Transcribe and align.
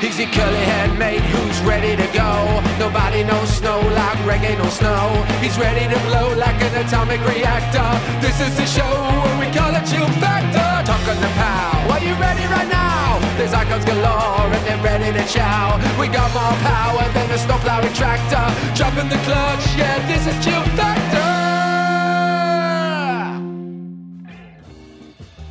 He's 0.00 0.16
the 0.16 0.26
curly 0.26 0.62
head 0.62 0.96
mate 0.96 1.26
who's 1.34 1.58
ready 1.66 1.96
to 1.96 2.06
go. 2.14 2.30
Nobody 2.78 3.24
knows 3.24 3.50
snow 3.50 3.80
like 3.98 4.18
reggae 4.22 4.56
no 4.56 4.70
snow. 4.70 5.10
He's 5.42 5.58
ready 5.58 5.92
to 5.92 5.98
blow 6.06 6.34
like 6.38 6.54
an 6.62 6.86
atomic 6.86 7.18
reactor. 7.26 7.88
This 8.22 8.38
is 8.38 8.54
the 8.56 8.64
show 8.64 8.86
where 8.86 9.38
we 9.42 9.50
call 9.50 9.74
it 9.74 9.82
chill 9.90 10.06
factor. 10.22 10.70
Talking 10.86 11.20
the 11.20 11.32
pow. 11.34 11.90
Are 11.90 11.98
you 11.98 12.14
ready 12.14 12.46
right 12.46 12.70
now? 12.70 13.18
There's 13.36 13.52
icons 13.52 13.84
galore 13.84 14.46
and 14.46 14.62
they're 14.66 14.82
ready 14.86 15.10
to 15.18 15.24
chow. 15.26 15.74
We 15.98 16.06
got 16.06 16.30
more 16.30 16.54
power 16.62 17.02
than 17.10 17.30
a 17.32 17.38
snowplow 17.38 17.82
tractor. 17.98 18.46
Dropping 18.78 19.08
the 19.08 19.18
clutch, 19.26 19.66
yeah, 19.74 19.98
this 20.06 20.22
is 20.30 20.44
chill 20.44 20.62
factor. 20.78 21.27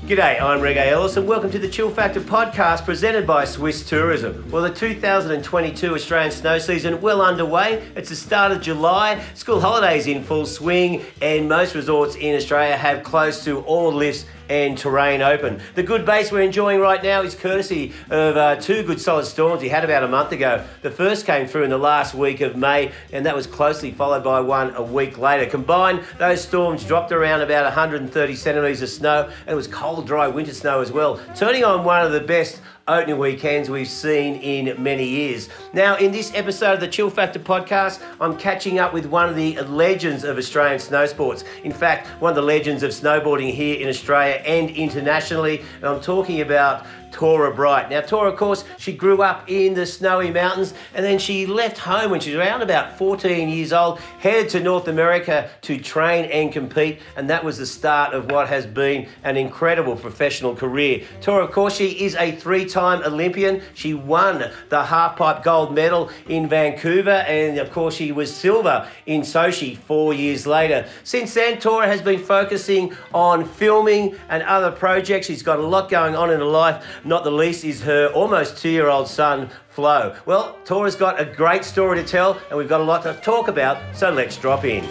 G'day, 0.08 0.42
I'm 0.42 0.62
Reggae 0.62 0.88
Ellis 0.88 1.18
and 1.18 1.28
welcome 1.28 1.52
to 1.52 1.60
the 1.60 1.68
Chill 1.68 1.92
Factor 1.92 2.22
podcast 2.22 2.86
presented 2.86 3.28
by 3.28 3.44
Swiss 3.44 3.86
Tourism. 3.86 4.50
Well, 4.50 4.64
the 4.64 4.70
2022 4.70 5.96
Australian 5.96 6.32
snow 6.32 6.60
season 6.60 7.02
well 7.02 7.22
underway. 7.22 7.86
It's 7.94 8.08
the 8.08 8.16
start 8.16 8.54
of 8.54 8.62
July, 8.62 9.22
school 9.34 9.60
holidays 9.60 10.08
in 10.08 10.24
full 10.24 10.46
swing, 10.46 11.04
and 11.22 11.50
most 11.50 11.76
resorts 11.76 12.16
in 12.16 12.38
Australia 12.38 12.78
have 12.78 13.04
close 13.04 13.44
to 13.44 13.60
all 13.64 13.92
lifts 13.92 14.24
and 14.50 14.78
terrain 14.78 15.22
open. 15.22 15.60
The 15.76 15.84
good 15.84 16.06
base 16.06 16.32
we're 16.32 16.42
enjoying 16.42 16.80
right 16.80 17.02
now 17.02 17.22
is 17.22 17.36
courtesy 17.36 17.94
of 18.10 18.38
uh, 18.38 18.56
two 18.58 18.84
good 18.84 19.02
solid 19.02 19.26
storms 19.26 19.62
we 19.62 19.70
had 19.70 19.84
about 19.84 20.04
a 20.04 20.08
month 20.08 20.32
ago. 20.32 20.66
The 20.82 20.92
first 20.92 21.26
came 21.26 21.48
through 21.48 21.64
in 21.64 21.70
the 21.70 21.78
last 21.78 22.14
week 22.14 22.42
of 22.42 22.56
May, 22.56 22.92
and 23.12 23.26
that 23.26 23.36
was 23.36 23.48
closely 23.48 23.92
followed 23.92 24.24
by 24.24 24.40
one 24.42 24.76
a 24.76 24.84
week 24.84 25.18
later. 25.18 25.50
Combined, 25.50 26.04
those 26.18 26.42
storms 26.42 26.86
dropped 26.86 27.12
around 27.12 27.42
about 27.42 27.64
130 27.64 28.36
centimetres 28.36 28.82
of 28.82 28.90
snow, 28.90 29.30
and 29.42 29.50
it 29.50 29.56
was 29.56 29.68
cold, 29.68 30.08
dry 30.08 30.28
winter 30.28 30.54
snow 30.54 30.82
as 30.82 30.92
well, 30.92 31.20
turning 31.36 31.64
on 31.64 31.84
one 31.84 32.06
of 32.06 32.12
the 32.12 32.22
best 32.22 32.62
opening 32.88 33.18
weekends 33.18 33.70
we've 33.70 33.88
seen 33.88 34.36
in 34.36 34.82
many 34.82 35.06
years. 35.06 35.50
Now, 35.74 35.98
in 35.98 36.12
this 36.12 36.32
episode 36.34 36.76
of 36.76 36.80
the 36.80 36.88
Chill 36.88 37.10
Factor 37.10 37.40
podcast, 37.40 38.02
I'm 38.22 38.38
catching 38.38 38.80
up 38.80 38.94
with 38.94 39.06
one 39.06 39.28
of 39.28 39.36
the 39.36 39.60
legends 39.62 40.24
of 40.24 40.38
Australian 40.38 40.80
snow 40.80 41.06
sports. 41.06 41.44
In 41.64 41.72
fact, 41.72 42.08
one 42.22 42.30
of 42.30 42.36
the 42.36 42.42
legends 42.42 42.84
of 42.84 42.92
snowboarding 42.92 43.54
here 43.54 43.80
in 43.80 43.90
Australia 43.90 44.42
and 44.46 44.70
internationally. 44.70 45.64
And 45.78 45.86
I'm 45.86 46.02
talking 46.02 46.42
about 46.42 46.86
Torah 47.12 47.54
Bright. 47.54 47.90
Now, 47.90 48.02
Torah, 48.02 48.32
of 48.32 48.38
course, 48.38 48.64
she 48.78 48.94
grew 48.94 49.22
up 49.22 49.50
in 49.50 49.74
the 49.74 49.86
snowy 49.86 50.32
mountains 50.32 50.74
and 50.94 51.06
then 51.06 51.20
she 51.20 51.46
left 51.46 51.78
home 51.78 52.12
when 52.12 52.20
she 52.20 52.32
was 52.32 52.40
around 52.40 52.62
about 52.62 52.98
14 52.98 53.50
years 53.50 53.74
old, 53.74 54.00
headed 54.20 54.50
to 54.50 54.60
North 54.60 54.88
America 54.88 55.50
to 55.62 55.80
train 55.80 56.26
and 56.26 56.52
compete, 56.52 57.00
and 57.16 57.30
that 57.30 57.44
was 57.44 57.58
the 57.58 57.66
start 57.66 58.14
of 58.14 58.32
what 58.32 58.48
has 58.48 58.66
been 58.66 59.08
an 59.24 59.38
incredible 59.38 59.96
professional 59.96 60.56
career. 60.56 61.04
Torah, 61.22 61.44
of 61.46 61.52
course, 61.52 61.76
she 61.76 62.06
is 62.06 62.16
a 62.16 62.32
three 62.32 62.66
time 62.66 63.02
Olympian. 63.04 63.62
She 63.74 63.94
won 63.94 64.40
the 64.70 64.84
halfpipe 64.84 65.44
gold 65.44 65.74
medal 65.74 66.10
in 66.28 66.48
Vancouver, 66.48 67.10
and 67.10 67.58
of 67.58 67.72
course, 67.72 67.96
she 67.96 68.12
was 68.12 68.34
silver 68.34 68.90
in 69.06 69.22
Sochi 69.22 69.78
four 69.78 70.14
years 70.14 70.46
later. 70.46 70.88
Since 71.04 71.34
then, 71.34 71.60
Torah 71.60 71.88
has 71.88 72.02
been 72.02 72.20
focusing 72.20 72.96
on 73.14 73.46
filming 73.46 74.16
and 74.30 74.44
other 74.44 74.72
projects. 74.72 75.28
She's 75.28 75.44
got 75.44 75.60
a 75.60 75.66
lot 75.66 75.90
going 75.90 76.16
on 76.16 76.32
in 76.32 76.40
her 76.40 76.46
life. 76.46 76.84
Not 77.08 77.24
the 77.24 77.32
least 77.32 77.64
is 77.64 77.82
her 77.84 78.08
almost 78.08 78.58
two 78.58 78.68
year 78.68 78.90
old 78.90 79.08
son, 79.08 79.50
Flo. 79.70 80.14
Well, 80.26 80.60
Torah's 80.66 80.98
got 80.98 81.18
a 81.22 81.24
great 81.24 81.64
story 81.64 82.04
to 82.04 82.06
tell, 82.06 82.38
and 82.50 82.58
we've 82.58 82.68
got 82.68 82.82
a 82.82 82.84
lot 82.84 83.02
to 83.04 83.14
talk 83.24 83.48
about, 83.48 83.78
so 83.96 84.12
let's 84.12 84.36
drop 84.36 84.66
in. 84.66 84.84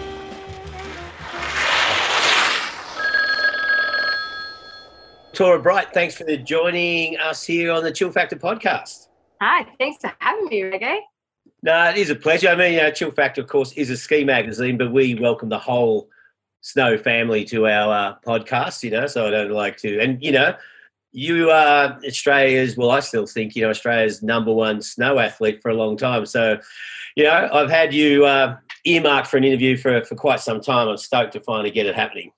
Torah 5.35 5.61
Bright, 5.61 5.93
thanks 5.93 6.15
for 6.17 6.25
joining 6.39 7.19
us 7.19 7.45
here 7.45 7.71
on 7.71 7.85
the 7.85 7.93
Chill 7.93 8.11
Factor 8.11 8.37
podcast. 8.37 9.09
Hi, 9.43 9.67
thanks 9.79 10.01
for 10.01 10.11
having 10.19 10.47
me, 10.47 10.63
Reggae. 10.63 11.01
No, 11.63 11.91
it 11.91 11.99
is 11.99 12.09
a 12.09 12.15
pleasure. 12.15 12.49
I 12.49 12.57
mean, 12.57 12.73
you 12.73 12.79
know, 12.79 12.91
Chill 12.93 13.11
Factor, 13.11 13.43
of 13.43 13.49
course, 13.49 13.73
is 13.73 13.91
a 13.91 13.97
ski 13.99 14.25
magazine, 14.25 14.79
but 14.79 14.91
we 14.91 15.17
welcome 15.17 15.51
the 15.51 15.59
whole 15.59 16.09
snow 16.63 16.97
family 16.97 17.45
to 17.45 17.67
our 17.67 17.93
uh, 17.93 18.15
podcast, 18.27 18.83
you 18.83 18.91
know, 18.91 19.07
so 19.07 19.27
I 19.27 19.31
don't 19.31 19.51
like 19.51 19.77
to, 19.79 20.01
and, 20.01 20.23
you 20.25 20.33
know, 20.33 20.55
you 21.17 21.51
are 21.51 21.99
Australia's, 22.07 22.77
well, 22.77 22.91
I 22.91 23.01
still 23.01 23.27
think, 23.27 23.57
you 23.57 23.63
know, 23.63 23.71
Australia's 23.71 24.23
number 24.23 24.53
one 24.53 24.83
snow 24.83 25.19
athlete 25.19 25.63
for 25.63 25.71
a 25.71 25.75
long 25.75 25.97
time. 25.97 26.27
So, 26.27 26.59
you 27.17 27.25
know, 27.25 27.49
I've 27.51 27.71
had 27.71 27.95
you 27.95 28.27
uh, 28.27 28.59
earmarked 28.85 29.27
for 29.27 29.39
an 29.39 29.45
interview 29.45 29.79
for, 29.79 30.05
for 30.05 30.15
quite 30.15 30.41
some 30.41 30.61
time. 30.61 30.89
I'm 30.89 30.99
stoked 30.99 31.33
to 31.33 31.41
finally 31.41 31.71
get 31.71 31.87
it 31.87 31.95
happening. 31.95 32.33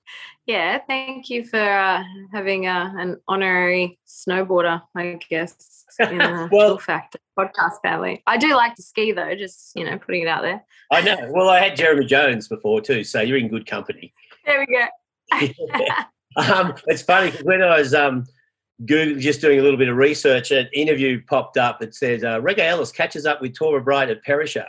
Yeah, 0.45 0.79
thank 0.87 1.29
you 1.29 1.43
for 1.43 1.59
uh, 1.59 2.01
having 2.31 2.67
uh, 2.67 2.93
an 2.95 3.17
honorary 3.27 3.99
snowboarder, 4.07 4.81
I 4.95 5.19
guess, 5.29 5.83
in 5.99 6.17
well, 6.49 6.77
Factor 6.77 7.19
podcast 7.37 7.81
family. 7.83 8.23
I 8.27 8.37
do 8.37 8.55
like 8.55 8.75
to 8.75 8.81
ski, 8.81 9.11
though, 9.11 9.35
just, 9.35 9.73
you 9.75 9.83
know, 9.83 9.97
putting 9.97 10.21
it 10.21 10.29
out 10.29 10.43
there. 10.43 10.63
I 10.89 11.01
know. 11.01 11.17
Well, 11.33 11.49
I 11.49 11.59
had 11.59 11.75
Jeremy 11.75 12.05
Jones 12.05 12.47
before, 12.47 12.79
too, 12.79 13.03
so 13.03 13.19
you're 13.19 13.37
in 13.37 13.49
good 13.49 13.67
company. 13.67 14.13
There 14.45 14.65
we 14.65 14.73
go. 14.73 15.47
um, 16.37 16.75
it's 16.87 17.01
funny 17.01 17.31
because 17.31 17.45
when 17.45 17.61
I 17.61 17.77
was 17.77 17.93
um,– 17.93 18.23
Google, 18.85 19.19
just 19.19 19.41
doing 19.41 19.59
a 19.59 19.61
little 19.61 19.77
bit 19.77 19.89
of 19.89 19.97
research, 19.97 20.51
an 20.51 20.69
interview 20.73 21.21
popped 21.27 21.57
up. 21.57 21.81
It 21.81 21.93
says 21.93 22.23
uh, 22.23 22.39
Reggae 22.39 22.59
Ellis 22.59 22.91
catches 22.91 23.25
up 23.25 23.41
with 23.41 23.55
Torah 23.55 23.81
Bright 23.81 24.09
at 24.09 24.23
Perisher. 24.23 24.65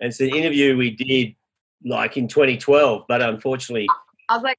And 0.00 0.08
it's 0.08 0.20
an 0.20 0.34
interview 0.34 0.76
we 0.76 0.90
did 0.90 1.34
like 1.84 2.16
in 2.16 2.28
2012, 2.28 3.04
but 3.08 3.22
unfortunately. 3.22 3.86
I 4.28 4.36
was 4.36 4.42
like, 4.42 4.58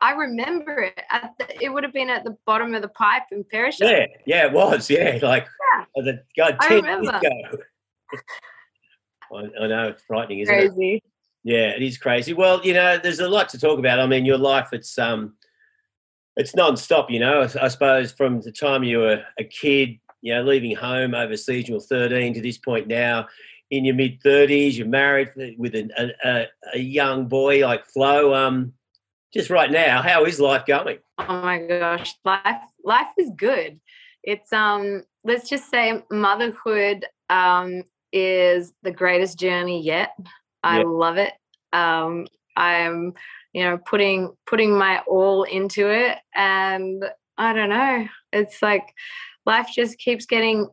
I 0.00 0.12
remember 0.12 0.82
it. 0.82 1.00
The, 1.38 1.64
it 1.64 1.72
would 1.72 1.82
have 1.82 1.92
been 1.92 2.10
at 2.10 2.24
the 2.24 2.36
bottom 2.46 2.74
of 2.74 2.82
the 2.82 2.88
pipe 2.88 3.22
in 3.32 3.44
Perisher. 3.44 3.86
Yeah, 3.86 4.06
yeah, 4.26 4.46
it 4.46 4.52
was. 4.52 4.90
Yeah, 4.90 5.18
like 5.22 5.46
yeah. 5.74 6.02
The, 6.02 6.22
God, 6.36 6.58
10 6.60 6.72
I 6.72 6.74
remember. 6.74 7.20
years 7.22 7.54
ago. 7.54 7.62
I, 9.60 9.64
I, 9.64 9.66
know, 9.66 9.88
it's 9.88 10.02
frightening, 10.02 10.40
isn't 10.40 10.54
crazy. 10.54 10.96
it? 10.96 11.04
Yeah, 11.42 11.70
it 11.70 11.82
is 11.82 11.98
crazy. 11.98 12.34
Well, 12.34 12.60
you 12.64 12.74
know, 12.74 12.98
there's 12.98 13.20
a 13.20 13.28
lot 13.28 13.48
to 13.50 13.58
talk 13.58 13.78
about. 13.78 13.98
I 13.98 14.06
mean, 14.06 14.24
your 14.24 14.38
life, 14.38 14.68
it's 14.72 14.98
um, 14.98 15.34
it's 16.36 16.54
non-stop 16.54 17.10
you 17.10 17.20
know. 17.20 17.46
I, 17.60 17.68
suppose 17.68 18.12
from 18.12 18.40
the 18.40 18.52
time 18.52 18.84
you 18.84 18.98
were 18.98 19.22
a 19.38 19.44
kid 19.44 19.98
you 20.22 20.34
know 20.34 20.42
leaving 20.42 20.74
home 20.74 21.14
overseas 21.14 21.68
you 21.68 21.74
were 21.74 21.80
13 21.80 22.34
to 22.34 22.40
this 22.40 22.58
point 22.58 22.86
now. 22.88 23.28
In 23.70 23.84
your 23.84 23.94
mid 23.94 24.20
30s 24.20 24.76
you're 24.76 24.86
married 24.86 25.30
with 25.58 25.74
a, 25.74 26.12
a, 26.24 26.46
a, 26.74 26.78
young 26.78 27.26
boy 27.26 27.66
like 27.66 27.86
flo. 27.86 28.34
Um 28.34 28.72
just 29.32 29.50
right 29.50 29.70
now 29.70 30.02
how 30.02 30.24
is 30.24 30.40
life 30.40 30.66
going? 30.66 30.98
Oh 31.18 31.42
my 31.42 31.58
gosh 31.58 32.14
life 32.24 32.62
life 32.84 33.12
is 33.18 33.30
good. 33.36 33.80
It's 34.22 34.52
um 34.52 35.02
let's 35.24 35.48
just 35.48 35.70
say 35.70 36.02
motherhood 36.10 37.06
um 37.30 37.82
is 38.12 38.72
the 38.82 38.92
greatest 38.92 39.38
journey 39.38 39.82
yet. 39.82 40.16
I 40.62 40.78
yeah. 40.78 40.84
love 40.86 41.18
it. 41.18 41.32
Um 41.72 42.26
i'm 42.56 43.14
you 43.54 43.62
know 43.62 43.78
putting 43.78 44.34
putting 44.46 44.76
my 44.76 44.98
all 45.06 45.44
into 45.44 45.90
it. 45.90 46.18
And 46.34 47.04
i 47.36 47.52
don't 47.52 47.70
know 47.70 48.06
it's 48.32 48.62
like 48.62 48.94
life 49.46 49.68
just 49.74 49.98
keeps 49.98 50.26
getting 50.26 50.68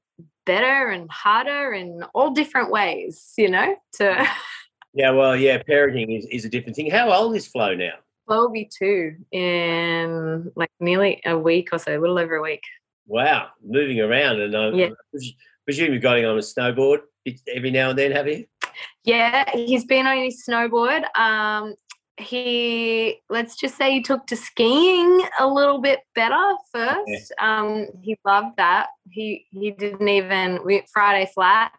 better 0.46 0.90
and 0.90 1.10
harder 1.10 1.74
in 1.74 2.04
all 2.14 2.32
different 2.32 2.72
ways 2.72 3.34
you 3.38 3.50
know 3.50 3.76
to 3.94 4.28
yeah 4.94 5.12
well 5.12 5.36
yeah 5.36 5.62
parenting 5.64 6.18
is, 6.18 6.26
is 6.32 6.46
a 6.46 6.50
different 6.50 6.76
thing. 6.76 6.90
How 6.90 7.12
old 7.12 7.36
is 7.36 7.48
flo 7.48 7.74
now? 7.74 7.94
Flo 8.26 8.42
will 8.42 8.52
be 8.52 8.66
two 8.66 9.16
in 9.32 10.52
like 10.56 10.72
nearly 10.80 11.22
a 11.26 11.38
week 11.38 11.70
or 11.72 11.80
so 11.80 11.98
a 11.98 12.00
little 12.00 12.20
over 12.20 12.36
a 12.36 12.42
week. 12.42 12.64
Wow 13.08 13.50
moving 13.64 14.00
around 14.00 14.42
and 14.42 14.56
i 14.56 14.70
yeah. 14.70 14.90
presume 15.66 15.92
you're 15.92 16.00
going 16.00 16.26
on 16.26 16.38
a 16.38 16.42
snowboard 16.42 17.00
every 17.48 17.72
now 17.72 17.92
and 17.92 18.00
then 18.00 18.12
have 18.12 18.28
you? 18.28 18.46
Yeah 19.04 19.50
he's 19.54 19.86
been 19.86 20.08
on 20.08 20.18
his 20.18 20.44
snowboard 20.48 21.04
um 21.18 21.76
he 22.18 23.22
let's 23.30 23.56
just 23.56 23.78
say 23.78 23.92
he 23.92 24.02
took 24.02 24.28
to 24.28 24.36
skiing 24.36 25.24
a 25.40 25.48
little 25.48 25.80
bit 25.80 26.00
better 26.16 26.54
first. 26.72 27.34
Um, 27.40 27.88
he 28.02 28.18
loved 28.26 28.58
that. 28.58 28.88
He 29.10 29.46
he 29.52 29.72
didn't 29.72 30.08
even 30.08 30.60
we 30.66 30.84
Friday 30.94 31.30
flat. 31.34 31.72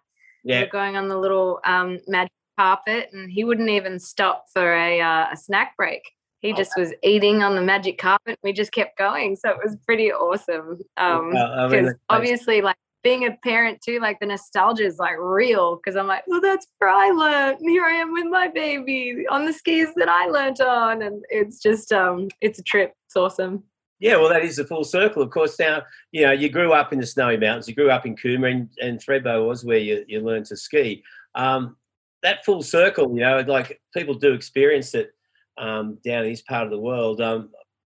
Yeah. 0.45 0.61
We 0.61 0.65
were 0.65 0.71
going 0.71 0.97
on 0.97 1.09
the 1.09 1.19
little 1.19 1.61
um, 1.65 1.99
magic 2.09 2.33
carpet, 2.59 3.11
and 3.13 3.31
he 3.31 3.45
wouldn't 3.45 3.71
even 3.71 3.99
stop 3.99 4.47
for 4.53 4.75
a 4.75 5.01
uh, 5.01 5.27
a 5.33 5.37
snack 5.37 5.77
break. 5.77 6.03
He 6.41 6.53
oh, 6.53 6.57
just 6.57 6.73
was 6.77 6.93
eating 7.05 7.43
on 7.43 7.55
the 7.55 7.63
magic 7.63 7.99
carpet. 7.99 8.39
We 8.43 8.53
just 8.53 8.73
kept 8.73 8.99
going, 8.99 9.37
so 9.37 9.51
it 9.51 9.59
was 9.63 9.77
pretty 9.87 10.13
awesome. 10.13 10.81
Um, 10.97 11.31
because 11.31 11.63
I 11.63 11.69
mean, 11.69 11.95
obviously, 12.09 12.63
like 12.63 12.77
being 13.03 13.27
a 13.27 13.33
parent 13.43 13.81
too, 13.83 13.99
like 14.01 14.21
the 14.21 14.27
nostalgia 14.27 14.85
is 14.85 14.99
like 14.99 15.19
real 15.19 15.77
because 15.77 15.97
I'm 15.97 16.07
like, 16.07 16.25
well, 16.27 16.41
that's 16.41 16.67
where 16.79 16.91
I 16.91 17.11
learned. 17.11 17.59
Here 17.61 17.85
I 17.85 17.93
am 17.93 18.13
with 18.13 18.27
my 18.27 18.49
baby 18.49 19.25
on 19.29 19.45
the 19.45 19.53
skis 19.53 19.89
that 19.97 20.09
I 20.09 20.27
learned 20.27 20.61
on, 20.61 21.03
and 21.03 21.25
it's 21.29 21.61
just 21.61 21.93
um, 21.93 22.29
it's 22.41 22.59
a 22.59 22.63
trip. 22.63 22.95
It's 23.07 23.17
awesome. 23.17 23.65
Yeah, 23.99 24.17
well, 24.17 24.29
that 24.31 24.45
is 24.45 24.57
the 24.57 24.65
full 24.65 24.85
circle. 24.85 25.23
Of 25.23 25.31
course, 25.31 25.59
now 25.59 25.83
you 26.13 26.27
know 26.27 26.33
you 26.33 26.49
grew 26.49 26.73
up 26.73 26.93
in 26.93 27.01
the 27.01 27.07
snowy 27.07 27.37
mountains. 27.37 27.69
You 27.69 27.75
grew 27.75 27.91
up 27.91 28.07
in 28.07 28.17
Cooma, 28.17 28.51
and, 28.51 28.69
and 28.81 29.01
Thredbo 29.01 29.49
was 29.49 29.65
where 29.65 29.79
you, 29.79 30.05
you 30.07 30.21
learned 30.21 30.47
to 30.47 30.57
ski. 30.57 31.03
Um, 31.35 31.77
that 32.23 32.45
full 32.45 32.63
circle, 32.63 33.13
you 33.15 33.21
know, 33.21 33.41
like 33.41 33.81
people 33.95 34.15
do 34.15 34.33
experience 34.33 34.95
it 34.95 35.13
um, 35.59 35.99
down 36.05 36.25
in 36.25 36.31
this 36.31 36.43
part 36.43 36.65
of 36.65 36.71
the 36.71 36.79
world. 36.79 37.21
Um, 37.21 37.51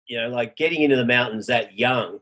you 0.08 0.22
know, 0.22 0.30
like 0.30 0.56
getting 0.56 0.82
into 0.82 0.96
the 0.96 1.06
mountains 1.06 1.48
that 1.48 1.78
young. 1.78 2.20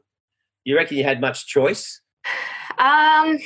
You 0.64 0.76
reckon 0.76 0.98
you 0.98 1.04
had 1.04 1.22
much 1.22 1.48
choice? 1.48 2.02
Um, 2.80 3.40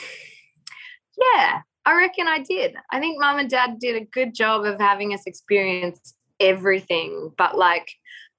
Yeah, 1.36 1.62
I 1.86 1.94
reckon 1.96 2.28
I 2.28 2.40
did. 2.40 2.76
I 2.92 3.00
think 3.00 3.20
mum 3.20 3.40
and 3.40 3.50
dad 3.50 3.80
did 3.80 3.96
a 3.96 4.06
good 4.06 4.34
job 4.34 4.66
of 4.66 4.80
having 4.80 5.14
us 5.14 5.24
experience 5.26 6.14
everything, 6.40 7.32
but 7.38 7.58
like 7.58 7.88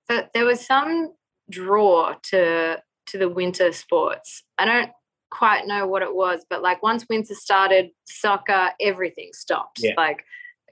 the, 0.09 0.29
there 0.35 0.45
was 0.45 0.65
some 0.65 1.13
draw 1.51 2.15
to 2.31 2.83
to 3.07 3.19
the 3.19 3.29
winter 3.29 3.73
sports. 3.73 4.45
I 4.59 4.65
don't 4.65 4.91
quite 5.31 5.67
know 5.67 5.87
what 5.87 6.03
it 6.03 6.15
was, 6.15 6.45
but 6.49 6.63
like 6.63 6.83
once 6.83 7.07
winter 7.09 7.35
started, 7.35 7.91
soccer, 8.05 8.71
everything 8.81 9.31
stopped. 9.33 9.81
Yeah. 9.83 9.95
Like 9.97 10.25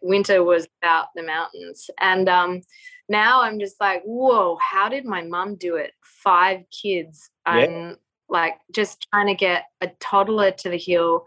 winter 0.03 0.43
was 0.45 0.69
about 0.83 1.09
the 1.15 1.23
mountains. 1.23 1.91
And 2.01 2.29
um 2.29 2.63
now 3.09 3.43
I'm 3.43 3.59
just 3.59 3.81
like, 3.81 4.03
whoa, 4.05 4.57
how 4.61 4.89
did 4.89 5.05
my 5.05 5.23
mum 5.23 5.57
do 5.57 5.77
it? 5.77 5.93
Five 6.05 6.61
kids. 6.71 7.31
Yeah. 7.47 7.53
I'm 7.53 7.97
like 8.31 8.55
just 8.73 9.07
trying 9.13 9.27
to 9.27 9.35
get 9.35 9.65
a 9.81 9.89
toddler 10.01 10.51
to 10.51 10.69
the 10.69 10.79
hill 10.79 11.25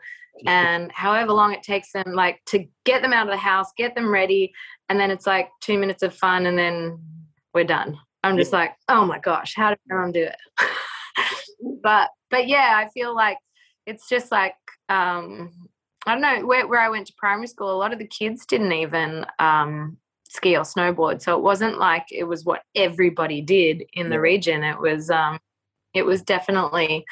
and 0.48 0.92
however 0.92 1.32
long 1.32 1.54
it 1.54 1.62
takes 1.62 1.92
them 1.92 2.14
like 2.14 2.42
to 2.46 2.66
get 2.86 3.02
them 3.02 3.14
out 3.14 3.28
of 3.28 3.32
the 3.32 3.38
house 3.38 3.68
get 3.78 3.94
them 3.94 4.12
ready 4.12 4.52
and 4.90 5.00
then 5.00 5.12
it's 5.12 5.28
like 5.28 5.50
two 5.62 5.78
minutes 5.78 6.02
of 6.02 6.16
fun 6.16 6.48
and 6.48 6.58
then 6.58 6.98
we're 7.54 7.64
done. 7.64 7.98
I'm 8.24 8.38
just 8.38 8.54
like 8.54 8.74
oh 8.90 9.06
my 9.06 9.20
gosh 9.20 9.54
how 9.56 9.70
did 9.70 9.80
my 9.88 9.98
mom 9.98 10.12
do 10.12 10.24
it? 10.24 10.36
But 11.82 12.10
but 12.30 12.48
yeah 12.48 12.74
i 12.76 12.90
feel 12.90 13.16
like 13.16 13.38
it's 13.86 14.10
just 14.10 14.32
like 14.32 14.56
um 14.90 15.52
i 16.06 16.14
don't 16.14 16.22
know 16.22 16.46
where, 16.46 16.68
where 16.68 16.80
i 16.80 16.90
went 16.90 17.08
to 17.08 17.14
primary 17.18 17.48
school 17.48 17.74
a 17.74 17.78
lot 17.78 17.94
of 17.94 18.00
the 18.00 18.08
kids 18.08 18.46
didn't 18.46 18.72
even 18.72 19.26
um 19.40 19.98
ski 20.34 20.58
or 20.58 20.62
snowboard. 20.64 21.22
So 21.22 21.38
it 21.38 21.44
wasn't 21.44 21.78
like 21.78 22.08
it 22.12 22.24
was 22.24 22.44
what 22.44 22.64
everybody 22.76 23.42
did 23.42 23.84
in 23.94 24.10
the 24.10 24.20
region. 24.20 24.64
It 24.64 24.80
was 24.80 25.10
um 25.10 25.40
it 25.94 26.06
was 26.06 26.22
definitely 26.22 27.06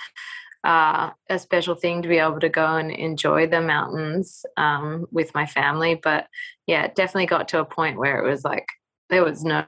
uh, 0.63 1.09
a 1.29 1.39
special 1.39 1.75
thing 1.75 2.01
to 2.01 2.07
be 2.07 2.17
able 2.17 2.39
to 2.39 2.49
go 2.49 2.75
and 2.75 2.91
enjoy 2.91 3.47
the 3.47 3.61
mountains 3.61 4.45
um, 4.57 5.07
with 5.11 5.33
my 5.33 5.45
family. 5.45 5.95
But 5.95 6.27
yeah, 6.67 6.83
it 6.83 6.95
definitely 6.95 7.25
got 7.25 7.47
to 7.49 7.59
a 7.59 7.65
point 7.65 7.97
where 7.97 8.23
it 8.23 8.29
was 8.29 8.43
like 8.43 8.67
there 9.09 9.23
was 9.23 9.43
no 9.43 9.63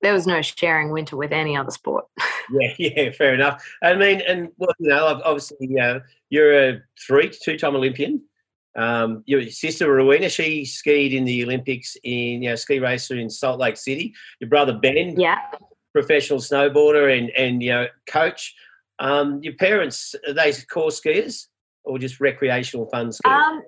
there 0.00 0.12
was 0.12 0.26
no 0.26 0.40
sharing 0.42 0.90
winter 0.90 1.16
with 1.16 1.32
any 1.32 1.56
other 1.56 1.70
sport. 1.70 2.06
Yeah, 2.50 2.72
yeah, 2.78 3.10
fair 3.10 3.34
enough. 3.34 3.62
I 3.82 3.94
mean, 3.94 4.22
and 4.26 4.48
well, 4.56 4.70
you 4.78 4.88
know, 4.88 5.20
obviously, 5.22 5.68
uh, 5.78 6.00
you're 6.30 6.70
a 6.70 6.80
three, 7.06 7.28
two-time 7.28 7.76
Olympian. 7.76 8.22
Um, 8.74 9.22
your 9.26 9.46
sister 9.50 9.92
Rowena, 9.92 10.30
she 10.30 10.64
skied 10.64 11.12
in 11.12 11.26
the 11.26 11.44
Olympics 11.44 11.98
in, 12.04 12.42
you 12.42 12.48
know, 12.48 12.54
ski 12.54 12.78
racer 12.78 13.18
in 13.18 13.28
Salt 13.28 13.60
Lake 13.60 13.76
City. 13.76 14.14
Your 14.40 14.48
brother 14.48 14.72
Ben, 14.72 15.20
yeah, 15.20 15.40
professional 15.92 16.38
snowboarder 16.38 17.16
and 17.16 17.30
and 17.30 17.62
you 17.62 17.70
know, 17.70 17.86
coach. 18.06 18.54
Um, 18.98 19.40
your 19.42 19.54
parents 19.54 20.14
are 20.26 20.34
they 20.34 20.52
core 20.70 20.90
skiers 20.90 21.46
or 21.84 21.98
just 21.98 22.20
recreational 22.20 22.88
fun 22.88 23.08
skiers? 23.08 23.30
um, 23.30 23.62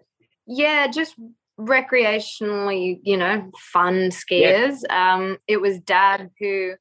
yeah, 0.47 0.89
just 0.89 1.15
recreationally, 1.59 2.99
you 3.03 3.17
know, 3.17 3.51
fun 3.73 4.11
skiers. 4.11 4.79
Um, 4.91 5.39
it 5.47 5.61
was 5.61 5.79
dad 5.81 6.31
who. 6.39 6.75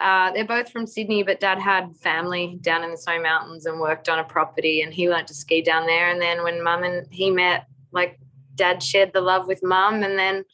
Uh, 0.00 0.32
they're 0.32 0.44
both 0.44 0.68
from 0.68 0.84
Sydney, 0.84 1.22
but 1.22 1.38
dad 1.38 1.60
had 1.60 1.94
family 1.98 2.58
down 2.60 2.82
in 2.82 2.90
the 2.90 2.96
Snow 2.96 3.22
Mountains 3.22 3.66
and 3.66 3.78
worked 3.78 4.08
on 4.08 4.18
a 4.18 4.24
property, 4.24 4.80
and 4.80 4.92
he 4.92 5.08
learned 5.08 5.28
to 5.28 5.34
ski 5.34 5.62
down 5.62 5.86
there. 5.86 6.10
And 6.10 6.20
then 6.20 6.42
when 6.42 6.64
mum 6.64 6.82
and 6.82 7.06
he 7.12 7.30
met, 7.30 7.66
like 7.92 8.18
dad 8.56 8.82
shared 8.82 9.12
the 9.12 9.20
love 9.20 9.46
with 9.46 9.60
mum, 9.62 10.02
and 10.02 10.18
then 10.18 10.44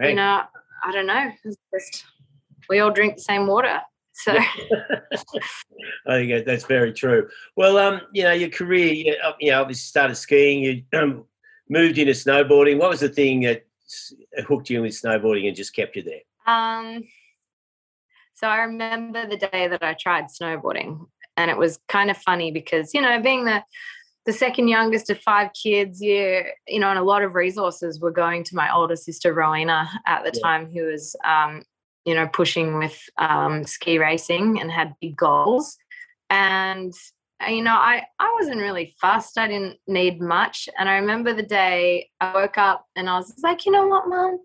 Hey. 0.00 0.10
you 0.10 0.14
know, 0.16 0.42
I 0.84 0.92
don't 0.92 1.06
know, 1.06 1.30
just 1.72 2.04
we 2.68 2.80
all 2.80 2.90
drink 2.90 3.16
the 3.16 3.22
same 3.22 3.46
water. 3.46 3.80
So 4.14 4.32
I 6.06 6.18
think 6.18 6.44
that's 6.44 6.64
very 6.64 6.92
true. 6.92 7.28
Well, 7.56 7.78
um, 7.78 8.02
you 8.12 8.24
know, 8.24 8.32
your 8.32 8.50
career, 8.50 8.92
you 8.92 9.16
you 9.40 9.50
know, 9.50 9.60
obviously 9.62 9.82
started 9.82 10.16
skiing, 10.16 10.62
you 10.62 10.98
um, 10.98 11.24
moved 11.68 11.98
into 11.98 12.12
snowboarding. 12.12 12.78
What 12.78 12.90
was 12.90 13.00
the 13.00 13.08
thing 13.08 13.40
that 13.42 13.64
hooked 14.46 14.70
you 14.70 14.82
with 14.82 14.92
snowboarding 14.92 15.46
and 15.48 15.56
just 15.56 15.74
kept 15.74 15.96
you 15.96 16.02
there? 16.02 16.20
Um, 16.46 17.04
so 18.34 18.48
I 18.48 18.58
remember 18.58 19.26
the 19.26 19.36
day 19.36 19.68
that 19.68 19.82
I 19.82 19.94
tried 19.94 20.26
snowboarding, 20.26 21.06
and 21.36 21.50
it 21.50 21.56
was 21.56 21.78
kind 21.88 22.10
of 22.10 22.16
funny 22.18 22.50
because 22.50 22.92
you 22.92 23.00
know, 23.00 23.20
being 23.20 23.44
the 23.44 23.62
the 24.24 24.32
second 24.32 24.68
youngest 24.68 25.10
of 25.10 25.18
five 25.20 25.50
kids, 25.60 26.00
you 26.00 26.42
you 26.68 26.80
know, 26.80 26.90
and 26.90 26.98
a 26.98 27.02
lot 27.04 27.22
of 27.22 27.34
resources 27.34 28.00
were 28.00 28.10
going 28.10 28.44
to 28.44 28.56
my 28.56 28.72
older 28.72 28.96
sister 28.96 29.32
Rowena 29.32 29.88
at 30.06 30.24
the 30.24 30.32
Yeah. 30.34 30.42
time, 30.42 30.70
who 30.72 30.86
was 30.86 31.16
um, 31.24 31.62
you 32.04 32.14
know 32.14 32.28
pushing 32.28 32.78
with 32.78 32.98
um, 33.18 33.64
ski 33.64 33.98
racing 33.98 34.60
and 34.60 34.70
had 34.70 34.94
big 35.00 35.16
goals, 35.16 35.76
and 36.30 36.92
uh, 37.42 37.50
you 37.50 37.62
know, 37.62 37.74
I 37.74 38.02
I 38.18 38.36
wasn't 38.38 38.60
really 38.60 38.94
fussed. 39.00 39.38
I 39.38 39.48
didn't 39.48 39.78
need 39.86 40.20
much, 40.20 40.68
and 40.78 40.88
I 40.88 40.96
remember 40.96 41.32
the 41.32 41.42
day 41.42 42.08
I 42.20 42.34
woke 42.34 42.58
up 42.58 42.86
and 42.96 43.08
I 43.08 43.16
was 43.16 43.34
like, 43.42 43.66
you 43.66 43.72
know 43.72 43.86
what, 43.86 44.08
mom, 44.08 44.38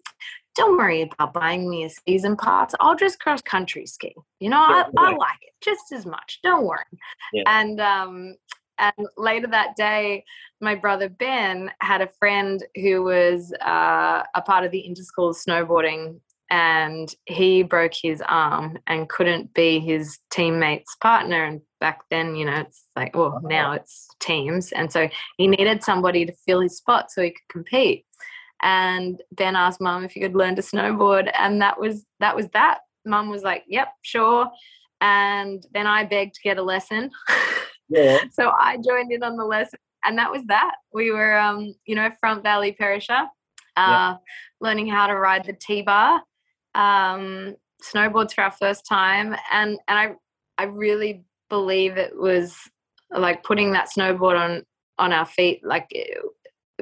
don't 0.56 0.77
worry 0.77 1.04
about 1.04 1.33
buying 1.33 1.69
me 1.69 1.83
a 1.86 1.89
season 1.89 2.36
pass. 2.36 2.74
I'll 2.80 2.95
just 2.95 3.19
cross 3.19 3.42
country 3.42 3.86
ski. 3.86 4.15
You 4.39 4.50
know, 4.50 4.57
I, 4.57 4.86
I 4.98 5.15
like 5.15 5.39
it 5.42 5.53
just 5.63 5.92
as 5.92 6.06
much. 6.06 6.39
Don't 6.44 6.65
worry. 6.65 6.83
Yeah. 7.31 7.44
And 7.45 7.80
um, 7.80 8.36
and 8.80 9.07
later 9.18 9.48
that 9.48 9.75
day, 9.75 10.24
my 10.62 10.75
brother 10.75 11.10
Ben 11.10 11.71
had 11.80 12.01
a 12.01 12.10
friend 12.19 12.63
who 12.75 13.03
was 13.03 13.53
uh, 13.62 14.24
a 14.36 14.42
part 14.42 14.65
of 14.65 14.71
the 14.71 14.83
interschool 14.88 15.36
snowboarding, 15.36 16.19
and 16.50 17.14
he 17.26 17.64
broke 17.64 17.94
his 17.94 18.22
arm 18.28 18.78
and 18.88 19.10
couldn't 19.10 19.54
be 19.54 19.80
his 19.80 20.20
teammate's 20.32 20.96
partner. 20.96 21.44
And 21.44 21.62
back 21.80 22.02
then, 22.10 22.36
you 22.36 22.46
know, 22.46 22.60
it's 22.60 22.86
like, 22.96 23.16
well, 23.16 23.42
now 23.44 23.74
it's 23.74 24.08
teams, 24.20 24.72
and 24.72 24.92
so 24.92 25.10
he 25.38 25.48
needed 25.48 25.84
somebody 25.84 26.26
to 26.26 26.34
fill 26.46 26.62
his 26.62 26.78
spot 26.78 27.12
so 27.12 27.22
he 27.22 27.32
could 27.32 27.50
compete. 27.50 28.06
And 28.62 29.22
Ben 29.32 29.56
asked 29.56 29.82
mum 29.82 30.04
if 30.04 30.14
he 30.14 30.20
could 30.20 30.36
learn 30.36 30.56
to 30.56 30.62
snowboard 30.62 31.32
and 31.40 31.62
that 31.62 31.80
was 31.80 32.06
that 32.20 32.36
was 32.36 32.48
that. 32.50 32.80
Mum 33.06 33.30
was 33.30 33.44
like 33.44 33.64
yep 33.68 33.90
sure. 34.02 34.50
And 35.00 35.64
then 35.74 35.86
I 35.86 36.06
begged 36.06 36.36
to 36.36 36.42
get 36.42 36.58
a 36.58 36.64
lesson. 36.64 37.12
Yeah. 37.88 38.20
so 38.32 38.52
I 38.60 38.78
joined 38.78 39.12
in 39.12 39.22
on 39.22 39.38
the 39.38 39.46
lesson 39.46 39.80
and 40.04 40.18
that 40.18 40.32
was 40.32 40.44
that. 40.46 40.76
We 40.92 41.12
were 41.12 41.38
um 41.38 41.74
you 41.86 41.94
know 41.94 42.10
front 42.20 42.42
valley 42.42 42.72
perisher 42.72 43.28
uh 43.76 44.16
learning 44.60 44.88
how 44.88 45.06
to 45.06 45.16
ride 45.16 45.46
the 45.46 45.54
T-bar 45.54 46.24
um 46.75 47.56
snowboards 47.84 48.34
for 48.34 48.44
our 48.44 48.52
first 48.52 48.86
time 48.86 49.36
and 49.52 49.78
and 49.88 50.00
I 50.00 50.12
I 50.58 50.66
really 50.66 51.24
believe 51.50 51.98
it 51.98 52.18
was 52.18 52.58
like 53.12 53.44
putting 53.44 53.72
that 53.74 53.90
snowboard 53.96 54.38
on 54.40 54.64
on 55.00 55.14
our 55.14 55.25
feet 55.25 55.62
like 55.64 55.88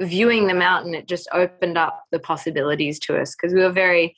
viewing 0.00 0.46
the 0.46 0.54
mountain 0.54 0.94
it 0.94 1.06
just 1.06 1.28
opened 1.32 1.78
up 1.78 2.04
the 2.10 2.18
possibilities 2.18 2.98
to 3.00 3.20
us 3.20 3.34
because 3.34 3.54
we 3.54 3.60
were 3.62 3.72
very 3.72 4.14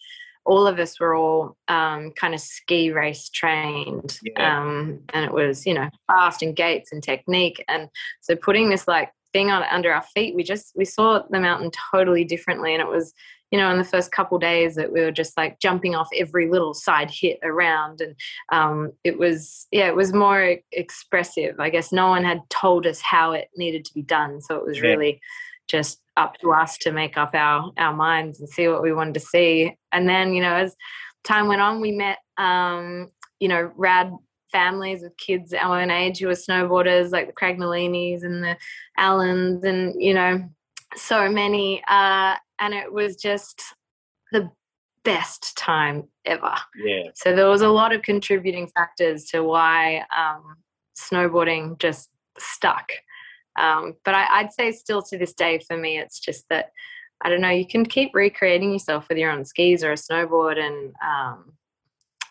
all 0.47 0.66
of 0.66 0.78
us 0.78 0.99
were 0.99 1.14
all 1.14 1.57
um, 1.69 2.11
kind 2.12 2.33
of 2.35 2.40
ski 2.40 2.90
race 2.90 3.28
trained 3.28 4.19
Yeah. 4.23 4.59
um, 4.59 5.00
and 5.12 5.25
it 5.25 5.33
was 5.33 5.66
you 5.66 5.75
know 5.75 5.88
fast 6.07 6.42
and 6.42 6.57
gates 6.57 6.90
and 6.92 7.02
technique 7.02 7.62
and 7.69 7.88
so 8.21 8.35
putting 8.35 8.71
this 8.71 8.88
like 8.88 9.11
thing 9.33 9.50
on 9.50 9.62
under 9.64 9.92
our 9.92 10.02
feet 10.02 10.35
we 10.35 10.42
just 10.42 10.73
we 10.75 10.87
saw 10.87 11.23
the 11.31 11.38
mountain 11.38 11.71
totally 11.92 12.25
differently 12.25 12.73
and 12.73 12.81
it 12.81 12.88
was 12.88 13.12
you 13.50 13.59
know 13.59 13.71
in 13.71 13.78
the 13.78 13.85
first 13.85 14.12
couple 14.12 14.38
days 14.38 14.75
that 14.75 14.93
we 14.93 15.00
were 15.00 15.11
just 15.12 15.37
like 15.37 15.59
jumping 15.61 15.95
off 15.95 16.09
every 16.17 16.49
little 16.50 16.75
side 16.75 17.11
hit 17.11 17.38
around 17.43 18.00
and 18.00 18.14
um, 18.52 18.93
it 19.05 19.19
was 19.19 19.67
yeah 19.71 19.87
it 19.88 19.97
was 19.97 20.12
more 20.12 20.57
expressive 20.73 21.59
i 21.59 21.71
guess 21.71 21.93
no 21.93 22.09
one 22.09 22.25
had 22.25 22.40
told 22.50 22.87
us 22.87 23.00
how 23.00 23.33
it 23.33 23.49
needed 23.57 23.85
to 23.85 23.95
be 23.95 24.02
done 24.02 24.40
so 24.40 24.57
it 24.57 24.64
was 24.64 24.78
Yeah. 24.78 24.88
really 24.90 25.21
just 25.69 26.00
up 26.17 26.37
to 26.38 26.52
us 26.52 26.78
to 26.78 26.90
make 26.93 27.17
up 27.17 27.35
our 27.35 27.71
our 27.78 27.95
minds 27.95 28.40
and 28.40 28.49
see 28.49 28.69
what 28.69 28.83
we 28.83 28.93
wanted 28.93 29.14
to 29.14 29.21
see 29.21 29.76
and 29.93 30.09
then 30.09 30.33
you 30.33 30.43
know 30.43 30.55
as 30.55 30.75
time 31.25 31.47
went 31.49 31.61
on 31.61 31.81
we 31.81 31.93
met 31.93 32.19
um, 32.38 33.11
you 33.40 33.49
know 33.49 33.71
rad 33.76 34.12
families 34.50 35.02
with 35.02 35.14
kids 35.19 35.52
our 35.52 35.81
own 35.81 35.90
age 35.90 36.19
who 36.19 36.26
were 36.26 36.33
snowboarders 36.33 37.11
like 37.12 37.26
the 37.26 37.33
Craig 37.35 37.59
Nalinis 37.59 38.23
and 38.25 38.43
the 38.43 38.57
Allens 38.97 39.62
and 39.62 39.95
you 40.02 40.14
know 40.14 40.43
so 40.97 41.31
many 41.31 41.83
uh, 41.87 42.35
and 42.61 42.75
it 42.75 42.93
was 42.93 43.17
just 43.17 43.62
the 44.33 44.50
best 45.05 45.57
time 45.57 46.09
ever 46.25 46.55
Yeah. 46.77 47.05
so 47.15 47.35
there 47.35 47.49
was 47.49 47.62
a 47.62 47.69
lot 47.69 47.95
of 47.95 48.03
contributing 48.03 48.69
factors 48.69 49.25
to 49.27 49.43
why 49.43 50.05
um, 50.17 50.57
snowboarding 50.99 51.79
just 51.79 52.11
stuck. 52.38 52.91
Um, 53.59 53.95
but 54.05 54.15
I, 54.15 54.27
I'd 54.31 54.53
say 54.53 54.73
still 54.73 55.03
to 55.03 55.19
this 55.19 55.35
day 55.35 55.59
for 55.67 55.77
me, 55.77 55.99
it's 55.99 56.21
just 56.21 56.45
that 56.50 56.71
I 57.23 57.29
don't 57.29 57.41
know. 57.41 57.50
You 57.50 57.67
can 57.67 57.85
keep 57.85 58.15
recreating 58.15 58.73
yourself 58.73 59.09
whether 59.09 59.19
you're 59.19 59.33
on 59.33 59.45
skis 59.45 59.83
or 59.83 59.91
a 59.91 59.97
snowboard, 59.97 60.57
and 60.59 60.93
um, 61.05 61.53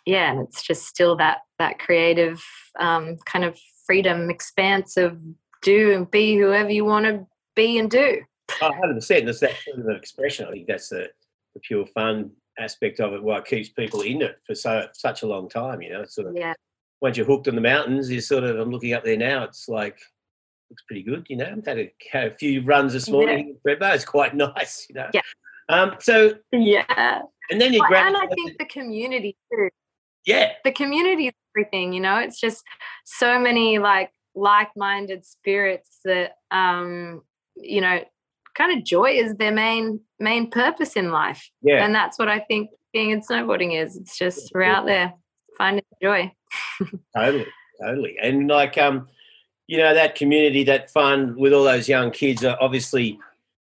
yeah, 0.06 0.32
and 0.32 0.40
it's 0.48 0.64
just 0.64 0.86
still 0.86 1.18
that 1.18 1.40
that 1.60 1.80
creative 1.80 2.42
um, 2.80 3.18
kind 3.26 3.44
of 3.44 3.60
freedom, 3.86 4.30
expanse 4.30 4.96
of 4.96 5.20
do 5.62 5.94
and 5.94 6.10
be 6.10 6.38
whoever 6.38 6.70
you 6.70 6.86
want 6.86 7.06
to 7.06 7.28
be 7.56 7.78
and 7.78 7.92
do. 7.92 8.22
Oh, 8.62 8.72
100%. 8.72 9.08
There's 9.08 9.40
that 9.40 9.56
sort 9.66 9.80
of 9.80 9.90
expression. 9.96 10.48
I 10.48 10.52
think 10.52 10.68
that's 10.68 10.90
the, 10.90 11.10
the 11.54 11.60
pure 11.60 11.86
fun 11.88 12.32
aspect 12.60 13.00
of 13.00 13.14
it, 13.14 13.24
what 13.24 13.46
keeps 13.46 13.70
people 13.70 14.02
in 14.02 14.22
it 14.22 14.38
for 14.46 14.56
so 14.56 14.88
such 14.94 15.22
a 15.22 15.28
long 15.28 15.48
time. 15.48 15.82
You 15.82 15.92
know, 15.92 16.02
it's 16.02 16.16
sort 16.16 16.28
of 16.28 16.36
Yeah, 16.36 16.54
once 17.02 17.18
you're 17.18 17.26
hooked 17.26 17.48
on 17.48 17.56
the 17.56 17.62
mountains, 17.62 18.12
you're 18.12 18.22
sort 18.22 18.44
of, 18.44 18.60
I'm 18.60 18.72
looking 18.72 18.94
up 18.94 19.04
there 19.04 19.18
now, 19.18 19.44
it's 19.44 19.68
like 19.68 20.00
looks 20.70 20.84
pretty 20.84 21.04
good. 21.04 21.26
You 21.30 21.38
know, 21.38 21.62
had 21.66 21.80
a, 21.80 21.94
had 22.12 22.32
a 22.32 22.36
few 22.36 22.62
runs 22.62 22.94
this 22.94 23.10
morning. 23.10 23.58
Yeah. 23.66 23.76
Redbar. 23.76 23.94
It's 23.96 24.06
quite 24.06 24.36
nice. 24.36 24.86
You 24.90 24.96
know. 24.96 25.10
Yeah. 25.14 25.22
Um. 25.70 25.96
So. 26.00 26.34
Yeah. 26.52 27.22
And 27.50 27.62
then 27.62 27.74
you 27.74 27.80
well, 27.80 27.90
grab. 27.90 28.08
And 28.08 28.18
I 28.18 28.28
think 28.28 28.58
the 28.58 28.66
community 28.66 29.38
too. 29.52 29.70
Yeah. 30.26 30.54
The 30.64 30.72
community 30.72 31.28
is 31.28 31.34
everything. 31.56 31.94
You 31.94 32.02
know, 32.02 32.18
it's 32.18 32.40
just 32.40 32.64
so 33.06 33.40
many 33.40 33.80
like 33.80 34.12
like-minded 34.36 35.26
spirits 35.26 36.00
that 36.06 36.34
um 36.52 37.24
you 37.56 37.82
know 37.82 38.00
kind 38.58 38.78
of 38.78 38.84
joy 38.84 39.12
is 39.12 39.36
their 39.36 39.52
main 39.52 40.00
main 40.20 40.50
purpose 40.50 40.94
in 40.94 41.12
life. 41.12 41.50
Yeah. 41.62 41.86
And 41.86 41.94
that's 41.94 42.18
what 42.18 42.28
I 42.28 42.40
think 42.40 42.72
being 42.92 43.12
in 43.12 43.22
snowboarding 43.22 43.82
is. 43.82 43.96
It's 43.96 44.18
just 44.18 44.52
we're 44.54 44.64
out 44.64 44.86
there 44.86 45.14
finding 45.58 45.86
joy. 46.02 46.32
totally, 47.16 47.46
totally. 47.82 48.18
And 48.22 48.48
like 48.48 48.78
um, 48.78 49.08
you 49.68 49.78
know, 49.78 49.94
that 49.94 50.16
community, 50.16 50.64
that 50.64 50.90
fun 50.90 51.36
with 51.38 51.54
all 51.54 51.64
those 51.64 51.88
young 51.88 52.12
kids 52.12 52.44
are 52.44 52.58
obviously 52.60 53.20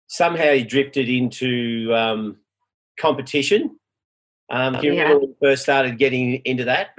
somehow 0.07 0.57
drifted 0.67 1.09
into 1.09 1.93
um 1.95 2.37
competition. 2.99 3.77
Um, 4.49 4.73
do 4.79 4.87
you 4.87 4.93
Yeah. 4.93 5.03
remember 5.03 5.19
when 5.21 5.29
you 5.29 5.35
first 5.41 5.63
started 5.63 5.97
getting 5.97 6.35
into 6.43 6.65
that? 6.65 6.89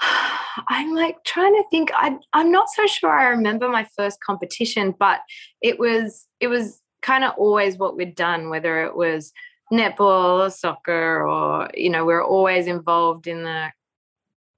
I'm 0.68 0.94
like 0.94 1.16
trying 1.24 1.54
to 1.54 1.64
think. 1.70 1.90
I 1.94 2.16
I'm 2.32 2.52
not 2.52 2.68
so 2.70 2.86
sure. 2.86 3.10
I 3.10 3.28
remember 3.28 3.68
my 3.68 3.86
first 3.96 4.18
competition, 4.24 4.94
but 4.98 5.20
it 5.60 5.78
was 5.78 6.26
it 6.38 6.46
was 6.48 6.80
kind 7.02 7.24
of 7.24 7.32
always 7.36 7.76
what 7.76 7.96
we'd 7.96 8.14
done, 8.14 8.50
whether 8.50 8.84
it 8.84 8.96
was 8.96 9.32
netball 9.72 10.46
or 10.46 10.50
soccer, 10.50 11.26
or 11.26 11.68
you 11.74 11.90
know, 11.90 12.04
we're 12.04 12.24
always 12.24 12.66
involved 12.66 13.26
in 13.26 13.42
the 13.44 13.70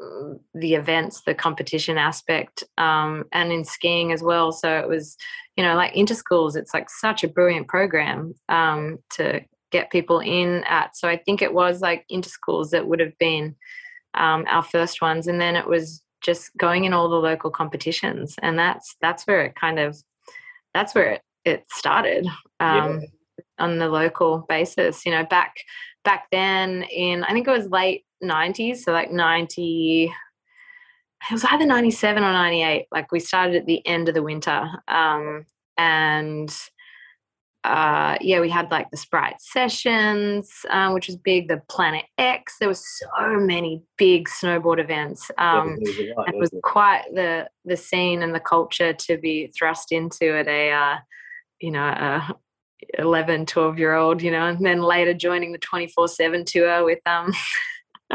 uh, 0.03 0.35
the 0.55 0.75
events, 0.75 1.23
the 1.23 1.35
competition 1.35 1.99
aspect, 1.99 2.65
um, 2.79 3.25
and 3.33 3.53
in 3.53 3.65
skiing 3.65 4.13
as 4.13 4.23
well. 4.23 4.53
So 4.53 4.79
it 4.79 4.89
was, 4.89 5.17
you 5.57 5.65
know, 5.65 5.77
like 5.77 5.95
interschools. 5.95 6.57
It's 6.57 6.75
like 6.75 6.91
such 6.91 7.25
a 7.25 7.29
brilliant 7.29 7.69
program 7.69 8.35
um, 8.49 8.99
to 9.11 9.43
get 9.71 9.91
people 9.91 10.21
in 10.21 10.65
at. 10.65 10.97
So 10.97 11.09
I 11.09 11.17
think 11.17 11.43
it 11.43 11.55
was 11.55 11.81
like 11.81 12.05
interschools 12.11 12.71
that 12.71 12.87
would 12.87 13.01
have 13.01 13.17
been 13.19 13.57
um, 14.15 14.45
our 14.49 14.63
first 14.63 15.01
ones, 15.01 15.27
and 15.27 15.41
then 15.41 15.57
it 15.57 15.67
was 15.67 16.03
just 16.21 16.57
going 16.57 16.85
in 16.85 16.93
all 16.93 17.09
the 17.09 17.17
local 17.17 17.51
competitions, 17.51 18.37
and 18.43 18.59
that's 18.59 18.97
that's 19.01 19.27
where 19.27 19.45
it 19.45 19.55
kind 19.55 19.79
of 19.79 19.97
that's 20.75 20.95
where 20.95 21.13
it, 21.13 21.23
it 21.45 21.65
started 21.71 22.27
um, 22.61 23.03
on 23.59 23.79
the 23.79 23.89
local 23.89 24.45
basis. 24.49 25.05
You 25.05 25.13
know, 25.13 25.25
back 25.25 25.55
back 26.05 26.27
then 26.31 26.83
in 26.85 27.25
I 27.25 27.33
think 27.33 27.47
it 27.47 27.51
was 27.51 27.69
late 27.69 28.05
'90s, 28.23 28.79
so 28.79 28.93
like 28.93 29.11
'90. 29.11 30.13
It 31.31 31.33
was 31.33 31.45
either 31.45 31.65
97 31.65 32.21
or 32.21 32.33
98. 32.33 32.87
Like 32.91 33.13
we 33.13 33.21
started 33.21 33.55
at 33.55 33.67
the 33.67 33.87
end 33.87 34.09
of 34.09 34.15
the 34.17 34.25
winter. 34.25 34.69
Um, 34.89 35.47
and 35.79 36.53
uh, 37.65 38.17
yeah, 38.21 38.41
we 38.41 38.51
had 38.51 38.71
like 38.71 38.91
the 38.91 38.97
Sprite 38.97 39.41
sessions, 39.41 40.51
um, 40.69 40.95
which 40.95 41.07
was 41.07 41.17
big. 41.17 41.47
The 41.47 41.63
Planet 41.69 42.05
X. 42.19 42.57
There 42.59 42.69
were 42.69 42.75
so 42.75 43.39
many 43.39 43.83
big 43.97 44.29
snowboard 44.29 44.81
events. 44.81 45.31
Um, 45.39 45.79
Yeah, 45.81 46.15
and 46.27 46.35
it 46.35 46.39
was 46.39 46.51
quite 46.65 47.05
the 47.15 47.49
the 47.65 47.77
scene 47.77 48.23
and 48.23 48.35
the 48.35 48.41
culture 48.41 48.93
to 48.93 49.17
be 49.17 49.53
thrust 49.57 49.93
into 49.93 50.37
at 50.37 50.49
a 50.49 50.73
uh, 50.73 50.97
you 51.63 51.71
know 51.71 51.85
a 51.85 52.35
11 52.99 53.47
12 53.47 53.79
year 53.79 53.95
old 53.95 54.21
you 54.21 54.31
know 54.31 54.47
and 54.47 54.65
then 54.67 54.83
later 54.83 55.15
joining 55.15 55.53
the 55.53 55.59
24 55.59 56.09
7 56.09 56.45
tour 56.45 56.85
with 56.85 56.99
um 57.07 57.33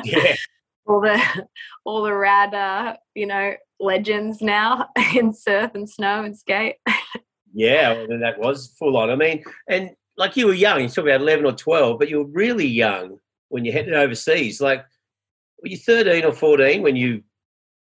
yeah. 0.04 0.36
all 0.86 1.02
the 1.02 1.48
all 1.86 2.04
the 2.04 2.14
rad 2.14 2.54
uh, 2.54 2.96
you 3.16 3.26
know 3.26 3.54
legends 3.80 4.42
now 4.42 4.88
in 5.16 5.34
surf 5.34 5.72
and 5.74 5.90
snow 5.90 6.24
and 6.24 6.38
skate 6.38 6.76
Yeah, 7.54 7.94
well, 7.94 8.08
then 8.10 8.20
that 8.20 8.38
was 8.38 8.76
full 8.78 8.98
on. 8.98 9.10
I 9.10 9.16
mean, 9.16 9.44
and 9.68 9.92
like 10.16 10.38
you 10.38 10.46
were 10.46 10.54
young, 10.54 10.82
you 10.82 10.90
talk 10.90 11.06
about 11.06 11.22
11 11.22 11.46
or 11.46 11.54
12, 11.54 11.98
but 11.98 12.08
you 12.08 12.20
were 12.20 12.30
really 12.32 12.68
young 12.68 13.18
when 13.50 13.66
you 13.66 13.72
headed 13.72 13.96
overseas. 13.96 14.62
Like, 14.62 14.86
were 15.64 15.70
you 15.70 15.78
13 15.78 16.26
or 16.26 16.34
14 16.34 16.84
when 16.84 16.96
you 16.96 17.24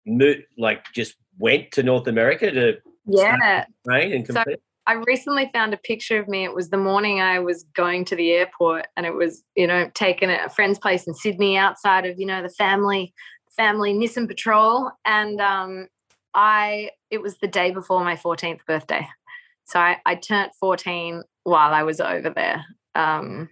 moved, 0.06 0.44
like, 0.58 0.86
just 0.94 1.16
went 1.38 1.72
to 1.74 1.84
North 1.84 2.08
America 2.08 2.50
to 2.50 2.78
yeah 3.08 3.66
train 3.86 4.14
and 4.14 4.26
So- 4.26 4.34
compete? 4.36 4.60
I 4.88 4.94
recently 5.06 5.50
found 5.54 5.74
a 5.74 5.78
picture 5.78 6.18
of 6.18 6.30
me. 6.30 6.46
It 6.46 6.56
was 6.56 6.70
the 6.70 6.78
morning 6.78 7.20
I 7.20 7.40
was 7.40 7.66
going 7.76 8.06
to 8.06 8.16
the 8.16 8.32
airport, 8.32 8.88
and 8.96 9.06
it 9.06 9.14
was, 9.14 9.44
you 9.56 9.68
know, 9.68 9.92
taken 9.94 10.30
at 10.30 10.48
a 10.48 10.50
friend's 10.50 10.80
place 10.80 11.06
in 11.06 11.14
Sydney, 11.14 11.58
outside 11.58 12.06
of, 12.06 12.18
you 12.18 12.26
know, 12.26 12.42
the 12.42 12.50
family 12.50 13.14
family 13.58 13.94
Nissan 13.94 14.28
Patrol, 14.28 14.90
and 15.06 15.42
um, 15.42 15.88
I. 16.34 16.92
It 17.10 17.22
was 17.22 17.38
the 17.38 17.48
day 17.48 17.72
before 17.72 18.04
my 18.04 18.16
14th 18.16 18.66
birthday, 18.66 19.06
so 19.66 19.80
I, 19.80 19.98
I 20.06 20.16
turned 20.16 20.52
14 20.60 21.24
while 21.44 21.74
I 21.74 21.84
was 21.84 22.00
over 22.02 22.30
there. 22.30 22.66
Um, 22.96 23.50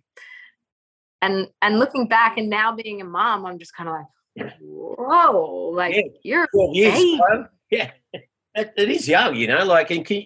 and 1.21 1.47
and 1.61 1.79
looking 1.79 2.07
back, 2.07 2.37
and 2.37 2.49
now 2.49 2.73
being 2.73 3.01
a 3.01 3.05
mom, 3.05 3.45
I'm 3.45 3.59
just 3.59 3.75
kind 3.75 3.89
of 3.89 3.95
like, 3.95 4.53
whoa, 4.61 5.71
like 5.73 5.95
Yeah. 5.95 6.01
you're 6.23 6.47
12 6.53 6.75
years. 6.75 6.93
Hey. 6.93 7.19
Yeah. 7.71 7.91
It 8.55 8.89
is 8.89 9.07
young, 9.09 9.35
you 9.35 9.47
know, 9.47 9.65
like, 9.65 9.91
and 9.91 10.05
can 10.05 10.25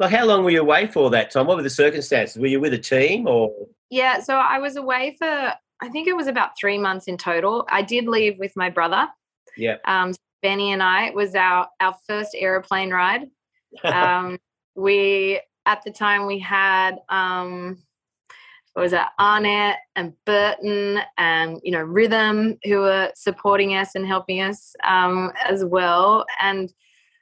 like, 0.00 0.10
how 0.10 0.24
long 0.24 0.42
were 0.42 0.50
you 0.50 0.62
away 0.62 0.86
for 0.86 1.10
that 1.10 1.30
time? 1.30 1.46
What 1.46 1.58
were 1.58 1.62
the 1.62 1.70
circumstances? 1.70 2.40
Were 2.40 2.46
you 2.46 2.58
with 2.58 2.72
a 2.72 2.78
team 2.78 3.28
or? 3.28 3.52
Yeah, 3.90 4.20
so 4.20 4.34
I 4.34 4.58
was 4.58 4.76
away 4.76 5.14
for 5.18 5.52
I 5.82 5.88
think 5.88 6.08
it 6.08 6.16
was 6.16 6.26
about 6.26 6.58
three 6.58 6.78
months 6.78 7.06
in 7.06 7.16
total. 7.16 7.66
I 7.70 7.82
did 7.82 8.06
leave 8.06 8.38
with 8.38 8.52
my 8.56 8.70
brother. 8.70 9.08
Yeah. 9.56 9.76
Um, 9.84 10.14
Benny 10.42 10.72
and 10.72 10.82
I 10.82 11.08
it 11.08 11.14
was 11.14 11.34
our 11.34 11.68
our 11.80 11.94
first 12.06 12.34
aeroplane 12.34 12.90
ride. 12.90 13.28
Um, 13.84 14.38
we 14.74 15.40
at 15.66 15.82
the 15.84 15.90
time 15.90 16.26
we 16.26 16.38
had 16.38 16.98
um, 17.10 17.78
what 18.72 18.82
was 18.82 18.92
that 18.92 19.12
Arnette 19.20 19.76
and 19.96 20.14
Burton 20.24 21.00
and 21.18 21.60
you 21.62 21.72
know 21.72 21.82
Rhythm 21.82 22.58
who 22.64 22.78
were 22.78 23.10
supporting 23.14 23.74
us 23.74 23.94
and 23.94 24.06
helping 24.06 24.40
us 24.40 24.74
um, 24.84 25.30
as 25.44 25.64
well, 25.64 26.24
and 26.40 26.72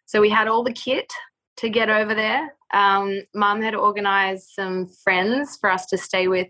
so 0.07 0.21
we 0.21 0.31
had 0.31 0.47
all 0.47 0.63
the 0.63 0.73
kit 0.73 1.13
to 1.57 1.69
get 1.69 1.91
over 1.91 2.15
there. 2.15 2.55
Um, 2.73 3.23
Mum 3.35 3.63
had 3.63 3.75
organised 3.75 4.55
some 4.55 4.87
friends 4.87 5.57
for 5.61 5.71
us 5.71 5.87
to 5.87 5.99
stay 5.99 6.29
with 6.29 6.49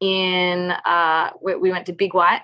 in 0.00 0.72
uh, 0.84 1.30
we, 1.40 1.54
we 1.56 1.70
went 1.70 1.86
to 1.86 1.92
Big 1.92 2.14
White 2.14 2.42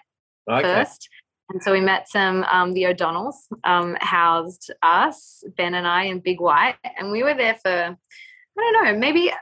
okay. 0.50 0.62
first. 0.62 1.08
And 1.50 1.62
so 1.62 1.72
we 1.72 1.80
met 1.80 2.08
some, 2.08 2.44
um, 2.44 2.74
the 2.74 2.86
O'Donnells 2.86 3.34
um, 3.64 3.96
housed 4.00 4.70
us, 4.82 5.42
Ben 5.56 5.74
and 5.74 5.86
I, 5.86 6.04
in 6.04 6.20
Big 6.20 6.40
White. 6.40 6.76
And 6.96 7.10
we 7.10 7.24
were 7.24 7.34
there 7.34 7.56
for, 7.60 7.70
I 7.70 8.72
don't 8.72 8.84
know, 8.84 8.96
maybe 8.96 9.32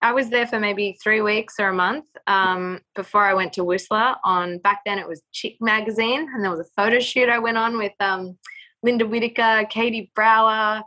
I 0.00 0.12
was 0.12 0.30
there 0.30 0.46
for 0.46 0.60
maybe 0.60 0.96
three 1.02 1.22
weeks 1.22 1.54
or 1.58 1.70
a 1.70 1.74
month 1.74 2.04
um, 2.28 2.80
before 2.94 3.24
I 3.24 3.34
went 3.34 3.52
to 3.54 3.64
Whistler 3.64 4.14
on, 4.22 4.58
back 4.58 4.82
then 4.86 5.00
it 5.00 5.08
was 5.08 5.22
Chick 5.32 5.56
Magazine. 5.60 6.28
And 6.32 6.44
there 6.44 6.50
was 6.52 6.60
a 6.60 6.70
photo 6.80 7.00
shoot 7.00 7.28
I 7.28 7.40
went 7.40 7.56
on 7.56 7.76
with 7.78 7.92
um, 7.98 8.38
Linda 8.84 9.06
Whitaker, 9.06 9.66
Katie 9.68 10.12
Brower. 10.14 10.82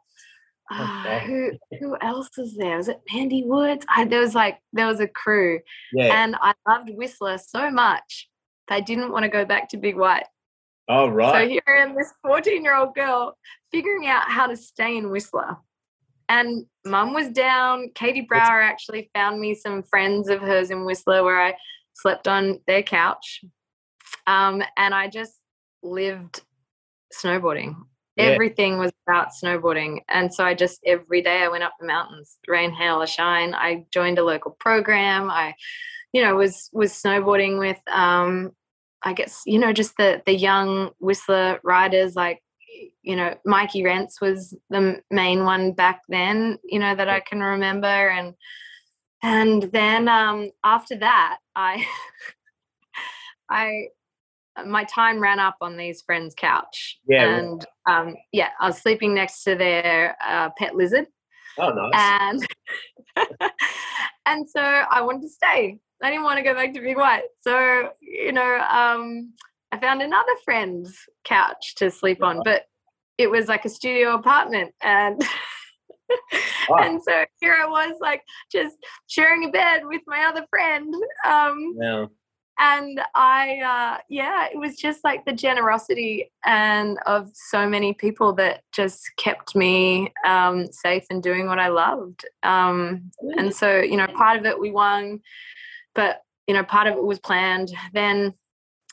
Okay. 0.72 1.26
who 1.26 1.52
who 1.80 1.98
else 2.02 2.30
was 2.38 2.56
there? 2.56 2.78
Was 2.78 2.90
it 2.90 3.02
Mandy 3.12 3.44
Woods? 3.46 3.86
I, 3.90 4.06
there 4.06 4.20
was 4.22 4.36
like 4.36 4.60
there 4.74 4.86
was 4.88 5.00
a 5.00 5.08
crew, 5.08 5.60
Yeah. 5.94 6.24
and 6.24 6.36
I 6.42 6.54
loved 6.68 6.90
Whistler 6.94 7.38
so 7.40 7.72
much 7.72 8.30
that 8.68 8.76
I 8.76 8.80
didn't 8.82 9.12
want 9.12 9.24
to 9.24 9.30
go 9.30 9.46
back 9.46 9.70
to 9.70 9.78
Big 9.78 9.96
White. 9.98 10.26
oh, 10.88 11.08
right. 11.10 11.46
So 11.46 11.50
here 11.50 11.62
I 11.68 11.82
am, 11.82 11.96
this 11.96 12.14
14 12.24 12.64
year 12.64 12.76
old 12.76 12.94
girl, 12.94 13.36
figuring 13.72 14.06
out 14.08 14.30
how 14.30 14.46
to 14.48 14.56
stay 14.56 14.96
in 14.98 15.10
Whistler. 15.10 15.58
And 16.28 16.66
mum 16.86 17.14
was 17.16 17.30
down. 17.30 17.90
Katie 17.96 18.22
Brower 18.30 18.62
actually 18.62 19.10
found 19.16 19.40
me 19.40 19.56
some 19.56 19.82
friends 19.82 20.30
of 20.30 20.42
hers 20.42 20.70
in 20.70 20.86
Whistler 20.86 21.24
where 21.24 21.42
I 21.42 21.56
slept 21.94 22.28
on 22.28 22.60
their 22.68 22.84
couch. 22.84 23.42
Um, 24.28 24.62
and 24.78 24.94
I 24.94 25.08
just 25.08 25.34
lived 25.82 26.42
snowboarding. 27.12 27.76
Everything 28.20 28.78
was 28.78 28.92
about 29.08 29.30
snowboarding. 29.32 30.00
And 30.08 30.34
so 30.34 30.44
I 30.44 30.54
just, 30.54 30.80
every 30.86 31.22
day 31.22 31.42
I 31.44 31.48
went 31.48 31.64
up 31.64 31.74
the 31.80 31.88
mountains, 31.88 32.38
rain, 32.48 32.72
hail, 32.72 33.02
or 33.02 33.08
shine. 33.08 33.54
I 33.54 33.86
joined 33.92 34.20
a 34.20 34.24
local 34.24 34.52
program. 34.60 35.30
I, 35.30 35.56
you 36.14 36.22
know, 36.22 36.36
was, 36.36 36.70
was 36.74 36.92
snowboarding 36.92 37.60
with, 37.60 37.80
um, 37.92 38.52
I 39.04 39.14
guess, 39.14 39.44
you 39.46 39.60
know, 39.60 39.72
just 39.72 39.96
the, 39.98 40.22
the 40.26 40.36
young 40.36 40.92
Whistler 41.00 41.60
riders 41.64 42.16
like, 42.16 42.42
you 43.02 43.16
know, 43.16 43.36
Mikey 43.46 43.84
Rents 43.84 44.22
was 44.22 44.56
the 44.70 45.02
main 45.10 45.44
one 45.44 45.74
back 45.74 46.02
then, 46.10 46.60
you 46.64 46.80
know, 46.80 46.96
that 46.96 47.10
I 47.10 47.22
can 47.22 47.40
remember. 47.40 47.88
And, 47.88 48.36
and 49.24 49.64
then 49.64 50.08
um, 50.08 50.52
after 50.64 50.98
that, 50.98 51.38
I, 51.56 51.86
I, 53.50 53.88
my 54.66 54.84
time 54.86 55.20
ran 55.20 55.40
up 55.40 55.56
on 55.62 55.78
these 55.78 56.02
friends' 56.02 56.36
couch. 56.36 57.00
Yeah, 57.08 57.24
right. 57.26 57.40
And 57.44 57.66
um, 57.88 58.16
yeah, 58.32 58.50
I 58.60 58.68
was 58.68 58.78
sleeping 58.78 59.14
next 59.14 59.44
to 59.44 59.56
their 59.56 60.16
uh, 60.26 60.50
pet 60.58 60.76
lizard 60.76 61.08
Oh, 61.58 61.72
nice. 61.72 61.92
and 61.94 62.48
and 64.26 64.50
so 64.50 64.62
I 64.62 65.02
wanted 65.02 65.24
to 65.24 65.30
stay. 65.30 65.78
I 66.02 66.10
didn't 66.10 66.24
want 66.24 66.38
to 66.38 66.44
go 66.44 66.54
back 66.54 66.74
to 66.74 66.80
Big 66.82 66.98
White. 66.98 67.24
So 67.42 67.90
you 68.02 68.32
know, 68.32 68.60
um, 68.72 69.34
I 69.72 69.80
found 69.80 70.02
another 70.02 70.32
friend's 70.46 70.98
couch 71.26 71.76
to 71.76 71.92
sleep 71.92 72.24
on, 72.24 72.42
but 72.44 72.64
it 73.18 73.30
was 73.30 73.48
like 73.48 73.66
a 73.66 73.70
studio 73.70 74.16
apartment, 74.16 74.74
and 74.82 75.22
and 76.70 77.04
so 77.04 77.26
here 77.42 77.56
I 77.62 77.68
was, 77.68 77.98
like 78.00 78.24
just 78.52 78.78
sharing 79.08 79.46
a 79.46 79.50
bed 79.50 79.82
with 79.84 80.02
my 80.08 80.24
other 80.26 80.46
friend. 80.50 80.94
Um, 81.26 81.76
Yeah. 81.80 82.06
And 82.60 83.02
I, 83.16 83.60
uh, 83.60 84.02
yeah, 84.10 84.48
it 84.52 84.58
was 84.58 84.76
just 84.76 85.04
like 85.04 85.26
the 85.26 85.32
generosity 85.32 86.32
and 86.46 86.98
of 87.06 87.30
so 87.34 87.68
many 87.68 87.94
people 87.94 88.34
that 88.34 88.64
just 88.74 89.02
kept 89.18 89.56
me 89.56 90.12
um, 90.26 90.72
safe 90.72 91.06
and 91.10 91.24
doing 91.24 91.48
what 91.48 91.60
I 91.60 91.70
loved. 91.70 92.26
Um, 92.44 93.12
and 93.38 93.56
so, 93.56 93.80
you 93.80 93.98
know, 93.98 94.08
part 94.08 94.38
of 94.38 94.46
it 94.46 94.60
we 94.60 94.72
won, 94.72 95.22
but 95.96 96.22
you 96.48 96.54
know, 96.54 96.64
part 96.64 96.88
of 96.88 96.96
it 96.96 97.04
was 97.04 97.20
planned. 97.20 97.72
Then 97.94 98.34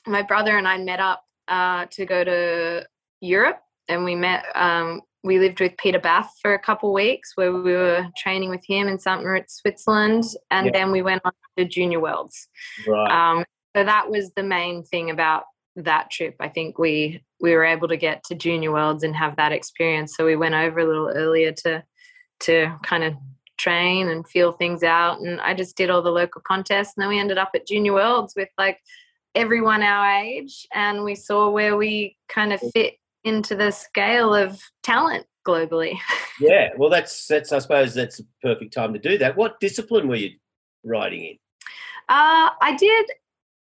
my 0.06 0.22
brother 0.22 0.56
and 0.58 0.68
I 0.68 0.78
met 0.78 1.00
up 1.00 1.24
uh, 1.48 1.86
to 1.92 2.04
go 2.04 2.22
to 2.22 2.86
Europe, 3.20 3.60
and 3.88 4.04
we 4.04 4.14
met. 4.14 4.44
Um, 4.54 5.00
we 5.24 5.38
lived 5.40 5.58
with 5.58 5.76
Peter 5.76 5.98
Bath 5.98 6.30
for 6.40 6.54
a 6.54 6.58
couple 6.58 6.92
weeks, 6.92 7.32
where 7.34 7.52
we 7.52 7.72
were 7.72 8.06
training 8.16 8.50
with 8.50 8.64
him 8.64 8.86
in 8.86 8.98
St. 8.98 9.22
Moritz, 9.22 9.56
Switzerland, 9.56 10.22
and 10.50 10.66
Yeah. 10.66 10.72
then 10.72 10.92
we 10.92 11.02
went 11.02 11.22
on 11.24 11.32
to 11.56 11.64
Junior 11.64 11.98
Worlds. 11.98 12.46
Right. 12.86 13.10
So 13.76 13.84
that 13.84 14.10
was 14.10 14.32
the 14.32 14.42
main 14.42 14.84
thing 14.84 15.10
about 15.10 15.44
that 15.76 16.10
trip. 16.10 16.36
I 16.40 16.48
think 16.48 16.78
we 16.78 17.22
we 17.40 17.52
were 17.52 17.64
able 17.64 17.88
to 17.88 17.98
get 17.98 18.24
to 18.24 18.34
Junior 18.34 18.72
Worlds 18.72 19.02
and 19.02 19.14
have 19.14 19.36
that 19.36 19.52
experience. 19.52 20.16
So 20.16 20.24
we 20.24 20.34
went 20.34 20.54
over 20.54 20.78
a 20.78 20.86
little 20.86 21.10
earlier 21.10 21.52
to 21.52 21.84
to 22.40 22.74
kind 22.82 23.04
of 23.04 23.14
train 23.58 24.08
and 24.08 24.26
feel 24.26 24.52
things 24.52 24.82
out. 24.82 25.20
And 25.20 25.42
I 25.42 25.52
just 25.52 25.76
did 25.76 25.90
all 25.90 26.00
the 26.00 26.10
local 26.10 26.40
contests, 26.40 26.94
and 26.96 27.02
then 27.02 27.10
we 27.10 27.20
ended 27.20 27.36
up 27.36 27.50
at 27.54 27.66
Junior 27.66 27.92
Worlds 27.92 28.32
with 28.34 28.48
like 28.56 28.78
everyone 29.34 29.82
our 29.82 30.22
age, 30.22 30.66
and 30.72 31.04
we 31.04 31.14
saw 31.14 31.50
where 31.50 31.76
we 31.76 32.16
kind 32.30 32.54
of 32.54 32.60
fit 32.72 32.94
into 33.24 33.54
the 33.54 33.72
scale 33.72 34.34
of 34.34 34.58
talent 34.82 35.26
globally. 35.46 35.98
yeah. 36.40 36.70
Well, 36.78 36.88
that's 36.88 37.26
that's. 37.26 37.52
I 37.52 37.58
suppose 37.58 37.92
that's 37.92 38.20
a 38.20 38.24
perfect 38.40 38.72
time 38.72 38.94
to 38.94 38.98
do 38.98 39.18
that. 39.18 39.36
What 39.36 39.60
discipline 39.60 40.08
were 40.08 40.16
you 40.16 40.30
riding 40.82 41.24
in? 41.24 41.38
Uh, 42.08 42.50
I 42.62 42.76
did 42.78 43.10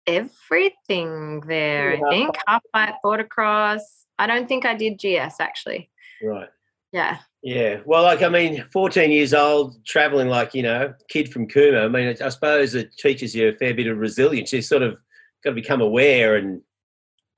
everything 0.06 1.40
there. 1.46 1.94
Yeah. 1.94 2.00
I 2.06 2.10
think 2.10 2.36
half 2.46 2.62
pipe, 2.72 2.94
border 3.02 3.24
cross. 3.24 4.06
I 4.18 4.26
don't 4.26 4.48
think 4.48 4.64
I 4.64 4.74
did 4.74 4.98
GS 4.98 5.40
actually. 5.40 5.90
Right. 6.22 6.48
Yeah, 6.92 7.18
Yeah. 7.42 7.80
Well, 7.86 8.02
like 8.02 8.22
I 8.22 8.28
mean, 8.28 8.64
14 8.72 9.10
years 9.10 9.32
old, 9.32 9.84
traveling 9.86 10.28
like 10.28 10.54
you 10.54 10.62
know, 10.62 10.92
kid 11.08 11.32
from 11.32 11.48
Cooma. 11.48 11.84
I 11.84 11.88
mean, 11.88 12.16
I 12.22 12.28
suppose 12.28 12.74
it 12.74 12.94
teaches 12.98 13.34
you 13.34 13.48
a 13.48 13.52
fair 13.56 13.72
bit 13.74 13.86
of 13.86 13.96
resilience. 13.98 14.52
You 14.52 14.60
sort 14.62 14.82
of 14.82 14.98
got 15.42 15.50
to 15.50 15.54
become 15.54 15.80
aware 15.80 16.36
and 16.36 16.60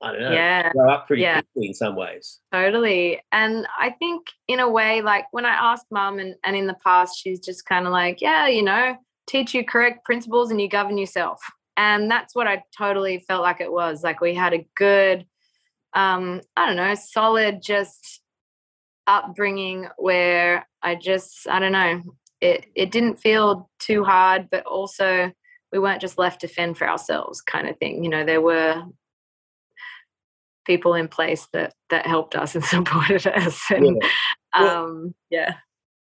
I 0.01 0.11
don't 0.11 0.21
know, 0.21 0.31
yeah, 0.33 0.71
grow 0.73 0.91
up 0.91 1.07
pretty 1.07 1.21
Yeah. 1.23 1.41
quickly 1.41 1.67
in 1.69 1.73
some 1.73 1.95
ways. 1.95 2.41
totally. 2.51 3.21
And 3.31 3.65
I 3.79 3.91
think 3.91 4.27
in 4.49 4.59
a 4.59 4.69
way, 4.69 5.01
like 5.01 5.25
when 5.31 5.45
I 5.45 5.53
asked 5.53 5.85
mum, 5.89 6.19
and, 6.19 6.35
and 6.43 6.55
in 6.55 6.67
the 6.67 6.75
past, 6.83 7.17
she's 7.19 7.39
just 7.39 7.65
kind 7.65 7.87
of 7.87 7.93
like, 7.93 8.19
yeah, 8.21 8.47
you 8.47 8.61
know, 8.61 8.97
teach 9.25 9.53
you 9.55 9.63
correct 9.65 10.03
principles 10.05 10.51
and 10.51 10.59
you 10.61 10.67
govern 10.67 10.97
yourself. 10.97 11.39
And 11.77 12.09
that's 12.09 12.35
what 12.35 12.47
I 12.47 12.63
totally 12.77 13.19
felt 13.27 13.41
like 13.41 13.61
it 13.61 13.71
was. 13.71 14.03
Like 14.03 14.21
we 14.21 14.33
had 14.33 14.53
a 14.53 14.67
good, 14.75 15.25
um, 15.93 16.41
I 16.55 16.65
don't 16.67 16.77
know, 16.77 16.95
solid 16.95 17.61
just 17.61 18.21
upbringing 19.07 19.87
where 19.97 20.67
I 20.81 20.95
just, 20.95 21.47
I 21.47 21.59
don't 21.59 21.71
know, 21.73 22.01
it, 22.41 22.65
it 22.75 22.91
didn't 22.91 23.19
feel 23.19 23.69
too 23.79 24.03
hard, 24.03 24.49
but 24.49 24.65
also 24.65 25.31
we 25.71 25.79
weren't 25.79 26.01
just 26.01 26.17
left 26.17 26.41
to 26.41 26.47
fend 26.47 26.77
for 26.77 26.89
ourselves 26.89 27.41
kind 27.41 27.67
of 27.67 27.77
thing. 27.77 28.03
You 28.03 28.09
know, 28.09 28.25
there 28.25 28.41
were 28.41 28.83
people 30.65 30.95
in 30.95 31.07
place 31.07 31.47
that 31.53 31.73
that 31.89 32.07
helped 32.07 32.35
us 32.35 32.55
and 32.55 32.63
supported 32.65 33.27
us 33.27 33.61
and 33.69 33.85
Yeah. 34.01 34.09
Well- 34.59 34.85
um 34.85 35.15
yeah 35.29 35.55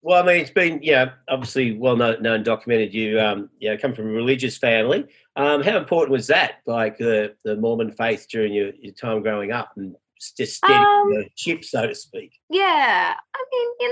Well, 0.02 0.22
I 0.22 0.26
mean, 0.26 0.40
it's 0.40 0.50
been 0.50 0.80
yeah, 0.82 1.12
obviously 1.28 1.78
well 1.78 1.96
known, 1.96 2.22
known 2.22 2.42
documented. 2.42 2.92
You 2.92 3.20
um, 3.20 3.50
yeah, 3.60 3.76
come 3.76 3.94
from 3.94 4.06
a 4.08 4.12
religious 4.12 4.58
family. 4.58 5.06
Um, 5.36 5.62
how 5.62 5.78
important 5.78 6.10
was 6.12 6.26
that, 6.26 6.56
like 6.66 6.98
the 6.98 7.34
the 7.44 7.56
Mormon 7.56 7.92
faith 7.92 8.26
during 8.30 8.52
your, 8.52 8.72
your 8.80 8.92
time 8.94 9.22
growing 9.22 9.52
up 9.52 9.70
and 9.76 9.94
just 10.36 10.56
steady 10.56 10.74
Um, 10.84 11.10
the 11.10 11.28
ship, 11.36 11.64
so 11.64 11.86
to 11.86 11.94
speak? 11.96 12.32
yeah 12.48 13.14
i 13.34 13.44
mean 13.52 13.68
you 13.80 13.90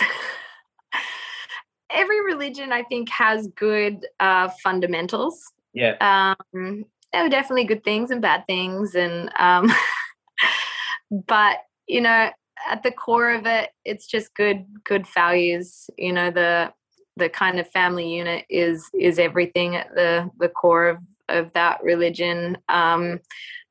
know 0.00 0.06
every 1.90 2.24
religion 2.24 2.72
i 2.72 2.82
think 2.82 3.08
has 3.10 3.46
good 3.48 4.06
uh 4.18 4.48
fundamentals 4.62 5.52
Yeah, 5.74 5.96
um 6.00 6.84
there 7.12 7.22
were 7.22 7.28
definitely 7.28 7.64
good 7.64 7.84
things 7.84 8.10
and 8.10 8.22
bad 8.22 8.44
things 8.46 8.94
and 8.94 9.30
um 9.38 9.70
but 11.26 11.58
you 11.86 12.00
know 12.00 12.30
at 12.68 12.82
the 12.82 12.90
core 12.90 13.30
of 13.30 13.46
it 13.46 13.70
it's 13.84 14.06
just 14.06 14.34
good 14.34 14.64
good 14.84 15.06
values 15.06 15.88
you 15.96 16.12
know 16.12 16.30
the 16.30 16.72
the 17.16 17.28
kind 17.28 17.58
of 17.58 17.68
family 17.70 18.14
unit 18.14 18.44
is 18.48 18.88
is 18.98 19.18
everything 19.18 19.76
at 19.76 19.94
the 19.94 20.30
the 20.38 20.48
core 20.48 20.88
of 20.88 20.98
of 21.28 21.52
that 21.54 21.82
religion 21.82 22.56
um 22.68 23.18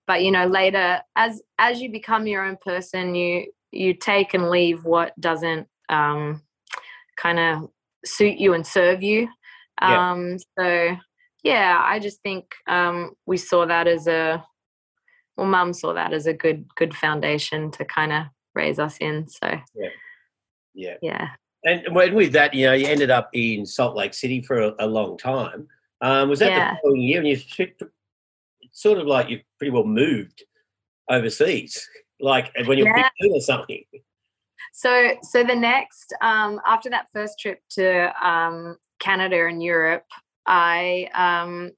but 0.08 0.24
you 0.24 0.32
know 0.32 0.46
later 0.46 1.02
as 1.16 1.42
as 1.58 1.82
you 1.82 1.90
become 1.90 2.28
your 2.28 2.44
own 2.44 2.58
person 2.58 3.16
you 3.16 3.46
you 3.72 3.94
take 3.94 4.34
and 4.34 4.50
leave 4.50 4.84
what 4.84 5.20
doesn't 5.20 5.68
um 5.90 6.42
kind 7.18 7.40
of 7.40 7.70
suit 8.06 8.38
you 8.38 8.54
and 8.54 8.66
serve 8.68 9.02
you 9.02 9.28
Yeah. 9.82 10.12
um 10.12 10.38
so 10.58 10.96
yeah 11.44 11.82
i 11.84 12.00
just 12.00 12.22
think 12.22 12.46
um 12.68 13.12
we 13.26 13.38
saw 13.38 13.66
that 13.66 13.88
as 13.88 14.08
a 14.08 14.44
well 15.38 15.48
mum 15.48 15.74
saw 15.74 15.94
that 15.94 16.14
as 16.14 16.28
a 16.28 16.34
good 16.34 16.66
good 16.76 16.94
foundation 16.96 17.72
to 17.72 17.86
kind 17.86 18.12
of 18.12 18.24
raise 18.56 18.80
us 18.80 18.98
in 18.98 19.28
so 19.28 19.48
yeah. 19.76 19.90
yeah 20.74 20.96
yeah. 21.02 21.28
And 21.66 21.96
when 21.96 22.14
with 22.14 22.32
that, 22.34 22.54
you 22.54 22.68
know, 22.68 22.74
you 22.74 22.86
ended 22.86 23.10
up 23.10 23.30
in 23.34 23.66
Salt 23.66 23.96
Lake 23.96 24.14
City 24.14 24.40
for 24.40 24.62
a, 24.62 24.76
a 24.80 24.86
long 24.86 25.18
time. 25.18 25.68
Um, 26.02 26.30
was 26.30 26.40
that 26.40 26.52
Yeah. 26.52 26.76
the 26.76 26.80
following 26.84 27.02
year? 27.02 27.20
And 27.20 27.28
you 27.28 27.38
sort 28.72 29.00
of 29.00 29.08
like 29.08 29.30
you 29.30 29.42
pretty 29.58 29.72
well 29.72 29.84
moved 29.84 30.44
overseas, 31.10 31.90
like 32.20 32.52
when 32.68 32.78
you're 32.78 32.88
Yeah. 32.88 33.10
15 33.20 33.34
or 33.34 33.42
something. 33.42 33.84
So, 34.74 35.16
so 35.24 35.44
the 35.44 35.56
next 35.56 36.14
um, 36.22 36.62
after 36.68 36.90
that 36.92 37.08
first 37.14 37.40
trip 37.40 37.62
to 37.72 38.14
um, 38.24 38.78
Canada 39.00 39.48
and 39.48 39.64
Europe, 39.64 40.06
I 40.46 41.10
um, 41.16 41.72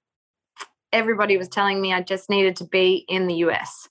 everybody 0.92 1.38
was 1.38 1.48
telling 1.48 1.80
me 1.80 1.94
I 1.94 2.02
just 2.02 2.30
needed 2.30 2.58
to 2.58 2.66
be 2.66 3.06
in 3.08 3.28
the 3.28 3.36
US, 3.36 3.88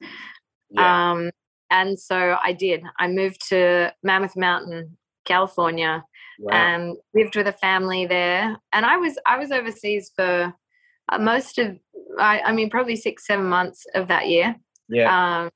Yeah. 0.71 1.13
um, 1.13 1.31
and 1.71 1.99
so 1.99 2.37
I 2.43 2.53
did. 2.53 2.83
I 2.99 3.09
moved 3.09 3.49
to 3.49 3.93
Mammoth 4.03 4.37
Mountain, 4.37 4.97
California, 5.25 6.05
wow. 6.39 6.53
and 6.53 6.97
lived 7.15 7.37
with 7.37 7.47
a 7.47 7.53
family 7.53 8.07
there. 8.07 8.57
And 8.73 8.87
I 8.87 8.97
was 8.97 9.19
I 9.27 9.39
was 9.39 9.51
overseas 9.51 10.11
for 10.15 10.55
uh, 11.09 11.19
most 11.19 11.59
of 11.59 11.79
I, 12.19 12.41
I 12.41 12.53
mean 12.53 12.71
probably 12.71 12.97
six 12.97 13.27
seven 13.27 13.47
months 13.47 13.85
of 13.95 14.09
that 14.09 14.29
year. 14.29 14.57
yeah. 14.89 15.43
Um, 15.43 15.51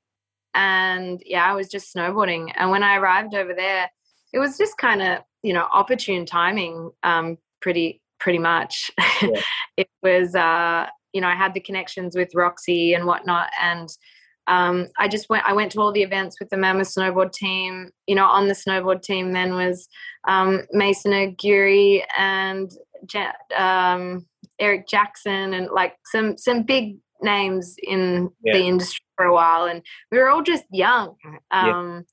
and 0.53 1.23
yeah, 1.25 1.44
I 1.44 1.55
was 1.55 1.68
just 1.68 1.94
snowboarding. 1.94 2.53
And 2.57 2.70
when 2.70 2.83
I 2.83 2.96
arrived 2.96 3.35
over 3.35 3.55
there, 3.55 3.88
it 4.33 4.40
was 4.40 4.59
just 4.59 4.77
kind 4.79 5.03
of 5.03 5.20
you 5.42 5.53
know 5.53 5.66
opportune 5.73 6.27
timing. 6.27 6.90
Um, 7.03 7.38
pretty 7.61 8.03
pretty 8.18 8.38
much. 8.38 8.90
Yeah. 9.23 9.40
it 9.77 9.88
was 10.03 10.35
uh, 10.35 10.87
you 11.12 11.20
know 11.20 11.29
I 11.29 11.35
had 11.35 11.55
the 11.55 11.61
connections 11.61 12.16
with 12.16 12.35
Roxy 12.35 12.94
and 12.94 13.07
whatnot, 13.07 13.51
and 13.61 13.88
um, 14.51 14.89
I 14.99 15.07
just 15.09 15.29
went. 15.31 15.45
I 15.47 15.53
went 15.53 15.71
to 15.73 15.81
all 15.81 15.93
the 15.93 16.03
events 16.03 16.37
with 16.41 16.51
the 16.51 16.57
Mammoth 16.57 16.89
snowboard 16.89 17.33
team. 17.33 17.91
You 18.07 18.17
know, 18.17 18.27
on 18.27 18.49
the 18.49 18.55
snowboard 18.55 19.03
team 19.03 19.33
then 19.33 19.55
was 19.55 19.89
um, 20.27 20.63
Mason 20.73 21.13
Aguirre 21.13 22.05
and 22.19 22.71
Ja- 23.13 23.33
um, 23.57 24.27
Eric 24.59 24.89
Jackson, 24.89 25.55
and 25.55 25.69
like 25.71 25.95
some 26.05 26.37
some 26.37 26.65
big 26.65 26.97
names 27.23 27.77
in 27.83 28.31
Yeah. 28.45 28.55
the 28.59 28.65
industry 28.65 29.05
for 29.17 29.27
a 29.27 29.33
while, 29.33 29.65
and 29.67 29.83
we 30.11 30.19
were 30.19 30.29
all 30.29 30.43
just 30.43 30.65
young, 30.71 31.15
Yeah. 31.53 31.79
um, 31.79 32.05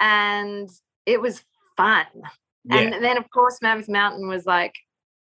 and 0.00 0.68
it 1.06 1.20
was 1.20 1.42
fun. 1.76 2.06
yeah. 2.64 2.76
And 2.78 3.04
then 3.04 3.16
of 3.16 3.30
course 3.30 3.58
Mammoth 3.62 3.88
Mountain 3.88 4.28
was 4.28 4.44
like 4.46 4.74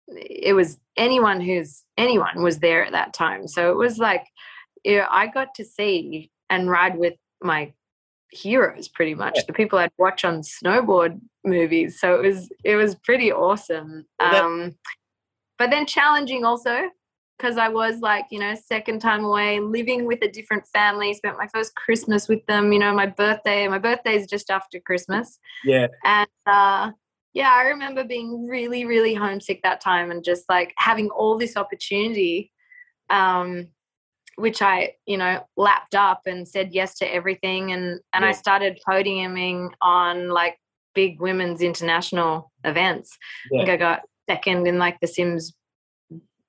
it 0.08 0.54
was 0.54 0.78
anyone 0.96 1.40
who's 1.40 1.82
anyone 1.98 2.42
was 2.42 2.60
there 2.60 2.84
at 2.84 2.92
that 2.92 3.12
time. 3.12 3.48
So 3.48 3.70
it 3.72 3.76
was 3.76 3.98
like 3.98 4.24
you 4.84 4.98
know, 4.98 5.06
I 5.10 5.26
got 5.26 5.48
to 5.56 5.64
see 5.64 6.30
and 6.50 6.70
ride 6.70 6.96
with 6.96 7.14
my 7.42 7.72
heroes 8.32 8.88
pretty 8.88 9.14
much 9.14 9.34
Yeah. 9.36 9.42
the 9.46 9.52
people 9.52 9.78
I'd 9.78 9.92
watch 9.98 10.24
on 10.24 10.40
snowboard 10.42 11.20
movies. 11.44 12.00
So 12.00 12.20
it 12.20 12.26
was 12.26 12.50
it 12.64 12.76
was 12.76 12.94
pretty 12.96 13.32
awesome. 13.32 14.06
Um 14.20 14.74
but 15.58 15.70
then 15.70 15.86
challenging 15.86 16.44
also 16.44 16.90
because 17.38 17.58
I 17.58 17.68
was 17.68 18.00
like, 18.00 18.26
you 18.30 18.38
know, 18.38 18.54
second 18.54 19.00
time 19.00 19.24
away, 19.24 19.60
living 19.60 20.06
with 20.06 20.22
a 20.22 20.28
different 20.28 20.66
family, 20.68 21.12
spent 21.14 21.36
my 21.36 21.46
first 21.52 21.74
Christmas 21.74 22.28
with 22.28 22.44
them, 22.46 22.72
you 22.72 22.78
know, 22.78 22.94
my 22.94 23.06
birthday, 23.06 23.68
my 23.68 23.78
birthday 23.78 24.16
is 24.16 24.26
just 24.26 24.50
after 24.50 24.80
Christmas. 24.80 25.38
yeah. 25.64 25.88
And 26.04 26.28
uh, 26.46 26.92
yeah, 27.34 27.52
I 27.52 27.64
remember 27.64 28.04
being 28.04 28.48
really, 28.48 28.86
really 28.86 29.12
homesick 29.12 29.62
that 29.62 29.82
time 29.82 30.10
and 30.10 30.24
just 30.24 30.44
like 30.48 30.72
having 30.78 31.10
all 31.10 31.36
this 31.36 31.56
opportunity, 31.58 32.52
um, 33.10 33.68
which 34.36 34.62
I, 34.62 34.92
you 35.06 35.16
know, 35.16 35.46
lapped 35.56 35.94
up 35.94 36.22
and 36.26 36.46
said 36.46 36.72
yes 36.72 36.94
to 36.98 37.12
everything. 37.12 37.72
And, 37.72 38.00
and 38.12 38.24
I 38.24 38.32
started 38.32 38.80
podiuming 38.88 39.70
on 39.82 40.28
like 40.28 40.58
big 40.94 41.20
women's 41.20 41.62
international 41.62 42.52
events. 42.64 43.16
I 43.46 43.56
think 43.58 43.70
I 43.70 43.76
got 43.76 44.02
second 44.28 44.66
in 44.66 44.78
like 44.78 44.98
the 45.00 45.06
Sims 45.06 45.54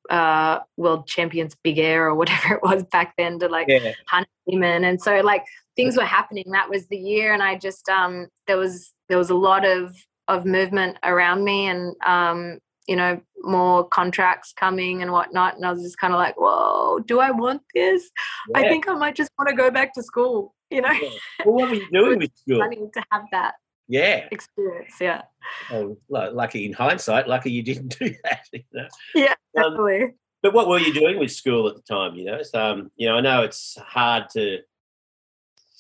uh 0.10 0.60
world 0.78 1.06
champions 1.06 1.54
big 1.64 1.78
air 1.78 2.08
or 2.08 2.16
whatever 2.16 2.54
it 2.56 2.64
was 2.64 2.84
back 2.86 3.14
then 3.18 3.38
to 3.40 3.50
like 3.50 3.68
Yeah. 3.68 3.92
hundred 4.08 4.30
women 4.46 4.86
and 4.86 5.02
so 5.02 5.20
like 5.20 5.44
things 5.76 5.98
were 5.98 6.06
happening 6.06 6.46
that 6.52 6.70
was 6.70 6.88
the 6.88 6.98
year 6.98 7.34
and 7.34 7.44
i 7.44 7.58
just 7.58 7.90
um 7.90 8.28
there 8.48 8.56
was 8.58 8.94
there 9.10 9.18
was 9.18 9.30
a 9.30 9.36
lot 9.36 9.66
of 9.66 9.94
of 10.30 10.46
movement 10.46 10.98
around 11.04 11.44
me 11.44 11.68
and 11.68 11.94
um 12.06 12.60
you 12.88 12.96
know 12.96 13.20
more 13.44 13.88
contracts 13.88 14.54
coming 14.54 15.02
and 15.02 15.12
whatnot 15.12 15.56
and 15.56 15.66
i 15.66 15.72
was 15.72 15.84
just 15.84 15.98
kind 15.98 16.14
of 16.14 16.20
like 16.20 16.36
whoa 16.40 17.00
do 17.06 17.20
i 17.20 17.30
want 17.32 17.62
this 17.76 18.10
i 18.56 18.64
think 18.64 18.88
i 18.88 18.94
might 18.94 19.16
just 19.16 19.32
want 19.38 19.50
to 19.50 19.56
go 19.56 19.70
back 19.70 19.94
to 19.94 20.02
school 20.02 20.56
you 20.72 20.82
know 20.82 20.90
Yeah. 20.92 21.10
Well, 21.46 21.56
what 21.56 21.70
were 21.70 21.76
you 21.76 21.88
doing 21.92 22.20
with 22.20 22.32
school? 22.36 22.60
funny 22.60 22.90
to 22.94 23.04
have 23.12 23.24
that 23.32 23.56
Yeah. 23.88 24.28
experience 24.32 24.96
yeah 25.00 25.24
Oh, 25.70 25.98
lucky 26.10 26.66
in 26.66 26.74
hindsight, 26.74 27.28
lucky 27.28 27.52
you 27.52 27.64
didn't 27.64 27.90
do 28.00 28.14
that. 28.24 28.46
You 28.54 28.64
know? 28.74 28.88
yeah 29.16 29.34
Um, 29.58 29.72
definitely 29.72 30.14
But 30.42 30.54
what 30.54 30.68
were 30.68 30.80
you 30.80 30.94
doing 30.94 31.20
with 31.20 31.32
school 31.32 31.68
at 31.68 31.76
the 31.76 31.82
time? 31.82 32.16
You 32.16 32.26
know, 32.26 32.44
so, 32.44 32.60
um, 32.62 32.92
you 32.96 33.08
know, 33.08 33.16
I 33.18 33.22
know 33.22 33.44
it's 33.44 33.78
hard 33.78 34.30
to 34.32 34.60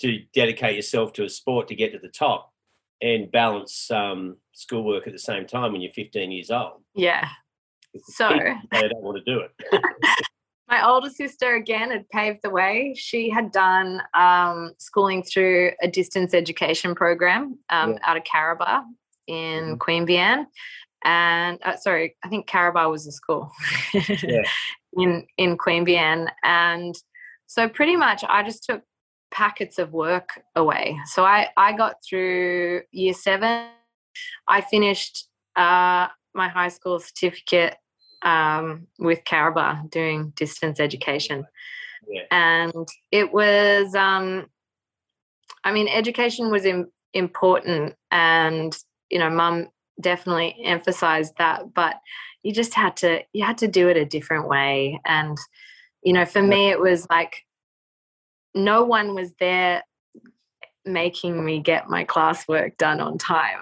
to 0.01 0.19
dedicate 0.33 0.75
yourself 0.75 1.13
to 1.13 1.23
a 1.23 1.29
sport 1.29 1.67
to 1.69 1.75
get 1.75 1.91
to 1.93 1.99
the 1.99 2.09
top 2.09 2.53
and 3.01 3.31
balance 3.31 3.89
um, 3.91 4.37
schoolwork 4.53 5.05
at 5.07 5.13
the 5.13 5.19
same 5.19 5.45
time 5.45 5.71
when 5.71 5.81
you're 5.81 5.91
15 5.91 6.31
years 6.31 6.49
old. 6.51 6.81
yeah 6.95 7.27
so 8.05 8.29
They 8.29 8.81
don't 8.87 9.01
want 9.03 9.17
to 9.17 9.33
do 9.33 9.39
it. 9.41 9.81
my 10.69 10.85
older 10.85 11.09
sister 11.09 11.55
again 11.55 11.89
had 11.91 12.07
paved 12.09 12.39
the 12.43 12.49
way 12.49 12.93
she 12.97 13.29
had 13.29 13.51
done 13.51 14.01
um, 14.13 14.73
schooling 14.77 15.23
through 15.23 15.71
a 15.81 15.87
distance 15.87 16.33
education 16.33 16.93
program 16.93 17.57
um, 17.69 17.93
Yeah. 17.93 17.97
out 18.03 18.17
of 18.17 18.23
Karabar 18.23 18.83
in 19.27 19.75
Mhm. 19.75 19.77
Queanbeyan 19.77 20.45
and 21.03 21.59
uh, 21.63 21.75
sorry 21.77 22.15
I 22.23 22.29
think 22.29 22.47
Karabar 22.47 22.89
was 22.91 23.05
the 23.05 23.11
school 23.11 23.51
Yeah. 23.93 24.41
in 24.93 25.25
in 25.37 25.57
Queanbeyan 25.57 26.29
and 26.43 26.95
so 27.45 27.69
pretty 27.69 27.95
much 27.95 28.23
I 28.27 28.43
just 28.43 28.63
took 28.63 28.81
packets 29.31 29.77
of 29.77 29.93
work 29.93 30.41
away 30.55 30.97
so 31.05 31.25
I 31.25 31.49
I 31.57 31.73
got 31.73 31.95
through 32.03 32.81
year 32.91 33.13
7 33.13 33.69
I 34.47 34.61
finished 34.61 35.27
uh, 35.55 36.07
my 36.33 36.47
high 36.47 36.69
school 36.69 36.99
certificate 36.99 37.75
um, 38.21 38.87
with 38.99 39.23
Karabar 39.25 39.89
doing 39.89 40.33
distance 40.35 40.79
education. 40.79 41.45
Yeah. 42.07 42.23
And 42.31 42.87
it 43.11 43.33
was, 43.33 43.93
um, 43.95 44.47
I 45.63 45.71
mean, 45.71 45.87
education 45.87 46.51
was 46.51 46.65
Im- 46.65 46.91
important, 47.13 47.95
and 48.11 48.77
you 49.09 49.19
know, 49.19 49.29
Mum 49.29 49.67
definitely 49.99 50.55
emphasized 50.63 51.33
that. 51.37 51.73
But 51.73 51.95
you 52.43 52.53
just 52.53 52.73
had 52.73 52.95
to, 52.97 53.21
you 53.33 53.43
had 53.43 53.57
to 53.59 53.67
do 53.67 53.89
it 53.89 53.97
a 53.97 54.05
different 54.05 54.47
way. 54.47 55.01
And 55.05 55.37
you 56.03 56.13
know, 56.13 56.25
for 56.25 56.41
me, 56.41 56.69
it 56.69 56.79
was 56.79 57.07
like 57.09 57.43
no 58.57 58.83
one 58.83 59.13
was 59.15 59.33
there 59.39 59.83
making 60.85 61.43
me 61.43 61.59
get 61.59 61.89
my 61.89 62.05
classwork 62.05 62.77
done 62.77 62.99
on 63.01 63.17
time. 63.17 63.57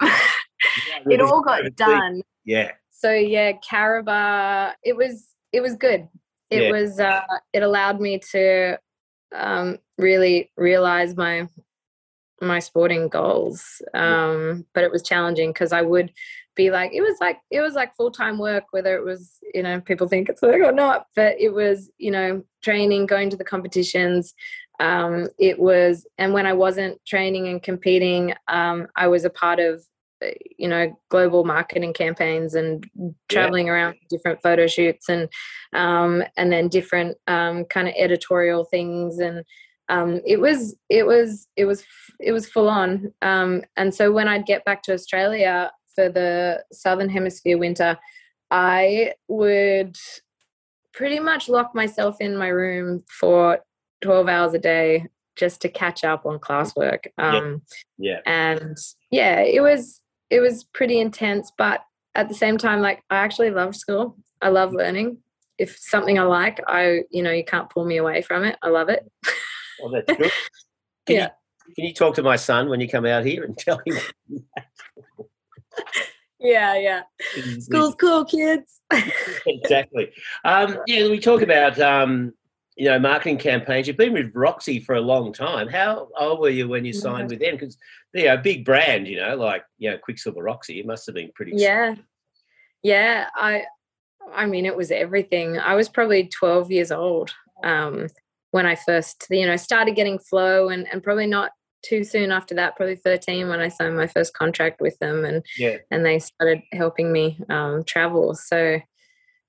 it 1.10 1.20
all 1.20 1.42
got 1.42 1.74
done 1.76 2.22
Yeah. 2.44 2.72
so 2.90 3.12
yeah 3.12 3.52
Karabar 3.52 4.72
it 4.82 4.96
was 4.96 5.28
it 5.52 5.60
was 5.60 5.74
good 5.76 6.08
it 6.50 6.62
Yeah. 6.62 6.70
was 6.70 6.98
uh 6.98 7.20
it 7.52 7.62
allowed 7.62 8.00
me 8.00 8.18
to 8.32 8.78
um 9.34 9.78
really 9.98 10.50
realize 10.56 11.14
my 11.16 11.48
my 12.40 12.58
sporting 12.58 13.08
goals 13.08 13.82
um 13.92 14.64
but 14.74 14.82
it 14.84 14.90
was 14.90 15.02
challenging 15.02 15.50
because 15.50 15.72
i 15.72 15.82
would 15.82 16.12
be 16.54 16.70
like 16.70 16.92
it 16.94 17.02
was 17.02 17.16
like 17.20 17.38
it 17.50 17.60
was 17.60 17.74
like 17.74 17.94
full-time 17.96 18.38
work 18.38 18.64
whether 18.70 18.96
it 18.96 19.04
was 19.04 19.38
you 19.52 19.62
know 19.62 19.80
people 19.80 20.08
think 20.08 20.28
it's 20.28 20.42
work 20.42 20.62
or 20.62 20.72
not 20.72 21.06
but 21.14 21.38
it 21.38 21.50
was 21.52 21.90
you 21.98 22.10
know 22.10 22.42
training 22.62 23.04
going 23.06 23.28
to 23.30 23.36
the 23.36 23.44
competitions 23.44 24.34
um 24.80 25.26
it 25.38 25.58
was 25.58 26.06
and 26.18 26.32
when 26.32 26.46
i 26.46 26.52
wasn't 26.52 26.98
training 27.06 27.48
and 27.48 27.62
competing 27.62 28.34
um 28.48 28.86
i 28.96 29.06
was 29.06 29.24
a 29.24 29.30
part 29.30 29.58
of 29.58 29.82
uh, 30.24 30.30
you 30.58 30.66
know 30.66 30.96
global 31.10 31.44
marketing 31.44 31.92
campaigns 31.92 32.54
and 32.54 32.88
traveling 33.28 33.68
around 33.68 33.94
different 34.08 34.40
photo 34.42 34.66
shoots 34.66 35.10
and 35.10 35.28
um 35.74 36.22
and 36.38 36.50
then 36.50 36.68
different 36.68 37.16
um 37.26 37.64
kind 37.66 37.86
of 37.86 37.94
editorial 37.98 38.64
things. 38.64 39.18
And 39.18 39.44
um 39.90 40.20
it 40.24 40.40
was 40.40 40.74
it 40.88 41.06
was 41.06 41.48
it 41.56 41.66
was 41.66 41.84
it 42.18 42.32
was 42.32 42.48
full 42.48 42.68
on. 42.68 43.12
Um 43.20 43.62
and 43.76 43.94
so 43.94 44.10
when 44.10 44.26
i'd 44.26 44.46
get 44.46 44.64
back 44.64 44.82
to 44.84 44.94
australia 44.94 45.70
for 45.94 46.08
the 46.08 46.64
southern 46.72 47.10
hemisphere 47.10 47.58
winter 47.58 47.98
i 48.50 49.12
would 49.28 49.96
pretty 50.94 51.20
much 51.20 51.48
lock 51.48 51.74
myself 51.74 52.16
in 52.20 52.36
my 52.36 52.48
room 52.48 53.04
for 53.20 53.58
12 54.02 54.28
hours 54.28 54.54
a 54.54 54.58
day 54.58 55.06
just 55.36 55.60
to 55.62 55.68
catch 55.68 56.04
up 56.04 56.24
on 56.26 56.38
classwork 56.38 57.06
um 57.18 57.62
Yeah. 57.98 58.20
and 58.26 58.76
yeah 59.10 59.40
it 59.40 59.60
was 59.62 60.00
it 60.30 60.40
was 60.40 60.64
pretty 60.64 60.98
intense 61.00 61.52
but 61.56 61.80
at 62.14 62.28
the 62.28 62.34
same 62.34 62.56
time 62.58 62.80
like 62.80 63.02
i 63.10 63.16
actually 63.16 63.50
love 63.50 63.76
school 63.76 64.16
i 64.40 64.48
love 64.48 64.72
learning 64.72 65.18
if 65.58 65.76
something 65.78 66.18
i 66.18 66.22
like 66.22 66.60
i 66.66 67.02
you 67.10 67.22
know 67.22 67.30
you 67.30 67.44
can't 67.44 67.70
pull 67.70 67.84
me 67.84 67.96
away 67.98 68.22
from 68.22 68.44
it 68.44 68.56
i 68.62 68.68
love 68.68 68.88
it 68.88 69.10
Well, 69.80 69.90
that's 69.92 70.16
good. 70.18 70.30
Can 71.06 71.16
Yeah. 71.16 71.28
You, 71.68 71.74
can 71.74 71.84
you 71.84 71.94
talk 71.94 72.14
to 72.16 72.22
my 72.22 72.36
son 72.36 72.68
when 72.68 72.80
you 72.80 72.88
come 72.88 73.04
out 73.06 73.24
here 73.24 73.44
and 73.44 73.56
tell 73.66 73.80
him? 73.86 73.98
yeah 76.40 76.76
yeah 76.76 77.02
school's 77.60 77.94
cool 77.96 78.24
kids 78.24 78.80
exactly. 79.46 80.12
Um, 80.44 80.78
yeah, 80.86 81.08
we 81.08 81.18
talk 81.18 81.42
about 81.42 81.78
um, 81.80 82.32
you 82.76 82.86
know 82.88 82.98
marketing 82.98 83.38
campaigns. 83.38 83.86
You've 83.88 83.96
been 83.96 84.12
with 84.12 84.32
Roxy 84.34 84.80
for 84.80 84.94
a 84.94 85.00
long 85.00 85.32
time. 85.32 85.68
How 85.68 86.08
old 86.18 86.40
were 86.40 86.50
you 86.50 86.68
when 86.68 86.84
you 86.84 86.92
signed 86.92 87.30
with 87.30 87.40
them? 87.40 87.52
Because 87.56 87.76
they're 88.12 88.34
a 88.34 88.42
big 88.42 88.64
brand, 88.64 89.06
you 89.08 89.16
know, 89.16 89.34
like 89.36 89.64
you 89.78 89.90
know 89.90 89.98
Quiksilver 89.98 90.42
Roxy. 90.42 90.78
It 90.80 90.86
must 90.86 91.06
have 91.06 91.14
been 91.14 91.30
pretty. 91.34 91.52
yeah 91.54 91.94
yeah 92.82 93.28
i 93.34 93.62
i 94.34 94.44
mean 94.44 94.66
it 94.66 94.76
was 94.76 94.90
everything 94.90 95.58
i 95.58 95.74
was 95.74 95.88
probably 95.88 96.28
12 96.28 96.70
years 96.70 96.92
old 96.92 97.32
um 97.64 98.06
when 98.50 98.66
i 98.66 98.74
first 98.74 99.26
you 99.30 99.46
know 99.46 99.56
started 99.56 99.96
getting 99.96 100.18
flow 100.18 100.68
and 100.68 100.86
and 100.92 101.02
probably 101.02 101.26
not 101.26 101.52
too 101.82 102.04
soon 102.04 102.30
after 102.30 102.54
that 102.54 102.76
probably 102.76 102.94
13 102.96 103.48
when 103.48 103.60
i 103.60 103.68
signed 103.68 103.96
my 103.96 104.06
first 104.06 104.34
contract 104.34 104.80
with 104.82 104.96
them 104.98 105.24
and 105.24 105.42
Yeah. 105.58 105.76
and 105.90 106.04
they 106.04 106.18
started 106.18 106.60
helping 106.72 107.10
me 107.12 107.40
um 107.48 107.82
travel 107.84 108.34
so 108.34 108.78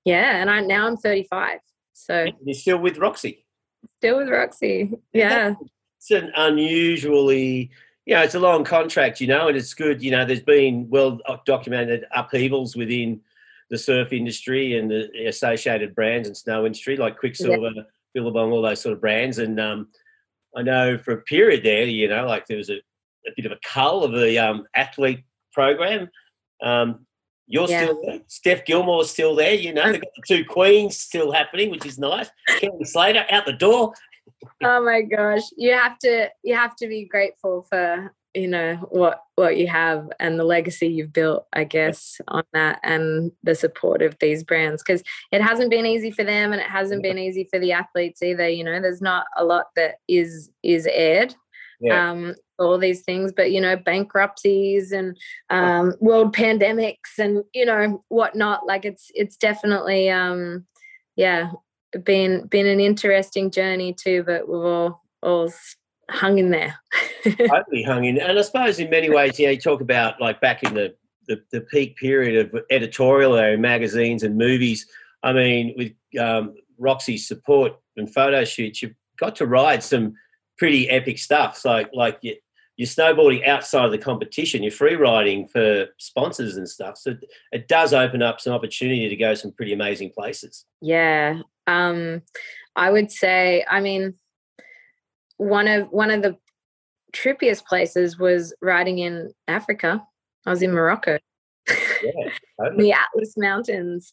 yeah 0.06 0.40
and 0.40 0.48
i 0.50 0.60
now 0.60 0.86
i'm 0.86 0.96
35 0.96 1.58
so 1.98 2.26
You're 2.44 2.54
still 2.54 2.78
with 2.78 2.98
Roxy. 2.98 3.44
still 3.98 4.18
with 4.18 4.28
roxy 4.28 4.92
yeah 5.12 5.54
It's 5.98 6.10
an 6.12 6.30
unusually, 6.36 7.70
you 8.06 8.14
know, 8.14 8.22
it's 8.22 8.36
a 8.36 8.40
long 8.40 8.62
contract, 8.64 9.20
you 9.20 9.26
know, 9.26 9.48
and 9.48 9.56
it's 9.56 9.74
good. 9.74 10.00
You 10.00 10.12
know, 10.12 10.24
there's 10.24 10.40
been 10.40 10.88
well 10.88 11.18
documented 11.44 12.04
upheavals 12.14 12.76
within 12.76 13.20
the 13.68 13.76
surf 13.78 14.12
industry 14.12 14.78
and 14.78 14.88
the 14.90 15.26
associated 15.26 15.96
brands 15.96 16.28
and 16.28 16.36
snow 16.36 16.64
industry, 16.66 16.96
like 16.96 17.18
Quiksilver, 17.18 17.72
Billabong, 18.14 18.52
all 18.52 18.62
those 18.62 18.80
sort 18.80 18.92
of 18.92 19.00
brands. 19.00 19.38
And 19.38 19.58
um, 19.58 19.88
I 20.56 20.62
know 20.62 20.98
for 20.98 21.12
a 21.14 21.22
period 21.22 21.64
there, 21.64 21.82
you 21.84 22.06
know, 22.08 22.26
like 22.26 22.46
there 22.46 22.56
was 22.56 22.70
a, 22.70 22.76
a 23.26 23.32
bit 23.36 23.44
of 23.46 23.52
a 23.52 23.58
cull 23.66 24.04
of 24.04 24.12
the 24.12 24.38
um, 24.38 24.66
athlete 24.76 25.24
program. 25.52 26.08
Um, 26.62 27.06
you're 27.48 27.68
Yeah. 27.68 27.84
still 27.84 28.00
there. 28.04 28.20
Steph 28.28 28.64
Gilmore's 28.64 29.10
still 29.10 29.34
there. 29.34 29.54
You 29.54 29.72
know, 29.72 29.90
they've 29.90 30.00
got 30.00 30.12
the 30.14 30.22
two 30.36 30.44
queens 30.44 30.96
still 30.98 31.32
happening, 31.32 31.70
which 31.70 31.86
is 31.86 31.98
nice. 31.98 32.30
Kelly 32.60 32.84
Slater 32.84 33.24
out 33.30 33.46
the 33.46 33.52
door. 33.54 33.92
oh 34.62 34.84
my 34.84 35.00
gosh 35.02 35.40
you 35.56 35.72
have 35.72 35.98
to 35.98 36.28
you 36.44 36.54
have 36.54 36.76
to 36.76 36.86
be 36.86 37.04
grateful 37.06 37.66
for 37.68 38.14
you 38.34 38.46
know 38.46 38.74
what 38.90 39.20
what 39.36 39.56
you 39.56 39.66
have 39.66 40.06
and 40.20 40.38
the 40.38 40.44
legacy 40.44 40.86
you've 40.86 41.12
built 41.12 41.46
i 41.54 41.64
guess 41.64 42.20
on 42.28 42.44
that 42.52 42.78
and 42.84 43.32
the 43.42 43.54
support 43.54 44.00
of 44.02 44.14
these 44.20 44.44
brands 44.44 44.80
because 44.82 45.02
it 45.32 45.40
hasn't 45.40 45.70
been 45.70 45.86
easy 45.86 46.10
for 46.12 46.22
them 46.24 46.52
and 46.52 46.60
it 46.60 46.68
hasn't 46.68 47.02
been 47.02 47.18
easy 47.18 47.48
for 47.50 47.58
the 47.58 47.72
athletes 47.72 48.22
either 48.22 48.46
you 48.48 48.62
know 48.62 48.80
there's 48.80 49.00
not 49.02 49.24
a 49.38 49.44
lot 49.44 49.66
that 49.74 49.96
is 50.06 50.50
is 50.62 50.86
aired 50.86 51.34
Yeah. 51.80 52.10
um 52.10 52.34
all 52.58 52.78
these 52.78 53.02
things 53.02 53.32
but 53.32 53.50
you 53.50 53.60
know 53.60 53.76
bankruptcies 53.76 54.92
and 54.92 55.16
um 55.50 55.94
world 56.00 56.34
pandemics 56.34 57.18
and 57.18 57.42
you 57.52 57.64
know 57.64 58.02
whatnot 58.08 58.66
like 58.66 58.84
it's 58.84 59.10
it's 59.14 59.36
definitely 59.36 60.10
um 60.10 60.66
yeah 61.16 61.50
been 62.04 62.46
been 62.46 62.66
an 62.66 62.80
interesting 62.80 63.50
journey 63.50 63.92
too 63.92 64.22
but 64.24 64.48
we've 64.48 64.60
all 64.60 65.02
all 65.22 65.52
hung 66.10 66.38
in 66.38 66.50
there 66.50 66.78
totally 67.24 67.82
hung 67.82 68.04
in. 68.04 68.18
And 68.18 68.38
I 68.38 68.42
suppose 68.42 68.78
in 68.78 68.90
many 68.90 69.10
ways, 69.10 69.38
know, 69.38 69.50
you 69.50 69.58
talk 69.58 69.80
about 69.80 70.20
like 70.20 70.40
back 70.40 70.62
in 70.62 70.74
the, 70.74 70.94
the, 71.26 71.42
the 71.52 71.60
peak 71.62 71.96
period 71.96 72.54
of 72.54 72.62
editorial 72.70 73.36
area, 73.36 73.58
magazines 73.58 74.22
and 74.22 74.36
movies. 74.36 74.86
I 75.22 75.32
mean, 75.32 75.74
with 75.76 75.92
um, 76.20 76.54
Roxy's 76.78 77.26
support 77.26 77.74
and 77.96 78.12
photo 78.12 78.44
shoots, 78.44 78.82
you've 78.82 78.94
got 79.18 79.36
to 79.36 79.46
ride 79.46 79.82
some 79.82 80.14
pretty 80.56 80.88
epic 80.88 81.18
stuff. 81.18 81.56
So 81.56 81.84
like 81.92 82.18
you, 82.22 82.36
you're 82.78 82.86
snowboarding 82.86 83.44
outside 83.46 83.84
of 83.84 83.90
the 83.90 83.98
competition. 83.98 84.62
You're 84.62 84.70
free 84.70 84.94
riding 84.94 85.48
for 85.48 85.88
sponsors 85.98 86.56
and 86.56 86.68
stuff. 86.68 86.96
So 86.96 87.16
it 87.50 87.66
does 87.66 87.92
open 87.92 88.22
up 88.22 88.40
some 88.40 88.52
opportunity 88.52 89.08
to 89.08 89.16
go 89.16 89.34
some 89.34 89.50
pretty 89.50 89.72
amazing 89.72 90.12
places. 90.16 90.64
Yeah. 90.80 91.40
Um, 91.66 92.22
I 92.76 92.90
would 92.90 93.10
say, 93.10 93.64
I 93.68 93.80
mean, 93.80 94.14
one 95.38 95.66
of 95.66 95.88
one 95.88 96.12
of 96.12 96.22
the 96.22 96.38
trippiest 97.12 97.66
places 97.66 98.16
was 98.16 98.54
riding 98.62 99.00
in 99.00 99.32
Africa. 99.48 100.00
I 100.46 100.50
was 100.50 100.62
in 100.62 100.72
Morocco. 100.72 101.18
Yeah, 101.68 102.30
the 102.76 102.92
Atlas 102.92 103.34
Mountains. 103.36 104.12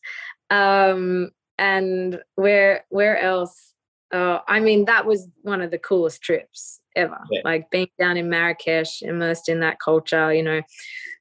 Um, 0.49 1.29
and 1.59 2.19
where 2.33 2.85
where 2.89 3.19
else? 3.19 3.73
Uh, 4.11 4.39
I 4.47 4.59
mean, 4.59 4.85
that 4.85 5.05
was 5.05 5.27
one 5.43 5.61
of 5.61 5.69
the 5.69 5.77
coolest 5.77 6.23
trips 6.23 6.81
ever. 6.95 7.19
Yeah. 7.31 7.41
Like 7.43 7.69
being 7.69 7.87
down 7.99 8.17
in 8.17 8.29
Marrakesh, 8.29 9.01
immersed 9.01 9.49
in 9.49 9.59
that 9.61 9.79
culture, 9.79 10.33
you 10.33 10.43
know, 10.43 10.61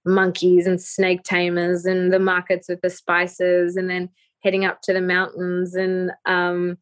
monkeys 0.05 0.67
and 0.67 0.81
snake 0.81 1.23
tamers 1.23 1.85
and 1.85 2.13
the 2.13 2.19
markets 2.19 2.69
with 2.69 2.81
the 2.83 2.91
spices, 2.91 3.77
and 3.77 3.89
then 3.89 4.09
heading 4.43 4.65
up 4.65 4.83
to 4.83 4.93
the 4.93 5.01
mountains 5.01 5.75
and, 5.75 6.13
um, 6.27 6.77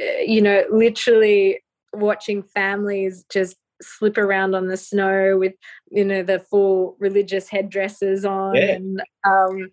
eh, 0.00 0.22
you 0.22 0.42
know, 0.42 0.64
literally 0.70 1.60
watching 1.92 2.42
families 2.42 3.24
just 3.30 3.56
slip 3.82 4.16
around 4.16 4.54
on 4.54 4.68
the 4.68 4.76
snow 4.76 5.36
with 5.36 5.52
you 5.90 6.04
know 6.04 6.22
the 6.22 6.38
full 6.38 6.96
religious 6.98 7.48
headdresses 7.48 8.24
on 8.24 8.54
yeah. 8.54 8.72
and 8.72 9.02
um 9.24 9.70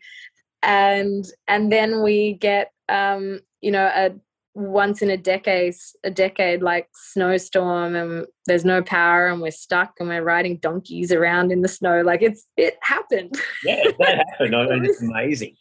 and 0.62 1.26
and 1.48 1.72
then 1.72 2.02
we 2.02 2.34
get 2.34 2.72
um 2.90 3.40
you 3.62 3.72
know 3.72 3.86
a 3.96 4.12
once 4.56 5.02
in 5.02 5.10
a 5.10 5.18
decade 5.18 5.74
a 6.04 6.12
decade 6.12 6.62
like 6.62 6.88
snowstorm 6.94 7.96
and 7.96 8.26
there's 8.46 8.66
no 8.66 8.84
power 8.84 9.28
and 9.28 9.42
we're 9.42 9.52
stuck 9.52 9.94
and 10.00 10.10
we're 10.10 10.24
riding 10.24 10.58
donkeys 10.58 11.12
around 11.12 11.52
in 11.52 11.62
the 11.62 11.68
snow 11.68 12.02
like 12.02 12.22
it's 12.22 12.46
it 12.56 12.78
happened. 12.82 13.36
Yeah 13.64 13.84
that 14.00 14.26
happened 14.30 14.56
i 14.56 14.66
mean 14.66 14.86
it's 14.86 15.02
amazing. 15.02 15.56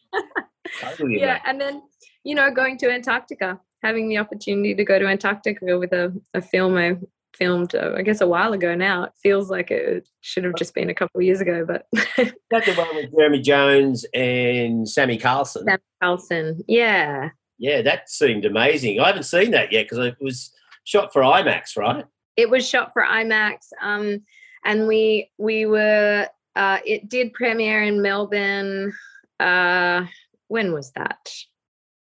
Totally 0.81 1.20
yeah 1.20 1.38
amazing. 1.38 1.42
and 1.46 1.61
then 1.61 1.83
you 2.24 2.35
know 2.35 2.50
going 2.50 2.76
to 2.78 2.90
antarctica 2.90 3.59
having 3.83 4.09
the 4.09 4.18
opportunity 4.18 4.74
to 4.74 4.85
go 4.85 4.98
to 4.98 5.07
antarctica 5.07 5.78
with 5.78 5.92
a, 5.92 6.12
a 6.35 6.42
film 6.42 6.76
i 6.76 6.96
filmed 7.35 7.74
uh, 7.74 7.92
i 7.96 8.02
guess 8.02 8.20
a 8.20 8.26
while 8.26 8.52
ago 8.52 8.74
now. 8.74 9.05
It 9.05 9.12
feels 9.22 9.48
like 9.48 9.70
it 9.70 10.07
should 10.20 10.44
have 10.44 10.55
just 10.57 10.74
been 10.74 10.90
a 10.90 10.94
couple 10.94 11.18
of 11.18 11.24
years 11.24 11.40
ago 11.40 11.64
but 11.66 11.87
that's 12.50 12.66
the 12.66 12.74
one 12.76 12.94
with 12.94 13.11
jeremy 13.16 13.40
jones 13.40 14.05
and 14.12 14.87
sammy 14.87 15.16
carlson. 15.16 15.64
Sammy 15.64 15.83
carlson 16.02 16.61
yeah 16.68 17.31
yeah, 17.62 17.81
that 17.83 18.11
seemed 18.11 18.44
amazing. 18.44 18.98
I 18.98 19.07
haven't 19.07 19.22
seen 19.22 19.53
that 19.53 19.70
yet 19.70 19.85
because 19.88 20.05
it 20.05 20.16
was 20.20 20.53
shot 20.83 21.12
for 21.12 21.22
IMAX, 21.22 21.77
right? 21.77 22.05
It 22.37 22.51
was 22.51 22.68
shot 22.68 22.90
for 22.92 23.05
IMAX, 23.05 23.59
um, 23.81 24.22
and 24.64 24.88
we 24.88 25.31
we 25.38 25.64
were. 25.66 26.27
Uh, 26.57 26.79
it 26.85 27.09
did 27.09 27.33
premiere 27.33 27.85
in 27.85 28.03
Melbourne. 28.03 28.92
Uh, 29.38 30.07
when 30.48 30.72
was 30.72 30.90
that? 30.96 31.31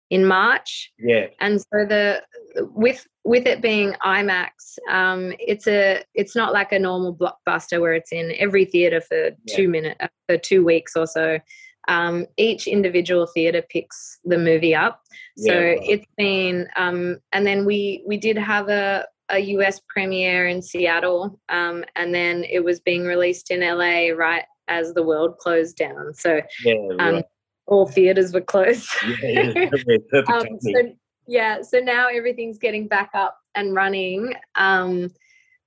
In 0.09 0.25
March. 0.25 0.92
Yeah. 0.99 1.27
And 1.40 1.61
so 1.61 1.85
the 1.87 2.23
with 2.57 3.07
with 3.25 3.46
it 3.46 3.61
being 3.61 3.92
IMAX, 4.03 4.79
um, 4.90 5.35
it's 5.38 5.66
a 5.66 6.03
it's 6.14 6.35
not 6.35 6.55
like 6.55 6.73
a 6.73 6.79
normal 6.79 7.14
blockbuster 7.14 7.83
where 7.83 7.92
it's 7.92 8.12
in 8.12 8.33
every 8.38 8.64
theater 8.64 9.03
for 9.03 9.25
yeah. 9.44 9.57
two 9.57 9.68
minutes 9.68 9.99
uh, 10.01 10.09
for 10.27 10.38
two 10.38 10.64
weeks 10.64 10.96
or 10.96 11.07
so 11.07 11.38
um, 11.90 12.24
each 12.37 12.68
individual 12.68 13.26
theatre 13.26 13.62
picks 13.68 14.20
the 14.24 14.38
movie 14.38 14.74
up. 14.74 15.03
So 15.37 15.53
yeah, 15.53 15.74
it's 15.83 16.07
been, 16.16 16.68
um, 16.76 17.18
and 17.33 17.44
then 17.44 17.64
we 17.64 18.05
we 18.07 18.16
did 18.16 18.38
have 18.38 18.68
a 18.68 19.07
a 19.29 19.38
US 19.57 19.81
premiere 19.88 20.46
in 20.46 20.62
Seattle, 20.62 21.38
um, 21.48 21.85
and 21.96 22.14
then 22.14 22.44
it 22.44 22.64
was 22.64 22.81
being 22.81 23.05
released 23.05 23.50
in 23.50 23.61
LA 23.61 24.14
right 24.14 24.44
as 24.68 24.94
the 24.94 25.03
world 25.03 25.37
closed 25.38 25.76
down. 25.76 26.14
So 26.14 26.40
yeah, 26.64 26.74
um, 27.00 27.14
right. 27.14 27.24
all 27.66 27.87
theaters 27.87 28.33
were 28.33 28.40
closed. 28.40 28.88
yeah, 29.22 29.68
um, 30.33 30.46
so, 30.61 30.92
yeah, 31.26 31.62
so 31.62 31.81
now 31.81 32.07
everything's 32.07 32.59
getting 32.59 32.87
back 32.87 33.11
up 33.14 33.37
and 33.57 33.74
running. 33.74 34.35
Um, 34.55 35.11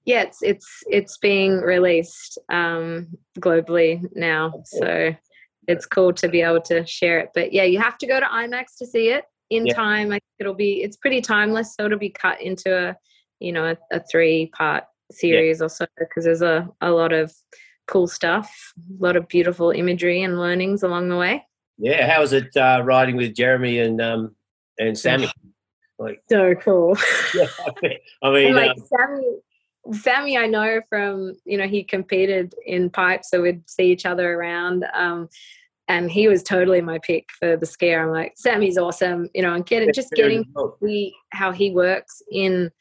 yeah, 0.05 0.21
it's 0.21 0.41
it's 0.41 0.83
it's 0.88 1.17
being 1.17 1.57
released 1.57 2.38
um, 2.49 3.07
globally 3.39 4.01
now. 4.15 4.62
So 4.65 5.15
it's 5.67 5.86
cool 5.86 6.13
to 6.13 6.28
be 6.28 6.41
able 6.41 6.62
to 6.62 6.86
share 6.86 7.19
it. 7.19 7.30
But 7.34 7.54
yeah, 7.54 7.63
you 7.63 7.80
have 7.80 7.97
to 7.99 8.08
go 8.08 8.19
to 8.19 8.26
IMAX 8.26 8.78
to 8.80 8.86
see 8.86 9.10
it 9.10 9.26
in 9.49 9.65
yeah. 9.65 9.73
time. 9.73 10.08
I 10.08 10.15
think 10.15 10.23
it'll 10.39 10.54
be 10.54 10.84
it's 10.84 10.97
pretty 10.97 11.21
timeless, 11.21 11.76
so 11.76 11.86
it'll 11.86 11.99
be 11.99 12.10
cut 12.10 12.41
into 12.41 12.76
a 12.76 12.95
you 13.39 13.52
know 13.52 13.65
a, 13.65 13.78
a 13.91 14.02
three 14.04 14.47
part 14.47 14.86
series 15.12 15.60
yeah. 15.60 15.65
or 15.65 15.69
so 15.69 15.86
because 15.97 16.26
there's 16.26 16.41
a, 16.41 16.69
a 16.82 16.91
lot 16.91 17.13
of 17.13 17.34
cool 17.88 18.08
stuff, 18.08 18.73
a 18.99 19.04
lot 19.04 19.15
of 19.15 19.28
beautiful 19.28 19.71
imagery 19.71 20.23
and 20.23 20.39
learnings 20.39 20.84
along 20.84 21.10
the 21.10 21.17
way. 21.17 21.45
Yeah, 21.78 22.10
how 22.12 22.21
was 22.21 22.34
it 22.34 22.56
uh, 22.56 22.82
riding 22.84 23.15
with 23.15 23.36
Jeremy 23.36 23.80
and 23.80 24.02
um 24.02 24.36
and 24.80 24.97
Sammy? 24.97 25.30
Like 25.99 26.21
so 26.30 26.56
cool. 26.56 26.97
yeah, 27.36 27.47
I 28.21 28.32
mean, 28.32 28.47
and 28.47 28.56
like 28.56 28.71
um, 28.71 28.84
Sammy 28.88 29.38
Sammy, 29.91 30.38
I 30.38 30.48
know 30.48 30.82
from 30.89 31.34
you 31.46 31.58
know 31.58 31.67
he 31.67 31.84
competed 31.84 32.56
in 32.65 32.89
pipe, 32.89 33.24
so 33.26 33.41
we'd 33.41 33.69
see 33.69 33.91
each 33.91 34.06
other 34.06 34.34
around. 34.34 34.86
Um, 34.93 35.30
and 35.89 36.10
he 36.10 36.28
was 36.28 36.43
totally 36.43 36.82
my 36.82 36.98
pick 37.00 37.30
for 37.38 37.58
the 37.58 37.65
scare. 37.65 38.04
I'm 38.04 38.12
like, 38.12 38.34
Sammy's 38.38 38.78
awesome, 38.78 39.30
you 39.34 39.41
know, 39.41 39.54
and 39.54 39.65
getting 39.65 39.91
just 39.93 40.12
getting 40.12 40.46
see 40.82 41.13
how 41.32 41.52
he 41.52 41.72
works 41.72 42.22
in 42.32 42.72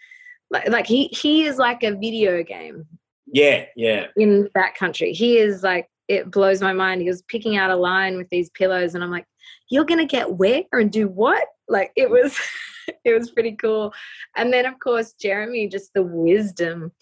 like, 0.51 0.69
like 0.69 0.87
he 0.87 1.07
he 1.09 1.45
is 1.45 1.57
like 1.57 1.83
a 1.83 1.97
video 1.97 2.43
game. 2.43 2.87
Yeah, 3.27 3.65
yeah. 3.75 4.07
In 4.17 4.49
that 4.55 4.75
country, 4.77 5.12
he 5.12 5.38
is 5.38 5.62
like 5.62 5.88
it 6.09 6.31
blows 6.31 6.61
my 6.61 6.73
mind. 6.73 7.01
He 7.01 7.09
was 7.09 7.23
picking 7.23 7.57
out 7.57 7.71
a 7.71 7.77
line 7.77 8.17
with 8.17 8.29
these 8.29 8.51
pillows, 8.51 8.95
and 8.95 9.03
I'm 9.03 9.11
like, 9.11 9.27
you're 9.71 9.85
gonna 9.85 10.07
get 10.07 10.35
where 10.35 10.65
and 10.73 10.93
do 10.93 11.09
what? 11.09 11.45
Like 11.69 11.91
it 11.97 12.11
was. 12.11 12.38
it 13.05 13.18
was 13.18 13.31
pretty 13.31 13.53
cool. 13.53 13.92
And 14.37 14.53
then 14.53 14.66
of 14.66 14.79
course 14.79 15.14
Jeremy, 15.14 15.68
just 15.68 15.92
the 15.95 16.03
wisdom 16.03 16.92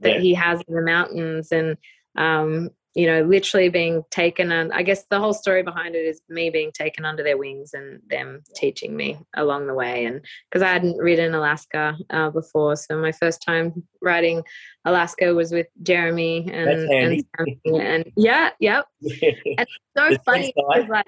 that 0.00 0.14
yeah. 0.14 0.20
he 0.20 0.34
has 0.34 0.60
in 0.68 0.74
the 0.74 0.82
mountains 0.82 1.52
and 1.52 1.76
um, 2.16 2.70
you 2.96 3.06
know, 3.06 3.22
literally 3.24 3.68
being 3.68 4.02
taken 4.10 4.50
and 4.50 4.72
I 4.72 4.82
guess 4.82 5.04
the 5.10 5.20
whole 5.20 5.34
story 5.34 5.62
behind 5.62 5.94
it 5.94 6.06
is 6.06 6.22
me 6.30 6.48
being 6.48 6.72
taken 6.72 7.04
under 7.04 7.22
their 7.22 7.36
wings 7.36 7.74
and 7.74 8.00
them 8.08 8.42
teaching 8.54 8.96
me 8.96 9.18
along 9.36 9.66
the 9.66 9.74
way. 9.74 10.06
And 10.06 10.22
because 10.50 10.62
I 10.62 10.72
hadn't 10.72 10.96
ridden 10.96 11.34
Alaska 11.34 11.94
uh, 12.08 12.30
before, 12.30 12.74
so 12.74 12.96
my 12.98 13.12
first 13.12 13.42
time 13.46 13.84
riding 14.00 14.42
Alaska 14.86 15.34
was 15.34 15.52
with 15.52 15.66
Jeremy 15.82 16.48
and 16.50 16.70
and, 16.90 17.24
and, 17.66 18.12
yeah, 18.16 18.50
yep. 18.60 18.86
and 19.02 19.68
so 19.94 20.16
funny 20.24 20.54
because 20.56 20.88
like 20.88 21.06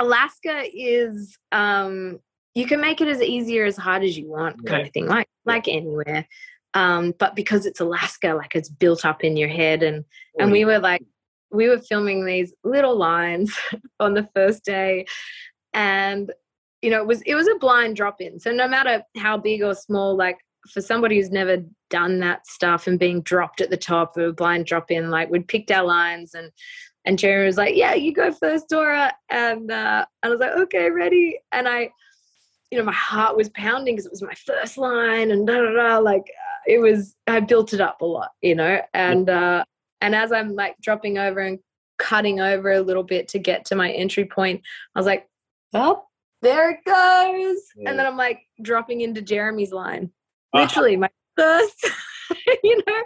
Alaska 0.00 0.64
is 0.74 1.38
um 1.52 2.18
you 2.54 2.66
can 2.66 2.80
make 2.80 3.00
it 3.00 3.08
as 3.08 3.20
easy 3.20 3.58
or 3.60 3.64
as 3.64 3.76
hard 3.76 4.02
as 4.02 4.16
you 4.16 4.28
want 4.28 4.64
kind 4.66 4.82
yeah. 4.82 4.86
of 4.86 4.92
thing 4.92 5.06
like 5.06 5.28
like 5.44 5.68
anywhere 5.68 6.26
um, 6.74 7.14
but 7.18 7.36
because 7.36 7.66
it's 7.66 7.80
alaska 7.80 8.34
like 8.34 8.54
it's 8.54 8.68
built 8.68 9.04
up 9.04 9.22
in 9.22 9.36
your 9.36 9.48
head 9.48 9.82
and 9.82 10.04
and 10.38 10.50
we 10.50 10.64
were 10.64 10.78
like 10.78 11.02
we 11.50 11.68
were 11.68 11.78
filming 11.78 12.24
these 12.24 12.52
little 12.64 12.96
lines 12.96 13.56
on 14.00 14.14
the 14.14 14.28
first 14.34 14.64
day 14.64 15.06
and 15.72 16.32
you 16.82 16.90
know 16.90 17.00
it 17.00 17.06
was 17.06 17.22
it 17.22 17.34
was 17.34 17.48
a 17.48 17.58
blind 17.58 17.96
drop 17.96 18.20
in 18.20 18.38
so 18.38 18.50
no 18.50 18.66
matter 18.66 19.02
how 19.16 19.36
big 19.36 19.62
or 19.62 19.74
small 19.74 20.16
like 20.16 20.38
for 20.72 20.80
somebody 20.80 21.16
who's 21.16 21.30
never 21.30 21.58
done 21.90 22.20
that 22.20 22.46
stuff 22.46 22.86
and 22.86 22.98
being 22.98 23.20
dropped 23.20 23.60
at 23.60 23.70
the 23.70 23.76
top 23.76 24.16
of 24.16 24.24
a 24.24 24.32
blind 24.32 24.66
drop 24.66 24.90
in 24.90 25.10
like 25.10 25.30
we'd 25.30 25.46
picked 25.46 25.70
our 25.70 25.84
lines 25.84 26.34
and 26.34 26.50
and 27.04 27.18
Jeremy 27.18 27.46
was 27.46 27.56
like, 27.56 27.76
"Yeah, 27.76 27.94
you 27.94 28.12
go 28.12 28.32
first, 28.32 28.68
Dora." 28.68 29.12
And 29.28 29.70
uh, 29.70 30.06
I 30.22 30.28
was 30.28 30.40
like, 30.40 30.52
"Okay, 30.52 30.90
ready." 30.90 31.38
And 31.52 31.68
I 31.68 31.90
you 32.74 32.80
know, 32.80 32.86
my 32.86 32.92
heart 32.92 33.36
was 33.36 33.48
pounding 33.50 33.94
because 33.94 34.04
it 34.04 34.10
was 34.10 34.20
my 34.20 34.34
first 34.34 34.76
line 34.76 35.30
and 35.30 35.46
da 35.46 35.60
da 35.60 35.70
da. 35.70 35.98
Like 35.98 36.24
it 36.66 36.78
was, 36.78 37.14
I 37.28 37.38
built 37.38 37.72
it 37.72 37.80
up 37.80 38.00
a 38.00 38.04
lot, 38.04 38.32
you 38.42 38.56
know, 38.56 38.80
and 38.92 39.30
uh, 39.30 39.64
and 40.00 40.12
as 40.12 40.32
I'm 40.32 40.56
like 40.56 40.74
dropping 40.82 41.16
over 41.16 41.38
and 41.38 41.60
cutting 41.98 42.40
over 42.40 42.72
a 42.72 42.80
little 42.80 43.04
bit 43.04 43.28
to 43.28 43.38
get 43.38 43.64
to 43.66 43.76
my 43.76 43.92
entry 43.92 44.24
point, 44.24 44.62
I 44.92 44.98
was 44.98 45.06
like, 45.06 45.28
oh, 45.72 46.02
there 46.42 46.70
it 46.70 46.78
goes, 46.84 47.62
yeah. 47.76 47.90
and 47.90 47.96
then 47.96 48.06
I'm 48.06 48.16
like 48.16 48.40
dropping 48.60 49.02
into 49.02 49.22
Jeremy's 49.22 49.70
line, 49.70 50.10
uh-huh. 50.52 50.64
literally 50.64 50.96
my 50.96 51.10
first 51.36 51.88
you 52.62 52.82
know, 52.86 53.02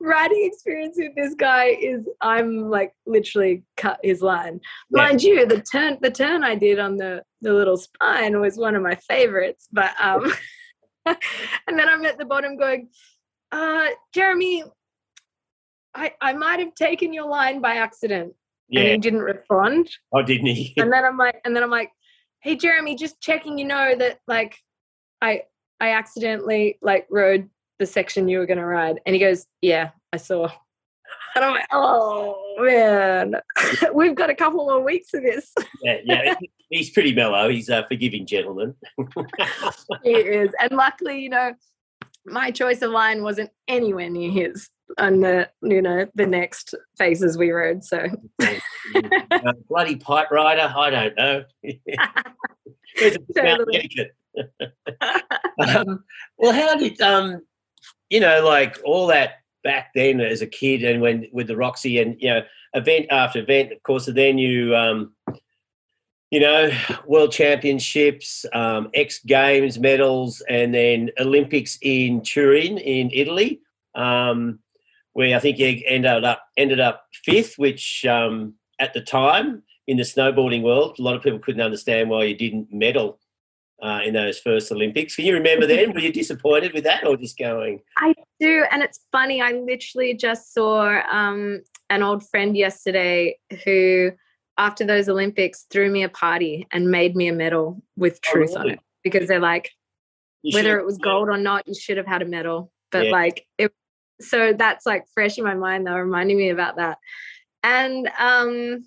writing 0.00 0.48
experience 0.50 0.96
with 0.98 1.14
this 1.16 1.34
guy 1.34 1.66
is 1.66 2.08
I'm 2.20 2.70
like 2.70 2.92
literally 3.06 3.64
cut 3.76 3.98
his 4.02 4.22
line. 4.22 4.60
Yeah. 4.90 5.02
Mind 5.02 5.22
you, 5.22 5.46
the 5.46 5.60
turn 5.60 5.98
the 6.00 6.10
turn 6.10 6.44
I 6.44 6.54
did 6.54 6.78
on 6.78 6.96
the 6.96 7.22
the 7.40 7.52
little 7.52 7.76
spine 7.76 8.40
was 8.40 8.56
one 8.56 8.74
of 8.74 8.82
my 8.82 8.94
favorites. 8.94 9.68
But 9.72 9.92
um 10.00 10.32
and 11.06 11.78
then 11.78 11.88
I'm 11.88 12.04
at 12.04 12.18
the 12.18 12.24
bottom 12.24 12.56
going, 12.56 12.88
uh, 13.50 13.88
Jeremy, 14.14 14.64
I, 15.94 16.12
I 16.20 16.32
might 16.32 16.60
have 16.60 16.74
taken 16.74 17.12
your 17.12 17.28
line 17.28 17.60
by 17.60 17.74
accident. 17.74 18.34
Yeah. 18.68 18.80
And 18.80 18.90
he 18.90 18.98
didn't 18.98 19.20
respond. 19.20 19.90
Oh, 20.12 20.22
didn't 20.22 20.46
he? 20.46 20.74
and 20.78 20.92
then 20.92 21.04
I'm 21.04 21.18
like, 21.18 21.40
and 21.44 21.54
then 21.54 21.62
I'm 21.62 21.70
like, 21.70 21.90
hey 22.40 22.56
Jeremy, 22.56 22.96
just 22.96 23.20
checking 23.20 23.58
you 23.58 23.64
know 23.64 23.94
that 23.96 24.18
like 24.26 24.56
I 25.20 25.42
I 25.80 25.90
accidentally 25.90 26.78
like 26.82 27.06
rode 27.10 27.48
the 27.78 27.86
section 27.86 28.28
you 28.28 28.38
were 28.38 28.46
going 28.46 28.58
to 28.58 28.64
ride? 28.64 29.00
And 29.06 29.14
he 29.14 29.20
goes, 29.20 29.46
Yeah, 29.60 29.90
I 30.12 30.16
saw. 30.16 30.48
And 31.34 31.46
I'm 31.46 31.52
like, 31.52 31.66
oh 31.72 32.56
man, 32.60 33.36
we've 33.94 34.14
got 34.14 34.28
a 34.28 34.34
couple 34.34 34.66
more 34.66 34.84
weeks 34.84 35.14
of 35.14 35.22
this. 35.22 35.52
Yeah, 35.82 35.96
yeah. 36.04 36.34
He's 36.68 36.90
pretty 36.90 37.14
mellow. 37.14 37.48
He's 37.48 37.70
a 37.70 37.86
forgiving 37.88 38.26
gentleman. 38.26 38.74
he 40.04 40.10
is. 40.10 40.50
And 40.60 40.72
luckily, 40.72 41.20
you 41.20 41.30
know, 41.30 41.54
my 42.26 42.50
choice 42.50 42.82
of 42.82 42.90
line 42.90 43.22
wasn't 43.22 43.50
anywhere 43.66 44.10
near 44.10 44.30
his 44.30 44.68
on 44.98 45.20
the 45.20 45.48
you 45.62 45.80
know 45.80 46.06
the 46.14 46.26
next 46.26 46.74
faces 46.98 47.38
we 47.38 47.50
rode 47.50 47.82
so 47.82 48.06
uh, 48.42 49.52
bloody 49.68 49.96
pipe 49.96 50.30
rider 50.30 50.72
i 50.76 50.90
don't 50.90 51.16
know 51.16 51.42
um, 55.66 56.04
well 56.38 56.52
how 56.52 56.76
did 56.76 57.00
um 57.00 57.40
you 58.12 58.20
know 58.20 58.44
like 58.44 58.78
all 58.84 59.06
that 59.06 59.40
back 59.64 59.92
then 59.94 60.20
as 60.20 60.42
a 60.42 60.46
kid 60.46 60.84
and 60.84 61.00
when 61.00 61.26
with 61.32 61.46
the 61.46 61.56
roxy 61.56 61.98
and 61.98 62.16
you 62.20 62.28
know 62.28 62.42
event 62.74 63.06
after 63.10 63.38
event 63.40 63.72
of 63.72 63.82
course 63.82 64.06
then 64.06 64.36
you 64.38 64.76
um 64.76 65.12
you 66.32 66.40
know, 66.40 66.70
world 67.06 67.30
championships, 67.30 68.46
um, 68.54 68.88
X 68.94 69.20
Games 69.22 69.78
medals, 69.78 70.42
and 70.48 70.72
then 70.72 71.10
Olympics 71.20 71.76
in 71.82 72.22
Turin 72.22 72.78
in 72.78 73.10
Italy, 73.12 73.60
um, 73.94 74.58
where 75.12 75.36
I 75.36 75.40
think 75.40 75.58
you 75.58 75.82
ended 75.86 76.24
up 76.24 76.42
ended 76.56 76.80
up 76.80 77.04
fifth, 77.22 77.58
which 77.58 78.06
um, 78.06 78.54
at 78.80 78.94
the 78.94 79.02
time 79.02 79.62
in 79.86 79.98
the 79.98 80.04
snowboarding 80.04 80.62
world, 80.62 80.98
a 80.98 81.02
lot 81.02 81.16
of 81.16 81.22
people 81.22 81.38
couldn't 81.38 81.60
understand 81.60 82.08
why 82.08 82.24
you 82.24 82.34
didn't 82.34 82.72
medal 82.72 83.18
uh, 83.82 84.00
in 84.04 84.14
those 84.14 84.38
first 84.38 84.70
Olympics. 84.70 85.16
Can 85.16 85.24
you 85.24 85.34
remember 85.34 85.66
then? 85.66 85.92
Were 85.92 86.00
you 86.00 86.12
disappointed 86.12 86.72
with 86.72 86.84
that, 86.84 87.06
or 87.06 87.16
just 87.16 87.36
going? 87.36 87.80
I 87.98 88.14
do, 88.40 88.64
and 88.70 88.82
it's 88.82 89.00
funny. 89.10 89.42
I 89.42 89.52
literally 89.52 90.14
just 90.14 90.54
saw 90.54 91.00
um, 91.10 91.62
an 91.90 92.02
old 92.02 92.26
friend 92.28 92.56
yesterday 92.56 93.38
who 93.64 94.12
after 94.58 94.84
those 94.84 95.08
Olympics 95.08 95.66
threw 95.70 95.90
me 95.90 96.02
a 96.02 96.08
party 96.08 96.66
and 96.70 96.90
made 96.90 97.16
me 97.16 97.28
a 97.28 97.32
medal 97.32 97.82
with 97.96 98.20
oh, 98.28 98.32
truth 98.32 98.50
oh, 98.52 98.60
really? 98.60 98.70
on 98.70 98.74
it 98.74 98.80
because 99.02 99.26
they're 99.26 99.40
like, 99.40 99.70
you 100.42 100.54
whether 100.54 100.78
it 100.78 100.86
was 100.86 100.98
gold 100.98 101.28
or 101.28 101.38
not, 101.38 101.66
you 101.66 101.74
should 101.74 101.96
have 101.96 102.06
had 102.06 102.22
a 102.22 102.26
medal. 102.26 102.70
But 102.92 103.06
yeah. 103.06 103.12
like 103.12 103.46
it, 103.58 103.72
so 104.20 104.52
that's 104.52 104.86
like 104.86 105.04
fresh 105.14 105.38
in 105.38 105.44
my 105.44 105.54
mind. 105.54 105.86
They're 105.86 106.04
reminding 106.04 106.36
me 106.36 106.50
about 106.50 106.76
that. 106.76 106.98
And 107.64 108.08
um, 108.18 108.84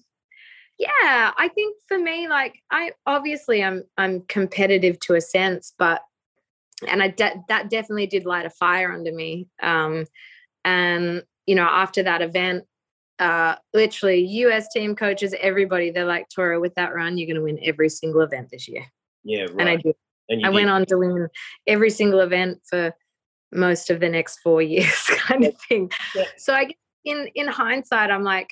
yeah, 0.77 1.31
I 1.37 1.49
think 1.53 1.77
for 1.87 1.97
me, 1.97 2.27
like 2.27 2.59
I 2.71 2.91
obviously 3.05 3.63
I'm 3.63 3.83
I'm 3.97 4.21
competitive 4.21 4.99
to 5.01 5.15
a 5.15 5.21
sense, 5.21 5.73
but 5.77 6.01
and 6.87 7.01
I 7.01 7.09
de- 7.09 7.43
that 7.47 7.69
definitely 7.69 8.07
did 8.07 8.25
light 8.25 8.45
a 8.45 8.49
fire 8.49 8.91
under 8.91 9.13
me. 9.13 9.47
Um, 9.61 10.05
and 10.65 11.23
you 11.45 11.55
know, 11.55 11.63
after 11.63 12.03
that 12.03 12.21
event, 12.21 12.65
uh, 13.19 13.55
literally 13.73 14.25
US 14.25 14.67
team 14.73 14.95
coaches, 14.95 15.33
everybody, 15.39 15.91
they're 15.91 16.05
like, 16.05 16.27
Torah, 16.29 16.59
with 16.59 16.75
that 16.75 16.93
run, 16.93 17.17
you're 17.17 17.27
going 17.27 17.35
to 17.37 17.43
win 17.43 17.59
every 17.63 17.89
single 17.89 18.21
event 18.21 18.49
this 18.51 18.67
year. 18.67 18.85
Yeah, 19.23 19.43
right. 19.43 19.55
And 19.59 19.69
I 19.69 19.75
did. 19.77 19.95
And 20.27 20.45
I 20.45 20.49
did. 20.49 20.55
went 20.55 20.69
on 20.69 20.85
to 20.87 20.97
win 20.97 21.27
every 21.67 21.89
single 21.89 22.19
event 22.19 22.59
for 22.69 22.93
most 23.53 23.89
of 23.89 23.99
the 23.99 24.09
next 24.09 24.39
four 24.39 24.61
years, 24.61 25.03
kind 25.17 25.45
of 25.45 25.55
thing. 25.69 25.89
Yeah. 26.13 26.25
So 26.37 26.53
I 26.53 26.65
guess 26.65 26.77
in 27.05 27.29
in 27.35 27.47
hindsight, 27.47 28.11
I'm 28.11 28.23
like, 28.23 28.49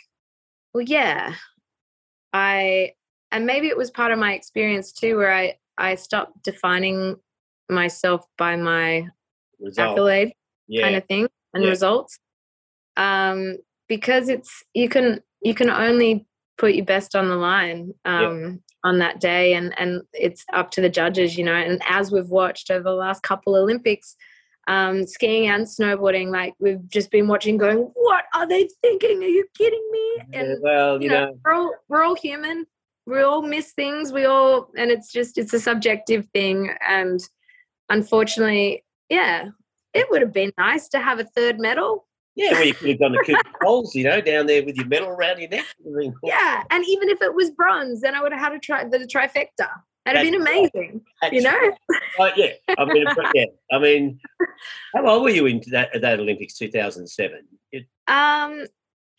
well, 0.73 0.83
yeah, 0.83 1.33
I 2.33 2.93
and 3.31 3.45
maybe 3.45 3.67
it 3.67 3.77
was 3.77 3.91
part 3.91 4.11
of 4.11 4.19
my 4.19 4.33
experience 4.33 4.91
too, 4.91 5.17
where 5.17 5.33
I 5.33 5.55
I 5.77 5.95
stopped 5.95 6.43
defining 6.43 7.17
myself 7.69 8.25
by 8.37 8.55
my 8.55 9.07
Result. 9.59 9.91
accolade 9.91 10.33
yeah. 10.67 10.83
kind 10.83 10.95
of 10.95 11.05
thing 11.05 11.27
and 11.53 11.63
yeah. 11.63 11.69
results. 11.69 12.19
Um, 12.97 13.57
because 13.87 14.29
it's 14.29 14.63
you 14.73 14.89
can 14.89 15.21
you 15.41 15.53
can 15.53 15.69
only 15.69 16.25
put 16.57 16.75
your 16.75 16.85
best 16.85 17.15
on 17.15 17.29
the 17.29 17.35
line 17.35 17.93
um, 18.05 18.41
yeah. 18.41 18.49
on 18.83 18.99
that 18.99 19.19
day 19.19 19.53
and 19.53 19.73
and 19.79 20.01
it's 20.13 20.45
up 20.53 20.71
to 20.71 20.81
the 20.81 20.89
judges 20.89 21.37
you 21.37 21.43
know 21.43 21.53
and 21.53 21.81
as 21.89 22.11
we've 22.11 22.29
watched 22.29 22.69
over 22.69 22.83
the 22.83 22.91
last 22.91 23.23
couple 23.23 23.55
olympics 23.55 24.15
um, 24.67 25.05
skiing 25.05 25.47
and 25.47 25.65
snowboarding 25.65 26.31
like 26.31 26.53
we've 26.59 26.87
just 26.89 27.11
been 27.11 27.27
watching 27.27 27.57
going 27.57 27.77
what 27.95 28.25
are 28.33 28.47
they 28.47 28.69
thinking? 28.81 29.23
Are 29.23 29.27
you 29.27 29.45
kidding 29.57 29.89
me? 29.91 30.17
And 30.33 30.57
well 30.61 30.97
you, 31.01 31.03
you 31.03 31.09
know, 31.09 31.25
know, 31.25 31.39
we're 31.43 31.53
all 31.53 31.75
we're 31.89 32.03
all 32.03 32.15
human. 32.15 32.65
We 33.05 33.21
all 33.21 33.41
miss 33.41 33.73
things. 33.73 34.13
We 34.13 34.25
all 34.25 34.69
and 34.77 34.89
it's 34.89 35.11
just 35.11 35.37
it's 35.37 35.53
a 35.53 35.59
subjective 35.59 36.27
thing. 36.33 36.71
And 36.87 37.19
unfortunately 37.89 38.85
yeah 39.09 39.49
it 39.93 40.07
would 40.09 40.21
have 40.21 40.33
been 40.33 40.51
nice 40.57 40.87
to 40.89 40.99
have 40.99 41.19
a 41.19 41.23
third 41.23 41.59
medal. 41.59 42.07
Yeah, 42.35 42.53
well, 42.53 42.65
you 42.65 42.73
could 42.73 42.89
have 42.89 42.99
done 42.99 43.11
the 43.11 43.23
Cooper 43.25 43.57
Coles, 43.61 43.93
you 43.93 44.05
know, 44.05 44.19
down 44.19 44.47
there 44.47 44.65
with 44.65 44.75
your 44.75 44.87
medal 44.87 45.09
around 45.09 45.39
your 45.39 45.49
neck. 45.49 45.65
Yeah, 46.23 46.63
and 46.71 46.83
even 46.87 47.09
if 47.09 47.21
it 47.21 47.33
was 47.33 47.51
bronze, 47.51 48.01
then 48.01 48.15
I 48.15 48.23
would 48.23 48.31
have 48.31 48.41
had 48.41 48.53
a 48.53 48.59
tri- 48.59 48.85
the 48.85 48.99
trifecta. 48.99 49.69
That'd 50.05 50.21
have 50.21 50.31
been 50.31 50.41
amazing, 50.41 51.01
you 51.31 51.41
know. 51.41 51.71
Right. 52.19 52.33
Yeah, 52.35 52.75
I 52.77 52.85
mean, 52.85 53.05
yeah, 53.33 53.45
I 53.71 53.79
mean, 53.79 54.19
how 54.93 55.07
old 55.07 55.23
were 55.23 55.29
you 55.29 55.45
in 55.45 55.61
that 55.71 55.89
that 56.01 56.19
Olympics, 56.19 56.55
two 56.55 56.69
thousand 56.69 57.07
seven? 57.07 57.47
Um, 58.07 58.65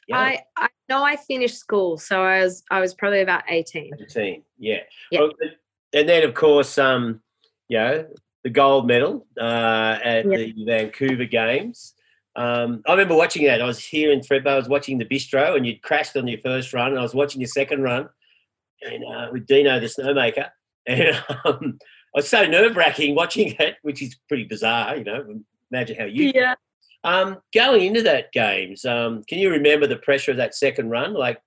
yeah. 0.07 0.18
I 0.18 0.42
I 0.57 0.68
know 0.90 1.03
I 1.03 1.16
finished 1.16 1.57
school, 1.57 1.97
so 1.97 2.23
I 2.23 2.42
was 2.42 2.62
I 2.70 2.81
was 2.81 2.92
probably 2.92 3.23
about 3.23 3.44
eighteen. 3.49 3.92
Eighteen, 3.99 4.42
yeah. 4.59 4.81
yeah. 5.11 5.20
Well, 5.20 5.31
and 5.94 6.07
then 6.07 6.23
of 6.25 6.35
course, 6.35 6.77
um, 6.77 7.23
you 7.68 7.79
know, 7.79 8.07
the 8.42 8.51
gold 8.51 8.87
medal 8.87 9.27
uh, 9.40 9.99
at 10.05 10.29
the 10.29 10.53
Vancouver 10.66 11.25
Games. 11.25 11.94
Um, 12.37 12.83
I 12.87 12.92
remember 12.92 13.14
watching 13.14 13.47
that. 13.47 13.62
I 13.62 13.66
was 13.66 13.83
here 13.83 14.12
in 14.12 14.20
Thredbo. 14.20 14.49
I 14.49 14.57
was 14.57 14.68
watching 14.68 14.99
the 14.99 15.07
bistro, 15.07 15.57
and 15.57 15.66
you'd 15.66 15.81
crashed 15.81 16.14
on 16.16 16.27
your 16.27 16.40
first 16.40 16.75
run. 16.75 16.88
And 16.88 16.99
I 16.99 17.03
was 17.03 17.14
watching 17.14 17.40
your 17.40 17.49
second 17.49 17.83
run, 17.83 18.09
and 18.83 19.03
uh, 19.03 19.29
with 19.33 19.47
Dino 19.47 19.81
the 19.81 19.87
snowmaker, 19.87 20.51
and 20.87 21.23
um, 21.44 21.79
I 22.14 22.18
was 22.18 22.29
so 22.29 22.47
nerve 22.47 22.77
wracking 22.77 23.14
watching 23.14 23.55
it, 23.59 23.77
which 23.83 24.03
is 24.03 24.16
pretty 24.29 24.44
bizarre. 24.44 24.97
You 24.97 25.05
know, 25.05 25.40
imagine 25.70 25.97
how 25.97 26.05
you. 26.05 26.33
Yeah. 26.35 26.55
Um, 27.03 27.38
going 27.53 27.83
into 27.83 28.03
that 28.03 28.33
games, 28.33 28.87
um, 28.87 29.23
can 29.25 29.38
you 29.38 29.51
remember 29.51 29.87
the 29.87 29.97
pressure 29.97 30.31
of 30.31 30.38
that 30.38 30.55
second 30.55 30.88
run? 30.88 31.12
Like 31.12 31.38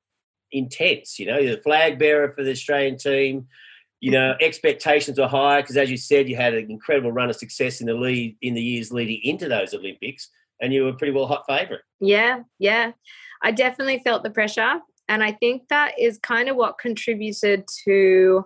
intense. 0.51 1.17
You 1.17 1.25
know, 1.25 1.39
you're 1.39 1.55
the 1.55 1.61
flag 1.61 1.97
bearer 1.97 2.31
for 2.35 2.43
the 2.43 2.51
Australian 2.51 2.97
team. 2.97 3.47
You 3.99 4.11
know, 4.11 4.35
expectations 4.39 5.19
were 5.19 5.27
high 5.27 5.61
because, 5.61 5.75
as 5.75 5.89
you 5.89 5.97
said, 5.97 6.29
you 6.29 6.35
had 6.35 6.53
an 6.53 6.69
incredible 6.69 7.11
run 7.11 7.31
of 7.31 7.35
success 7.35 7.81
in 7.81 7.87
the 7.87 7.95
lead 7.95 8.37
in 8.43 8.53
the 8.53 8.61
years 8.61 8.91
leading 8.91 9.19
into 9.23 9.49
those 9.49 9.73
Olympics 9.73 10.29
and 10.61 10.73
you 10.73 10.83
were 10.83 10.93
pretty 10.93 11.13
well 11.13 11.27
hot 11.27 11.45
favorite. 11.47 11.81
Yeah, 11.99 12.41
yeah. 12.59 12.91
I 13.41 13.51
definitely 13.51 13.99
felt 14.03 14.23
the 14.23 14.29
pressure. 14.29 14.79
And 15.09 15.23
I 15.23 15.31
think 15.31 15.67
that 15.69 15.93
is 15.99 16.17
kind 16.19 16.49
of 16.49 16.55
what 16.55 16.79
contributed 16.79 17.65
to 17.85 18.45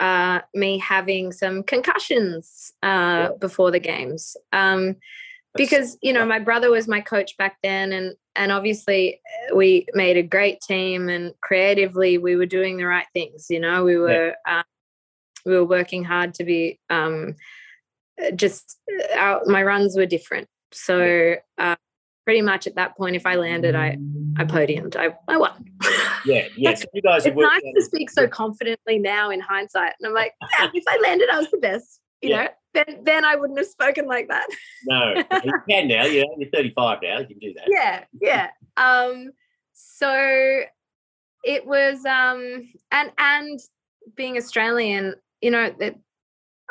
uh, 0.00 0.40
me 0.54 0.78
having 0.78 1.32
some 1.32 1.62
concussions 1.62 2.72
uh, 2.82 2.86
yeah. 2.86 3.28
before 3.40 3.70
the 3.70 3.80
games. 3.80 4.36
Um, 4.52 4.96
because 5.56 5.96
you 6.02 6.12
know 6.12 6.26
my 6.26 6.40
brother 6.40 6.68
was 6.68 6.88
my 6.88 7.00
coach 7.00 7.36
back 7.36 7.58
then 7.62 7.92
and 7.92 8.16
and 8.34 8.50
obviously 8.50 9.20
uh, 9.48 9.54
we 9.54 9.86
made 9.94 10.16
a 10.16 10.22
great 10.22 10.60
team 10.60 11.08
and 11.08 11.32
creatively 11.42 12.18
we 12.18 12.34
were 12.34 12.44
doing 12.44 12.76
the 12.76 12.84
right 12.84 13.06
things 13.14 13.46
you 13.48 13.60
know 13.60 13.84
we 13.84 13.96
were 13.96 14.34
yeah. 14.48 14.58
uh, 14.58 14.62
we 15.46 15.52
were 15.52 15.64
working 15.64 16.02
hard 16.02 16.34
to 16.34 16.42
be 16.42 16.80
um, 16.90 17.36
uh, 18.20 18.32
just 18.32 18.80
our, 19.16 19.42
my 19.46 19.62
runs 19.62 19.96
were 19.96 20.06
different 20.06 20.48
so 20.72 21.36
uh, 21.56 21.76
pretty 22.24 22.42
much 22.42 22.66
at 22.66 22.74
that 22.76 22.96
point, 22.96 23.16
if 23.16 23.26
I 23.26 23.36
landed, 23.36 23.74
I 23.74 23.96
I 24.36 24.44
podiumed. 24.44 24.96
I, 24.96 25.14
I 25.28 25.36
won. 25.36 25.64
Yeah, 26.24 26.46
yes. 26.56 26.84
you 26.92 27.02
guys. 27.02 27.26
it's 27.26 27.36
nice 27.36 27.62
to 27.62 27.82
speak 27.82 28.10
so 28.10 28.26
confidently 28.26 28.98
now 28.98 29.30
in 29.30 29.40
hindsight, 29.40 29.92
and 30.00 30.08
I'm 30.08 30.14
like, 30.14 30.32
yeah, 30.58 30.70
if 30.72 30.84
I 30.88 30.98
landed, 31.02 31.28
I 31.30 31.38
was 31.38 31.50
the 31.50 31.58
best. 31.58 32.00
You 32.20 32.30
yeah. 32.30 32.42
know, 32.42 32.48
then 32.74 33.04
then 33.04 33.24
I 33.24 33.36
wouldn't 33.36 33.58
have 33.58 33.68
spoken 33.68 34.06
like 34.06 34.28
that. 34.28 34.46
no, 34.86 35.14
you 35.44 35.52
can 35.68 35.88
now. 35.88 36.04
You 36.04 36.22
know, 36.22 36.34
you're 36.38 36.50
35 36.50 36.98
now. 37.02 37.18
You 37.20 37.26
can 37.26 37.38
do 37.38 37.54
that. 37.54 37.64
Yeah, 37.68 38.04
yeah. 38.20 38.48
Um, 38.76 39.30
so 39.72 40.62
it 41.44 41.66
was 41.66 42.04
um, 42.04 42.68
and 42.90 43.12
and 43.18 43.60
being 44.16 44.36
Australian, 44.36 45.14
you 45.40 45.50
know, 45.50 45.74
that 45.78 45.96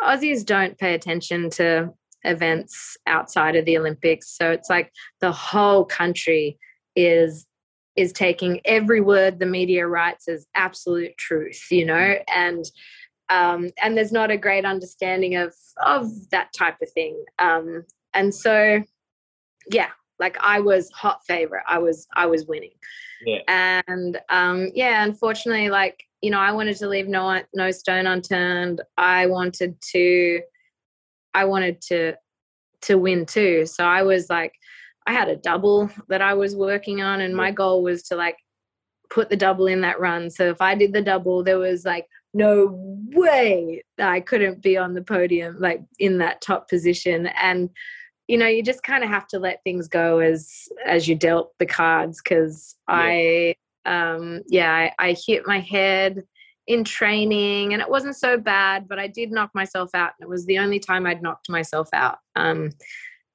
Aussies 0.01 0.45
don't 0.45 0.77
pay 0.77 0.93
attention 0.93 1.49
to 1.51 1.93
events 2.23 2.97
outside 3.05 3.55
of 3.55 3.65
the 3.65 3.77
Olympics. 3.77 4.35
So 4.35 4.51
it's 4.51 4.69
like 4.69 4.91
the 5.21 5.31
whole 5.31 5.85
country 5.85 6.57
is 6.95 7.45
is 7.95 8.11
taking 8.11 8.59
every 8.65 9.01
word 9.01 9.39
the 9.39 9.45
media 9.45 9.87
writes 9.87 10.27
as 10.27 10.47
absolute 10.55 11.15
truth, 11.17 11.67
you 11.69 11.85
know, 11.85 12.15
and 12.33 12.65
um, 13.29 13.69
and 13.81 13.97
there's 13.97 14.11
not 14.11 14.31
a 14.31 14.37
great 14.37 14.65
understanding 14.65 15.35
of 15.35 15.53
of 15.85 16.29
that 16.31 16.53
type 16.53 16.77
of 16.81 16.91
thing. 16.91 17.23
Um, 17.39 17.85
and 18.13 18.33
so, 18.33 18.83
yeah, 19.71 19.89
like 20.19 20.37
I 20.39 20.59
was 20.59 20.91
hot 20.91 21.21
favorite. 21.27 21.63
I 21.67 21.79
was 21.79 22.07
I 22.15 22.25
was 22.25 22.45
winning. 22.45 22.73
Yeah. 23.25 23.41
And 23.47 24.19
um, 24.29 24.69
yeah, 24.73 25.03
unfortunately, 25.03 25.69
like 25.69 26.03
you 26.21 26.31
know, 26.31 26.39
I 26.39 26.51
wanted 26.51 26.77
to 26.77 26.87
leave 26.87 27.07
no 27.07 27.41
no 27.53 27.71
stone 27.71 28.07
unturned. 28.07 28.81
I 28.97 29.27
wanted 29.27 29.79
to 29.91 30.41
I 31.33 31.45
wanted 31.45 31.81
to 31.83 32.13
to 32.83 32.97
win 32.97 33.25
too. 33.25 33.65
So 33.65 33.85
I 33.85 34.03
was 34.03 34.29
like, 34.29 34.53
I 35.05 35.13
had 35.13 35.29
a 35.29 35.35
double 35.35 35.89
that 36.09 36.21
I 36.21 36.33
was 36.33 36.55
working 36.55 37.01
on, 37.01 37.21
and 37.21 37.35
my 37.35 37.51
goal 37.51 37.83
was 37.83 38.03
to 38.03 38.15
like 38.15 38.37
put 39.09 39.29
the 39.29 39.37
double 39.37 39.67
in 39.67 39.81
that 39.81 39.99
run. 39.99 40.29
So 40.29 40.49
if 40.49 40.61
I 40.61 40.75
did 40.75 40.93
the 40.93 41.01
double, 41.01 41.43
there 41.43 41.59
was 41.59 41.85
like 41.85 42.07
no 42.33 42.69
way 43.13 43.83
that 43.97 44.09
I 44.09 44.19
couldn't 44.19 44.61
be 44.61 44.77
on 44.77 44.93
the 44.93 45.03
podium, 45.03 45.57
like 45.59 45.81
in 45.99 46.17
that 46.19 46.41
top 46.41 46.69
position. 46.69 47.27
And 47.27 47.69
you 48.27 48.37
know, 48.37 48.47
you 48.47 48.63
just 48.63 48.83
kind 48.83 49.03
of 49.03 49.09
have 49.09 49.27
to 49.27 49.39
let 49.39 49.61
things 49.63 49.87
go 49.87 50.19
as 50.19 50.67
as 50.85 51.07
you 51.07 51.15
dealt 51.15 51.51
the 51.59 51.65
cards. 51.65 52.21
Because 52.21 52.75
yeah. 52.89 52.95
I, 52.95 53.55
um, 53.85 54.41
yeah, 54.47 54.71
I, 54.71 55.09
I 55.09 55.15
hit 55.25 55.45
my 55.45 55.59
head 55.59 56.23
in 56.67 56.83
training 56.83 57.73
and 57.73 57.81
it 57.81 57.89
wasn't 57.89 58.15
so 58.15 58.37
bad 58.37 58.87
but 58.87 58.97
i 58.97 59.05
did 59.05 59.31
knock 59.31 59.51
myself 59.53 59.89
out 59.93 60.11
and 60.17 60.25
it 60.25 60.29
was 60.29 60.45
the 60.45 60.57
only 60.57 60.79
time 60.79 61.05
i'd 61.05 61.21
knocked 61.21 61.49
myself 61.49 61.89
out 61.93 62.19
um, 62.37 62.69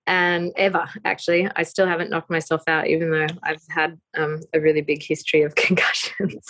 and 0.08 0.52
ever 0.56 0.88
actually. 1.04 1.48
I 1.54 1.62
still 1.62 1.86
haven't 1.86 2.10
knocked 2.10 2.30
myself 2.30 2.62
out 2.66 2.88
even 2.88 3.10
though 3.10 3.26
i've 3.44 3.62
had 3.68 4.00
um, 4.16 4.40
a 4.54 4.60
really 4.60 4.80
big 4.80 5.02
history 5.02 5.42
of 5.42 5.54
concussions 5.66 6.44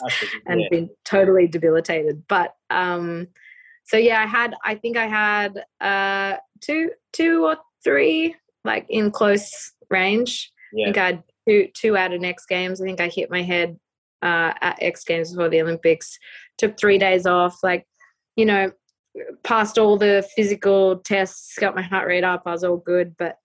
and 0.47 0.61
yeah. 0.61 0.69
been 0.71 0.91
totally 1.05 1.47
debilitated. 1.49 2.23
But 2.29 2.55
um, 2.71 3.27
so 3.85 3.97
yeah 3.97 4.23
i 4.23 4.27
had 4.27 4.55
i 4.65 4.75
think 4.75 4.97
i 4.97 5.07
had 5.07 5.65
uh, 5.81 6.37
two 6.61 6.91
two 7.13 7.45
or 7.45 7.57
three 7.83 8.35
like 8.65 8.87
in 8.89 9.11
close 9.11 9.73
range. 9.91 10.53
Yeah. 10.73 10.85
i 10.85 10.87
think 10.87 10.99
i 10.99 11.07
had 11.07 11.23
two 11.49 11.69
two 11.75 11.97
out 11.97 12.13
of 12.13 12.21
next 12.21 12.47
games. 12.47 12.81
I 12.81 12.85
think 12.85 13.01
i 13.01 13.09
hit 13.09 13.31
my 13.31 13.43
head 13.43 13.77
uh, 14.23 14.53
at 14.61 14.79
x 14.81 15.05
games 15.05 15.33
before 15.33 15.49
the 15.49 15.63
olympics. 15.63 16.17
Took 16.59 16.79
three 16.79 16.99
days 16.99 17.27
off 17.27 17.59
like 17.63 17.87
you 18.37 18.45
know 18.45 18.71
passed 19.43 19.79
all 19.79 19.97
the 19.97 20.25
physical 20.37 20.99
tests 20.99 21.59
got 21.59 21.75
my 21.75 21.83
heart 21.83 22.07
rate 22.07 22.23
up 22.23 22.43
i 22.47 22.53
was 22.53 22.63
all 22.63 22.77
good. 22.77 23.17
But 23.19 23.37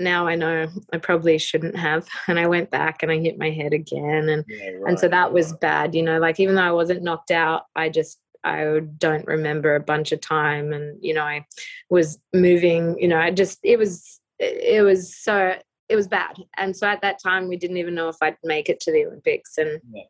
now 0.00 0.26
I 0.26 0.34
know 0.34 0.68
I 0.92 0.98
probably 0.98 1.38
shouldn't 1.38 1.76
have. 1.76 2.08
And 2.28 2.38
I 2.38 2.46
went 2.46 2.70
back 2.70 3.02
and 3.02 3.10
I 3.10 3.18
hit 3.18 3.38
my 3.38 3.50
head 3.50 3.72
again. 3.72 4.28
And 4.28 4.44
yeah, 4.48 4.70
right. 4.70 4.90
and 4.90 4.98
so 4.98 5.08
that 5.08 5.32
was 5.32 5.52
bad, 5.54 5.94
you 5.94 6.02
know, 6.02 6.18
like 6.18 6.38
even 6.40 6.54
though 6.54 6.62
I 6.62 6.72
wasn't 6.72 7.02
knocked 7.02 7.30
out, 7.30 7.64
I 7.74 7.88
just 7.88 8.20
I 8.44 8.80
don't 8.98 9.26
remember 9.26 9.74
a 9.74 9.80
bunch 9.80 10.12
of 10.12 10.20
time. 10.20 10.72
And, 10.72 10.98
you 11.02 11.14
know, 11.14 11.24
I 11.24 11.44
was 11.90 12.18
moving, 12.32 12.98
you 12.98 13.08
know, 13.08 13.18
I 13.18 13.30
just 13.30 13.58
it 13.62 13.78
was 13.78 14.20
it 14.38 14.84
was 14.84 15.14
so 15.14 15.56
it 15.88 15.96
was 15.96 16.06
bad. 16.06 16.36
And 16.56 16.76
so 16.76 16.86
at 16.86 17.00
that 17.02 17.20
time 17.20 17.48
we 17.48 17.56
didn't 17.56 17.78
even 17.78 17.94
know 17.94 18.08
if 18.08 18.16
I'd 18.20 18.36
make 18.44 18.68
it 18.68 18.80
to 18.80 18.92
the 18.92 19.06
Olympics. 19.06 19.58
And 19.58 19.80
yeah. 19.92 20.02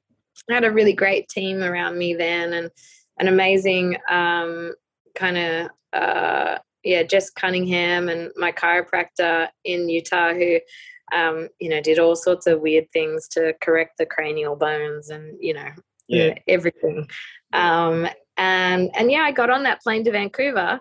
I 0.51 0.55
had 0.55 0.65
a 0.65 0.73
really 0.73 0.93
great 0.93 1.29
team 1.29 1.63
around 1.63 1.99
me 1.99 2.15
then 2.15 2.53
and 2.53 2.71
an 3.19 3.29
amazing 3.29 3.97
um 4.09 4.75
kind 5.15 5.37
of 5.37 5.71
uh 5.93 6.59
yeah, 6.89 7.03
Jess 7.03 7.29
Cunningham 7.31 8.09
and 8.09 8.31
my 8.37 8.51
chiropractor 8.51 9.49
in 9.65 9.89
Utah 9.89 10.33
who 10.33 10.59
um, 11.13 11.49
you 11.59 11.69
know, 11.69 11.81
did 11.81 11.99
all 11.99 12.17
sorts 12.17 12.47
of 12.47 12.61
weird 12.61 12.91
things 12.93 13.29
to 13.29 13.55
correct 13.63 13.99
the 13.99 14.07
cranial 14.07 14.57
bones 14.57 15.11
and, 15.11 15.37
you 15.41 15.55
know, 15.55 15.71
yeah. 16.07 16.35
everything. 16.47 17.09
Um, 17.53 18.09
and 18.37 18.91
and 18.95 19.11
yeah, 19.11 19.23
I 19.23 19.33
got 19.33 19.51
on 19.51 19.65
that 19.65 19.83
plane 19.83 20.05
to 20.05 20.13
Vancouver 20.13 20.81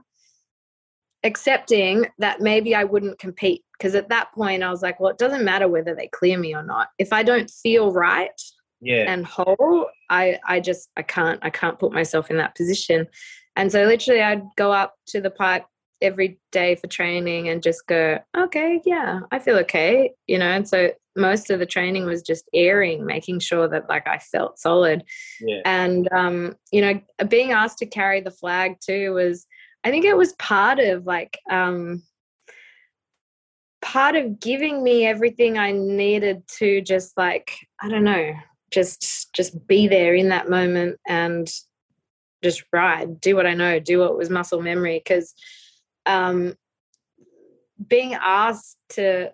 accepting 1.24 2.06
that 2.20 2.40
maybe 2.40 2.76
I 2.76 2.84
wouldn't 2.84 3.20
compete 3.20 3.64
because 3.78 3.96
at 3.96 4.10
that 4.10 4.32
point 4.34 4.64
I 4.64 4.70
was 4.70 4.82
like, 4.82 5.00
well, 5.00 5.10
it 5.10 5.18
doesn't 5.18 5.44
matter 5.44 5.68
whether 5.68 5.96
they 5.96 6.08
clear 6.08 6.38
me 6.38 6.56
or 6.56 6.64
not. 6.64 6.90
If 7.00 7.12
I 7.12 7.24
don't 7.24 7.50
feel 7.50 7.92
right 7.92 8.40
yeah. 8.80 9.12
and 9.12 9.26
whole, 9.26 9.90
I 10.10 10.40
I 10.46 10.60
just 10.60 10.90
I 10.96 11.02
can't 11.02 11.40
I 11.42 11.50
can't 11.50 11.80
put 11.80 11.92
myself 11.92 12.30
in 12.30 12.38
that 12.38 12.56
position. 12.56 13.08
And 13.56 13.72
so 13.72 13.86
literally 13.86 14.22
I'd 14.22 14.44
go 14.56 14.72
up 14.72 14.96
to 15.08 15.20
the 15.20 15.32
pipe 15.32 15.66
every 16.02 16.40
day 16.52 16.76
for 16.76 16.88
training 16.88 17.50
and 17.50 17.64
just 17.64 17.88
go, 17.88 18.20
okay, 18.36 18.82
yeah, 18.86 19.22
I 19.32 19.40
feel 19.40 19.58
okay, 19.58 20.14
you 20.28 20.38
know. 20.38 20.46
And 20.48 20.68
so 20.68 20.92
most 21.16 21.50
of 21.50 21.60
the 21.60 21.66
training 21.66 22.06
was 22.06 22.22
just 22.22 22.48
airing, 22.54 23.06
making 23.06 23.40
sure 23.40 23.68
that 23.68 23.90
like 23.90 24.08
I 24.08 24.20
felt 24.20 24.60
solid. 24.60 25.04
Yeah. 25.42 25.62
And 25.66 26.08
um, 26.14 26.56
you 26.72 26.82
know, 26.82 27.02
being 27.28 27.52
asked 27.52 27.80
to 27.80 27.86
carry 27.86 28.22
the 28.22 28.32
flag 28.32 28.76
too 28.80 29.14
was, 29.14 29.46
I 29.84 29.92
think 29.92 30.06
it 30.06 30.18
was 30.18 30.34
part 30.34 30.80
of 30.80 31.06
like 31.06 31.40
um, 31.50 32.04
part 33.82 34.16
of 34.16 34.40
giving 34.40 34.84
me 34.84 35.06
everything 35.06 35.58
I 35.58 35.72
needed 35.72 36.44
to 36.60 36.82
just 36.82 37.18
like 37.18 37.56
I 37.82 37.90
don't 37.90 38.04
know, 38.04 38.34
just 38.72 39.34
just 39.34 39.68
be 39.68 39.88
there 39.88 40.14
in 40.14 40.30
that 40.30 40.50
moment 40.50 41.00
and 41.08 41.48
just 42.44 42.64
ride, 42.72 43.20
do 43.20 43.36
what 43.36 43.48
I 43.48 43.56
know, 43.56 43.80
do 43.80 44.00
what 44.00 44.18
was 44.18 44.30
muscle 44.30 44.62
memory 44.62 45.02
because 45.04 45.34
um, 46.08 46.56
being 47.88 48.16
asked 48.16 48.78
to 48.90 49.32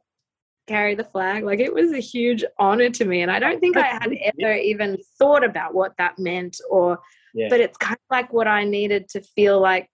carry 0.68 0.96
the 0.96 1.04
flag, 1.04 1.44
like 1.44 1.60
it 1.60 1.74
was 1.74 1.92
a 1.92 2.00
huge 2.00 2.44
honor 2.58 2.90
to 2.90 3.06
me. 3.06 3.22
And 3.22 3.32
I 3.32 3.40
don't 3.40 3.60
think 3.60 3.78
I 3.78 3.88
had 3.88 4.14
ever 4.40 4.56
even 4.56 4.98
thought 5.18 5.44
about 5.44 5.74
what 5.74 5.94
that 5.98 6.18
meant 6.18 6.58
or, 6.70 7.00
yeah. 7.34 7.48
but 7.50 7.60
it's 7.60 7.78
kind 7.78 7.96
of 7.96 8.16
like 8.16 8.32
what 8.32 8.48
I 8.48 8.64
needed 8.64 9.10
to 9.10 9.22
feel 9.22 9.60
like, 9.60 9.90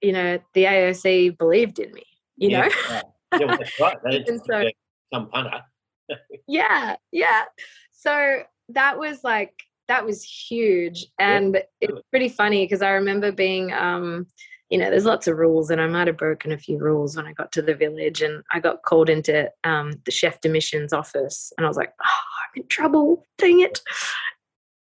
you 0.00 0.12
know, 0.12 0.38
the 0.54 0.64
AOC 0.64 1.36
believed 1.38 1.78
in 1.78 1.92
me, 1.92 2.04
you 2.36 2.50
yeah, 2.50 2.60
know? 2.60 2.68
Yeah, 2.68 3.02
yeah 3.32 3.46
well, 3.46 3.58
that's 3.58 3.80
right. 3.80 3.96
That 4.04 4.42
so, 4.46 4.68
some 5.12 5.28
punter. 5.28 5.60
yeah, 6.48 6.96
yeah. 7.12 7.44
So 7.92 8.42
that 8.70 8.98
was 8.98 9.24
like, 9.24 9.52
that 9.88 10.04
was 10.04 10.22
huge. 10.22 11.06
And 11.18 11.62
it's 11.80 12.00
pretty 12.10 12.28
funny 12.28 12.64
because 12.64 12.82
I 12.82 12.90
remember 12.90 13.32
being, 13.32 13.72
um, 13.72 14.26
you 14.70 14.76
know, 14.76 14.90
there's 14.90 15.06
lots 15.06 15.26
of 15.26 15.38
rules, 15.38 15.70
and 15.70 15.80
I 15.80 15.86
might 15.86 16.08
have 16.08 16.18
broken 16.18 16.52
a 16.52 16.58
few 16.58 16.78
rules 16.78 17.16
when 17.16 17.26
I 17.26 17.32
got 17.32 17.52
to 17.52 17.62
the 17.62 17.74
village. 17.74 18.20
And 18.20 18.42
I 18.52 18.60
got 18.60 18.82
called 18.82 19.08
into 19.08 19.50
um, 19.64 19.92
the 20.04 20.10
chef 20.10 20.40
de 20.40 20.48
mission's 20.48 20.92
office, 20.92 21.52
and 21.56 21.64
I 21.64 21.68
was 21.68 21.76
like, 21.76 21.92
"Oh, 22.04 22.20
I'm 22.54 22.62
in 22.62 22.68
trouble! 22.68 23.24
Dang 23.38 23.60
it!" 23.60 23.80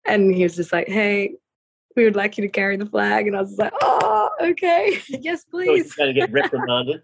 And 0.06 0.34
he 0.34 0.42
was 0.42 0.56
just 0.56 0.72
like, 0.72 0.88
"Hey, 0.88 1.34
we 1.96 2.04
would 2.04 2.16
like 2.16 2.38
you 2.38 2.42
to 2.42 2.48
carry 2.48 2.78
the 2.78 2.86
flag," 2.86 3.26
and 3.26 3.36
I 3.36 3.42
was 3.42 3.58
like, 3.58 3.74
"Oh, 3.82 4.30
okay, 4.40 5.00
yes, 5.08 5.44
please." 5.44 5.94
So 5.94 6.04
you're 6.04 6.14
going 6.14 6.14
to 6.14 6.20
get 6.20 6.32
reprimanded, 6.32 7.02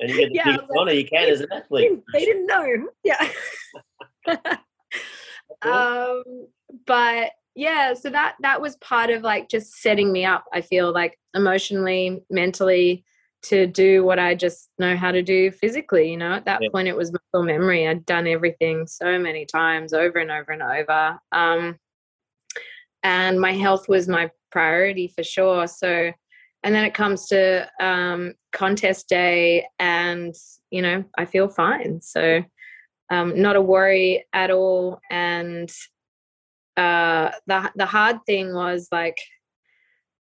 and 0.00 0.10
you 0.10 0.16
get 0.16 0.28
the 0.30 0.34
yeah, 0.34 0.56
big 0.56 0.66
honor 0.78 0.92
you 0.92 1.06
can 1.06 1.28
as 1.28 1.42
an 1.42 1.48
athlete. 1.52 2.02
They 2.14 2.24
didn't 2.24 2.46
know, 2.46 2.88
yeah. 3.04 3.28
um, 5.62 6.46
but 6.86 7.32
yeah 7.58 7.92
so 7.92 8.08
that 8.08 8.36
that 8.40 8.60
was 8.60 8.76
part 8.76 9.10
of 9.10 9.22
like 9.22 9.48
just 9.48 9.82
setting 9.82 10.12
me 10.12 10.24
up 10.24 10.44
i 10.52 10.60
feel 10.60 10.92
like 10.92 11.18
emotionally 11.34 12.22
mentally 12.30 13.04
to 13.42 13.66
do 13.66 14.04
what 14.04 14.18
i 14.18 14.32
just 14.32 14.70
know 14.78 14.96
how 14.96 15.10
to 15.10 15.22
do 15.22 15.50
physically 15.50 16.08
you 16.08 16.16
know? 16.16 16.34
At 16.34 16.44
that 16.44 16.62
yeah. 16.62 16.68
point 16.72 16.86
it 16.86 16.96
was 16.96 17.12
muscle 17.12 17.44
memory. 17.44 17.86
I'd 17.86 18.06
done 18.06 18.28
everything 18.28 18.86
so 18.86 19.18
many 19.18 19.44
times 19.44 19.92
over 19.92 20.18
and 20.18 20.30
over 20.30 20.52
and 20.52 20.62
over 20.62 21.18
um, 21.32 21.78
and 23.02 23.40
my 23.40 23.52
health 23.52 23.88
was 23.88 24.08
my 24.08 24.30
priority 24.50 25.08
for 25.08 25.24
sure. 25.24 25.66
So 25.66 26.12
and 26.62 26.74
then 26.74 26.84
it 26.84 26.94
comes 26.94 27.26
to 27.28 27.68
um, 27.80 28.34
contest 28.52 29.08
day 29.08 29.66
and 29.78 30.34
you 30.70 30.82
know 30.82 31.04
i 31.16 31.24
feel 31.24 31.48
fine. 31.48 32.00
So 32.02 32.44
um, 33.10 33.40
not 33.40 33.56
a 33.56 33.62
worry 33.62 34.26
at 34.32 34.50
all 34.52 35.00
and 35.10 35.72
uh, 36.78 37.32
the 37.46 37.72
the 37.74 37.86
hard 37.86 38.18
thing 38.24 38.54
was 38.54 38.88
like 38.92 39.18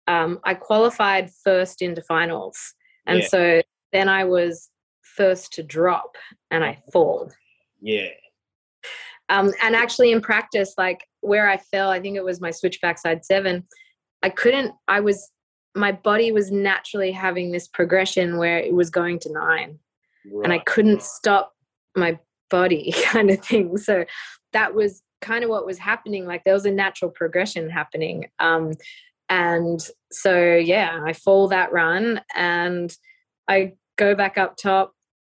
um, 0.07 0.39
I 0.43 0.53
qualified 0.53 1.31
first 1.43 1.81
into 1.81 2.01
finals, 2.03 2.57
and 3.07 3.19
yeah. 3.19 3.27
so 3.27 3.61
then 3.91 4.07
I 4.07 4.23
was 4.25 4.69
first 5.01 5.53
to 5.53 5.63
drop, 5.63 6.15
and 6.51 6.63
I 6.63 6.81
fall. 6.91 7.31
Yeah. 7.81 8.09
Um, 9.29 9.51
and 9.63 9.75
actually, 9.75 10.11
in 10.11 10.21
practice, 10.21 10.75
like 10.77 11.07
where 11.21 11.49
I 11.49 11.57
fell, 11.57 11.89
I 11.89 11.99
think 11.99 12.17
it 12.17 12.23
was 12.23 12.39
my 12.39 12.51
switchback 12.51 12.99
side 12.99 13.25
seven. 13.25 13.67
I 14.21 14.29
couldn't. 14.29 14.73
I 14.87 14.99
was 14.99 15.31
my 15.75 15.91
body 15.91 16.31
was 16.31 16.51
naturally 16.51 17.11
having 17.11 17.51
this 17.51 17.67
progression 17.67 18.37
where 18.37 18.59
it 18.59 18.75
was 18.75 18.91
going 18.91 19.17
to 19.19 19.33
nine, 19.33 19.79
right. 20.31 20.43
and 20.43 20.53
I 20.53 20.59
couldn't 20.59 21.01
stop 21.01 21.53
my 21.95 22.19
body, 22.51 22.93
kind 23.05 23.31
of 23.31 23.43
thing. 23.43 23.77
So 23.77 24.05
that 24.51 24.75
was 24.75 25.01
kind 25.23 25.43
of 25.43 25.49
what 25.49 25.65
was 25.65 25.77
happening 25.77 26.25
like 26.25 26.43
there 26.43 26.53
was 26.53 26.65
a 26.65 26.71
natural 26.71 27.09
progression 27.09 27.69
happening 27.69 28.25
um, 28.39 28.73
and 29.29 29.79
so 30.11 30.55
yeah 30.55 31.01
i 31.05 31.13
fall 31.13 31.47
that 31.47 31.71
run 31.71 32.21
and 32.35 32.95
i 33.47 33.73
go 33.97 34.13
back 34.13 34.37
up 34.37 34.57
top 34.57 34.93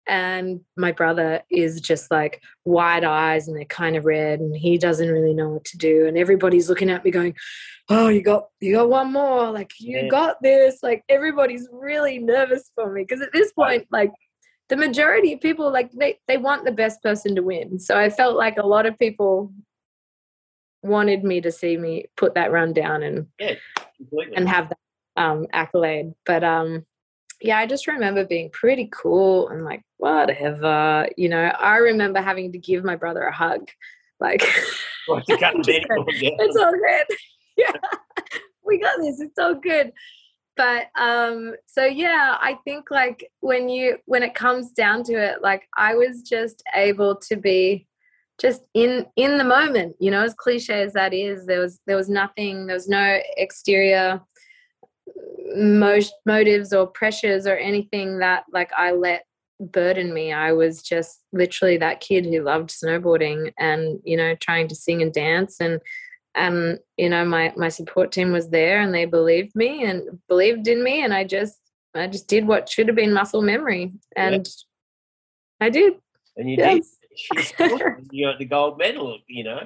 and 0.09 0.61
my 0.77 0.93
brother 0.93 1.43
is 1.51 1.81
just 1.81 2.11
like 2.11 2.41
wide 2.65 3.05
eyes 3.05 3.49
and 3.49 3.57
they're 3.57 3.65
kind 3.65 3.97
of 3.97 4.05
red 4.05 4.41
and 4.41 4.57
he 4.57 4.79
doesn't 4.79 5.09
really 5.09 5.35
know 5.35 5.49
what 5.49 5.65
to 5.65 5.77
do 5.77 6.07
and 6.07 6.17
everybody's 6.17 6.69
looking 6.69 6.91
at 6.91 7.05
me 7.05 7.11
going 7.11 7.35
oh 7.89 8.09
you 8.09 8.23
got 8.23 8.47
you 8.61 8.75
got 8.75 8.89
one 8.89 9.13
more 9.13 9.51
like 9.51 9.73
you 9.81 9.99
yeah. 9.99 10.09
got 10.09 10.37
this 10.43 10.79
like 10.83 11.03
everybody's 11.09 11.69
really 11.73 12.19
nervous 12.19 12.71
for 12.75 12.93
me 12.93 13.03
because 13.03 13.21
at 13.21 13.33
this 13.33 13.53
point 13.53 13.87
like 13.91 14.13
the 14.69 14.77
majority 14.77 15.33
of 15.33 15.41
people 15.41 15.71
like 15.73 15.91
they, 15.93 16.19
they 16.27 16.37
want 16.37 16.65
the 16.65 16.73
best 16.73 17.03
person 17.03 17.35
to 17.35 17.43
win 17.43 17.79
so 17.79 17.97
i 17.97 18.11
felt 18.11 18.37
like 18.37 18.59
a 18.59 18.67
lot 18.67 18.87
of 18.87 18.99
people 18.99 19.53
wanted 20.87 21.25
me 21.25 21.41
to 21.41 21.53
see 21.53 21.77
me 21.77 22.07
put 22.17 22.35
that 22.35 22.53
run 22.53 22.73
down 22.73 23.03
and 23.03 23.27
yeah, 23.39 23.55
and 24.35 24.49
have 24.49 24.69
that 24.69 24.79
um, 25.17 25.47
accolade. 25.53 26.15
But 26.25 26.45
um, 26.45 26.85
yeah, 27.41 27.59
I 27.59 27.67
just 27.67 27.87
remember 27.87 28.25
being 28.25 28.51
pretty 28.51 28.89
cool 28.93 29.49
and 29.49 29.65
like, 29.65 29.83
whatever. 29.99 31.09
You 31.17 31.29
know, 31.29 31.43
I 31.43 31.77
remember 31.77 32.21
having 32.21 32.53
to 32.53 32.59
give 32.59 32.85
my 32.85 32.97
brother 32.97 33.23
a 33.23 33.33
hug. 33.33 33.69
Like, 34.21 34.43
it's 35.09 36.57
all 36.57 36.73
good. 36.73 37.07
Yeah, 37.59 37.73
we 38.67 38.79
got 38.79 38.99
this. 39.01 39.19
It's 39.19 39.39
all 39.39 39.55
good. 39.55 39.91
But 40.59 40.89
um, 40.95 41.55
so 41.67 41.87
yeah, 41.87 42.37
I 42.39 42.59
think 42.67 42.91
like 42.91 43.31
when 43.41 43.71
you 43.71 43.97
when 44.05 44.23
it 44.23 44.35
comes 44.35 44.73
down 44.73 45.05
to 45.05 45.15
it, 45.15 45.41
like 45.41 45.67
I 45.75 45.95
was 45.95 46.21
just 46.21 46.63
able 46.75 47.17
to 47.17 47.37
be 47.37 47.87
just 48.41 48.63
in 48.75 49.07
in 49.17 49.39
the 49.39 49.45
moment 49.45 49.97
you 49.99 50.11
know 50.11 50.23
as 50.23 50.35
cliche 50.35 50.83
as 50.83 50.93
that 50.93 51.15
is 51.15 51.47
there 51.47 51.61
was 51.61 51.81
there 51.87 51.97
was 51.97 52.09
nothing 52.09 52.67
there 52.67 52.77
was 52.77 52.89
no 52.89 53.19
exterior 53.37 54.21
uh, 55.07 55.57
mo- 55.57 56.01
motives 56.25 56.73
or 56.73 56.87
pressures 56.87 57.47
or 57.47 57.57
anything 57.57 58.19
that 58.19 58.45
like 58.53 58.71
i 58.77 58.93
let 58.93 59.25
burden 59.59 60.13
me 60.13 60.33
i 60.33 60.53
was 60.53 60.83
just 60.83 61.23
literally 61.33 61.79
that 61.79 62.01
kid 62.01 62.27
who 62.27 62.43
loved 62.43 62.69
snowboarding 62.69 63.53
and 63.59 64.01
you 64.05 64.17
know 64.17 64.35
trying 64.35 64.69
to 64.69 64.75
sing 64.75 65.01
and 65.01 65.15
dance 65.15 65.61
and 65.61 65.81
and 66.35 66.79
you 66.99 67.09
know 67.09 67.25
my 67.25 67.53
my 67.57 67.71
support 67.71 68.13
team 68.13 68.33
was 68.33 68.51
there 68.51 68.81
and 68.81 68.93
they 68.93 69.07
believed 69.07 69.57
me 69.57 69.85
and 69.85 70.03
believed 70.29 70.69
in 70.69 70.85
me 70.85 71.03
and 71.03 71.15
i 71.15 71.25
just 71.25 71.59
i 71.95 72.07
just 72.07 72.29
did 72.29 72.47
what 72.47 72.69
should 72.69 72.87
have 72.87 72.97
been 72.97 73.15
muscle 73.15 73.41
memory 73.41 73.93
and 74.15 74.47
yeah. 75.61 75.67
i 75.67 75.71
did 75.71 75.95
and 76.37 76.51
you 76.51 76.57
yes. 76.59 76.75
did 76.75 77.06
you 78.11 78.27
got 78.27 78.39
the 78.39 78.45
gold 78.45 78.79
medal, 78.79 79.19
you 79.27 79.45
know. 79.45 79.61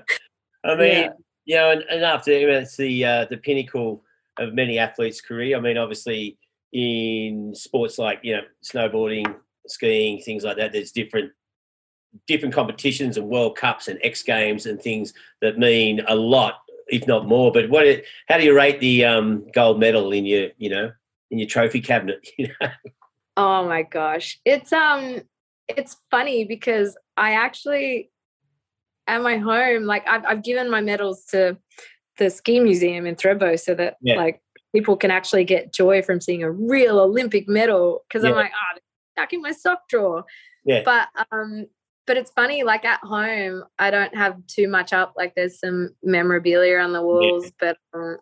I 0.65 0.75
mean, 0.77 0.93
yeah. 0.93 1.11
you 1.45 1.57
know, 1.57 1.71
and, 1.71 1.83
and 1.91 2.05
after 2.05 2.33
it's 2.33 2.77
the 2.77 3.05
uh, 3.05 3.27
the 3.31 3.37
pinnacle 3.37 4.05
of 4.39 4.55
many 4.55 4.79
athletes' 4.79 5.21
career. 5.21 5.57
I 5.57 5.61
mean, 5.61 5.77
obviously 5.77 6.39
in 6.73 7.53
sports 7.55 7.99
like 7.99 8.21
you 8.23 8.37
know 8.37 8.43
snowboarding, 8.65 9.35
skiing, 9.67 10.21
things 10.21 10.45
like 10.45 10.57
that. 10.57 10.73
There's 10.73 10.93
different 10.93 11.33
different 12.27 12.55
competitions 12.55 13.17
and 13.17 13.29
World 13.29 13.57
Cups 13.57 13.89
and 13.89 13.99
X 14.03 14.23
Games 14.23 14.67
and 14.67 14.81
things 14.81 15.13
that 15.41 15.59
mean 15.59 16.01
a 16.09 16.15
lot, 16.15 16.61
if 16.89 17.07
not 17.07 17.27
more. 17.27 17.53
But 17.53 17.71
what? 17.71 17.87
How 18.29 18.39
do 18.39 18.45
you 18.45 18.55
rate 18.55 18.81
the 18.81 19.05
um, 19.05 19.47
gold 19.53 19.79
medal 19.79 20.13
in 20.13 20.27
your 20.27 20.49
you 20.59 20.71
know 20.71 20.93
in 21.31 21.39
your 21.39 21.49
trophy 21.49 21.81
cabinet? 21.81 22.27
You 22.39 22.49
know. 22.61 22.69
Oh 23.37 23.67
my 23.67 23.83
gosh, 23.83 24.41
it's 24.45 24.73
um 24.73 25.23
it's 25.69 25.97
funny 26.11 26.45
because 26.45 26.97
I 27.21 27.33
actually 27.33 28.11
at 29.07 29.23
my 29.23 29.37
home, 29.37 29.85
like 29.85 30.09
I've, 30.09 30.25
I've 30.25 30.43
given 30.43 30.71
my 30.71 30.81
medals 30.81 31.25
to 31.27 31.59
the 32.18 32.31
ski 32.31 32.61
museum 32.61 33.07
in 33.07 33.16
Thredbo 33.16 33.59
so 33.59 33.75
that 33.75 33.97
yeah. 34.01 34.16
like 34.16 34.41
people 34.75 34.97
can 34.97 35.11
actually 35.11 35.45
get 35.45 35.73
joy 35.73 36.01
from 36.01 36.21
seeing 36.21 36.43
a 36.43 36.51
real 36.51 36.99
Olympic 36.99 37.49
medal. 37.49 38.05
Cause 38.11 38.25
yeah. 38.25 38.31
I'm 38.31 38.37
like, 38.37 38.53
oh, 38.53 38.79
stuck 39.16 39.33
in 39.33 39.43
my 39.43 39.53
sock 39.53 39.89
drawer. 39.89 40.25
Yeah. 40.64 40.83
But 40.85 41.09
um, 41.31 41.66
but 42.07 42.16
it's 42.16 42.31
funny, 42.33 42.64
like 42.64 42.85
at 42.85 43.01
home, 43.01 43.64
I 43.79 43.91
don't 43.91 44.14
have 44.16 44.37
too 44.47 44.68
much 44.68 44.93
up. 44.93 45.14
Like 45.16 45.35
there's 45.35 45.61
some 45.61 45.91
memorabilia 46.03 46.79
on 46.79 46.93
the 46.93 47.03
walls, 47.03 47.45
yeah. 47.45 47.51
but 47.93 47.99
um, 47.99 48.16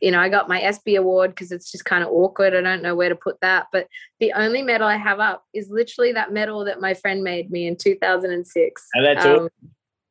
you 0.00 0.10
know, 0.10 0.20
I 0.20 0.28
got 0.28 0.48
my 0.48 0.60
SB 0.60 0.98
award 0.98 1.30
because 1.30 1.50
it's 1.50 1.70
just 1.70 1.84
kind 1.84 2.04
of 2.04 2.10
awkward. 2.10 2.54
I 2.54 2.60
don't 2.60 2.82
know 2.82 2.94
where 2.94 3.08
to 3.08 3.16
put 3.16 3.40
that. 3.40 3.66
But 3.72 3.88
the 4.20 4.32
only 4.32 4.62
medal 4.62 4.86
I 4.86 4.96
have 4.96 5.18
up 5.18 5.44
is 5.52 5.70
literally 5.70 6.12
that 6.12 6.32
medal 6.32 6.64
that 6.64 6.80
my 6.80 6.94
friend 6.94 7.22
made 7.22 7.50
me 7.50 7.66
in 7.66 7.76
2006. 7.76 8.86
And 8.94 9.06
that's 9.06 9.26
um, 9.26 9.48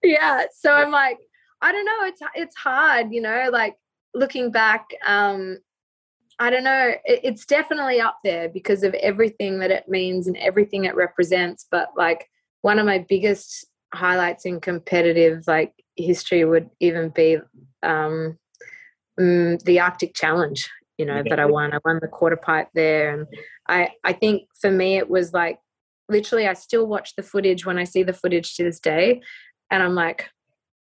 Yeah. 0.04 0.46
So 0.54 0.74
I'm 0.74 0.92
like, 0.92 1.20
I 1.62 1.72
don't 1.72 1.86
know. 1.86 2.06
It's 2.06 2.22
it's 2.36 2.56
hard, 2.58 3.12
you 3.12 3.22
know. 3.22 3.50
Like 3.52 3.76
looking 4.14 4.52
back, 4.52 4.88
um, 5.06 5.58
I 6.40 6.50
don't 6.50 6.64
know. 6.64 6.94
It, 7.06 7.22
it's 7.24 7.46
definitely 7.46 8.02
up 8.02 8.20
there 8.24 8.50
because 8.50 8.84
of 8.84 8.94
everything 8.96 9.60
that 9.60 9.72
it 9.72 9.88
means 9.88 10.28
and 10.28 10.38
everything 10.38 10.86
it 10.86 10.96
represents. 10.96 11.66
But 11.70 11.90
like 11.96 12.30
one 12.62 12.78
of 12.78 12.86
my 12.86 13.00
biggest 13.08 13.66
highlights 13.94 14.46
in 14.46 14.60
competitive 14.60 15.46
like 15.48 15.74
history 15.96 16.44
would 16.44 16.70
even 16.80 17.10
be 17.10 17.38
um, 17.84 18.38
um, 19.20 19.58
the 19.66 19.80
Arctic 19.80 20.14
Challenge, 20.14 20.70
you 20.98 21.06
know, 21.06 21.24
that 21.28 21.40
I 21.40 21.46
won. 21.46 21.74
I 21.74 21.80
won 21.86 22.00
the 22.02 22.08
quarter 22.08 22.36
pipe 22.36 22.70
there. 22.74 23.14
And 23.14 23.28
I, 23.68 23.92
I 24.04 24.14
think 24.14 24.44
for 24.60 24.72
me, 24.72 24.98
it 24.98 25.10
was 25.10 25.34
like 25.34 25.60
literally, 26.10 26.48
I 26.48 26.54
still 26.54 26.88
watch 26.88 27.16
the 27.16 27.24
footage 27.24 27.66
when 27.66 27.78
I 27.78 27.84
see 27.84 28.04
the 28.04 28.14
footage 28.14 28.56
to 28.56 28.64
this 28.64 28.80
day. 28.80 29.22
And 29.70 29.84
I'm 29.84 29.96
like, 29.96 30.30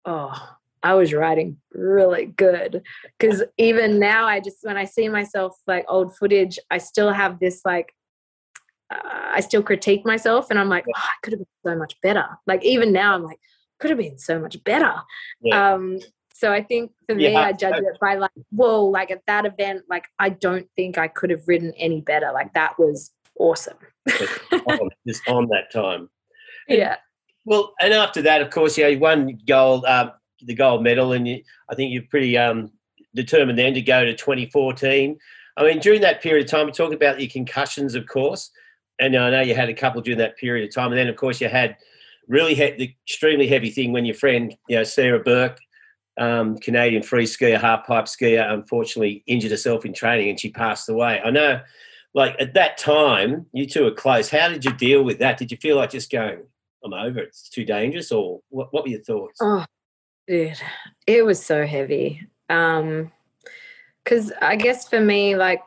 oh, 0.04 0.56
I 0.82 0.94
was 0.94 1.12
riding 1.12 1.58
really 1.72 2.26
good. 2.26 2.82
Because 3.18 3.42
even 3.58 3.98
now, 3.98 4.26
I 4.26 4.40
just, 4.40 4.58
when 4.62 4.76
I 4.76 4.84
see 4.84 5.08
myself 5.08 5.56
like 5.66 5.84
old 5.88 6.16
footage, 6.16 6.58
I 6.70 6.78
still 6.78 7.12
have 7.12 7.38
this 7.38 7.62
like, 7.64 7.92
uh, 8.90 8.98
I 9.34 9.40
still 9.40 9.62
critique 9.62 10.06
myself 10.06 10.50
and 10.50 10.58
I'm 10.58 10.68
like, 10.68 10.84
oh, 10.88 11.00
I 11.00 11.14
could 11.22 11.32
have 11.34 11.40
been 11.40 11.72
so 11.72 11.76
much 11.76 12.00
better. 12.02 12.26
Like 12.46 12.64
even 12.64 12.92
now, 12.92 13.14
I'm 13.14 13.24
like, 13.24 13.38
could 13.78 13.90
have 13.90 13.98
been 13.98 14.18
so 14.18 14.38
much 14.38 14.62
better. 14.64 14.94
Yeah. 15.40 15.74
Um, 15.74 15.98
so 16.40 16.50
I 16.50 16.62
think 16.62 16.90
for 17.06 17.14
me, 17.14 17.32
yeah. 17.32 17.40
I 17.40 17.52
judge 17.52 17.82
it 17.82 17.98
by 18.00 18.14
like, 18.14 18.30
whoa, 18.48 18.86
like 18.86 19.10
at 19.10 19.20
that 19.26 19.44
event, 19.44 19.82
like 19.90 20.06
I 20.18 20.30
don't 20.30 20.66
think 20.74 20.96
I 20.96 21.06
could 21.06 21.28
have 21.28 21.46
ridden 21.46 21.74
any 21.76 22.00
better. 22.00 22.30
Like 22.32 22.54
that 22.54 22.78
was 22.78 23.10
awesome. 23.38 23.76
just 25.06 25.28
on 25.28 25.48
that 25.50 25.70
time. 25.70 26.08
Yeah. 26.66 26.96
Well, 27.44 27.74
and 27.78 27.92
after 27.92 28.22
that, 28.22 28.40
of 28.40 28.48
course, 28.48 28.78
you, 28.78 28.86
you 28.86 28.98
won 28.98 29.38
gold, 29.46 29.84
um, 29.84 30.12
the 30.40 30.54
gold 30.54 30.82
medal, 30.82 31.12
and 31.12 31.28
you, 31.28 31.42
I 31.68 31.74
think 31.74 31.92
you're 31.92 32.04
pretty 32.08 32.38
um, 32.38 32.72
determined 33.14 33.58
then 33.58 33.74
to 33.74 33.82
go 33.82 34.06
to 34.06 34.16
2014. 34.16 35.18
I 35.58 35.62
mean, 35.62 35.78
during 35.80 36.00
that 36.00 36.22
period 36.22 36.46
of 36.46 36.50
time, 36.50 36.64
we 36.64 36.72
talked 36.72 36.94
about 36.94 37.20
your 37.20 37.28
concussions, 37.28 37.94
of 37.94 38.06
course, 38.06 38.50
and 38.98 39.14
I 39.14 39.28
know 39.28 39.42
you 39.42 39.54
had 39.54 39.68
a 39.68 39.74
couple 39.74 40.00
during 40.00 40.20
that 40.20 40.38
period 40.38 40.66
of 40.66 40.74
time, 40.74 40.90
and 40.90 40.98
then 40.98 41.08
of 41.08 41.16
course 41.16 41.38
you 41.38 41.50
had 41.50 41.76
really 42.28 42.54
he- 42.54 42.76
the 42.78 42.94
extremely 43.06 43.46
heavy 43.46 43.68
thing 43.68 43.92
when 43.92 44.06
your 44.06 44.14
friend, 44.14 44.56
you 44.68 44.76
know, 44.76 44.84
Sarah 44.84 45.20
Burke 45.20 45.58
um, 46.20 46.58
Canadian 46.58 47.02
free 47.02 47.24
skier, 47.24 47.60
half 47.60 47.86
pipe 47.86 48.04
skier, 48.04 48.48
unfortunately 48.52 49.24
injured 49.26 49.50
herself 49.50 49.84
in 49.84 49.92
training 49.92 50.28
and 50.28 50.38
she 50.38 50.50
passed 50.50 50.88
away. 50.88 51.20
I 51.24 51.30
know, 51.30 51.60
like 52.14 52.36
at 52.38 52.54
that 52.54 52.76
time, 52.76 53.46
you 53.52 53.66
two 53.66 53.84
were 53.84 53.90
close. 53.90 54.28
How 54.28 54.48
did 54.48 54.64
you 54.64 54.72
deal 54.72 55.02
with 55.02 55.18
that? 55.20 55.38
Did 55.38 55.50
you 55.50 55.56
feel 55.56 55.76
like 55.76 55.90
just 55.90 56.12
going, 56.12 56.42
I'm 56.84 56.92
over, 56.92 57.20
it's 57.20 57.48
too 57.48 57.64
dangerous, 57.64 58.12
or 58.12 58.40
what, 58.50 58.72
what 58.72 58.84
were 58.84 58.90
your 58.90 59.02
thoughts? 59.02 59.38
Oh, 59.40 59.64
dude, 60.28 60.60
it 61.06 61.24
was 61.24 61.44
so 61.44 61.66
heavy. 61.66 62.26
Um, 62.48 63.10
because 64.04 64.32
I 64.42 64.56
guess 64.56 64.88
for 64.88 65.00
me, 65.00 65.36
like, 65.36 65.62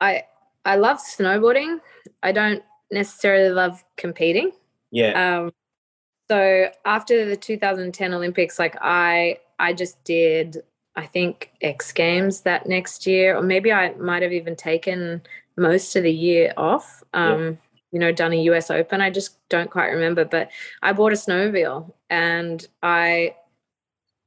I 0.00 0.24
I 0.64 0.76
love 0.76 0.98
snowboarding. 0.98 1.80
I 2.22 2.32
don't 2.32 2.62
necessarily 2.90 3.50
love 3.50 3.84
competing. 3.96 4.52
Yeah. 4.90 5.40
Um, 5.40 5.52
so 6.30 6.68
after 6.84 7.26
the 7.26 7.36
2010 7.36 8.14
Olympics, 8.14 8.58
like 8.58 8.76
I 8.80 9.38
I 9.62 9.72
just 9.72 10.02
did, 10.02 10.62
I 10.96 11.06
think, 11.06 11.52
X 11.62 11.92
Games 11.92 12.40
that 12.40 12.66
next 12.68 13.06
year, 13.06 13.36
or 13.36 13.42
maybe 13.42 13.72
I 13.72 13.94
might 13.94 14.22
have 14.22 14.32
even 14.32 14.56
taken 14.56 15.22
most 15.56 15.94
of 15.94 16.02
the 16.02 16.12
year 16.12 16.52
off. 16.56 17.04
Um, 17.14 17.42
yeah. 17.42 17.52
You 17.92 17.98
know, 18.00 18.12
done 18.12 18.32
a 18.32 18.42
US 18.50 18.70
Open. 18.70 19.00
I 19.00 19.10
just 19.10 19.36
don't 19.48 19.70
quite 19.70 19.88
remember, 19.88 20.24
but 20.24 20.50
I 20.82 20.92
bought 20.92 21.12
a 21.12 21.16
snowmobile 21.16 21.92
and 22.10 22.66
I 22.82 23.36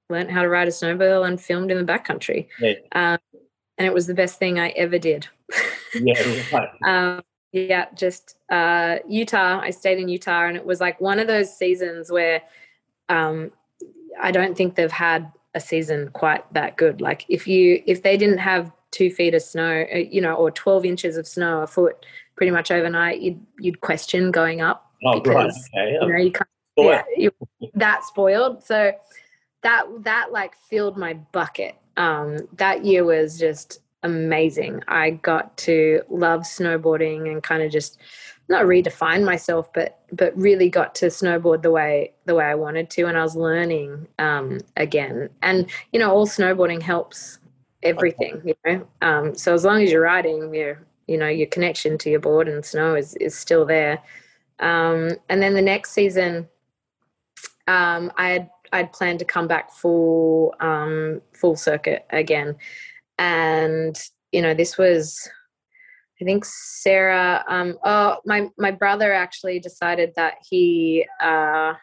learned 0.09 0.31
how 0.31 0.41
to 0.43 0.49
ride 0.49 0.69
a 0.69 0.71
snowmobile 0.71 1.27
and 1.27 1.41
filmed 1.41 1.69
in 1.71 1.83
the 1.83 1.91
backcountry. 1.91 2.47
Yeah. 2.59 2.73
Um, 2.93 3.19
and 3.77 3.85
it 3.85 3.93
was 3.93 4.07
the 4.07 4.13
best 4.13 4.39
thing 4.39 4.57
I 4.57 4.69
ever 4.69 4.97
did. 4.97 5.27
yeah, 5.95 6.43
right. 6.53 6.69
um, 6.85 7.23
yeah, 7.51 7.87
just 7.93 8.37
uh, 8.49 8.97
Utah. 9.07 9.59
I 9.59 9.71
stayed 9.71 9.97
in 9.97 10.07
Utah, 10.07 10.45
and 10.45 10.55
it 10.55 10.65
was 10.65 10.79
like 10.79 11.01
one 11.01 11.19
of 11.19 11.27
those 11.27 11.57
seasons 11.57 12.11
where 12.11 12.41
um, 13.09 13.51
I 14.21 14.31
don't 14.31 14.55
think 14.55 14.75
they've 14.75 14.91
had 14.91 15.31
a 15.53 15.59
season 15.59 16.09
quite 16.13 16.51
that 16.53 16.77
good. 16.77 17.01
Like 17.01 17.25
if 17.29 17.47
you 17.47 17.81
if 17.85 18.03
they 18.03 18.17
didn't 18.17 18.39
have 18.39 18.71
two 18.91 19.09
feet 19.09 19.33
of 19.33 19.41
snow, 19.41 19.85
uh, 19.93 19.97
you 19.97 20.21
know, 20.21 20.33
or 20.35 20.51
twelve 20.51 20.85
inches 20.85 21.17
of 21.17 21.27
snow 21.27 21.61
a 21.61 21.67
foot, 21.67 22.05
pretty 22.35 22.51
much 22.51 22.71
overnight, 22.71 23.21
you'd 23.21 23.39
you'd 23.59 23.81
question 23.81 24.31
going 24.31 24.61
up 24.61 24.91
oh, 25.05 25.19
because 25.19 25.69
right. 25.75 25.83
okay. 25.83 25.93
you 26.01 26.07
know 26.11 26.17
you 26.17 26.31
can't. 26.31 26.49
Yeah, 26.77 27.03
you, 27.15 27.31
that 27.75 28.03
spoiled. 28.03 28.63
So 28.63 28.91
that 29.63 29.85
that 30.03 30.31
like 30.31 30.55
filled 30.69 30.97
my 30.97 31.13
bucket. 31.13 31.75
Um, 31.97 32.37
that 32.57 32.83
year 32.83 33.05
was 33.05 33.39
just 33.39 33.79
amazing. 34.03 34.83
I 34.87 35.11
got 35.11 35.57
to 35.57 36.01
love 36.09 36.41
snowboarding 36.41 37.31
and 37.31 37.41
kind 37.41 37.63
of 37.63 37.71
just 37.71 37.97
not 38.47 38.65
redefine 38.65 39.23
myself, 39.23 39.71
but 39.73 39.99
but 40.11 40.37
really 40.37 40.69
got 40.69 40.95
to 40.95 41.07
snowboard 41.07 41.61
the 41.61 41.71
way 41.71 42.13
the 42.25 42.35
way 42.35 42.45
I 42.45 42.55
wanted 42.55 42.89
to, 42.91 43.03
and 43.03 43.17
I 43.17 43.23
was 43.23 43.35
learning 43.35 44.07
um, 44.19 44.59
again. 44.77 45.29
And 45.41 45.69
you 45.91 45.99
know, 45.99 46.11
all 46.11 46.27
snowboarding 46.27 46.81
helps 46.81 47.39
everything. 47.83 48.41
You 48.45 48.55
know, 48.65 48.87
um, 49.01 49.35
so 49.35 49.53
as 49.53 49.65
long 49.65 49.81
as 49.81 49.91
you're 49.91 50.01
riding, 50.01 50.53
your 50.53 50.79
you 51.07 51.17
know 51.17 51.27
your 51.27 51.47
connection 51.47 51.97
to 51.99 52.09
your 52.09 52.19
board 52.19 52.47
and 52.47 52.63
snow 52.63 52.95
is 52.95 53.15
is 53.15 53.35
still 53.35 53.65
there. 53.65 54.01
Um, 54.59 55.11
and 55.27 55.41
then 55.41 55.53
the 55.53 55.61
next 55.61 55.91
season, 55.91 56.47
um, 57.67 58.11
I 58.15 58.29
had 58.29 58.49
I'd 58.71 58.93
planned 58.93 59.19
to 59.19 59.25
come 59.25 59.47
back 59.47 59.71
full 59.71 60.53
um, 60.59 61.21
full 61.33 61.55
circuit 61.55 62.05
again, 62.11 62.57
and 63.17 63.97
you 64.31 64.41
know 64.41 64.53
this 64.53 64.77
was 64.77 65.27
I 66.21 66.25
think 66.25 66.45
Sarah. 66.45 67.43
Um, 67.47 67.77
oh, 67.83 68.17
my 68.25 68.49
my 68.57 68.71
brother 68.71 69.13
actually 69.13 69.59
decided 69.59 70.13
that 70.15 70.35
he 70.49 71.05
uh, 71.21 71.73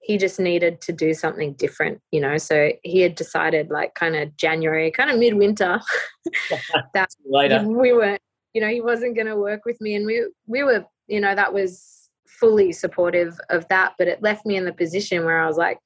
he 0.00 0.18
just 0.18 0.38
needed 0.38 0.80
to 0.82 0.92
do 0.92 1.14
something 1.14 1.54
different, 1.54 2.00
you 2.12 2.20
know. 2.20 2.36
So 2.38 2.72
he 2.82 3.00
had 3.00 3.14
decided, 3.14 3.70
like, 3.70 3.94
kind 3.94 4.14
of 4.16 4.36
January, 4.36 4.90
kind 4.90 5.10
of 5.10 5.18
midwinter, 5.18 5.80
that 6.94 7.08
Later. 7.26 7.62
we 7.66 7.92
weren't, 7.92 8.22
you 8.54 8.60
know, 8.60 8.68
he 8.68 8.80
wasn't 8.80 9.14
going 9.14 9.26
to 9.26 9.36
work 9.36 9.64
with 9.64 9.80
me, 9.80 9.94
and 9.94 10.06
we 10.06 10.26
we 10.46 10.62
were, 10.62 10.84
you 11.06 11.20
know, 11.20 11.34
that 11.34 11.52
was 11.54 12.10
fully 12.26 12.72
supportive 12.72 13.38
of 13.50 13.66
that. 13.68 13.94
But 13.98 14.08
it 14.08 14.22
left 14.22 14.44
me 14.46 14.56
in 14.56 14.64
the 14.64 14.72
position 14.72 15.24
where 15.24 15.40
I 15.42 15.46
was 15.46 15.56
like, 15.56 15.78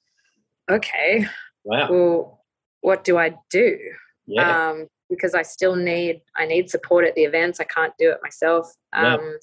okay, 0.71 1.27
Wow. 1.65 1.89
well, 1.91 2.45
what 2.81 3.05
do 3.05 3.17
I 3.17 3.35
do? 3.51 3.79
Yeah. 4.27 4.71
um, 4.71 4.87
because 5.15 5.35
I 5.35 5.43
still 5.43 5.77
need 5.77 6.21
I 6.37 6.47
need 6.47 6.71
support 6.71 7.05
at 7.05 7.15
the 7.15 7.25
events. 7.25 7.61
I 7.61 7.65
can't 7.65 7.93
do 7.99 8.11
it 8.11 8.19
myself. 8.23 8.73
Yeah. 8.95 9.15
Um, 9.15 9.39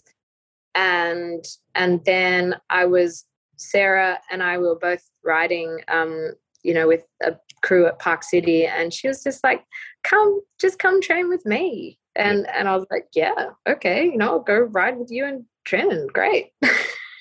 and 0.76 1.46
and 1.76 2.04
then 2.06 2.56
I 2.70 2.86
was 2.86 3.26
Sarah 3.58 4.20
and 4.32 4.42
I 4.42 4.58
were 4.58 4.76
both 4.76 5.04
riding, 5.24 5.80
um, 5.88 6.32
you 6.64 6.74
know, 6.74 6.88
with 6.88 7.06
a 7.22 7.36
crew 7.62 7.86
at 7.86 8.00
Park 8.00 8.24
City, 8.24 8.66
and 8.66 8.94
she 8.94 9.08
was 9.08 9.24
just 9.24 9.44
like, 9.44 9.64
"Come, 10.04 10.42
just 10.60 10.80
come 10.80 11.02
train 11.02 11.30
with 11.30 11.46
me." 11.46 12.00
And 12.16 12.48
and 12.50 12.68
I 12.68 12.76
was 12.76 12.86
like, 12.90 13.08
"Yeah, 13.14 13.50
okay, 13.68 14.06
you 14.06 14.18
know, 14.18 14.30
I'll 14.30 14.40
go 14.40 14.60
ride 14.60 14.98
with 14.98 15.12
you 15.12 15.26
and 15.26 15.46
Trenton. 15.66 16.08
Great." 16.08 16.52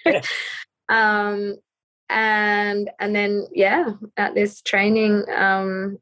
Yeah. 0.06 0.22
um, 0.88 1.56
and 2.08 2.90
and 3.00 3.14
then 3.14 3.46
yeah, 3.52 3.92
at 4.16 4.34
this 4.34 4.62
training, 4.62 5.24
um, 5.34 5.98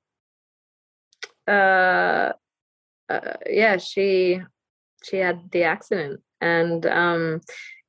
uh, 1.49 2.33
uh, 3.09 3.35
yeah, 3.49 3.77
she 3.77 4.41
she 5.03 5.17
had 5.17 5.51
the 5.53 5.65
accident, 5.65 6.21
and 6.41 6.87
um, 6.87 7.41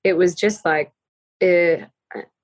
it 0.03 0.13
was 0.13 0.35
just 0.35 0.65
like 0.65 0.91
eh, 1.41 1.85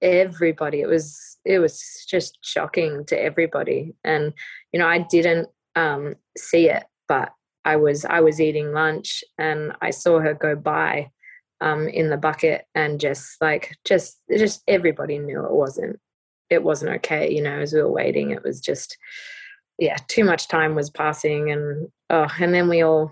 everybody. 0.02 0.82
It 0.82 0.88
was 0.88 1.38
it 1.46 1.60
was 1.60 2.06
just 2.08 2.38
shocking 2.42 3.06
to 3.06 3.22
everybody, 3.22 3.96
and 4.04 4.34
you 4.72 4.80
know 4.80 4.88
I 4.88 5.00
didn't 5.00 5.50
um, 5.76 6.16
see 6.38 6.70
it, 6.70 6.84
but 7.08 7.32
I 7.66 7.76
was 7.78 8.06
I 8.06 8.20
was 8.20 8.42
eating 8.42 8.72
lunch 8.74 9.24
and 9.38 9.74
I 9.82 9.92
saw 9.92 10.20
her 10.20 10.34
go 10.34 10.56
by 10.56 11.12
um, 11.62 11.88
in 11.88 12.10
the 12.10 12.18
bucket, 12.18 12.66
and 12.76 13.00
just 13.00 13.42
like 13.42 13.76
just 13.86 14.20
just 14.36 14.64
everybody 14.68 15.20
knew 15.20 15.46
it 15.46 15.52
wasn't 15.52 16.00
it 16.50 16.64
wasn't 16.64 16.96
okay. 16.98 17.32
You 17.32 17.42
know, 17.42 17.60
as 17.60 17.74
we 17.74 17.82
were 17.82 17.92
waiting, 17.92 18.32
it 18.32 18.44
was 18.44 18.60
just 18.60 18.98
yeah, 19.78 19.98
too 20.08 20.24
much 20.24 20.48
time 20.48 20.76
was 20.76 20.90
passing, 20.90 21.52
and 21.52 21.90
oh, 22.10 22.28
and 22.40 22.54
then 22.54 22.70
we 22.70 22.84
all, 22.84 23.12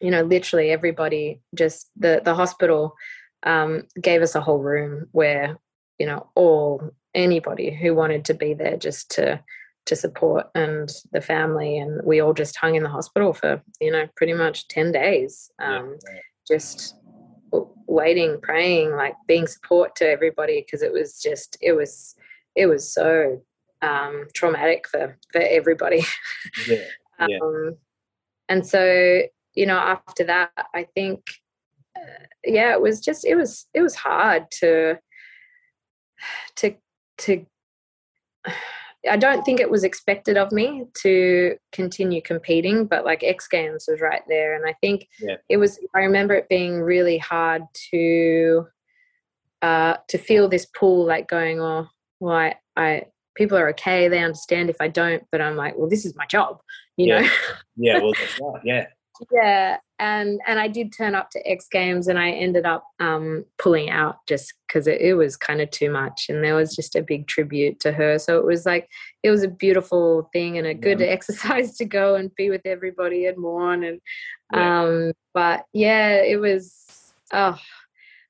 you 0.00 0.10
know, 0.10 0.22
literally 0.22 0.70
everybody 0.70 1.40
just 1.54 1.90
the 1.96 2.20
the 2.24 2.34
hospital 2.34 2.94
um, 3.42 3.86
gave 4.00 4.22
us 4.22 4.34
a 4.34 4.40
whole 4.40 4.58
room 4.58 5.06
where 5.12 5.58
you 5.98 6.06
know 6.06 6.28
all 6.34 6.90
anybody 7.14 7.70
who 7.70 7.94
wanted 7.94 8.24
to 8.24 8.34
be 8.34 8.54
there 8.54 8.76
just 8.76 9.10
to 9.12 9.42
to 9.86 9.96
support 9.96 10.46
and 10.54 10.90
the 11.12 11.20
family 11.20 11.78
and 11.78 12.00
we 12.04 12.20
all 12.20 12.34
just 12.34 12.56
hung 12.56 12.74
in 12.74 12.82
the 12.82 12.88
hospital 12.88 13.32
for 13.32 13.62
you 13.80 13.90
know 13.90 14.06
pretty 14.14 14.34
much 14.34 14.68
10 14.68 14.92
days 14.92 15.50
um, 15.60 15.96
just 16.46 16.94
waiting 17.86 18.38
praying 18.40 18.94
like 18.94 19.14
being 19.26 19.46
support 19.46 19.96
to 19.96 20.08
everybody 20.08 20.62
because 20.64 20.82
it 20.82 20.92
was 20.92 21.20
just 21.20 21.56
it 21.60 21.72
was 21.72 22.14
it 22.54 22.66
was 22.66 22.92
so 22.92 23.42
um, 23.82 24.26
traumatic 24.34 24.86
for 24.88 25.16
for 25.32 25.40
everybody 25.40 26.02
yeah. 26.68 26.84
Yeah. 27.28 27.38
um, 27.42 27.76
and 28.48 28.66
so 28.66 29.22
you 29.54 29.66
know 29.66 29.76
after 29.78 30.24
that 30.24 30.50
i 30.74 30.86
think 30.94 31.20
uh, 31.96 32.24
yeah 32.44 32.72
it 32.72 32.80
was 32.80 33.00
just 33.00 33.24
it 33.24 33.34
was 33.36 33.66
it 33.74 33.82
was 33.82 33.94
hard 33.96 34.50
to 34.60 34.98
to 36.56 36.74
to 37.18 37.46
i 39.10 39.16
don't 39.16 39.44
think 39.44 39.60
it 39.60 39.70
was 39.70 39.82
expected 39.82 40.36
of 40.36 40.52
me 40.52 40.84
to 40.94 41.56
continue 41.72 42.20
competing 42.20 42.84
but 42.84 43.04
like 43.04 43.22
x 43.24 43.48
games 43.48 43.86
was 43.88 44.00
right 44.00 44.22
there 44.28 44.54
and 44.54 44.66
i 44.66 44.74
think 44.80 45.08
Yeah. 45.20 45.36
it 45.48 45.56
was 45.56 45.78
i 45.94 46.00
remember 46.00 46.34
it 46.34 46.48
being 46.50 46.80
really 46.82 47.16
hard 47.18 47.62
to 47.92 48.66
uh 49.62 49.96
to 50.08 50.18
feel 50.18 50.48
this 50.48 50.66
pull 50.66 51.06
like 51.06 51.28
going 51.28 51.60
oh 51.60 51.88
well 52.18 52.36
i, 52.36 52.54
I 52.76 53.04
people 53.34 53.56
are 53.56 53.68
okay 53.70 54.08
they 54.08 54.22
understand 54.22 54.68
if 54.70 54.76
i 54.80 54.88
don't 54.88 55.24
but 55.32 55.40
i'm 55.40 55.56
like 55.56 55.76
well 55.76 55.88
this 55.88 56.04
is 56.04 56.14
my 56.16 56.26
job 56.26 56.60
you 56.96 57.06
Yeah. 57.06 57.20
know 57.22 57.28
Yeah. 57.76 57.98
Well, 58.00 58.12
right. 58.40 58.62
Yeah. 58.64 58.86
yeah 59.32 59.76
and 59.98 60.40
and 60.46 60.58
i 60.58 60.66
did 60.66 60.92
turn 60.92 61.14
up 61.14 61.30
to 61.30 61.46
x 61.48 61.66
games 61.70 62.08
and 62.08 62.18
i 62.18 62.30
ended 62.30 62.64
up 62.64 62.84
um 63.00 63.44
pulling 63.58 63.90
out 63.90 64.16
just 64.26 64.54
because 64.66 64.86
it, 64.86 65.00
it 65.00 65.14
was 65.14 65.36
kind 65.36 65.60
of 65.60 65.70
too 65.70 65.90
much 65.90 66.26
and 66.28 66.42
there 66.42 66.54
was 66.54 66.74
just 66.74 66.96
a 66.96 67.02
big 67.02 67.26
tribute 67.26 67.78
to 67.80 67.92
her 67.92 68.18
so 68.18 68.38
it 68.38 68.44
was 68.44 68.64
like 68.66 68.88
it 69.22 69.30
was 69.30 69.42
a 69.42 69.48
beautiful 69.48 70.28
thing 70.32 70.56
and 70.58 70.66
a 70.66 70.74
good 70.74 71.02
exercise 71.02 71.76
to 71.78 71.84
go 71.84 72.14
and 72.14 72.34
be 72.34 72.48
with 72.50 72.62
everybody 72.64 73.26
and 73.26 73.36
mourn 73.38 73.84
and 73.84 74.00
Yeah. 74.52 74.80
um 74.82 75.12
but 75.34 75.64
yeah 75.72 76.14
it 76.22 76.40
was 76.40 76.74
oh 77.32 77.58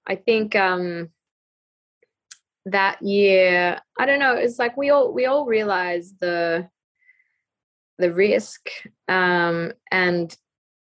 i 0.07 0.17
think 0.17 0.57
um 0.57 1.11
that 2.71 3.01
year 3.03 3.81
i 3.99 4.07
don't 4.07 4.19
know 4.19 4.35
it's 4.35 4.59
like 4.59 4.77
we 4.77 4.91
all 4.91 5.13
we 5.13 5.27
all 5.27 5.47
realize 5.47 6.15
the 6.21 6.69
the 7.99 8.13
risk 8.13 8.69
um 9.09 9.73
and 9.91 10.37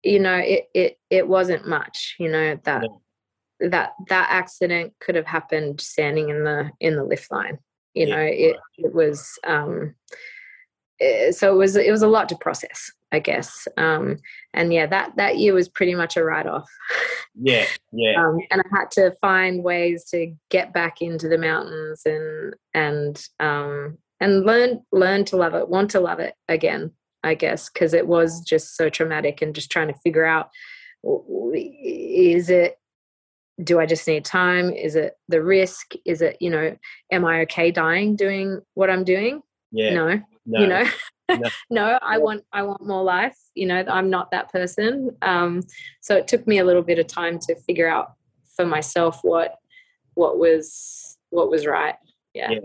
you 0.03 0.19
know 0.19 0.35
it 0.35 0.69
it 0.73 0.97
it 1.09 1.27
wasn't 1.27 1.67
much 1.67 2.15
you 2.19 2.29
know 2.29 2.59
that 2.63 2.83
that 3.69 3.93
that 4.07 4.27
accident 4.31 4.93
could 4.99 5.15
have 5.15 5.27
happened 5.27 5.79
standing 5.79 6.29
in 6.29 6.43
the 6.43 6.71
in 6.79 6.95
the 6.95 7.03
lift 7.03 7.31
line. 7.31 7.59
You 7.93 8.07
Yeah, 8.07 8.15
know 8.15 8.21
it 8.21 8.57
it 8.77 8.93
was 8.93 9.37
um 9.45 9.95
so 11.31 11.53
it 11.53 11.57
was 11.57 11.75
it 11.75 11.91
was 11.91 12.03
a 12.03 12.07
lot 12.07 12.29
to 12.29 12.35
process 12.35 12.91
i 13.11 13.19
guess 13.19 13.67
um 13.77 14.17
and 14.53 14.71
yeah 14.73 14.85
that 14.85 15.11
that 15.17 15.37
year 15.37 15.53
was 15.53 15.67
pretty 15.67 15.95
much 15.95 16.15
a 16.15 16.23
write 16.23 16.47
off 16.47 16.69
Yeah. 17.35 17.65
Yeah. 17.91 18.23
um, 18.23 18.39
and 18.49 18.61
I 18.61 18.77
had 18.77 18.91
to 18.91 19.11
find 19.21 19.63
ways 19.63 20.05
to 20.11 20.33
get 20.49 20.73
back 20.73 21.01
into 21.01 21.27
the 21.27 21.37
mountains 21.37 22.01
and 22.05 22.55
and 22.73 23.25
um, 23.39 23.97
and 24.19 24.45
learn 24.45 24.81
learn 24.91 25.25
to 25.25 25.37
love 25.37 25.55
it, 25.55 25.69
want 25.69 25.91
to 25.91 25.99
love 25.99 26.19
it 26.19 26.35
again. 26.47 26.91
I 27.23 27.35
guess 27.35 27.69
because 27.69 27.93
it 27.93 28.07
was 28.07 28.41
just 28.41 28.75
so 28.75 28.89
traumatic, 28.89 29.41
and 29.41 29.55
just 29.55 29.71
trying 29.71 29.87
to 29.87 29.99
figure 30.03 30.25
out 30.25 30.49
is 31.03 32.49
it 32.49 32.77
do 33.63 33.79
I 33.79 33.85
just 33.85 34.07
need 34.07 34.25
time? 34.25 34.71
Is 34.71 34.95
it 34.95 35.15
the 35.27 35.41
risk? 35.41 35.93
Is 36.05 36.21
it 36.21 36.37
you 36.39 36.49
know 36.49 36.75
am 37.11 37.25
I 37.25 37.41
okay 37.41 37.71
dying 37.71 38.15
doing 38.15 38.61
what 38.73 38.89
I'm 38.89 39.03
doing? 39.03 39.41
Yeah. 39.71 39.93
No, 39.93 40.21
No. 40.45 40.59
you 40.61 40.67
know 40.67 40.83
No. 41.29 41.49
no 41.69 41.99
i 42.01 42.17
want 42.17 42.43
i 42.51 42.61
want 42.61 42.85
more 42.85 43.03
life 43.03 43.37
you 43.55 43.65
know 43.65 43.83
i'm 43.87 44.09
not 44.09 44.31
that 44.31 44.51
person 44.51 45.15
um 45.21 45.61
so 46.01 46.15
it 46.15 46.27
took 46.27 46.45
me 46.45 46.57
a 46.59 46.65
little 46.65 46.81
bit 46.81 46.99
of 46.99 47.07
time 47.07 47.39
to 47.39 47.55
figure 47.55 47.87
out 47.87 48.13
for 48.55 48.65
myself 48.65 49.19
what 49.23 49.55
what 50.15 50.37
was 50.37 51.17
what 51.29 51.49
was 51.49 51.65
right 51.65 51.95
yeah 52.33 52.51
Yeah. 52.51 52.59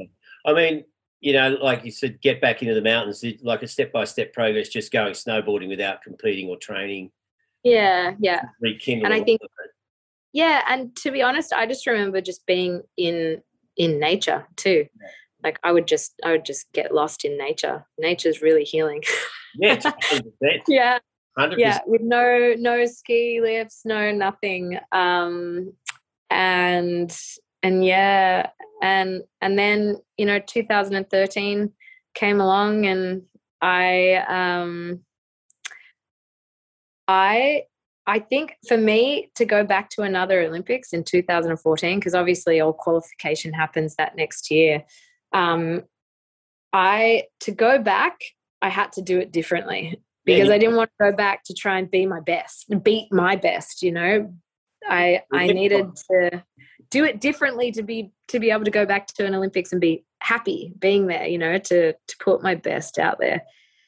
I 0.45 0.53
mean, 0.53 0.85
you 1.21 1.33
know, 1.33 1.57
like 1.61 1.85
you 1.85 1.91
said, 1.91 2.21
get 2.21 2.41
back 2.41 2.63
into 2.63 2.73
the 2.75 2.81
mountains, 2.83 3.25
like 3.43 3.63
a 3.65 3.67
step 3.69 3.91
by 3.91 4.05
step 4.05 4.33
progress, 4.33 4.69
just 4.69 4.93
going 4.93 5.13
snowboarding 5.13 5.69
without 5.69 6.01
competing 6.03 6.49
or 6.49 6.57
training, 6.57 7.11
yeah 7.65 8.15
yeah 8.21 8.43
rekindle. 8.61 9.07
And 9.07 9.15
I 9.15 9.25
think- 9.25 9.41
yeah 10.33 10.63
and 10.69 10.95
to 10.97 11.11
be 11.11 11.23
honest 11.23 11.53
i 11.53 11.67
just 11.67 11.87
remember 11.87 12.21
just 12.21 12.45
being 12.47 12.83
in 12.97 13.43
in 13.77 13.99
nature 13.99 14.47
too 14.57 14.87
like 15.47 15.61
i 15.63 15.71
would 15.71 15.87
just 15.87 16.15
i 16.25 16.33
would 16.33 16.45
just 16.45 16.67
get 16.73 16.93
lost 16.93 17.25
in 17.25 17.39
nature 17.39 17.87
nature's 17.99 18.43
really 18.43 18.65
healing 18.65 19.01
yeah, 19.55 19.77
100%. 19.77 20.23
yeah 20.69 20.99
100%. 21.39 21.55
yeah 21.57 21.79
with 21.87 22.03
no 22.03 22.55
no 22.59 22.85
ski 22.85 23.41
lifts 23.41 23.83
no 23.85 24.11
nothing 24.11 24.79
um 24.91 25.73
and 26.31 27.17
and 27.63 27.85
yeah 27.85 28.49
and 28.83 29.23
and 29.41 29.57
then 29.59 29.97
you 30.19 30.27
know 30.27 30.41
2013 30.41 31.73
came 32.15 32.41
along 32.41 32.87
and 32.87 33.23
i 33.63 34.15
um 34.29 35.01
i 37.07 37.63
i 38.07 38.19
think 38.19 38.57
for 38.67 38.77
me 38.77 39.31
to 39.37 39.45
go 39.45 39.65
back 39.65 39.91
to 39.91 40.03
another 40.03 40.43
olympics 40.43 40.93
in 40.93 41.05
2014 41.05 41.99
because 41.99 42.15
obviously 42.15 42.61
all 42.61 42.73
qualification 42.73 43.53
happens 43.53 43.95
that 43.95 44.17
next 44.17 44.51
year 44.51 44.85
um 45.37 45.83
i 46.73 47.25
to 47.41 47.53
go 47.53 47.79
back 47.79 48.19
i 48.63 48.69
had 48.69 48.93
to 48.93 49.03
do 49.03 49.19
it 49.19 49.33
differently 49.33 50.01
because 50.27 50.49
Yeah, 50.49 50.55
I 50.55 50.59
didn't 50.59 50.77
want 50.77 50.91
to 51.01 51.11
go 51.11 51.17
back 51.17 51.45
to 51.45 51.55
try 51.55 51.79
and 51.79 51.91
be 51.91 52.05
my 52.05 52.21
best, 52.21 52.67
beat 52.83 53.11
my 53.13 53.37
best. 53.37 53.81
You 53.81 53.93
know, 53.93 54.35
I 54.87 55.23
I 55.33 55.47
needed 55.47 55.87
to 56.11 56.45
do 56.91 57.05
it 57.05 57.21
differently 57.21 57.71
to 57.73 57.83
be 57.83 58.11
to 58.29 58.41
be 58.41 58.51
able 58.51 58.65
to 58.65 58.71
go 58.71 58.85
back 58.85 59.07
to 59.07 59.25
an 59.25 59.35
Olympics 59.35 59.73
and 59.73 59.81
be 59.81 60.05
happy 60.21 60.75
being 60.79 61.07
there. 61.07 61.27
You 61.27 61.39
know, 61.39 61.59
to 61.59 61.93
to 61.93 62.17
put 62.19 62.43
my 62.43 62.57
best 62.57 62.99
out 62.99 63.19
there. 63.21 63.43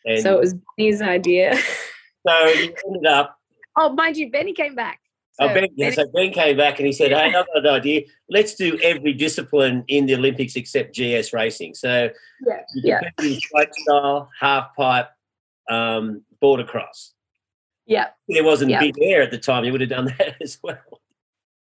And 0.05 0.23
so 0.23 0.37
it 0.37 0.41
was 0.41 0.55
Benny's 0.77 1.03
idea. 1.03 1.57
so 2.27 2.47
you 2.47 2.73
ended 2.87 3.07
up, 3.07 3.37
oh, 3.77 3.91
mind 3.91 4.17
you, 4.17 4.31
Benny 4.31 4.53
came 4.53 4.75
back. 4.75 5.01
Oh, 5.41 5.49
So 5.49 5.55
ben, 5.55 5.69
yeah, 5.77 5.91
so 5.91 6.07
Ben 6.15 6.33
came 6.33 6.57
back 6.57 6.79
and 6.79 6.87
he 6.87 6.93
said, 6.93 7.11
"Hey, 7.13 7.27
I've 7.35 7.47
got 7.47 7.47
an 7.59 7.67
idea. 7.67 8.03
Let's 8.29 8.55
do 8.55 8.79
every 8.83 9.13
discipline 9.13 9.85
in 9.89 10.07
the 10.07 10.15
Olympics 10.17 10.57
except 10.57 10.95
GS 10.97 11.33
racing." 11.33 11.75
So 11.75 12.11
yeah, 12.47 12.63
yeah, 12.75 13.01
straight 13.19 13.75
style, 13.75 14.29
half 14.41 14.75
pipe, 14.77 15.09
um, 15.71 16.23
border 16.41 16.65
cross. 16.65 17.15
yeah. 17.87 18.09
There 18.29 18.45
wasn't 18.45 18.71
Yeah. 18.71 18.81
big 18.81 18.97
air 19.01 19.23
at 19.23 19.31
the 19.31 19.39
time. 19.39 19.65
You 19.65 19.73
would 19.73 19.81
have 19.81 19.91
done 19.91 20.07
that 20.19 20.37
as 20.43 20.59
well. 20.63 20.79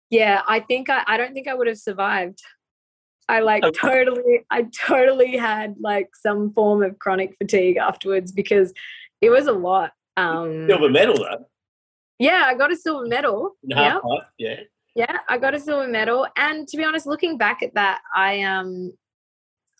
Yeah, 0.09 0.41
I 0.47 0.61
think 0.61 0.89
I, 0.89 1.03
I 1.05 1.17
don't 1.17 1.33
think 1.33 1.47
I 1.47 1.53
would 1.53 1.67
have 1.67 1.77
survived. 1.77 2.39
I 3.29 3.41
like 3.41 3.63
Oh. 3.65 3.71
totally 3.71 4.45
I 4.49 4.67
totally 4.87 5.35
had 5.35 5.75
like 5.81 6.15
some 6.15 6.51
form 6.51 6.81
of 6.83 6.97
chronic 6.99 7.35
fatigue 7.37 7.75
afterwards 7.75 8.31
because 8.31 8.73
it 9.19 9.29
was 9.29 9.47
a 9.47 9.51
lot. 9.51 9.91
Um 10.15 10.67
Silver 10.69 10.89
medal 10.89 11.15
though. 11.17 11.45
Yeah, 12.19 12.43
I 12.45 12.55
got 12.55 12.71
a 12.71 12.75
silver 12.75 13.07
medal. 13.07 13.55
Yeah. 13.63 13.99
pipe. 13.99 14.27
Yeah. 14.37 14.59
Yeah, 14.95 15.17
I 15.29 15.37
got 15.37 15.53
a 15.53 15.59
silver 15.59 15.87
medal. 15.87 16.27
And 16.35 16.67
to 16.67 16.77
be 16.77 16.83
honest, 16.83 17.05
looking 17.05 17.37
back 17.37 17.61
at 17.61 17.75
that, 17.75 18.01
I 18.15 18.41
um 18.41 18.93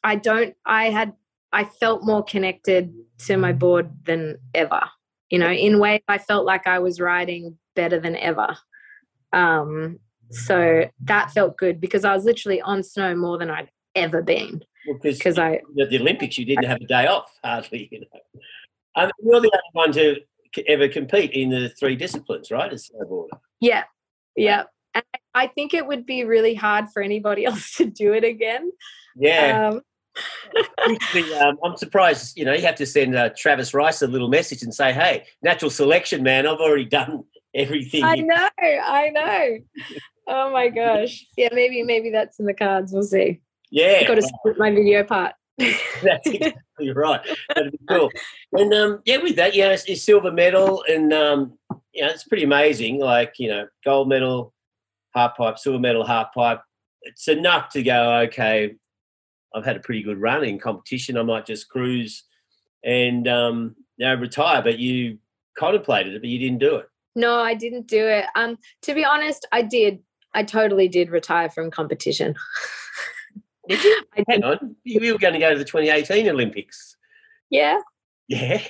I 0.03 0.15
don't 0.15 0.55
I 0.65 0.89
had 0.91 1.13
I 1.51 1.63
felt 1.63 2.03
more 2.03 2.23
connected 2.23 2.93
to 3.25 3.37
my 3.37 3.51
board 3.51 3.89
than 4.05 4.37
ever. 4.53 4.81
You 5.31 5.39
know, 5.39 5.51
in 5.51 5.79
ways 5.79 6.01
I 6.07 6.19
felt 6.19 6.45
like 6.45 6.67
I 6.67 6.79
was 6.79 7.01
riding 7.01 7.57
better 7.75 7.99
than 7.99 8.15
ever. 8.15 8.57
Um 9.33 9.99
so 10.29 10.85
that 11.05 11.31
felt 11.31 11.57
good 11.57 11.81
because 11.81 12.05
I 12.05 12.13
was 12.13 12.25
literally 12.25 12.61
on 12.61 12.83
snow 12.83 13.15
more 13.15 13.39
than 13.39 13.49
I'd 13.49 13.71
ever 13.95 14.21
been. 14.21 14.63
Because 14.85 15.17
Because 15.17 15.39
I 15.39 15.61
at 15.81 15.89
the 15.89 15.99
Olympics, 15.99 16.37
you 16.37 16.45
didn't 16.45 16.65
have 16.65 16.79
a 16.79 16.85
day 16.85 17.07
off 17.07 17.31
hardly. 17.43 17.89
You 17.91 18.01
know, 18.01 18.41
um, 18.95 19.09
you're 19.23 19.41
the 19.41 19.51
only 19.51 19.71
one 19.73 19.91
to 19.93 20.17
ever 20.67 20.87
compete 20.87 21.31
in 21.31 21.49
the 21.49 21.69
three 21.69 21.95
disciplines, 21.95 22.51
right? 22.51 22.71
As 22.71 22.89
snowboarder. 22.89 23.39
yeah, 23.59 23.83
yeah. 24.35 24.63
And 24.93 25.03
I- 25.33 25.47
think 25.47 25.73
it 25.73 25.85
would 25.85 26.05
be 26.05 26.23
really 26.23 26.55
hard 26.55 26.85
for 26.91 27.01
anybody 27.01 27.45
else 27.49 27.75
to 27.75 27.85
do 27.85 28.13
it 28.13 28.23
again. 28.23 28.71
Yeah. 29.15 29.69
Um 29.69 29.81
um, 31.39 31.57
I'm 31.63 31.77
surprised. 31.77 32.37
You 32.37 32.45
know, 32.45 32.53
you 32.53 32.65
have 32.65 32.75
to 32.75 32.85
send 32.85 33.15
uh, 33.15 33.29
Travis 33.37 33.73
Rice 33.73 34.01
a 34.01 34.07
little 34.07 34.29
message 34.29 34.63
and 34.63 34.73
say, 34.73 34.93
"Hey, 34.93 35.25
natural 35.41 35.69
selection, 35.69 36.23
man. 36.23 36.47
I've 36.47 36.57
already 36.59 36.85
done 36.85 37.23
everything." 37.53 38.03
I 38.03 38.15
know, 38.15 38.49
I 38.59 39.09
know. 39.09 39.57
Oh 40.27 40.51
my 40.51 40.69
gosh. 40.69 41.25
Yeah, 41.37 41.49
maybe 41.51 41.83
maybe 41.83 42.09
that's 42.09 42.39
in 42.39 42.45
the 42.45 42.53
cards. 42.53 42.91
We'll 42.91 43.03
see. 43.03 43.41
yeah, 43.69 43.99
I've 44.01 44.07
Got 44.07 44.15
to 44.15 44.21
split 44.23 44.57
my 44.57 44.71
video 44.71 45.03
part. 45.03 45.33
that's 46.03 46.27
exactly 46.27 46.91
right. 46.93 47.21
That'd 47.55 47.71
be 47.71 47.79
cool. 47.89 48.11
And 48.53 48.73
um, 48.73 49.01
yeah, 49.05 49.17
with 49.17 49.35
that, 49.37 49.55
yeah, 49.55 49.69
it's, 49.69 49.85
it's 49.85 50.03
silver 50.03 50.31
medal, 50.31 50.83
and 50.87 51.11
um, 51.11 51.57
it's 51.93 52.25
pretty 52.25 52.43
amazing. 52.43 52.99
Like 52.99 53.33
you 53.39 53.49
know, 53.49 53.67
gold 53.83 54.07
medal, 54.07 54.53
half 55.15 55.35
pipe, 55.35 55.57
silver 55.57 55.79
medal, 55.79 56.05
half 56.05 56.33
pipe. 56.33 56.61
It's 57.01 57.27
enough 57.27 57.69
to 57.69 57.81
go. 57.81 58.19
Okay, 58.25 58.75
I've 59.55 59.65
had 59.65 59.77
a 59.77 59.81
pretty 59.81 60.03
good 60.03 60.21
run 60.21 60.43
in 60.43 60.59
competition. 60.59 61.17
I 61.17 61.23
might 61.23 61.47
just 61.47 61.69
cruise 61.69 62.23
and 62.83 63.27
um, 63.27 63.75
know, 63.97 64.13
retire. 64.13 64.61
But 64.61 64.77
you 64.77 65.17
contemplated 65.57 66.13
it, 66.13 66.21
but 66.21 66.29
you 66.29 66.37
didn't 66.37 66.59
do 66.59 66.75
it. 66.75 66.87
No, 67.15 67.39
I 67.39 67.55
didn't 67.55 67.87
do 67.87 68.05
it. 68.05 68.25
Um, 68.35 68.57
to 68.83 68.93
be 68.93 69.03
honest, 69.03 69.47
I 69.51 69.63
did. 69.63 69.99
I 70.35 70.43
totally 70.43 70.87
did 70.87 71.09
retire 71.09 71.49
from 71.49 71.71
competition. 71.71 72.35
Did 73.67 73.83
you? 73.83 74.01
I 74.17 74.23
Hang 74.27 74.43
on, 74.43 74.75
you 74.83 75.13
were 75.13 75.19
going 75.19 75.33
to 75.33 75.39
go 75.39 75.51
to 75.53 75.57
the 75.59 75.65
2018 75.65 76.29
Olympics. 76.29 76.95
Yeah, 77.49 77.79
Yeah, 78.27 78.61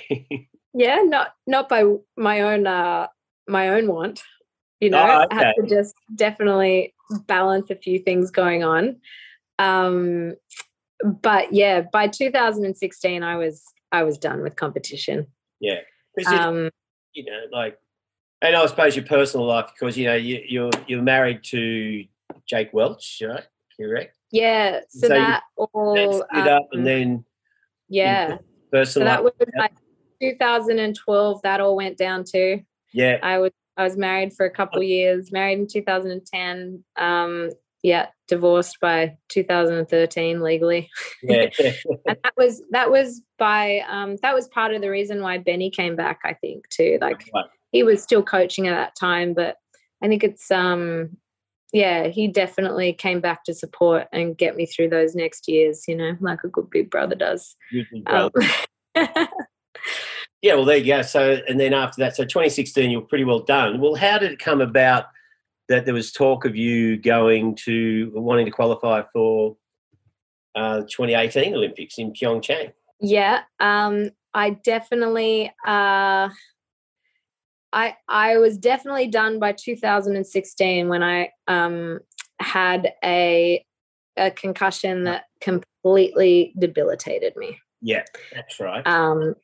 yeah. 0.74 0.96
Not 1.04 1.34
not 1.46 1.68
by 1.68 1.84
my 2.16 2.42
own 2.42 2.66
uh 2.66 3.08
my 3.46 3.70
own 3.70 3.88
want. 3.88 4.22
You 4.80 4.90
know, 4.90 4.98
Oh, 4.98 5.26
I 5.30 5.34
had 5.34 5.54
to 5.60 5.66
just 5.68 5.94
definitely 6.14 6.94
balance 7.26 7.70
a 7.70 7.74
few 7.74 7.98
things 7.98 8.30
going 8.30 8.62
on. 8.62 9.00
Um, 9.58 10.34
but 11.04 11.52
yeah, 11.52 11.82
by 11.92 12.06
2016, 12.08 13.22
I 13.22 13.36
was 13.36 13.64
I 13.90 14.02
was 14.02 14.18
done 14.18 14.42
with 14.42 14.56
competition. 14.56 15.26
yeah. 15.60 15.80
Um, 16.26 16.70
you 17.14 17.24
know, 17.24 17.40
like, 17.52 17.78
and 18.42 18.54
I 18.54 18.66
suppose 18.66 18.94
your 18.94 19.04
personal 19.04 19.46
life, 19.46 19.70
because 19.72 19.96
you 19.96 20.06
know 20.06 20.14
you, 20.14 20.42
you're 20.46 20.70
you're 20.86 21.02
married 21.02 21.42
to 21.44 22.04
Jake 22.46 22.72
Welch, 22.72 23.22
right? 23.24 23.44
Correct. 23.80 24.17
Yeah, 24.30 24.80
so, 24.88 25.08
So 25.08 25.08
that 25.08 25.42
all 25.56 25.96
split 25.96 26.48
up, 26.48 26.62
um, 26.62 26.68
and 26.72 26.86
then 26.86 27.24
yeah. 27.88 28.38
So 28.84 29.00
that 29.00 29.24
was 29.24 29.32
like 29.56 29.72
2012. 30.20 31.42
That 31.42 31.60
all 31.60 31.76
went 31.76 31.96
down 31.96 32.24
too. 32.24 32.62
Yeah, 32.92 33.18
I 33.22 33.38
was 33.38 33.52
I 33.76 33.84
was 33.84 33.96
married 33.96 34.32
for 34.34 34.44
a 34.44 34.50
couple 34.50 34.82
years. 34.82 35.32
Married 35.32 35.58
in 35.60 35.66
2010. 35.66 36.84
Um, 36.96 37.50
yeah, 37.82 38.08
divorced 38.26 38.78
by 38.80 39.16
2013 39.28 40.42
legally. 40.42 40.90
yeah, 41.22 41.46
and 42.06 42.18
that 42.22 42.34
was 42.36 42.62
that 42.70 42.90
was 42.90 43.22
by 43.38 43.80
um, 43.88 44.16
that 44.22 44.34
was 44.34 44.48
part 44.48 44.74
of 44.74 44.82
the 44.82 44.90
reason 44.90 45.22
why 45.22 45.38
Benny 45.38 45.70
came 45.70 45.96
back. 45.96 46.20
I 46.24 46.34
think 46.34 46.68
too. 46.68 46.98
Like 47.00 47.30
Right. 47.32 47.46
he 47.72 47.82
was 47.82 48.02
still 48.02 48.22
coaching 48.22 48.68
at 48.68 48.74
that 48.74 48.96
time, 48.98 49.32
but 49.32 49.56
I 50.02 50.08
think 50.08 50.22
it's 50.24 50.50
um 50.50 51.16
yeah 51.72 52.08
he 52.08 52.28
definitely 52.28 52.92
came 52.92 53.20
back 53.20 53.44
to 53.44 53.54
support 53.54 54.06
and 54.12 54.38
get 54.38 54.56
me 54.56 54.66
through 54.66 54.88
those 54.88 55.14
next 55.14 55.48
years. 55.48 55.84
You 55.86 55.96
know, 55.96 56.16
like 56.20 56.44
a 56.44 56.48
good 56.48 56.70
big 56.70 56.90
brother 56.90 57.14
does. 57.14 57.56
Um, 58.06 58.30
yeah. 60.42 60.54
Well, 60.54 60.64
there 60.64 60.76
you 60.76 60.86
go. 60.86 61.02
So, 61.02 61.38
and 61.48 61.58
then 61.58 61.74
after 61.74 62.00
that, 62.02 62.16
so 62.16 62.24
2016, 62.24 62.90
you 62.90 63.00
were 63.00 63.06
pretty 63.06 63.24
well 63.24 63.40
done. 63.40 63.80
Well, 63.80 63.94
how 63.94 64.18
did 64.18 64.32
it 64.32 64.38
come 64.38 64.60
about 64.60 65.06
that 65.68 65.84
there 65.84 65.94
was 65.94 66.12
talk 66.12 66.44
of 66.44 66.56
you 66.56 66.96
going 66.96 67.54
to 67.64 68.10
wanting 68.14 68.46
to 68.46 68.50
qualify 68.50 69.02
for 69.12 69.56
uh, 70.54 70.80
2018 70.80 71.54
Olympics 71.54 71.98
in 71.98 72.12
Pyeongchang? 72.12 72.72
Yeah, 73.00 73.42
um, 73.60 74.10
I 74.34 74.50
definitely, 74.50 75.52
uh, 75.66 76.30
I 77.72 77.96
I 78.08 78.38
was 78.38 78.58
definitely 78.58 79.08
done 79.08 79.38
by 79.38 79.52
2016 79.52 80.88
when 80.88 81.02
I 81.02 81.30
um, 81.46 82.00
had 82.40 82.92
a 83.04 83.64
a 84.16 84.30
concussion 84.30 85.04
that 85.04 85.24
completely 85.40 86.52
debilitated 86.58 87.36
me. 87.36 87.58
Yeah, 87.80 88.02
that's 88.32 88.58
right. 88.58 88.86
Um, 88.86 89.34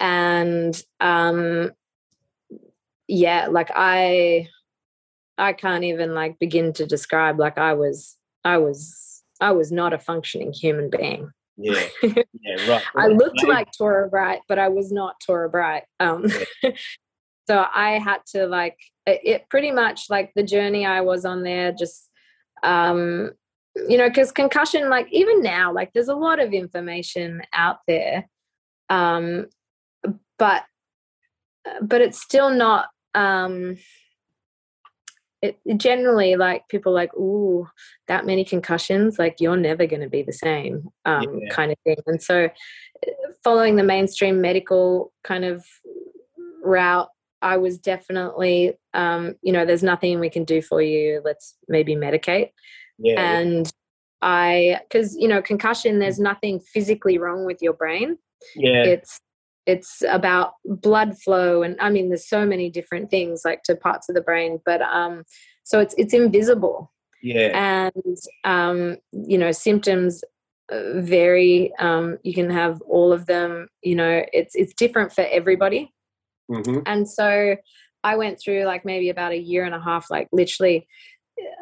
and 0.00 0.80
um, 1.00 1.72
yeah, 3.08 3.48
like 3.50 3.70
I 3.74 4.48
I 5.36 5.52
can't 5.52 5.84
even 5.84 6.14
like 6.14 6.38
begin 6.38 6.72
to 6.74 6.86
describe. 6.86 7.38
Like 7.38 7.58
I 7.58 7.74
was 7.74 8.16
I 8.44 8.58
was 8.58 9.22
I 9.40 9.52
was 9.52 9.72
not 9.72 9.92
a 9.92 9.98
functioning 9.98 10.52
human 10.52 10.90
being. 10.90 11.30
Yeah, 11.56 11.84
yeah, 12.02 12.68
right. 12.68 12.82
I 12.96 13.06
looked 13.08 13.46
like 13.46 13.68
Torah 13.76 14.08
Bright, 14.08 14.40
but 14.48 14.58
I 14.58 14.68
was 14.68 14.90
not 14.90 15.16
Torah 15.24 15.48
Bright. 15.48 15.84
Um, 16.00 16.26
so 17.46 17.64
I 17.74 17.98
had 17.98 18.18
to 18.28 18.46
like 18.46 18.78
it, 19.06 19.48
pretty 19.48 19.70
much 19.70 20.08
like 20.08 20.32
the 20.34 20.42
journey 20.42 20.86
I 20.86 21.02
was 21.02 21.24
on 21.24 21.42
there 21.42 21.72
just 21.72 22.10
um 22.62 23.30
you 23.88 23.98
know 23.98 24.08
because 24.08 24.32
concussion 24.32 24.88
like 24.88 25.08
even 25.12 25.42
now 25.42 25.72
like 25.72 25.92
there's 25.92 26.08
a 26.08 26.14
lot 26.14 26.40
of 26.40 26.52
information 26.52 27.42
out 27.52 27.78
there 27.86 28.28
um 28.88 29.46
but 30.38 30.64
but 31.82 32.00
it's 32.00 32.20
still 32.20 32.50
not 32.50 32.88
um 33.14 33.76
it 35.42 35.58
generally 35.76 36.36
like 36.36 36.66
people 36.68 36.92
like 36.92 37.14
ooh 37.14 37.68
that 38.08 38.24
many 38.24 38.44
concussions 38.44 39.18
like 39.18 39.36
you're 39.40 39.56
never 39.56 39.86
going 39.86 40.00
to 40.00 40.08
be 40.08 40.22
the 40.22 40.32
same 40.32 40.88
um 41.04 41.40
Yeah. 41.42 41.54
kind 41.54 41.72
of 41.72 41.78
thing 41.84 41.96
and 42.06 42.22
so 42.22 42.48
following 43.42 43.76
the 43.76 43.82
mainstream 43.82 44.40
medical 44.40 45.12
kind 45.22 45.44
of 45.44 45.64
route 46.62 47.10
i 47.44 47.56
was 47.58 47.78
definitely 47.78 48.72
um 48.94 49.34
you 49.42 49.52
know 49.52 49.64
there's 49.64 49.82
nothing 49.82 50.18
we 50.18 50.30
can 50.30 50.44
do 50.44 50.62
for 50.62 50.80
you. 50.80 51.20
Let's 51.24 51.56
maybe 51.68 51.94
medicate. 51.94 52.50
Yeah, 52.98 53.20
and 53.20 53.70
i 54.22 54.80
because 54.88 55.14
you 55.16 55.28
know 55.28 55.42
concussion 55.42 55.98
there's 55.98 56.18
nothing 56.18 56.58
physically 56.58 57.18
wrong 57.18 57.44
with 57.44 57.58
your 57.60 57.74
brain. 57.74 58.16
Yeah, 58.56 58.84
it's 58.84 59.20
it's 59.66 60.02
about 60.10 60.52
blood 60.66 61.18
flow 61.18 61.62
and 61.62 61.74
i 61.80 61.88
mean 61.88 62.08
there's 62.08 62.28
so 62.28 62.44
many 62.44 62.68
different 62.68 63.10
things 63.10 63.42
like 63.46 63.62
to 63.62 63.74
parts 63.74 64.10
of 64.10 64.14
the 64.14 64.20
brain 64.20 64.60
but 64.66 64.82
um 64.82 65.24
so 65.62 65.80
it's 65.80 65.94
it's 65.96 66.12
invisible. 66.14 66.92
Yeah, 67.22 67.92
and 67.94 68.16
um 68.44 68.96
you 69.12 69.38
know 69.38 69.52
symptoms 69.52 70.22
uh, 70.72 71.00
vary 71.00 71.72
um 71.78 72.18
you 72.22 72.34
can 72.34 72.50
have 72.50 72.80
all 72.82 73.12
of 73.12 73.26
them 73.26 73.68
you 73.82 73.94
know 73.94 74.24
it's 74.32 74.54
it's 74.54 74.74
different 74.74 75.12
for 75.12 75.26
everybody 75.30 75.94
hmm 76.48 76.78
and 76.86 77.08
so 77.08 77.56
i 78.02 78.16
went 78.16 78.38
through 78.40 78.64
like 78.64 78.84
maybe 78.84 79.08
about 79.08 79.32
a 79.32 79.38
year 79.38 79.64
and 79.64 79.74
a 79.74 79.80
half 79.80 80.10
like 80.10 80.28
literally 80.32 80.86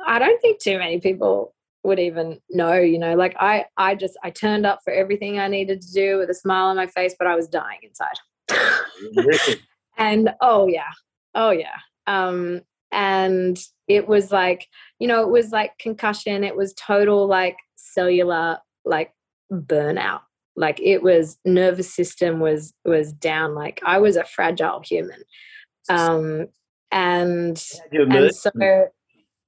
i 0.07 0.19
don't 0.19 0.41
think 0.41 0.61
too 0.61 0.79
many 0.79 1.01
people 1.01 1.55
would 1.85 1.99
even 1.99 2.39
know 2.51 2.75
you 2.75 2.99
know? 2.99 3.15
Like 3.15 3.37
i 3.41 3.65
i 3.77 3.95
just 3.95 4.17
i 4.23 4.31
turned 4.31 4.67
up 4.67 4.81
for 4.85 4.93
everything 4.93 5.39
i 5.39 5.49
needed 5.49 5.81
to 5.83 5.93
do 5.93 6.19
with 6.19 6.31
a 6.31 6.35
smile 6.35 6.67
on 6.67 6.77
my 6.77 6.87
face 6.87 7.15
but 7.19 7.27
i 7.27 7.35
was 7.35 7.49
dying 7.49 7.81
inside. 7.83 8.19
And 9.99 10.31
oh 10.41 10.67
yeah. 10.67 10.91
Oh 11.35 11.51
yeah. 11.51 11.77
Um 12.07 12.63
and 12.91 13.59
it 13.89 14.07
was 14.09 14.31
like 14.33 14.67
you 14.99 15.09
know 15.09 15.23
it 15.23 15.31
was 15.31 15.51
like 15.51 15.79
concussion. 15.79 16.45
It 16.45 16.57
was 16.57 16.75
total 16.75 17.27
like 17.27 17.57
cellular 17.77 18.59
like 18.85 19.13
burnout 19.51 20.21
like 20.57 20.81
it 20.81 21.03
was 21.03 21.39
nervous 21.45 21.95
system 21.95 22.41
was 22.41 22.75
was 22.85 23.13
down. 23.13 23.55
Like 23.55 23.81
i 23.85 23.99
was 23.99 24.17
a 24.17 24.25
fragile 24.25 24.83
human. 24.85 25.23
Um 25.89 26.47
and 26.91 27.63
and 27.91 28.35
so 28.35 28.51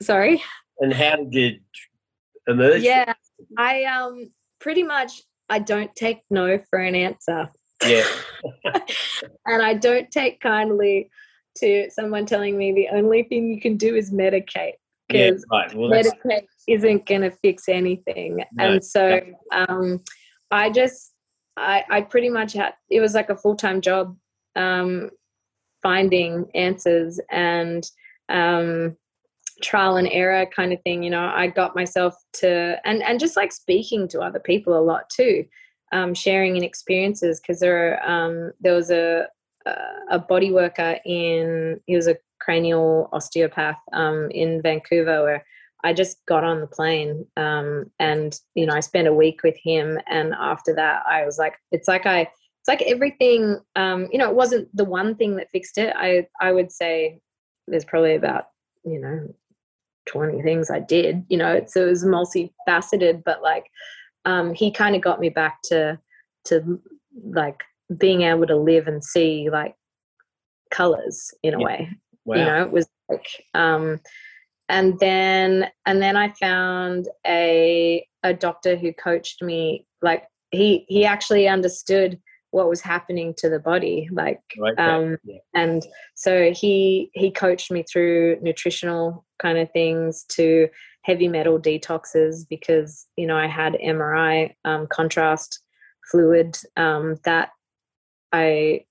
sorry? 0.03 0.43
And 0.81 0.93
how 0.93 1.17
did 1.17 1.33
you 1.35 1.61
emerge? 2.49 2.83
Yeah 2.83 3.15
i 3.59 3.85
um 3.85 4.31
pretty 4.61 4.83
much 4.83 5.23
i 5.49 5.59
don't 5.59 5.95
take 5.95 6.23
no 6.31 6.59
for 6.71 6.79
an 6.79 6.95
answer. 6.95 7.49
Yeah. 7.87 8.07
And 9.47 9.63
i 9.63 9.75
don't 9.75 10.11
take 10.11 10.41
kindly 10.41 11.11
to 11.59 11.89
someone 11.91 12.27
telling 12.27 12.57
me 12.57 12.73
the 12.73 12.89
only 12.89 13.23
thing 13.25 13.49
you 13.49 13.61
can 13.61 13.77
do 13.77 13.95
is 13.95 14.11
medicate 14.11 14.75
because 15.09 15.45
yeah, 15.53 15.59
right. 15.59 15.75
well, 15.75 15.91
medicate 15.91 16.47
isn't 16.69 17.07
going 17.07 17.21
to 17.21 17.31
fix 17.31 17.69
anything. 17.69 18.45
No, 18.53 18.65
and 18.65 18.85
so 18.85 19.21
no. 19.53 19.67
um 19.69 20.03
I 20.51 20.71
just 20.71 21.13
I 21.57 21.85
I 21.91 22.01
pretty 22.03 22.29
much 22.29 22.53
had 22.53 22.75
it 22.91 23.01
was 23.01 23.15
like 23.15 23.31
a 23.31 23.37
full 23.37 23.57
time 23.57 23.81
job 23.81 24.17
um, 24.57 25.11
finding 25.83 26.47
answers 26.55 27.21
and 27.31 27.89
um, 28.29 28.97
trial 29.63 29.97
and 29.97 30.09
error 30.11 30.47
kind 30.47 30.73
of 30.73 30.83
thing. 30.83 31.03
You 31.03 31.11
know, 31.11 31.31
I 31.35 31.49
got 31.49 31.77
myself 31.77 32.15
to 32.35 32.77
and 32.85 33.03
and 33.03 33.21
just 33.21 33.37
like 33.37 33.53
speaking 33.53 34.09
to 34.09 34.21
other 34.21 34.41
people 34.41 34.79
a 34.79 34.83
lot 34.83 35.09
too, 35.11 35.45
um, 35.93 36.15
sharing 36.15 36.57
in 36.57 36.65
experiences 36.65 37.41
because 37.41 37.61
there 37.61 38.01
um, 38.09 38.53
there 38.61 38.75
was 38.75 38.91
a 38.91 39.27
a 40.11 40.19
body 40.19 40.53
worker 40.53 40.99
in 41.07 41.81
he 41.87 41.97
was 41.97 42.07
a 42.07 42.17
cranial 42.39 43.09
osteopath 43.13 43.79
um, 43.95 44.29
in 44.31 44.61
Vancouver 44.61 45.23
where 45.23 45.45
I 45.85 45.93
just 45.93 46.25
got 46.27 46.45
on 46.45 46.61
the 46.61 46.67
plane 46.67 47.27
um, 47.37 47.91
and 48.01 48.41
you 48.55 48.67
know 48.67 48.75
I 48.75 48.81
spent 48.81 49.07
a 49.07 49.13
week 49.13 49.43
with 49.45 49.57
him 49.63 49.99
and 50.09 50.33
after 50.33 50.75
that 50.75 51.03
I 51.09 51.25
was 51.25 51.39
like 51.39 51.55
it's 51.71 51.87
like 51.87 52.07
I 52.07 52.21
it's 52.21 52.69
like 52.69 52.83
everything 52.83 53.61
um, 53.77 54.09
you 54.11 54.19
know 54.19 54.29
it 54.29 54.35
wasn't 54.35 54.75
the 54.75 54.85
one 54.85 55.15
thing 55.15 55.37
that 55.37 55.51
fixed 55.53 55.77
it 55.79 55.95
I 55.97 56.27
I 56.41 56.53
would 56.53 56.73
say 56.73 57.21
there's 57.69 57.85
probably 57.85 58.15
about 58.15 58.47
you 58.85 58.99
know 58.99 59.35
20 60.07 60.43
things 60.43 60.71
I 60.71 60.81
did 60.81 61.25
you 61.29 61.37
know 61.37 61.53
it's, 61.53 61.77
it 61.77 61.85
was 61.85 62.05
multifaceted 62.05 63.23
but 63.23 63.43
like 63.43 63.67
um, 64.25 64.55
he 64.55 64.71
kind 64.71 64.97
of 64.97 65.03
got 65.03 65.21
me 65.21 65.29
back 65.29 65.61
to 65.65 65.99
to 66.47 66.81
like 67.23 67.63
being 67.97 68.23
able 68.23 68.47
to 68.47 68.57
live 68.57 68.89
and 68.89 69.05
see 69.05 69.51
like 69.51 69.75
colors 70.71 71.33
in 71.43 71.53
a 71.53 71.59
yeah. 71.59 71.65
way 71.65 71.91
wow. 72.25 72.37
you 72.37 72.45
know 72.45 72.63
it 72.63 72.73
was 72.73 72.89
like 73.11 73.27
um 73.53 74.01
and 74.69 74.99
then 74.99 75.71
and 75.87 76.01
then 76.03 76.17
I 76.17 76.31
found 76.31 77.09
a 77.27 78.07
a 78.23 78.33
doctor 78.33 78.77
who 78.77 78.93
coached 78.93 79.43
me 79.43 79.87
like 80.03 80.25
he 80.51 80.85
he 80.89 81.05
actually 81.05 81.49
understood 81.49 82.19
what 82.51 82.69
was 82.69 82.81
happening 82.81 83.35
to 83.37 83.49
the 83.49 83.59
body 83.59 84.09
like 84.13 84.41
right, 84.59 84.79
um 84.79 85.17
yeah. 85.25 85.39
and 85.55 85.85
so 86.15 86.53
he 86.53 87.11
he 87.13 87.31
coached 87.31 87.71
me 87.71 87.83
through 87.83 88.39
nutritional 88.41 89.25
kind 89.41 89.59
of 89.59 89.71
things 89.73 90.25
to 90.29 90.69
heavy 91.05 91.29
metal 91.29 91.61
detoxes 91.61 92.47
because 92.49 93.07
you 93.17 93.27
know 93.27 93.37
I 93.37 93.47
had 93.47 93.75
MRI 93.75 94.55
um, 94.65 94.87
contrast 94.91 95.61
fluid 96.11 96.57
um, 96.77 97.17
that 97.25 97.51
I 98.33 98.85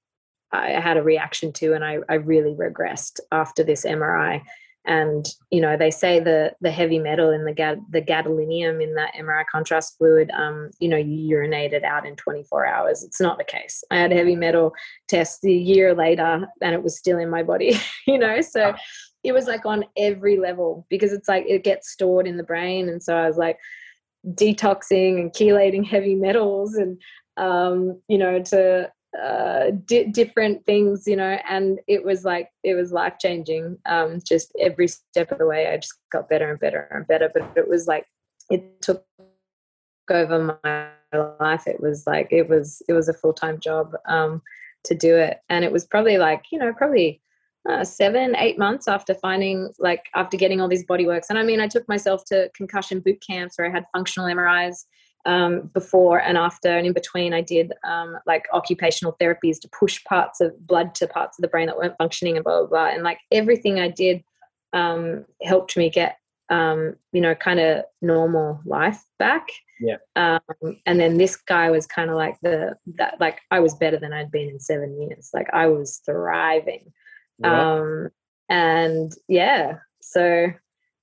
I 0.51 0.79
had 0.79 0.97
a 0.97 1.03
reaction 1.03 1.51
to 1.53 1.73
and 1.73 1.83
I, 1.83 1.97
I 2.07 2.15
really 2.15 2.53
regressed 2.53 3.19
after 3.31 3.63
this 3.63 3.85
MRI 3.85 4.41
and 4.85 5.25
you 5.49 5.61
know 5.61 5.77
they 5.77 5.91
say 5.91 6.19
the 6.19 6.53
the 6.59 6.71
heavy 6.71 6.99
metal 6.99 7.29
in 7.31 7.45
the 7.45 7.53
gad, 7.53 7.79
the 7.89 8.01
gadolinium 8.01 8.83
in 8.83 8.95
that 8.95 9.13
MRI 9.15 9.43
contrast 9.49 9.97
fluid, 9.97 10.29
um, 10.31 10.71
you 10.79 10.89
know, 10.89 10.97
you 10.97 11.15
urinate 11.15 11.73
it 11.73 11.83
out 11.83 12.05
in 12.05 12.15
24 12.15 12.65
hours. 12.65 13.03
It's 13.03 13.21
not 13.21 13.37
the 13.37 13.45
case. 13.45 13.83
I 13.91 13.97
had 13.97 14.11
a 14.11 14.15
heavy 14.15 14.35
metal 14.35 14.73
test 15.07 15.45
a 15.45 15.51
year 15.51 15.93
later, 15.93 16.47
and 16.61 16.73
it 16.73 16.83
was 16.83 16.97
still 16.97 17.17
in 17.17 17.29
my 17.29 17.43
body. 17.43 17.79
You 18.05 18.17
know, 18.17 18.41
so 18.41 18.75
it 19.23 19.31
was 19.31 19.47
like 19.47 19.65
on 19.65 19.85
every 19.95 20.37
level 20.37 20.85
because 20.89 21.13
it's 21.13 21.29
like 21.29 21.45
it 21.47 21.63
gets 21.63 21.89
stored 21.89 22.27
in 22.27 22.35
the 22.35 22.43
brain, 22.43 22.89
and 22.89 23.01
so 23.01 23.15
I 23.15 23.27
was 23.27 23.37
like 23.37 23.57
detoxing 24.27 25.19
and 25.19 25.31
chelating 25.31 25.85
heavy 25.85 26.15
metals 26.15 26.75
and 26.75 27.01
um, 27.37 28.01
you 28.09 28.17
know 28.17 28.41
to 28.41 28.91
uh, 29.21 29.71
di- 29.85 30.05
different 30.05 30.65
things, 30.65 31.07
you 31.07 31.15
know, 31.15 31.37
and 31.47 31.79
it 31.87 32.03
was 32.03 32.25
like 32.25 32.49
it 32.63 32.73
was 32.73 32.91
life 32.91 33.15
changing. 33.19 33.77
Um, 33.85 34.19
just 34.25 34.51
every 34.59 34.87
step 34.87 35.31
of 35.31 35.37
the 35.37 35.45
way, 35.45 35.67
I 35.67 35.77
just 35.77 35.93
got 36.11 36.29
better 36.29 36.49
and 36.49 36.59
better 36.59 36.87
and 36.91 37.07
better. 37.07 37.29
But 37.33 37.51
it 37.55 37.67
was 37.67 37.87
like 37.87 38.05
it 38.49 38.81
took 38.81 39.05
over 40.09 40.59
my 40.63 40.87
life. 41.39 41.67
It 41.67 41.79
was 41.79 42.07
like 42.07 42.27
it 42.31 42.49
was 42.49 42.81
it 42.87 42.93
was 42.93 43.07
a 43.07 43.13
full 43.13 43.33
time 43.33 43.59
job 43.59 43.93
um, 44.07 44.41
to 44.85 44.95
do 44.95 45.15
it, 45.15 45.39
and 45.49 45.63
it 45.63 45.71
was 45.71 45.85
probably 45.85 46.17
like 46.17 46.45
you 46.51 46.59
know 46.59 46.73
probably 46.73 47.21
uh, 47.69 47.83
seven, 47.83 48.35
eight 48.37 48.59
months 48.59 48.87
after 48.87 49.13
finding, 49.13 49.71
like, 49.79 50.07
after 50.15 50.35
getting 50.35 50.59
all 50.59 50.67
these 50.67 50.85
body 50.85 51.05
works. 51.05 51.29
And 51.29 51.39
I 51.39 51.43
mean, 51.43 51.61
I 51.61 51.67
took 51.67 51.87
myself 51.87 52.25
to 52.25 52.49
concussion 52.53 52.99
boot 52.99 53.23
camps 53.25 53.57
where 53.57 53.67
I 53.67 53.71
had 53.71 53.85
functional 53.93 54.27
MRIs 54.27 54.83
um, 55.25 55.69
before 55.73 56.19
and 56.19 56.37
after 56.37 56.69
and 56.69 56.85
in 56.85 56.93
between 56.93 57.33
i 57.33 57.41
did 57.41 57.71
um, 57.85 58.17
like 58.25 58.45
occupational 58.53 59.15
therapies 59.21 59.59
to 59.59 59.69
push 59.69 60.03
parts 60.03 60.41
of 60.41 60.67
blood 60.67 60.93
to 60.95 61.07
parts 61.07 61.37
of 61.37 61.41
the 61.41 61.47
brain 61.47 61.67
that 61.67 61.77
weren't 61.77 61.97
functioning 61.97 62.35
and 62.35 62.43
blah 62.43 62.59
blah 62.59 62.67
blah. 62.67 62.87
And 62.87 63.03
like 63.03 63.19
everything 63.31 63.79
i 63.79 63.87
did 63.87 64.23
um, 64.73 65.25
helped 65.41 65.77
me 65.77 65.89
get 65.89 66.17
um, 66.49 66.95
you 67.11 67.21
know 67.21 67.35
kind 67.35 67.59
of 67.59 67.83
normal 68.01 68.59
life 68.65 69.01
back. 69.19 69.47
Yeah. 69.79 69.97
Um, 70.15 70.77
and 70.85 70.99
then 70.99 71.17
this 71.17 71.35
guy 71.35 71.69
was 71.71 71.85
kind 71.85 72.09
of 72.09 72.15
like 72.15 72.37
the 72.41 72.75
that 72.95 73.19
like 73.19 73.39
i 73.51 73.59
was 73.59 73.75
better 73.75 73.97
than 73.97 74.13
i'd 74.13 74.31
been 74.31 74.49
in 74.49 74.59
seven 74.59 74.99
years. 75.01 75.29
Like 75.33 75.47
i 75.53 75.67
was 75.67 76.01
thriving. 76.05 76.91
Yeah. 77.39 77.77
um 77.77 78.09
and 78.49 79.11
yeah 79.27 79.77
so 79.99 80.51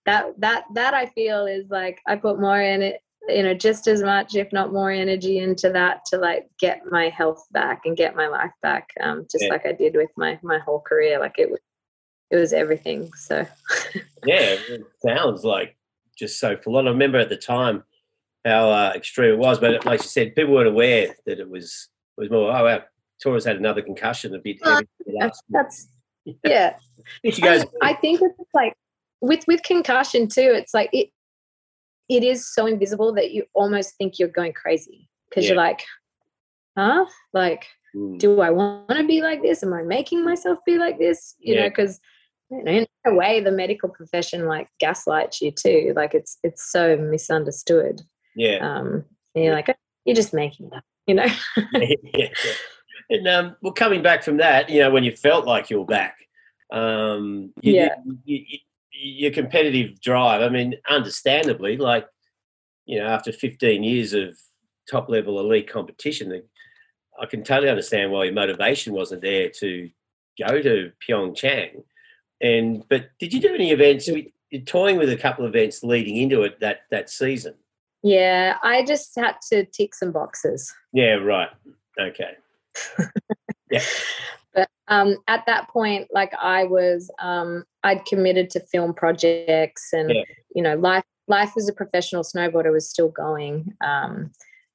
that 0.07 0.27
that 0.39 0.64
that 0.75 0.95
i 0.95 1.07
feel 1.07 1.47
is 1.47 1.68
like 1.71 2.01
i 2.07 2.14
put 2.14 2.41
more 2.41 2.61
in 2.61 2.83
it 2.83 3.01
you 3.35 3.43
know 3.43 3.55
just 3.55 3.87
as 3.87 4.03
much 4.03 4.35
if 4.35 4.53
not 4.53 4.72
more 4.72 4.91
energy 4.91 5.39
into 5.39 5.70
that 5.70 6.05
to 6.07 6.16
like 6.16 6.49
get 6.59 6.81
my 6.91 7.09
health 7.09 7.47
back 7.53 7.83
and 7.85 7.97
get 7.97 8.16
my 8.16 8.26
life 8.26 8.53
back 8.62 8.89
um, 9.03 9.26
just 9.31 9.45
yeah. 9.45 9.51
like 9.51 9.66
i 9.66 9.72
did 9.72 9.95
with 9.95 10.11
my 10.16 10.39
my 10.43 10.59
whole 10.59 10.81
career. 10.81 11.18
Like 11.18 11.39
it 11.39 11.51
was 11.51 11.61
it 12.31 12.37
was 12.37 12.53
everything 12.53 13.11
so. 13.14 13.47
Yeah 14.24 14.57
it 14.68 14.83
sounds 15.05 15.45
like 15.45 15.76
just 16.16 16.39
so 16.39 16.57
full 16.57 16.76
on. 16.76 16.87
I 16.87 16.91
remember 16.91 17.18
at 17.18 17.31
the 17.31 17.37
time 17.37 17.85
how 18.45 18.70
uh, 18.70 18.93
extreme 18.95 19.35
it 19.35 19.39
was 19.39 19.59
but 19.59 19.85
like 19.85 20.03
you 20.03 20.09
said 20.09 20.35
people 20.35 20.55
weren't 20.55 20.68
aware 20.68 21.14
that 21.26 21.39
it 21.39 21.49
was 21.49 21.89
it 22.16 22.22
was 22.22 22.31
more 22.31 22.51
oh 22.51 22.64
wow 22.64 22.83
Torah's 23.22 23.45
had 23.45 23.57
another 23.57 23.83
concussion 23.83 24.35
a 24.35 24.39
bit 24.39 24.59
uh, 24.62 24.83
that's 25.49 25.89
yeah. 26.45 26.76
I, 27.24 27.64
I 27.83 27.95
think 27.95 28.20
it's 28.22 28.51
like 28.55 28.74
with 29.20 29.45
with 29.47 29.62
concussion 29.62 30.28
too 30.28 30.53
it's 30.55 30.74
like 30.74 30.91
it 30.93 31.11
it 32.11 32.24
is 32.24 32.52
so 32.52 32.66
invisible 32.66 33.14
that 33.14 33.30
you 33.30 33.44
almost 33.54 33.96
think 33.96 34.18
you're 34.18 34.28
going 34.28 34.52
crazy 34.52 35.08
because 35.28 35.44
yeah. 35.44 35.50
you're 35.50 35.62
like, 35.62 35.84
huh? 36.76 37.06
Like, 37.32 37.66
mm. 37.96 38.18
do 38.18 38.40
I 38.40 38.50
want 38.50 38.90
to 38.90 39.06
be 39.06 39.22
like 39.22 39.42
this? 39.42 39.62
Am 39.62 39.72
I 39.72 39.82
making 39.82 40.24
myself 40.24 40.58
be 40.66 40.76
like 40.76 40.98
this? 40.98 41.36
You 41.38 41.54
yeah. 41.54 41.61
know, 41.62 41.68
because 41.68 42.00
you 42.50 42.64
know, 42.64 42.72
in 42.72 42.86
a 43.06 43.14
way, 43.14 43.40
the 43.40 43.52
medical 43.52 43.88
profession 43.88 44.46
like 44.46 44.68
gaslights 44.80 45.40
you 45.40 45.52
too. 45.52 45.92
Like, 45.94 46.14
it's 46.14 46.38
it's 46.42 46.70
so 46.70 46.96
misunderstood. 46.96 48.02
Yeah. 48.34 48.56
Um, 48.56 49.04
and 49.36 49.44
you're 49.44 49.54
like, 49.54 49.68
oh, 49.68 49.74
you're 50.04 50.16
just 50.16 50.34
making 50.34 50.66
it 50.66 50.72
up. 50.72 50.84
You 51.06 51.14
know. 51.14 51.26
yeah, 51.74 52.28
and 53.08 53.28
um, 53.28 53.56
well, 53.62 53.72
coming 53.72 54.02
back 54.02 54.24
from 54.24 54.38
that, 54.38 54.68
you 54.68 54.80
know, 54.80 54.90
when 54.90 55.04
you 55.04 55.12
felt 55.12 55.46
like 55.46 55.70
you 55.70 55.78
were 55.78 55.86
back, 55.86 56.16
um, 56.72 57.52
you, 57.61 57.74
yeah. 57.74 57.94
You, 58.24 58.44
you, 58.48 58.58
your 59.01 59.32
competitive 59.32 60.01
drive. 60.01 60.42
I 60.42 60.48
mean, 60.48 60.74
understandably, 60.88 61.76
like 61.76 62.07
you 62.86 62.98
know, 62.98 63.07
after 63.07 63.32
15 63.32 63.82
years 63.82 64.12
of 64.12 64.36
top 64.90 65.09
level 65.09 65.38
elite 65.38 65.70
competition, 65.70 66.42
I 67.20 67.26
can 67.26 67.44
totally 67.44 67.70
understand 67.70 68.11
why 68.11 68.24
your 68.24 68.34
motivation 68.34 68.92
wasn't 68.92 69.22
there 69.22 69.48
to 69.61 69.90
go 70.38 70.61
to 70.61 70.92
Pyeongchang. 71.07 71.82
And 72.40 72.84
but 72.88 73.11
did 73.18 73.32
you 73.32 73.40
do 73.40 73.55
any 73.55 73.70
events? 73.70 74.09
You're 74.09 74.62
toying 74.62 74.96
with 74.96 75.11
a 75.11 75.16
couple 75.16 75.44
of 75.44 75.55
events 75.55 75.82
leading 75.82 76.16
into 76.16 76.42
it 76.42 76.61
that 76.61 76.80
that 76.90 77.11
season. 77.11 77.55
Yeah, 78.03 78.57
I 78.62 78.84
just 78.84 79.14
had 79.16 79.36
to 79.51 79.64
tick 79.66 79.94
some 79.94 80.11
boxes. 80.11 80.74
Yeah, 80.92 81.14
right. 81.14 81.51
Okay. 82.01 82.36
yeah. 83.70 83.84
Um, 84.91 85.16
at 85.28 85.47
that 85.47 85.68
point, 85.68 86.09
like 86.12 86.32
I 86.41 86.64
was, 86.64 87.11
um, 87.20 87.64
I'd 87.84 88.05
committed 88.05 88.51
to 88.51 88.61
film 88.61 88.93
projects, 88.93 89.93
and 89.93 90.11
yeah. 90.11 90.22
you 90.55 90.62
know, 90.62 90.74
life 90.76 91.05
life 91.28 91.53
as 91.57 91.68
a 91.68 91.72
professional 91.72 92.22
snowboarder 92.24 92.72
was 92.72 92.91
still 92.91 93.09
going. 93.09 93.72
Um, 93.80 94.32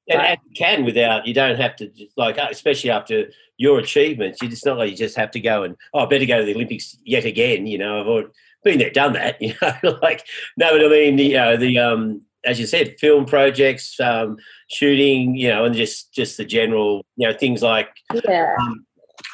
And, 0.08 0.22
and 0.22 0.40
you 0.46 0.54
can 0.56 0.86
without 0.86 1.28
you 1.28 1.34
don't 1.34 1.58
have 1.58 1.76
to 1.78 1.88
just 1.90 2.18
like 2.18 2.38
uh, 2.38 2.48
especially 2.50 2.92
after 2.92 3.26
your 3.58 3.80
achievements. 3.80 4.42
You 4.42 4.50
just 4.50 4.66
not 4.66 4.78
like 4.78 4.92
you 4.92 4.98
just 4.98 5.18
have 5.18 5.32
to 5.32 5.40
go 5.40 5.64
and 5.64 5.76
oh, 5.94 6.00
I 6.00 6.06
better 6.06 6.26
go 6.26 6.40
to 6.40 6.46
the 6.46 6.56
Olympics 6.56 6.98
yet 7.04 7.26
again. 7.26 7.68
You 7.68 7.78
know, 7.78 8.00
I've 8.00 8.08
already 8.08 8.30
been 8.64 8.80
there, 8.80 8.90
done 8.92 9.14
that. 9.14 9.38
You 9.42 9.54
know, 9.62 10.00
like 10.02 10.26
no, 10.58 10.72
but 10.72 10.86
I 10.86 10.90
mean 10.90 11.16
the 11.16 11.38
uh, 11.38 11.58
the 11.58 11.80
um 11.80 12.22
as 12.46 12.60
you 12.60 12.68
said, 12.68 12.96
film 13.00 13.26
projects, 13.26 14.00
um, 14.00 14.38
shooting, 14.68 15.36
you 15.36 15.48
know, 15.50 15.66
and 15.66 15.74
just 15.76 16.14
just 16.14 16.38
the 16.38 16.46
general 16.46 17.04
you 17.18 17.28
know 17.28 17.34
things 17.34 17.62
like 17.64 17.90
Yeah. 18.14 18.56
um, 18.62 18.86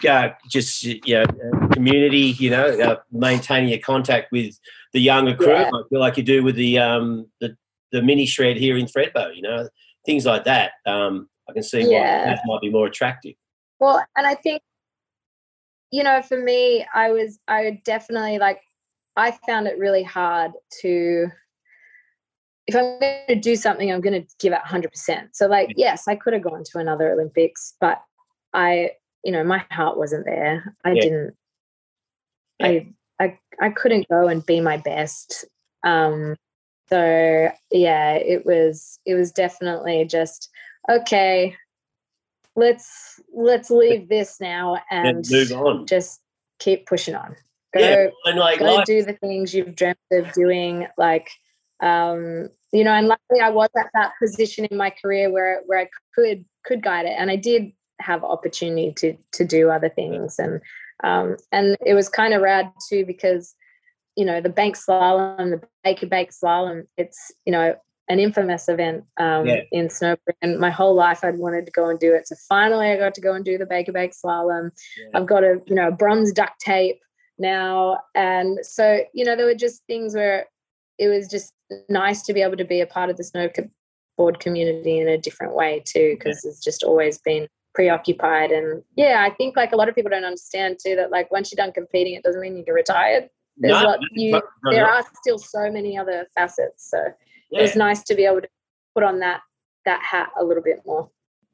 uh, 0.05 0.31
just 0.47 0.83
you 0.83 1.01
know 1.07 1.25
community. 1.71 2.35
You 2.37 2.51
know, 2.51 2.65
uh, 2.67 2.95
maintaining 3.11 3.69
your 3.69 3.79
contact 3.79 4.31
with 4.31 4.57
the 4.93 5.01
younger 5.01 5.35
crew. 5.35 5.53
Yeah. 5.53 5.69
I 5.73 5.81
feel 5.89 5.99
like 5.99 6.17
you 6.17 6.23
do 6.23 6.43
with 6.43 6.55
the 6.55 6.79
um 6.79 7.27
the 7.39 7.55
the 7.91 8.01
mini 8.01 8.25
shred 8.25 8.57
here 8.57 8.77
in 8.77 8.85
Thredbo. 8.85 9.35
You 9.35 9.41
know, 9.41 9.67
things 10.05 10.25
like 10.25 10.45
that. 10.45 10.73
Um, 10.85 11.29
I 11.49 11.53
can 11.53 11.63
see 11.63 11.83
why 11.83 11.99
that 11.99 12.39
might 12.45 12.61
be 12.61 12.69
more 12.69 12.87
attractive. 12.87 13.33
Well, 13.79 14.03
and 14.15 14.27
I 14.27 14.35
think, 14.35 14.61
you 15.91 16.03
know, 16.03 16.21
for 16.21 16.39
me, 16.39 16.85
I 16.93 17.11
was, 17.11 17.39
I 17.47 17.81
definitely 17.83 18.37
like, 18.37 18.61
I 19.15 19.37
found 19.47 19.67
it 19.67 19.77
really 19.77 20.03
hard 20.03 20.51
to, 20.81 21.27
if 22.67 22.75
I'm 22.75 22.99
going 22.99 23.25
to 23.27 23.35
do 23.35 23.55
something, 23.55 23.91
I'm 23.91 24.01
going 24.01 24.21
to 24.21 24.27
give 24.39 24.53
it 24.53 24.59
100%. 24.65 25.29
So, 25.33 25.47
like, 25.47 25.73
yes, 25.75 26.07
I 26.07 26.15
could 26.15 26.33
have 26.33 26.43
gone 26.43 26.63
to 26.63 26.77
another 26.77 27.11
Olympics, 27.11 27.73
but 27.81 28.01
I, 28.53 28.91
you 29.23 29.31
know, 29.31 29.43
my 29.43 29.63
heart 29.71 29.97
wasn't 29.97 30.25
there. 30.25 30.75
I 30.83 30.95
Yeah. 30.95 31.01
didn't, 31.01 31.35
I, 32.61 32.87
I, 33.19 33.39
I 33.59 33.69
couldn't 33.69 34.07
go 34.09 34.27
and 34.27 34.45
be 34.45 34.59
my 34.61 34.77
best. 34.77 35.45
Um, 35.83 36.35
so 36.89 37.49
yeah, 37.71 38.13
it 38.13 38.45
was, 38.45 38.99
it 39.05 39.15
was 39.15 39.31
definitely 39.31 40.05
just, 40.05 40.49
okay, 40.89 41.55
let's 42.55 43.19
let's 43.33 43.69
leave 43.69 44.09
this 44.09 44.39
now 44.39 44.77
And 44.91 45.17
and 45.17 45.25
move 45.29 45.51
on. 45.53 45.85
just 45.85 46.21
keep 46.59 46.85
pushing 46.85 47.15
on 47.15 47.35
go 47.73 47.79
Yeah, 47.79 48.07
and 48.25 48.39
like, 48.39 48.59
go 48.59 48.75
life, 48.75 48.85
do 48.85 49.03
the 49.03 49.13
things 49.13 49.53
you've 49.53 49.75
dreamt 49.75 49.97
of 50.11 50.31
doing 50.33 50.87
like 50.97 51.29
um 51.81 52.49
you 52.71 52.83
know 52.83 52.91
and 52.93 53.07
luckily 53.07 53.39
i 53.41 53.49
was 53.49 53.69
at 53.77 53.89
that 53.93 54.11
position 54.21 54.65
in 54.65 54.77
my 54.77 54.89
career 54.89 55.31
where 55.31 55.61
where 55.65 55.79
i 55.79 55.87
could 56.13 56.45
could 56.63 56.83
guide 56.83 57.05
it 57.05 57.15
and 57.17 57.31
i 57.31 57.35
did 57.35 57.71
have 58.01 58.23
opportunity 58.23 58.93
to 58.97 59.15
to 59.33 59.45
do 59.45 59.69
other 59.69 59.89
things. 59.89 60.37
And 60.39 60.61
um 61.03 61.37
and 61.51 61.77
it 61.85 61.93
was 61.93 62.09
kind 62.09 62.33
of 62.33 62.41
rad 62.41 62.71
too 62.89 63.05
because 63.05 63.55
you 64.15 64.25
know 64.25 64.41
the 64.41 64.49
bank 64.49 64.75
slalom 64.77 65.51
the 65.51 65.61
baker 65.83 66.05
bake 66.05 66.31
slalom 66.31 66.83
it's 66.97 67.31
you 67.45 67.51
know 67.51 67.75
an 68.09 68.19
infamous 68.19 68.67
event 68.67 69.05
um, 69.17 69.45
Yeah. 69.45 69.61
in 69.71 69.87
snowboard 69.87 70.35
and 70.41 70.59
my 70.59 70.69
whole 70.69 70.93
life 70.93 71.23
i'd 71.23 71.37
wanted 71.37 71.65
to 71.65 71.71
go 71.71 71.87
and 71.89 71.97
do 71.97 72.13
it. 72.13 72.27
So 72.27 72.35
finally 72.49 72.87
i 72.91 72.97
got 72.97 73.13
to 73.15 73.21
go 73.21 73.33
and 73.33 73.45
do 73.45 73.57
the 73.57 73.65
baker 73.65 73.93
bake 73.93 74.11
slalom. 74.11 74.71
Yeah. 74.97 75.19
i've 75.19 75.27
got 75.27 75.43
a 75.43 75.61
you 75.65 75.75
know 75.75 75.91
bronze 75.91 76.31
duct 76.33 76.59
tape 76.59 76.99
now. 77.39 77.99
And 78.13 78.59
so 78.63 79.01
you 79.13 79.25
know 79.25 79.35
there 79.35 79.45
were 79.45 79.55
just 79.55 79.83
things 79.87 80.13
where 80.13 80.47
it 80.99 81.07
was 81.07 81.27
just 81.27 81.53
nice 81.89 82.21
to 82.23 82.33
be 82.33 82.41
able 82.41 82.57
to 82.57 82.65
be 82.65 82.81
a 82.81 82.85
part 82.85 83.09
of 83.09 83.17
the 83.17 83.23
snowboard 83.23 84.39
community 84.39 84.99
in 84.99 85.07
a 85.07 85.17
different 85.17 85.55
way 85.55 85.81
too 85.85 86.15
because 86.17 86.43
it's 86.45 86.63
just 86.63 86.83
always 86.83 87.17
been 87.19 87.47
preoccupied 87.73 88.51
and 88.51 88.83
yeah 88.95 89.25
i 89.25 89.33
think 89.35 89.55
like 89.55 89.71
a 89.71 89.75
lot 89.75 89.87
of 89.87 89.95
people 89.95 90.09
don't 90.09 90.25
understand 90.25 90.77
too 90.83 90.95
that 90.95 91.11
like 91.11 91.31
once 91.31 91.51
you're 91.51 91.63
done 91.63 91.71
competing 91.71 92.13
it 92.13 92.23
doesn't 92.23 92.41
mean 92.41 92.57
you 92.57 92.65
get 92.65 92.71
retired 92.71 93.29
there's 93.57 93.81
No, 93.81 93.89
lot, 93.89 93.99
you, 94.11 94.31
no, 94.31 94.41
no, 94.65 94.71
there 94.71 94.89
are 94.89 95.03
still 95.21 95.37
so 95.37 95.71
many 95.71 95.97
other 95.97 96.25
facets 96.35 96.89
so 96.89 96.97
yeah. 97.49 97.59
it 97.59 97.61
was 97.61 97.75
nice 97.75 98.03
to 98.03 98.15
be 98.15 98.25
able 98.25 98.41
to 98.41 98.47
put 98.93 99.03
on 99.03 99.19
that 99.19 99.41
that 99.85 100.01
hat 100.01 100.29
a 100.39 100.43
little 100.43 100.63
bit 100.63 100.81
more 100.85 101.09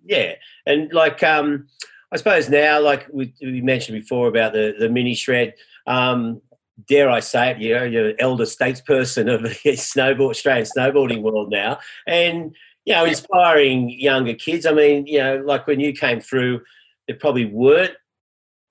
Yeah, 0.05 0.33
and 0.65 0.91
like 0.93 1.21
um, 1.23 1.67
I 2.11 2.17
suppose 2.17 2.49
now, 2.49 2.79
like 2.79 3.07
we, 3.11 3.33
we 3.41 3.61
mentioned 3.61 3.99
before 3.99 4.27
about 4.27 4.53
the 4.53 4.73
the 4.77 4.89
mini 4.89 5.13
shred. 5.13 5.53
Um, 5.85 6.41
dare 6.87 7.09
I 7.09 7.19
say 7.19 7.51
it? 7.51 7.57
You 7.57 7.75
know, 7.75 7.83
you're 7.83 8.09
an 8.09 8.15
elder 8.19 8.45
statesperson 8.45 9.33
of 9.33 9.43
the 9.43 9.49
snowboard 9.75 10.31
Australian 10.31 10.65
snowboarding 10.65 11.21
world 11.21 11.49
now, 11.49 11.79
and 12.05 12.55
you 12.87 12.93
know, 12.93 13.03
inspiring 13.03 13.89
younger 13.89 14.33
kids. 14.33 14.65
I 14.65 14.71
mean, 14.71 15.05
you 15.07 15.19
know, 15.19 15.43
like 15.45 15.67
when 15.67 15.81
you 15.81 15.91
came 15.91 16.21
through, 16.21 16.61
there 17.05 17.17
probably 17.17 17.45
weren't 17.45 17.91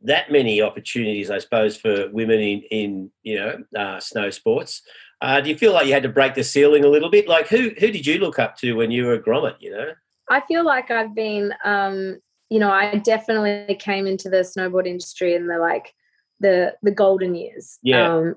that 0.01 0.33
many 0.33 0.63
opportunities, 0.63 1.31
I 1.31 1.39
suppose, 1.39 1.77
for 1.77 2.09
women 2.11 2.41
in 2.41 2.63
in 2.71 3.11
you 3.23 3.39
know 3.39 3.59
uh, 3.79 4.01
snow 4.01 4.31
sports. 4.31 4.81
Uh, 5.21 5.43
do 5.43 5.51
you 5.51 5.59
feel 5.59 5.75
like 5.75 5.87
you 5.87 5.93
had 5.93 6.03
to 6.03 6.09
break 6.09 6.35
the 6.35 6.45
ceiling 6.45 6.83
a 6.83 6.89
little 6.89 7.11
bit? 7.11 7.29
Like 7.29 7.49
who 7.49 7.73
who 7.79 7.91
did 7.91 8.07
you 8.07 8.19
look 8.19 8.39
up 8.39 8.57
to 8.57 8.73
when 8.73 8.91
you 8.91 9.05
were 9.05 9.15
a 9.15 9.23
grommet? 9.23 9.57
You 9.61 9.73
know. 9.73 9.91
I 10.31 10.41
feel 10.49 10.65
like 10.65 10.91
I've 10.91 11.15
been, 11.15 11.53
um, 11.65 12.19
you 12.49 12.59
know, 12.59 12.71
I 12.71 12.97
definitely 12.97 13.77
came 13.77 14.07
into 14.07 14.31
the 14.31 14.39
snowboard 14.39 14.87
industry 14.87 15.35
in 15.35 15.47
the 15.47 15.59
like 15.59 15.93
the 16.41 16.75
the 16.83 16.91
golden 16.91 17.35
years. 17.35 17.79
Yeah. 17.83 18.33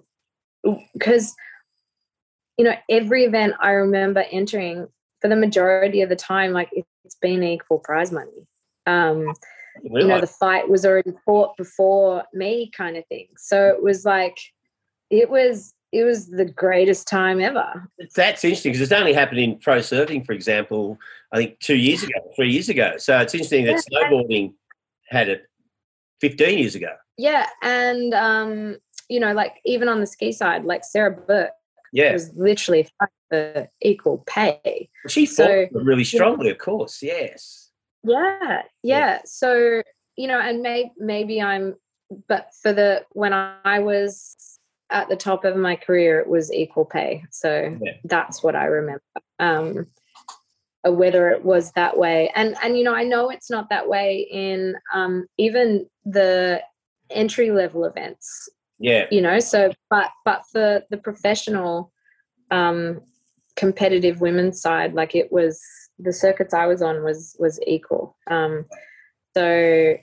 Because, 0.94 1.34
you 2.58 2.66
know, 2.66 2.76
every 2.90 3.24
event 3.24 3.54
I 3.62 3.72
remember 3.72 4.26
entering 4.30 4.90
for 5.22 5.28
the 5.28 5.36
majority 5.36 6.02
of 6.02 6.10
the 6.10 6.16
time, 6.16 6.52
like 6.54 6.70
it- 6.72 6.86
it's 7.06 7.16
been 7.16 7.44
equal 7.44 7.80
prize 7.80 8.12
money. 8.12 8.48
Um, 8.86 9.34
you 9.84 10.08
know, 10.08 10.20
the 10.22 10.28
fight 10.28 10.70
was 10.70 10.86
already 10.86 11.14
fought 11.26 11.56
before 11.58 12.24
me, 12.34 12.70
kind 12.76 12.98
of 12.98 13.06
thing. 13.08 13.28
So 13.38 13.70
it 13.70 13.82
was 13.82 14.06
like, 14.06 14.38
it 15.10 15.30
was 15.30 15.74
it 15.92 16.04
was 16.04 16.28
the 16.28 16.46
greatest 16.46 17.08
time 17.08 17.42
ever. 17.42 17.90
That's 18.16 18.44
interesting 18.44 18.74
because 18.74 18.82
it's 18.82 18.92
only 18.92 19.12
happened 19.12 19.40
in 19.40 19.58
pro 19.58 19.80
surfing, 19.80 20.24
for 20.24 20.34
example, 20.34 21.00
I 21.32 21.38
think 21.38 21.60
two 21.60 21.78
years 21.78 22.04
ago, 22.04 22.14
three 22.36 22.52
years 22.52 22.70
ago. 22.70 22.98
So 22.98 23.18
it's 23.20 23.34
interesting 23.34 23.66
that 23.66 23.84
snowboarding 23.92 24.54
had 25.08 25.30
it 25.30 25.48
15 26.22 26.60
years 26.60 26.76
ago. 26.76 26.96
Yeah, 27.18 27.48
and 27.64 28.14
um, 28.14 28.78
you 29.10 29.20
know, 29.20 29.34
like 29.34 29.56
even 29.66 29.90
on 29.90 30.00
the 30.00 30.06
ski 30.06 30.32
side, 30.32 30.64
like 30.64 30.84
Sarah 30.84 31.12
Burke 31.12 31.52
Yeah. 31.92 32.14
was 32.14 32.34
literally 32.36 32.88
for 33.30 33.70
equal 33.82 34.24
pay. 34.26 34.90
She 35.08 35.26
fought 35.26 35.48
so- 35.48 35.68
really 35.74 36.04
strongly, 36.04 36.50
of 36.50 36.58
course. 36.58 37.02
Yes. 37.02 37.72
Yeah, 38.04 38.64
yeah. 38.84 39.20
So 39.26 39.82
you 40.16 40.28
know, 40.28 40.40
and 40.40 40.62
may, 40.62 40.92
maybe 40.98 41.42
I'm, 41.42 41.76
but 42.28 42.50
for 42.62 42.74
the 42.74 43.06
when 43.12 43.32
I 43.32 43.80
was 43.80 44.60
at 44.90 45.08
the 45.08 45.16
top 45.16 45.46
of 45.46 45.56
my 45.56 45.76
career, 45.78 46.20
it 46.20 46.28
was 46.28 46.52
equal 46.52 46.84
pay. 46.86 47.24
So 47.32 47.78
Yeah. 47.82 47.94
that's 48.04 48.44
what 48.44 48.56
I 48.56 48.66
remember. 48.66 49.02
Um, 49.40 49.88
uh, 50.86 50.92
whether 50.92 51.30
it 51.30 51.44
was 51.44 51.72
that 51.74 51.98
way, 51.98 52.32
and 52.36 52.56
and 52.64 52.78
you 52.78 52.84
know, 52.84 52.94
I 52.96 53.04
know 53.04 53.30
it's 53.30 53.50
not 53.50 53.70
that 53.70 53.88
way 53.88 54.28
in 54.32 54.76
um, 54.94 55.26
even 55.38 55.88
the 56.06 56.62
entry 57.10 57.52
level 57.52 57.86
events. 57.86 58.50
Yeah. 58.80 59.06
you 59.12 59.22
know 59.22 59.40
so 59.40 59.72
but 59.90 60.10
but 60.26 60.44
for 60.52 60.84
the 60.90 60.98
professional 60.98 61.92
um 62.52 63.02
competitive 63.56 64.22
women's 64.22 64.62
side 64.62 64.94
like 64.94 65.16
it 65.16 65.32
was 65.32 65.62
the 66.00 66.14
circuits 66.14 66.54
i 66.54 66.66
was 66.66 66.82
on 66.82 67.04
was 67.04 67.36
was 67.40 67.60
equal 67.68 68.16
um 68.32 68.66
so 69.36 69.96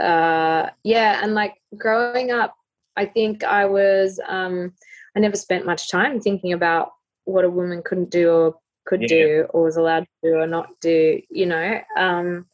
uh 0.00 0.68
yeah 0.82 1.20
and 1.22 1.34
like 1.34 1.54
growing 1.78 2.30
up 2.30 2.54
i 2.96 3.06
think 3.06 3.42
i 3.42 3.64
was 3.64 4.20
um 4.28 4.72
i 5.16 5.20
never 5.20 5.36
spent 5.36 5.64
much 5.64 5.90
time 5.90 6.20
thinking 6.20 6.52
about 6.52 6.92
what 7.24 7.44
a 7.44 7.50
woman 7.50 7.82
couldn't 7.82 8.10
do 8.10 8.30
or 8.30 8.54
could 8.84 9.00
Yeah. 9.02 9.08
do 9.08 9.46
or 9.50 9.64
was 9.64 9.76
allowed 9.78 10.00
to 10.22 10.30
do 10.30 10.34
or 10.36 10.46
not 10.46 10.68
do 10.82 11.20
you 11.30 11.46
know 11.46 11.80
um 11.96 12.44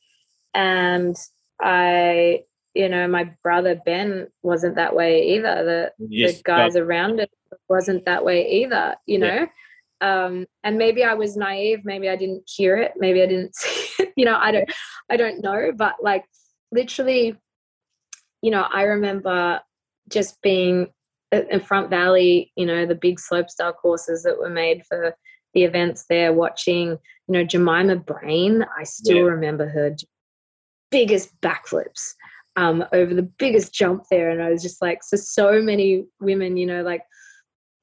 and 0.55 1.17
i 1.61 2.45
you 2.75 2.89
know 2.89 3.07
my 3.09 3.25
brother 3.43 3.81
ben 3.85 4.29
wasn't 4.43 4.77
that 4.77 4.95
way 4.95 5.35
either. 5.35 5.65
The 5.65 5.93
You 6.09 6.27
the 6.29 6.41
guys 6.45 6.75
got- 6.75 6.83
around 6.83 7.21
it 7.21 7.31
wasn't 7.69 8.05
that 8.05 8.25
way 8.25 8.49
either 8.63 8.95
you 9.07 9.19
Yeah. 9.19 9.27
know? 9.29 9.47
Um 10.09 10.47
and 10.65 10.79
maybe 10.79 11.05
i 11.05 11.13
was 11.15 11.37
naive 11.37 11.81
maybe 11.85 12.09
i 12.09 12.17
didn't 12.17 12.45
hear 12.49 12.77
it 12.77 12.93
maybe 12.97 13.21
i 13.23 13.27
didn't 13.27 13.55
see 13.61 14.03
it 14.03 14.13
you 14.17 14.25
know 14.25 14.37
i 14.41 14.51
don't 14.51 14.71
i 15.11 15.17
don't 15.17 15.43
know 15.43 15.73
but 15.77 15.97
like 16.01 16.25
literally 16.73 17.37
you 18.41 18.51
know 18.51 18.67
i 18.73 18.85
remember 18.85 19.61
just 20.09 20.41
being 20.43 20.87
in 21.33 21.61
front 21.61 21.91
valley 21.91 22.51
you 22.57 22.65
know 22.65 22.87
the 22.87 22.95
big 22.95 23.19
slopestyle 23.19 23.75
courses 23.75 24.23
that 24.23 24.39
were 24.39 24.49
made 24.49 24.85
for 24.87 25.15
the 25.55 25.65
events 25.65 26.07
there 26.09 26.33
watching 26.33 26.89
you 26.91 27.33
know 27.35 27.45
jemima 27.45 27.97
brain. 27.97 28.65
I 28.79 28.85
still 28.85 29.17
Yeah. 29.19 29.23
remember 29.35 29.69
her 29.69 29.95
biggest 30.91 31.39
backflips 31.41 32.15
um, 32.57 32.85
over 32.93 33.15
the 33.15 33.23
biggest 33.23 33.73
jump 33.73 34.05
there. 34.11 34.31
And 34.31 34.43
I 34.43 34.51
was 34.51 34.63
just 34.63 34.83
like, 34.83 35.03
so, 35.03 35.17
so 35.17 35.63
many 35.63 36.05
women, 36.21 36.57
you 36.57 36.67
know, 36.67 36.83
like 36.83 37.03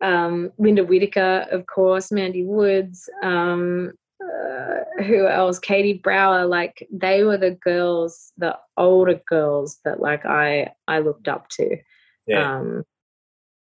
um, 0.02 0.52
Linda 0.58 0.84
Whitaker, 0.84 1.48
of 1.52 1.66
course, 1.66 2.12
Mandy 2.12 2.44
Woods, 2.44 3.10
um, 3.24 3.94
uh, 4.22 5.04
who 5.04 5.28
else? 5.28 5.60
Katie 5.60 5.94
Brower, 5.94 6.46
like 6.46 6.88
they 6.92 7.24
were 7.24 7.38
the 7.38 7.52
girls, 7.52 8.32
the 8.38 8.58
older 8.76 9.22
girls 9.28 9.80
that 9.86 10.00
like 10.00 10.26
I, 10.26 10.72
I 10.88 11.00
looked 11.00 11.28
up 11.28 11.50
to 11.50 11.78
Yeah. 12.26 12.58
um, 12.58 12.84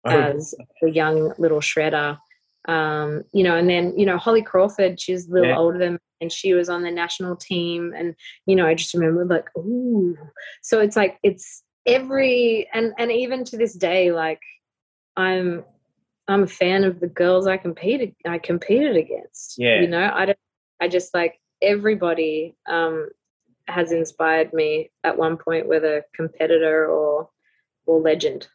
as 0.04 0.54
a 0.82 0.88
young 0.88 1.32
little 1.38 1.60
shredder. 1.60 2.18
Um, 2.68 3.24
you 3.32 3.42
know, 3.42 3.56
and 3.56 3.68
then 3.68 3.98
you 3.98 4.06
know 4.06 4.18
Holly 4.18 4.42
Crawford, 4.42 5.00
she's 5.00 5.28
a 5.28 5.32
little 5.32 5.48
Yeah. 5.48 5.58
older 5.58 5.78
than 5.78 5.94
me, 5.94 5.98
and 6.20 6.32
she 6.32 6.54
was 6.54 6.68
on 6.68 6.82
the 6.82 6.90
national 6.90 7.36
team, 7.36 7.92
and 7.96 8.14
you 8.46 8.54
know, 8.56 8.66
I 8.66 8.74
just 8.74 8.94
remember 8.94 9.24
like, 9.24 9.48
ooh. 9.56 10.16
So 10.62 10.80
it's 10.80 10.96
like 10.96 11.18
it's 11.22 11.62
every 11.86 12.68
and 12.72 12.92
and 12.98 13.10
even 13.10 13.44
to 13.44 13.56
this 13.56 13.74
day, 13.74 14.12
like 14.12 14.40
I'm 15.16 15.64
I'm 16.28 16.44
a 16.44 16.46
fan 16.48 16.84
of 16.84 17.00
the 17.00 17.08
girls 17.08 17.46
I 17.46 17.56
competed 17.56 18.14
I 18.26 18.38
competed 18.38 18.96
against. 18.96 19.56
Yeah. 19.58 19.80
You 19.80 19.88
know, 19.88 20.10
I 20.14 20.26
don't 20.26 20.38
I 20.80 20.88
just 20.88 21.14
like 21.14 21.40
everybody 21.60 22.54
um 22.68 23.08
has 23.68 23.92
inspired 23.92 24.52
me 24.52 24.90
at 25.04 25.16
one 25.16 25.36
point, 25.36 25.66
whether 25.68 26.04
competitor 26.14 26.86
or 26.86 27.28
or 27.86 28.00
legend. 28.00 28.46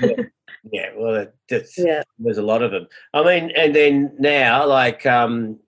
Yeah, 0.00 0.16
well, 0.64 1.14
that- 1.14 1.34
that's, 1.48 1.78
yeah. 1.78 2.02
there's 2.18 2.38
a 2.38 2.42
lot 2.42 2.62
of 2.62 2.70
them. 2.70 2.86
I 3.14 3.22
mean, 3.24 3.50
and 3.56 3.74
then 3.74 4.14
now, 4.18 4.66
like 4.66 5.04
um, 5.06 5.58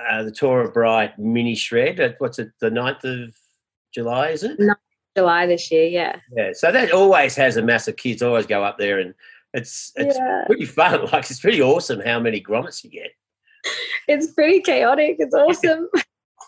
uh, 0.00 0.22
the 0.22 0.32
Torah 0.32 0.70
Bright 0.70 1.18
mini 1.18 1.54
shred, 1.54 2.16
what's 2.18 2.38
it, 2.38 2.50
the 2.60 2.70
9th 2.70 3.04
of 3.04 3.34
July, 3.92 4.30
is 4.30 4.42
it? 4.42 4.58
Ninth 4.58 4.70
of 4.70 5.20
July 5.20 5.46
this 5.46 5.70
year, 5.70 5.86
yeah. 5.86 6.16
Yeah, 6.36 6.50
so 6.52 6.72
that 6.72 6.92
always 6.92 7.34
has 7.36 7.56
a 7.56 7.62
mass 7.62 7.88
of 7.88 7.96
kids 7.96 8.22
always 8.22 8.46
go 8.46 8.62
up 8.64 8.78
there 8.78 8.98
and 8.98 9.14
it's 9.54 9.92
it's 9.96 10.16
yeah. 10.16 10.44
pretty 10.46 10.64
fun. 10.64 11.06
Like, 11.12 11.30
it's 11.30 11.40
pretty 11.40 11.60
awesome 11.60 12.00
how 12.00 12.18
many 12.20 12.40
grommets 12.40 12.82
you 12.84 12.90
get. 12.90 13.10
It's 14.08 14.32
pretty 14.32 14.60
chaotic. 14.60 15.16
It's 15.18 15.34
awesome. 15.34 15.88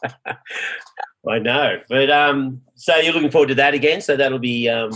I 1.29 1.39
know. 1.39 1.81
But 1.89 2.11
um, 2.11 2.62
so 2.75 2.97
you're 2.97 3.12
looking 3.12 3.31
forward 3.31 3.49
to 3.49 3.55
that 3.57 3.75
again. 3.75 4.01
So 4.01 4.16
that'll 4.16 4.39
be 4.39 4.68
um, 4.68 4.91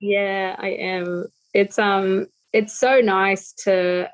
Yeah, 0.00 0.56
I 0.58 0.68
am. 0.68 1.26
It's 1.56 1.78
um 1.78 2.26
it's 2.52 2.78
so 2.78 3.00
nice 3.00 3.54
to 3.64 4.10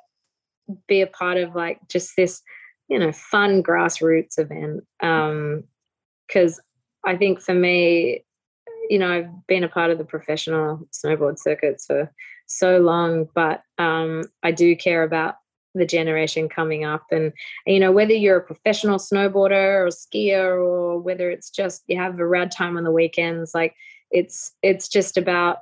be 0.87 1.01
a 1.01 1.09
part 1.09 1.39
of 1.39 1.57
like 1.57 1.81
just 1.89 2.15
this, 2.17 2.41
you 2.89 2.99
know, 3.01 3.11
fun 3.11 3.65
grassroots 3.65 4.39
event. 4.39 4.85
Um 5.03 5.65
cuz 6.33 6.61
I 7.05 7.17
think 7.17 7.41
for 7.41 7.53
me, 7.53 8.25
you 8.89 8.99
know, 9.01 9.11
I've 9.11 9.47
been 9.49 9.65
a 9.65 9.69
part 9.69 9.91
of 9.91 9.99
the 9.99 10.05
professional 10.05 10.87
snowboard 10.93 11.37
circuits 11.41 11.87
for 11.87 12.13
so 12.47 12.79
long, 12.79 13.29
but 13.35 13.63
um 13.77 14.23
I 14.45 14.53
do 14.53 14.77
care 14.77 15.03
about 15.03 15.35
the 15.75 15.87
generation 15.87 16.49
coming 16.49 16.85
up 16.85 17.07
and, 17.11 17.33
and 17.67 17.75
you 17.75 17.81
know 17.81 17.91
whether 17.91 18.13
you're 18.13 18.37
a 18.37 18.51
professional 18.53 18.99
snowboarder 18.99 19.85
or 19.85 19.89
skier 19.89 20.55
or 20.63 21.01
whether 21.01 21.29
it's 21.29 21.51
just 21.51 21.83
you 21.89 21.97
have 21.97 22.21
a 22.21 22.27
rad 22.27 22.53
time 22.53 22.77
on 22.77 22.85
the 22.85 22.93
weekends 22.93 23.55
like 23.55 23.75
it's 24.11 24.53
it's 24.63 24.87
just 24.87 25.17
about 25.17 25.61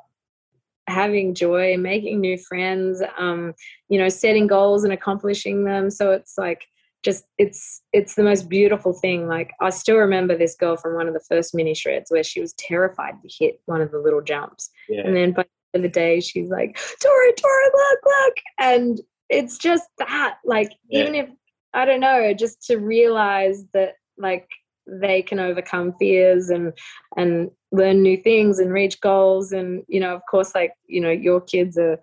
having 0.91 1.35
joy 1.35 1.77
making 1.77 2.21
new 2.21 2.37
friends 2.37 3.03
um 3.19 3.55
you 3.89 3.99
know 3.99 4.09
setting 4.09 4.47
goals 4.47 4.85
and 4.85 4.93
accomplishing 4.93 5.65
them. 5.65 5.91
So 5.91 6.11
it's 6.13 6.37
like 6.37 6.67
just 7.03 7.25
it's 7.39 7.81
it's 7.93 8.15
the 8.15 8.23
most 8.23 8.49
beautiful 8.49 8.93
thing. 8.93 9.27
Like 9.27 9.53
i 9.61 9.71
still 9.71 9.97
remember 9.97 10.37
this 10.37 10.55
girl 10.57 10.77
from 10.77 10.95
one 10.95 11.09
of 11.09 11.15
the 11.15 11.25
first 11.29 11.55
mini 11.55 11.75
shreds 11.75 12.11
where 12.11 12.23
she 12.25 12.41
was 12.41 12.53
terrified 12.55 13.15
to 13.23 13.29
hit 13.39 13.61
one 13.67 13.81
of 13.81 13.91
the 13.91 13.99
little 13.99 14.21
jumps. 14.21 14.71
Yeah, 14.89 15.03
and 15.07 15.17
then 15.17 15.33
by 15.33 15.43
the 15.45 15.49
end 15.79 15.85
of 15.85 15.91
the 15.91 15.95
day 16.01 16.21
she's 16.21 16.49
like 16.51 16.79
tori 17.03 17.33
tori 17.33 17.65
look 17.75 18.01
look. 18.05 18.35
And 18.59 19.01
it's 19.31 19.57
just 19.59 19.89
that 19.99 20.39
like 20.45 20.73
Yeah. 20.89 21.01
even 21.01 21.15
if 21.15 21.29
i 21.73 21.85
don't 21.85 22.01
know 22.01 22.35
just 22.35 22.63
to 22.67 22.77
realize 22.77 23.65
that 23.75 23.95
like 24.19 24.49
they 24.91 25.23
can 25.23 25.39
overcome 25.39 25.95
fears 25.99 26.51
and 26.51 26.73
and 27.17 27.51
learn 27.73 28.03
new 28.03 28.17
things 28.17 28.59
and 28.59 28.73
reach 28.73 29.01
goals. 29.01 29.53
And 29.53 29.85
you 29.89 30.01
know 30.01 30.15
of 30.15 30.23
course 30.31 30.55
like 30.55 30.73
you 30.87 31.01
know 31.01 31.11
your 31.11 31.41
kids 31.41 31.79
are 31.79 31.99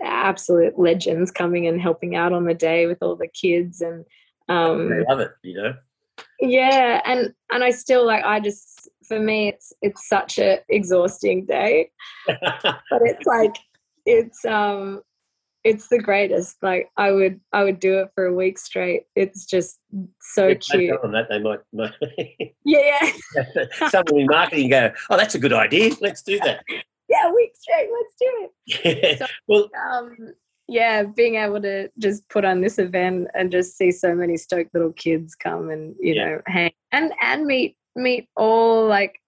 absolute 0.00 0.78
legends 0.78 1.30
coming 1.30 1.66
and 1.66 1.80
helping 1.80 2.16
out 2.16 2.32
on 2.32 2.44
the 2.44 2.54
day 2.54 2.86
with 2.86 2.98
all 3.02 3.16
the 3.16 3.28
kids. 3.28 3.80
And 3.80 4.04
um 4.48 4.90
they 4.90 5.04
love 5.08 5.20
it, 5.20 5.32
you 5.42 5.54
know. 5.54 5.74
yeah 6.40 7.00
and 7.04 7.32
and 7.52 7.62
i 7.62 7.70
still 7.70 8.04
like 8.04 8.24
i 8.24 8.40
just 8.40 8.88
for 9.06 9.20
me 9.20 9.48
it's 9.48 9.72
it's 9.82 10.08
such 10.08 10.38
a 10.38 10.58
exhausting 10.68 11.46
day. 11.46 11.90
But 12.26 13.02
it's 13.02 13.26
like 13.26 13.56
it's 14.04 14.44
um 14.44 15.02
it's 15.64 15.88
the 15.88 15.98
greatest 15.98 16.56
like 16.62 16.90
i 16.96 17.12
would 17.12 17.38
i 17.52 17.62
would 17.62 17.78
do 17.78 17.98
it 18.00 18.08
for 18.14 18.26
a 18.26 18.34
week 18.34 18.58
straight 18.58 19.02
it's 19.14 19.44
just 19.46 19.78
so 20.20 20.48
they 20.48 20.54
cute 20.56 21.00
them 21.02 21.12
that 21.12 21.28
they 21.28 21.38
might, 21.38 21.60
might 21.72 21.92
yeah 22.64 22.98
yeah 23.44 23.88
someone 23.88 24.20
in 24.20 24.26
marketing 24.26 24.68
go, 24.70 24.90
oh, 25.10 25.16
that's 25.16 25.34
a 25.34 25.38
good 25.38 25.52
idea. 25.52 25.92
Let's 26.00 26.22
do 26.22 26.38
that. 26.40 26.64
yeah 27.08 27.28
a 27.28 27.34
week 27.34 27.52
straight 27.54 27.88
let's 27.92 28.14
do 28.18 28.48
it 28.74 29.20
Yeah. 29.20 29.26
Well, 29.46 29.68
um 29.90 30.16
yeah 30.68 31.02
being 31.02 31.34
able 31.36 31.60
to 31.62 31.88
just 31.98 32.26
put 32.28 32.44
on 32.44 32.60
this 32.60 32.78
event 32.78 33.28
and 33.34 33.50
just 33.52 33.76
see 33.76 33.90
so 33.92 34.14
many 34.14 34.36
stoked 34.36 34.72
little 34.74 34.92
kids 34.92 35.34
come 35.34 35.70
and 35.70 35.94
you 36.00 36.14
Yeah. 36.14 36.24
know 36.24 36.42
hang 36.46 36.72
and 36.92 37.12
and 37.22 37.44
meet 37.46 37.76
meet 37.94 38.28
all 38.36 38.86
like 38.86 39.20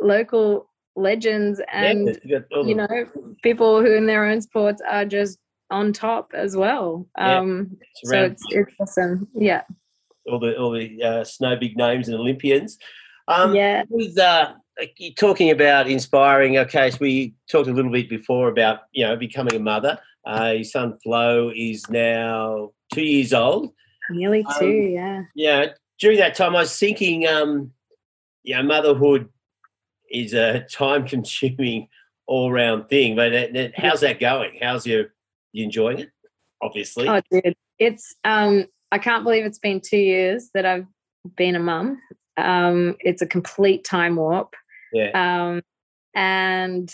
local 0.00 0.68
legends 0.96 1.60
and 1.72 2.06
yeah, 2.08 2.14
you 2.24 2.38
got 2.40 2.56
all 2.58 2.66
you 2.66 2.74
the- 2.74 2.86
know 2.86 3.34
people 3.42 3.80
who 3.80 3.92
in 3.94 4.06
their 4.06 4.26
own 4.26 4.40
sports 4.42 4.82
are 4.90 5.04
just 5.04 5.38
on 5.70 5.92
top 5.92 6.32
as 6.34 6.56
well 6.56 7.06
Yeah, 7.16 7.38
um 7.38 7.76
so 8.04 8.24
it's 8.24 8.42
it's 8.50 8.72
awesome 8.80 9.28
yeah 9.34 9.62
all 10.30 10.38
the 10.38 10.56
all 10.56 10.72
the 10.72 11.02
uh, 11.02 11.24
snow 11.24 11.56
big 11.56 11.76
names 11.76 12.08
and 12.08 12.16
Olympians. 12.18 12.78
Um, 13.28 13.54
yeah 13.54 13.84
with 13.88 14.18
uh, 14.18 14.54
talking 15.18 15.50
about 15.50 15.88
inspiring. 15.88 16.58
Okay, 16.58 16.90
so 16.90 16.98
we 17.00 17.34
talked 17.50 17.68
a 17.68 17.72
little 17.72 17.92
bit 17.92 18.08
before 18.08 18.48
about 18.48 18.80
you 18.92 19.04
know 19.06 19.16
becoming 19.16 19.54
a 19.54 19.60
mother. 19.60 19.98
Uh, 20.26 20.52
your 20.56 20.64
son 20.64 20.98
Flo 21.02 21.50
is 21.54 21.88
now 21.90 22.70
two 22.92 23.02
years 23.02 23.32
old. 23.32 23.72
nearly 24.10 24.44
Um, 24.44 24.54
two 24.58 24.66
yeah 24.66 25.22
Yeah, 25.34 25.66
during 25.98 26.18
that 26.18 26.34
time, 26.34 26.56
I 26.56 26.60
was 26.60 26.78
thinking, 26.78 27.26
um, 27.26 27.72
you 28.42 28.56
know, 28.56 28.62
motherhood 28.62 29.28
is 30.10 30.34
a 30.34 30.60
time-consuming, 30.70 31.88
all-round 32.26 32.88
thing. 32.88 33.16
But 33.16 33.32
how's 33.76 34.00
that 34.00 34.20
going? 34.20 34.58
How's 34.60 34.86
you 34.86 35.08
you 35.52 35.64
enjoying 35.64 36.00
it? 36.00 36.10
Obviously, 36.62 37.08
oh 37.08 37.20
dude 37.30 37.54
it's 37.80 38.14
um 38.24 38.66
i 38.92 38.98
can't 38.98 39.24
believe 39.24 39.44
it's 39.44 39.58
been 39.58 39.80
two 39.80 39.96
years 39.98 40.50
that 40.54 40.64
i've 40.64 40.86
been 41.36 41.56
a 41.56 41.60
mum. 41.60 41.98
Um 42.36 42.96
it's 43.00 43.22
a 43.22 43.26
complete 43.26 43.84
time 43.84 44.16
warp. 44.16 44.54
Yeah, 44.92 45.10
um 45.14 45.62
and 46.14 46.92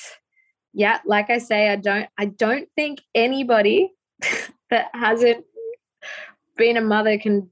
yeah 0.72 0.98
like 1.07 1.30
i 1.30 1.38
say 1.38 1.70
i 1.70 1.76
don't 1.76 2.09
i 2.18 2.26
don't 2.26 2.68
think 2.76 3.00
anybody 3.14 3.92
that 4.70 4.88
hasn't 4.92 5.44
been 6.57 6.76
a 6.76 6.82
mother 6.82 7.18
can 7.18 7.50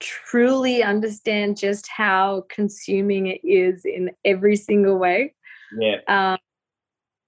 truly 0.00 0.82
understand 0.82 1.56
just 1.56 1.88
how 1.88 2.44
consuming 2.48 3.26
it 3.26 3.40
is 3.42 3.84
in 3.84 4.10
every 4.24 4.56
single 4.56 4.98
way. 4.98 5.34
Yeah, 5.78 5.96
um 6.08 6.38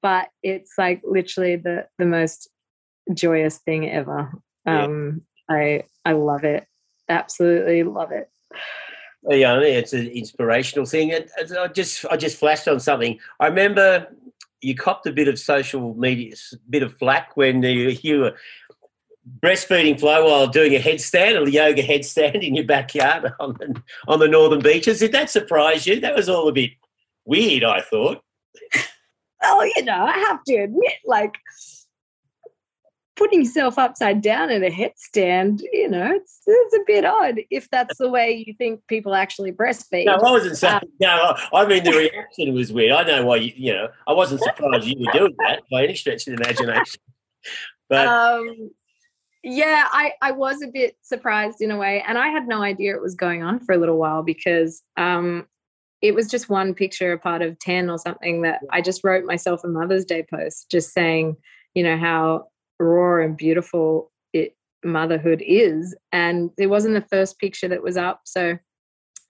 but 0.02 0.28
it's 0.42 0.72
like 0.78 1.02
literally 1.04 1.56
the 1.56 1.86
the 1.98 2.06
most 2.06 2.48
joyous 3.14 3.58
thing 3.58 3.88
ever 3.88 4.30
Yeah. 4.66 4.84
um 4.84 5.22
i 5.48 5.84
i 6.04 6.12
love 6.12 6.44
it 6.44 6.66
absolutely 7.08 7.82
love 7.82 8.12
it 8.12 8.28
yeah. 9.28 9.58
It's 9.60 9.92
an 9.92 10.06
inspirational 10.08 10.86
thing. 10.86 11.12
And 11.12 11.28
I 11.58 11.68
just 11.68 12.04
I 12.06 12.16
just 12.16 12.38
flashed 12.38 12.66
on 12.68 12.80
something. 12.80 13.18
I 13.38 13.46
remember 13.46 14.08
you 14.62 14.74
copped 14.74 15.06
a 15.06 15.12
bit 15.12 15.28
of 15.28 15.38
social 15.38 15.94
media, 15.94 16.34
bit 16.68 16.82
of 16.82 16.96
flack 16.98 17.36
when 17.36 17.62
you, 17.62 17.96
you 18.02 18.20
were 18.20 18.36
breastfeeding 19.40 19.98
Flo 19.98 20.26
while 20.26 20.46
doing 20.46 20.74
a 20.74 20.78
headstand, 20.78 21.46
a 21.46 21.50
yoga 21.50 21.82
headstand 21.82 22.46
in 22.46 22.54
your 22.54 22.64
backyard 22.64 23.32
on 23.40 23.54
the, 23.58 23.82
on 24.08 24.18
the 24.18 24.28
northern 24.28 24.60
beaches. 24.60 25.00
Did 25.00 25.12
that 25.12 25.30
surprise 25.30 25.86
you? 25.86 26.00
That 26.00 26.14
was 26.14 26.28
all 26.28 26.48
a 26.48 26.52
bit 26.52 26.70
weird. 27.24 27.64
I 27.64 27.80
thought. 27.82 28.22
oh 29.42 29.70
you 29.76 29.84
know 29.84 30.04
i 30.04 30.18
have 30.18 30.42
to 30.44 30.54
admit 30.56 30.92
like 31.06 31.34
putting 33.20 33.40
yourself 33.40 33.78
upside 33.78 34.22
down 34.22 34.48
in 34.50 34.64
a 34.64 34.70
headstand 34.70 35.60
you 35.74 35.86
know 35.86 36.10
it's, 36.10 36.40
it's 36.46 36.74
a 36.74 36.80
bit 36.86 37.04
odd 37.04 37.38
if 37.50 37.68
that's 37.68 37.98
the 37.98 38.08
way 38.08 38.42
you 38.46 38.54
think 38.54 38.80
people 38.86 39.14
actually 39.14 39.52
breastfeed 39.52 40.06
No, 40.06 40.14
I 40.14 40.30
wasn't 40.32 40.56
saying. 40.56 40.80
No, 41.00 41.36
I 41.52 41.66
mean 41.66 41.84
the 41.84 41.92
reaction 41.92 42.54
was 42.54 42.72
weird. 42.72 42.92
I 42.92 43.02
know 43.04 43.26
why 43.26 43.36
you. 43.36 43.52
You 43.54 43.74
know, 43.74 43.88
I 44.06 44.12
wasn't 44.12 44.40
surprised 44.42 44.86
you 44.86 44.96
were 44.98 45.12
doing 45.12 45.34
that 45.38 45.62
by 45.70 45.84
any 45.84 45.94
stretch 45.94 46.26
of 46.26 46.36
the 46.36 46.42
imagination. 46.42 47.00
But 47.90 48.06
um 48.06 48.70
yeah 49.42 49.86
i 49.90 50.12
i 50.20 50.30
was 50.30 50.62
a 50.62 50.68
bit 50.68 50.96
surprised 51.02 51.62
in 51.62 51.70
a 51.70 51.76
way 51.76 52.04
and 52.06 52.18
i 52.18 52.28
had 52.28 52.46
no 52.46 52.62
idea 52.62 52.94
it 52.94 53.00
was 53.00 53.14
going 53.14 53.42
on 53.42 53.58
for 53.58 53.74
a 53.74 53.78
little 53.78 53.96
while 53.96 54.22
because 54.22 54.82
um 54.98 55.46
it 56.02 56.14
was 56.14 56.28
just 56.30 56.50
one 56.50 56.74
picture 56.74 57.12
a 57.12 57.18
part 57.18 57.40
of 57.40 57.58
10 57.58 57.88
or 57.88 57.96
something 57.98 58.42
that 58.42 58.60
i 58.70 58.82
just 58.82 59.02
wrote 59.02 59.24
myself 59.24 59.64
a 59.64 59.68
mother's 59.68 60.04
day 60.04 60.24
post 60.28 60.70
just 60.70 60.92
saying 60.92 61.36
you 61.74 61.82
know 61.82 61.96
how 61.96 62.46
raw 62.80 63.22
and 63.22 63.36
beautiful 63.36 64.10
it 64.32 64.56
motherhood 64.84 65.42
is 65.46 65.94
and 66.12 66.50
it 66.58 66.66
wasn't 66.66 66.94
the 66.94 67.08
first 67.08 67.38
picture 67.38 67.68
that 67.68 67.82
was 67.82 67.96
up 67.96 68.22
so 68.24 68.56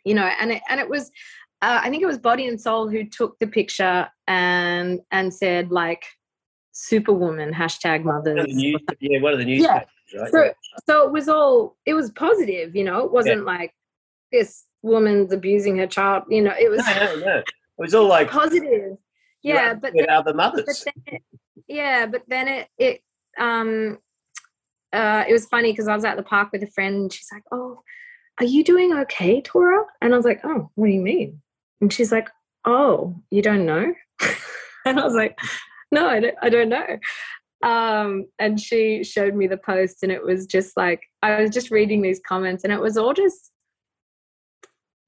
you 0.05 0.15
know 0.15 0.31
and 0.41 0.53
it, 0.53 0.63
and 0.69 0.81
it 0.81 0.89
was 0.89 1.11
uh, 1.63 1.81
i 1.83 1.91
think 1.91 2.03
it 2.03 2.07
was 2.07 2.19
body 2.19 2.47
and 2.47 2.61
soul 2.61 2.89
who 2.89 3.05
took 3.05 3.39
the 3.41 3.47
picture 3.47 4.09
and 4.29 5.01
and 5.11 5.35
said 5.35 5.71
like 5.71 6.05
superwoman 6.73 7.53
hashtag 7.53 8.05
One 8.05 8.17
mothers. 8.17 8.47
the 8.47 8.55
news, 8.55 8.81
yeah, 9.01 9.21
one 9.21 9.33
of 9.33 9.39
the 9.39 9.45
newspapers, 9.45 9.87
right? 10.15 10.31
So 10.31 10.53
so 10.87 11.07
it 11.07 11.13
was 11.13 11.29
all 11.29 11.77
it 11.87 11.95
was 11.95 12.11
positive, 12.11 12.75
you 12.75 12.85
know. 12.85 13.05
It 13.05 13.13
wasn't 13.13 13.45
like 13.45 13.75
this 14.33 14.65
woman's 14.83 15.33
abusing 15.33 15.77
her 15.79 15.87
child. 15.87 16.25
You 16.29 16.43
know, 16.43 16.55
it 16.59 16.71
was 16.71 16.79
no, 16.87 16.95
no, 16.95 17.17
no. 17.17 17.37
It 17.39 17.45
was 17.79 17.95
all 17.95 18.07
like 18.09 18.31
positive. 18.31 18.97
Yeah, 19.43 19.75
but 19.75 19.93
then, 19.95 20.09
other 20.11 20.33
but 20.33 20.37
mothers. 20.37 20.85
then 20.85 21.21
yeah, 21.69 22.07
but 22.07 22.23
then 22.29 22.49
it 22.49 22.69
it 22.79 23.03
um 23.39 23.99
uh 24.93 25.25
it 25.29 25.33
was 25.33 25.47
funny 25.47 25.73
because 25.73 25.89
I 25.89 25.95
was 25.95 26.05
at 26.05 26.17
the 26.17 26.23
park 26.23 26.51
with 26.53 26.63
a 26.63 26.67
friend 26.67 26.97
and 26.97 27.13
she's 27.13 27.29
like, 27.33 27.45
"Oh, 27.53 27.83
are 28.39 28.47
you 28.47 28.65
doing 28.65 28.93
okay, 29.01 29.41
Torah?" 29.43 29.85
And 30.01 30.13
I 30.15 30.17
was 30.17 30.27
like, 30.27 30.41
"Oh, 30.45 30.71
what 30.75 30.87
do 30.87 30.93
you 30.93 31.01
mean?" 31.01 31.41
And 31.81 31.93
she's 31.93 32.13
like, 32.13 32.29
"Oh, 32.65 33.15
you 33.31 33.43
don't 33.43 33.67
know?" 33.67 33.95
and 34.85 34.99
I 35.01 35.05
was 35.05 35.15
like, 35.15 35.39
"No, 35.93 36.09
I 36.09 36.21
don't, 36.21 36.37
I 36.43 36.49
don't 36.49 36.69
know." 36.69 36.99
Um, 37.63 38.27
and 38.39 38.59
she 38.59 39.05
showed 39.05 39.35
me 39.35 39.47
the 39.47 39.59
post, 39.59 40.03
and 40.03 40.11
it 40.11 40.25
was 40.25 40.47
just 40.47 40.77
like 40.77 41.03
I 41.23 41.41
was 41.43 41.51
just 41.51 41.71
reading 41.71 42.03
these 42.03 42.21
comments, 42.27 42.65
and 42.65 42.73
it 42.73 42.81
was 42.81 42.97
all 42.97 43.13
just, 43.13 43.51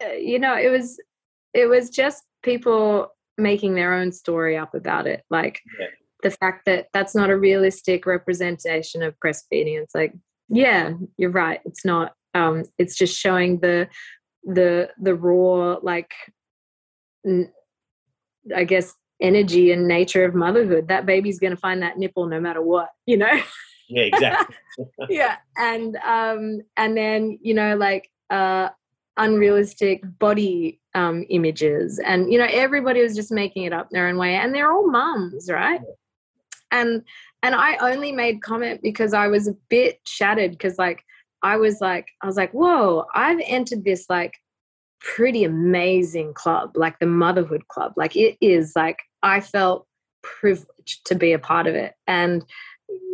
uh, 0.05 0.13
you 0.13 0.39
know, 0.39 0.57
it 0.57 0.69
was 0.69 1.01
it 1.55 1.67
was 1.67 1.91
just 1.91 2.23
people 2.43 3.09
making 3.39 3.75
their 3.75 3.95
own 3.95 4.13
story 4.13 4.57
up 4.57 4.75
about 4.75 5.07
it, 5.07 5.23
like 5.31 5.61
Yeah. 5.81 5.87
The 6.23 6.31
fact 6.31 6.65
that 6.67 6.89
that's 6.93 7.15
not 7.15 7.31
a 7.31 7.39
realistic 7.39 8.07
representation 8.07 9.03
of 9.03 9.15
breastfeeding. 9.25 9.81
It's 9.81 9.95
like, 9.95 10.15
yeah, 10.49 10.93
you're 11.17 11.31
right. 11.31 11.61
It's 11.65 11.85
not. 11.85 12.13
Um, 12.35 12.65
it's 12.79 12.97
just 12.97 13.19
showing 13.19 13.61
the 13.61 13.89
the 14.45 14.91
the 15.01 15.15
raw 15.15 15.77
like 15.83 16.13
n- 17.27 17.53
i 18.57 18.65
guess 18.65 18.95
energy 19.21 19.71
and 19.71 19.87
nature 19.87 20.25
of 20.25 20.35
motherhood 20.35 20.89
that 20.89 21.07
baby's 21.07 21.39
going 21.39 21.53
to 21.53 21.61
find 21.61 21.83
that 21.83 21.97
nipple 21.97 22.27
no 22.27 22.41
matter 22.41 22.61
what 22.61 22.89
you 23.07 23.17
know 23.17 23.31
Yeah, 23.89 24.03
exactly. 24.03 24.57
yeah 25.09 25.37
and 25.57 25.97
um 25.97 26.61
and 26.77 26.97
then 26.97 27.39
you 27.41 27.55
know 27.55 27.77
like 27.77 28.11
uh 28.31 28.71
unrealistic 29.17 30.01
body 30.19 30.81
um 30.95 31.25
images 31.29 32.01
and 32.05 32.33
you 32.33 32.39
know 32.39 32.49
everybody 32.51 33.03
was 33.03 33.15
just 33.15 33.31
making 33.31 33.65
it 33.65 33.73
up 33.73 33.91
their 33.91 34.09
own 34.09 34.17
way 34.17 34.35
and 34.35 34.55
they're 34.55 34.73
all 34.73 34.91
mums 34.91 35.51
right 35.51 35.81
and 36.73 37.03
and 37.43 37.55
i 37.55 37.77
only 37.77 38.11
made 38.11 38.43
comment 38.43 38.81
because 38.83 39.15
i 39.15 39.29
was 39.29 39.47
a 39.47 39.55
bit 39.69 40.01
shattered 40.05 40.51
because 40.51 40.79
like 40.79 41.05
i 41.43 41.57
was 41.57 41.81
like 41.81 42.09
i 42.23 42.27
was 42.27 42.37
like 42.37 42.53
whoa 42.53 43.07
i've 43.15 43.41
entered 43.47 43.85
this 43.85 44.07
like 44.11 44.35
pretty 45.03 45.45
amazing 45.45 46.33
club 46.33 46.73
like 46.77 46.99
the 46.99 47.07
motherhood 47.07 47.67
club. 47.69 47.93
Like 47.97 48.17
it 48.17 48.37
is 48.41 48.73
like 48.77 49.01
i 49.23 49.41
felt 49.41 49.87
privileged 50.23 51.05
to 51.07 51.15
be 51.15 51.33
a 51.33 51.39
part 51.39 51.67
of 51.67 51.75
it. 51.75 51.95
And 52.07 52.45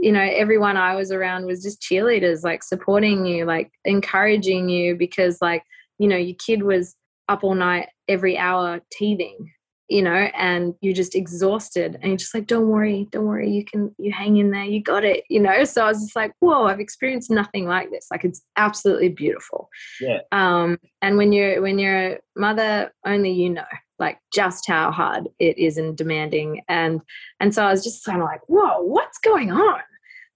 you 0.00 0.10
know 0.10 0.20
everyone 0.20 0.76
i 0.76 0.96
was 0.96 1.12
around 1.12 1.46
was 1.46 1.62
just 1.62 1.80
cheerleaders 1.80 2.42
like 2.42 2.64
supporting 2.64 3.24
you 3.24 3.44
like 3.44 3.70
encouraging 3.84 4.68
you 4.68 4.96
because 4.96 5.40
like 5.40 5.62
you 5.98 6.08
know 6.08 6.16
your 6.16 6.34
kid 6.34 6.64
was 6.64 6.96
up 7.28 7.44
all 7.44 7.54
night 7.54 7.88
every 8.08 8.36
hour 8.36 8.80
teething 8.90 9.52
you 9.88 10.02
know 10.02 10.10
and 10.12 10.74
you're 10.80 10.94
just 10.94 11.14
exhausted 11.14 11.94
and 11.96 12.04
you're 12.04 12.16
just 12.16 12.34
like 12.34 12.46
don't 12.46 12.68
worry 12.68 13.08
don't 13.10 13.24
worry 13.24 13.50
you 13.50 13.64
can 13.64 13.94
you 13.98 14.12
hang 14.12 14.36
in 14.36 14.50
there 14.50 14.64
you 14.64 14.82
got 14.82 15.04
it 15.04 15.24
you 15.28 15.40
know? 15.40 15.64
So 15.64 15.84
i 15.84 15.88
was 15.88 16.02
just 16.02 16.16
like 16.16 16.32
whoa 16.40 16.66
i've 16.66 16.80
experienced 16.80 17.30
nothing 17.30 17.66
like 17.66 17.90
this 17.90 18.06
like 18.10 18.24
it's 18.24 18.42
absolutely 18.56 19.08
beautiful. 19.08 19.68
Yeah. 20.00 20.20
um 20.32 20.78
and 21.02 21.16
when 21.16 21.32
you're 21.32 21.62
when 21.62 21.78
you're 21.78 22.12
a 22.12 22.18
mother 22.36 22.92
only 23.06 23.32
you 23.32 23.50
know 23.50 23.64
like 23.98 24.18
just 24.32 24.68
how 24.68 24.90
hard 24.92 25.28
it 25.38 25.58
is 25.58 25.76
and 25.76 25.96
demanding 25.96 26.62
and 26.68 27.00
and 27.40 27.54
so 27.54 27.64
i 27.64 27.70
was 27.70 27.82
just 27.82 28.04
kind 28.04 28.20
of 28.20 28.24
like 28.24 28.42
whoa 28.46 28.82
what's 28.82 29.18
going 29.18 29.50
on? 29.50 29.80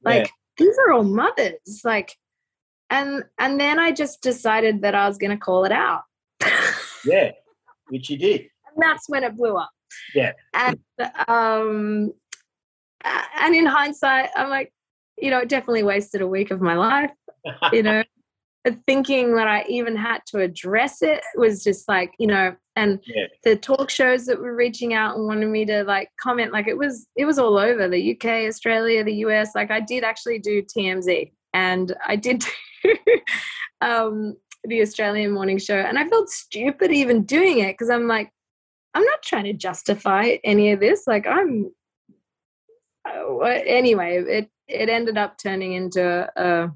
Like 0.05 0.31
these 0.57 0.77
are 0.79 0.93
all 0.93 1.05
mothers 1.05 1.83
like 1.85 2.17
and 2.91 3.25
and 3.39 3.61
then 3.61 3.79
i 3.79 3.93
just 3.93 4.21
decided 4.21 4.83
that 4.83 4.97
i 4.97 5.07
was 5.07 5.17
going 5.17 5.31
to 5.31 5.37
call 5.37 5.65
it 5.65 5.73
out. 5.73 6.03
Yeah, 7.05 7.33
which 7.89 8.11
you 8.11 8.17
did. 8.17 8.47
And 8.75 8.83
that's 8.83 9.09
when 9.09 9.25
it 9.25 9.37
blew 9.37 9.57
up. 9.57 9.71
Yeah. 10.15 10.33
And 10.55 10.79
um, 11.29 12.13
and 13.39 13.55
in 13.55 13.67
hindsight, 13.67 14.31
I'm 14.37 14.49
like, 14.49 14.73
you 15.19 15.31
know, 15.31 15.41
it 15.41 15.49
definitely 15.49 15.83
wasted 15.83 16.23
a 16.23 16.27
week 16.27 16.51
of 16.51 16.61
my 16.61 16.75
life. 16.75 17.11
You 17.73 17.83
know, 17.83 18.05
thinking 18.87 19.35
that 19.35 19.49
I 19.49 19.65
even 19.69 19.97
had 19.97 20.21
to 20.29 20.41
address 20.41 21.03
it 21.03 21.21
was 21.35 21.65
just 21.65 21.89
like, 21.89 22.13
you 22.19 22.27
know, 22.27 22.55
and 22.77 23.01
Yeah. 23.07 23.27
the 23.45 23.57
talk 23.57 23.91
shows 23.91 24.27
that 24.27 24.41
were 24.41 24.55
reaching 24.55 24.95
out 24.95 25.17
and 25.17 25.27
wanted 25.27 25.49
me 25.49 25.65
to 25.67 25.85
like 25.85 26.11
comment, 26.21 26.53
like 26.53 26.69
it 26.69 26.79
was, 26.79 27.07
it 27.17 27.25
was 27.25 27.39
all 27.39 27.59
over 27.59 27.89
the 27.89 28.13
UK, 28.13 28.47
Australia, 28.49 29.03
the 29.05 29.27
US. 29.27 29.55
Like 29.55 29.71
I 29.71 29.81
did 29.81 30.05
actually 30.05 30.39
do 30.39 30.63
TMZ, 30.63 31.33
and 31.53 31.95
I 32.07 32.17
did 32.17 32.45
do 32.85 32.97
um, 33.81 34.37
the 34.65 34.81
Australian 34.81 35.33
morning 35.33 35.59
show, 35.59 35.77
and 35.77 35.99
I 35.99 36.09
felt 36.09 36.31
stupid 36.31 36.93
even 36.93 37.25
doing 37.25 37.59
it 37.59 37.73
because 37.73 37.91
I'm 37.91 38.07
like, 38.07 38.31
I'm 38.95 39.05
not 39.05 39.23
trying 39.23 39.45
to 39.45 39.53
justify 39.53 40.37
any 40.45 40.73
of 40.73 40.81
this. 40.81 41.07
Like 41.07 41.27
I'm. 41.27 41.71
Uh, 43.09 43.41
anyway, 43.45 44.23
it 44.29 44.51
it 44.69 44.89
ended 44.89 45.19
up 45.19 45.39
turning 45.39 45.73
into 45.73 46.29
a 46.37 46.71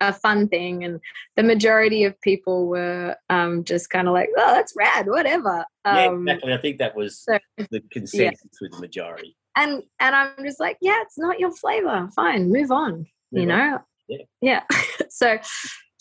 a 0.00 0.12
fun 0.12 0.48
thing, 0.48 0.84
and 0.84 1.00
the 1.36 1.42
majority 1.42 2.04
of 2.04 2.20
people 2.20 2.66
were 2.66 3.16
um, 3.30 3.64
just 3.64 3.90
kind 3.90 4.06
of 4.08 4.14
like, 4.14 4.28
"Oh, 4.36 4.54
that's 4.54 4.74
rad, 4.76 5.06
whatever." 5.08 5.64
yeah, 5.86 6.06
Um, 6.08 6.28
exactly. 6.28 6.52
I 6.52 6.58
think 6.58 6.78
that 6.78 6.94
was 6.96 7.18
so- 7.18 7.38
the 7.70 7.80
consensus 7.90 8.58
with 8.60 8.72
the 8.72 8.80
majority. 8.80 9.36
and 9.56 9.82
and 10.00 10.14
I'm 10.14 10.44
just 10.44 10.60
like, 10.60 10.76
yeah, 10.80 11.00
it's 11.02 11.18
not 11.18 11.40
your 11.40 11.52
flavor. 11.52 12.08
Fine, 12.14 12.50
move 12.52 12.70
on. 12.70 13.06
you 13.30 13.42
Move 13.46 13.50
on. 13.50 13.70
know. 13.70 13.78
Yeah. 14.08 14.24
Yeah. 14.40 14.62
so, 15.08 15.38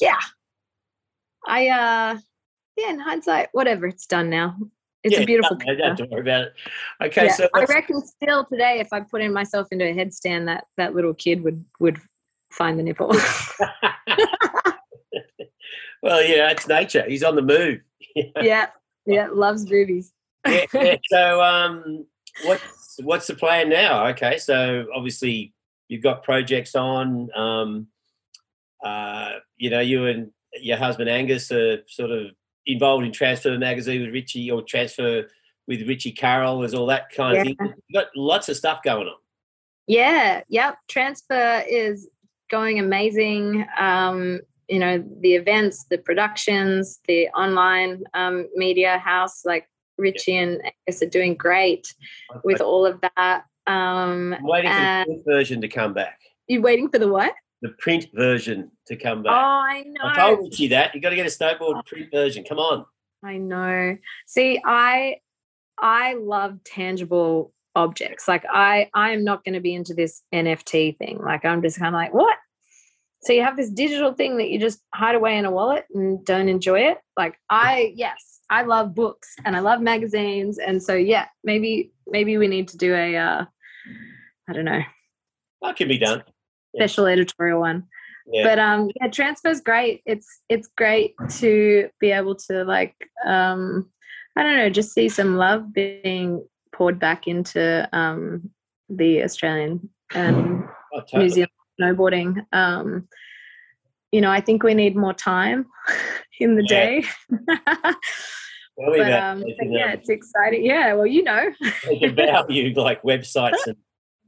yeah. 0.01 0.19
I 1.47 1.67
uh, 1.69 2.17
yeah. 2.77 2.89
In 2.89 2.99
hindsight, 2.99 3.49
whatever. 3.53 3.85
It's 3.87 4.05
done 4.07 4.29
now. 4.29 4.57
It's 5.03 5.15
Yeah, 5.15 5.21
a 5.21 5.25
beautiful 5.25 5.57
no, 5.57 5.65
Don't 5.75 5.77
picture. 5.89 6.05
to 6.05 6.11
worry 6.11 6.21
about 6.21 6.41
it. 6.43 6.53
Okay, 7.03 7.25
Yeah, 7.25 7.33
so 7.33 7.49
I 7.53 7.65
reckon 7.65 8.01
still 8.05 8.45
today, 8.45 8.79
if 8.79 8.93
I 8.93 9.01
put 9.01 9.21
in 9.21 9.33
myself 9.33 9.67
into 9.71 9.85
a 9.85 9.93
headstand, 9.93 10.45
that 10.45 10.65
that 10.77 10.95
little 10.95 11.13
kid 11.13 11.43
would 11.43 11.63
would 11.79 11.99
find 12.51 12.79
the 12.79 12.83
nipple. 12.83 13.09
well, 16.01 16.23
yeah, 16.23 16.51
it's 16.51 16.67
nature. 16.67 17.03
He's 17.07 17.23
on 17.23 17.35
the 17.35 17.41
move. 17.41 17.81
yeah, 18.41 18.67
yeah, 19.05 19.27
loves 19.31 19.65
boobies. 19.65 20.13
yeah, 20.47 20.65
yeah. 20.73 20.95
So, 21.09 21.41
um, 21.41 22.05
what's 22.45 22.97
what's 23.03 23.27
the 23.27 23.35
plan 23.35 23.69
now? 23.69 24.07
Okay, 24.07 24.37
so 24.37 24.85
obviously 24.95 25.53
you've 25.89 26.03
got 26.03 26.23
projects 26.23 26.75
on. 26.75 27.29
Um, 27.35 27.87
uh, 28.83 29.31
you 29.57 29.69
know, 29.69 29.79
you 29.79 30.05
and 30.07 30.31
your 30.61 30.77
husband 30.77 31.09
Angus 31.09 31.51
are 31.51 31.79
sort 31.87 32.11
of 32.11 32.27
involved 32.65 33.05
in 33.05 33.11
Transfer 33.11 33.57
Magazine 33.57 34.01
with 34.01 34.13
Richie, 34.13 34.49
or 34.51 34.61
Transfer 34.61 35.27
with 35.67 35.87
Richie 35.87 36.11
Carroll. 36.11 36.59
There's 36.59 36.73
all 36.73 36.87
that 36.87 37.09
kind 37.09 37.37
of 37.37 37.43
thing. 37.43 37.55
You've 37.59 37.93
got 37.93 38.07
lots 38.15 38.49
of 38.49 38.57
stuff 38.57 38.83
going 38.83 39.07
on. 39.07 39.15
Yeah, 39.87 40.41
yep. 40.47 40.77
Transfer 40.87 41.63
is 41.67 42.09
going 42.49 42.79
amazing. 42.79 43.65
Um, 43.77 44.41
you 44.69 44.79
know, 44.79 45.03
the 45.21 45.35
events, 45.35 45.85
the 45.89 45.97
productions, 45.97 46.99
the 47.07 47.27
online 47.29 48.03
um, 48.13 48.47
media 48.55 48.97
house, 48.97 49.43
like 49.45 49.67
Richie 49.97 50.37
and 50.37 50.61
Angus 50.87 51.01
are 51.01 51.09
doing 51.09 51.35
great 51.35 51.93
with 52.43 52.61
all 52.61 52.85
of 52.85 53.01
that. 53.01 53.43
Um, 53.67 54.33
I'm 54.33 54.43
waiting 54.43 54.71
for 54.71 55.05
the 55.07 55.23
version 55.25 55.61
to 55.61 55.67
come 55.67 55.93
back. 55.93 56.19
You're 56.47 56.61
waiting 56.61 56.89
for 56.89 56.99
the 56.99 57.07
what? 57.07 57.33
The 57.63 57.69
print 57.79 58.07
version 58.13 58.69
to 58.87 58.95
come 58.95 59.23
back. 59.23 59.33
Oh. 59.33 59.35
I 59.35 59.83
know. 59.87 60.01
I 60.03 60.15
told 60.15 60.43
Richie 60.43 60.67
that 60.67 60.93
you 60.93 61.01
got 61.01 61.09
to 61.09 61.15
get 61.15 61.25
a 61.25 61.29
snowboard 61.29 61.85
print 61.85 62.09
version. 62.11 62.43
Come 62.43 62.59
on. 62.59 62.85
I 63.23 63.37
know. 63.37 63.97
See, 64.27 64.61
I 64.63 65.17
I 65.79 66.13
love 66.13 66.63
tangible 66.63 67.53
objects. 67.75 68.27
Like 68.27 68.43
I 68.49 68.89
I 68.93 69.11
am 69.11 69.23
not 69.23 69.43
going 69.43 69.53
to 69.55 69.61
be 69.61 69.73
into 69.73 69.93
this 69.93 70.21
NFT 70.33 70.97
thing. 70.97 71.19
Like 71.19 71.45
I'm 71.45 71.61
just 71.61 71.79
kind 71.79 71.95
of 71.95 71.99
like, 71.99 72.13
what? 72.13 72.37
So 73.23 73.31
you 73.31 73.41
have 73.43 73.55
this 73.55 73.69
digital 73.69 74.13
thing 74.13 74.37
that 74.37 74.49
you 74.49 74.59
just 74.59 74.81
hide 74.93 75.15
away 75.15 75.37
in 75.37 75.45
a 75.45 75.51
wallet 75.51 75.85
and 75.93 76.23
don't 76.25 76.49
enjoy 76.49 76.81
it? 76.81 76.97
Like 77.17 77.39
I 77.49 77.93
yes, 77.95 78.41
I 78.49 78.63
love 78.63 78.93
books 78.93 79.35
and 79.45 79.55
I 79.55 79.59
love 79.59 79.81
magazines 79.81 80.57
and 80.57 80.83
so 80.83 80.93
yeah, 80.93 81.27
maybe 81.43 81.93
maybe 82.05 82.37
we 82.37 82.47
need 82.47 82.67
to 82.69 82.77
do 82.77 82.93
a 82.93 83.15
uh 83.15 83.45
I 84.49 84.53
don't 84.53 84.65
know, 84.65 84.81
That 85.61 85.77
can 85.77 85.87
be 85.87 85.97
done. 85.97 86.23
Yeah. 86.73 86.85
special 86.85 87.05
editorial 87.07 87.59
one 87.59 87.83
Yeah. 88.31 88.43
but 88.43 88.59
um 88.59 88.89
yeah 88.99 89.07
transfer's 89.09 89.61
great 89.61 90.01
it's 90.05 90.27
it's 90.49 90.67
great 90.77 91.15
to 91.39 91.89
be 91.99 92.11
able 92.11 92.35
to 92.47 92.63
like 92.63 92.95
um 93.25 93.89
i 94.35 94.43
don't 94.43 94.57
know 94.57 94.69
just 94.69 94.93
see 94.93 95.09
some 95.09 95.37
love 95.37 95.73
being 95.73 96.43
poured 96.71 96.99
back 96.99 97.27
into 97.27 97.87
um 97.93 98.49
the 98.89 99.23
australian 99.23 99.89
and 100.15 100.63
Oh, 100.95 100.99
totally. 100.99 101.23
new 101.23 101.29
zealand 101.29 101.51
snowboarding 101.81 102.45
um 102.53 103.07
you 104.11 104.21
know 104.21 104.31
i 104.31 104.41
think 104.41 104.63
we 104.63 104.73
need 104.73 104.95
more 104.95 105.13
time 105.13 105.65
in 106.39 106.55
the 106.55 106.63
Yeah. 106.69 106.85
day 106.85 107.03
but 108.77 109.13
um 109.13 109.41
but 109.41 109.69
yeah 109.71 109.91
it's 109.93 110.09
exciting 110.09 110.65
yeah 110.65 110.93
well 110.93 111.05
you 111.07 111.23
know 111.23 111.51
can 111.99 112.15
value 112.15 112.73
like 112.73 113.01
websites 113.03 113.67
and 113.67 113.77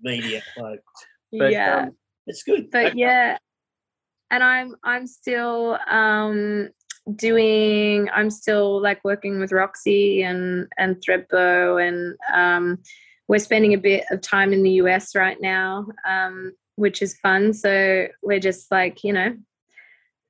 media 0.01 0.41
folk. 0.55 0.79
But, 1.37 1.51
yeah. 1.51 1.77
um, 1.87 1.97
it's 2.27 2.43
good. 2.43 2.69
but 2.71 2.87
Okay. 2.87 2.97
yeah 2.97 3.37
and 4.31 4.43
i'm 4.43 4.75
i'm 4.83 5.05
still 5.07 5.77
um 5.89 6.69
doing 7.15 8.09
i'm 8.13 8.29
still 8.31 8.81
like 8.81 9.03
working 9.03 9.39
with 9.39 9.51
roxy 9.51 10.23
and 10.23 10.67
and 10.77 10.95
Thredbo 10.97 11.79
and 11.87 12.15
um 12.33 12.79
we're 13.27 13.39
spending 13.39 13.73
a 13.73 13.77
bit 13.77 14.03
of 14.11 14.21
time 14.21 14.53
in 14.53 14.63
the 14.63 14.71
us 14.71 15.15
right 15.15 15.39
now 15.39 15.85
um 16.07 16.51
which 16.75 17.01
is 17.01 17.17
fun 17.19 17.53
so 17.53 18.07
we're 18.23 18.39
just 18.39 18.71
like 18.71 19.03
you 19.03 19.13
know 19.13 19.35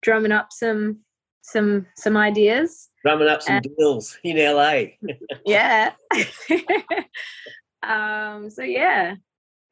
drumming 0.02 0.32
up 0.34 0.52
some 0.52 1.00
some 1.42 1.86
some 1.96 2.18
ideas 2.18 2.90
drumming 3.04 3.28
up 3.30 3.42
some 3.42 3.56
and- 3.56 3.68
deals 3.78 4.18
in 4.24 4.36
LA. 4.38 4.84
yeah 5.46 5.94
um 7.84 8.50
so 8.50 8.64
yeah 8.64 9.16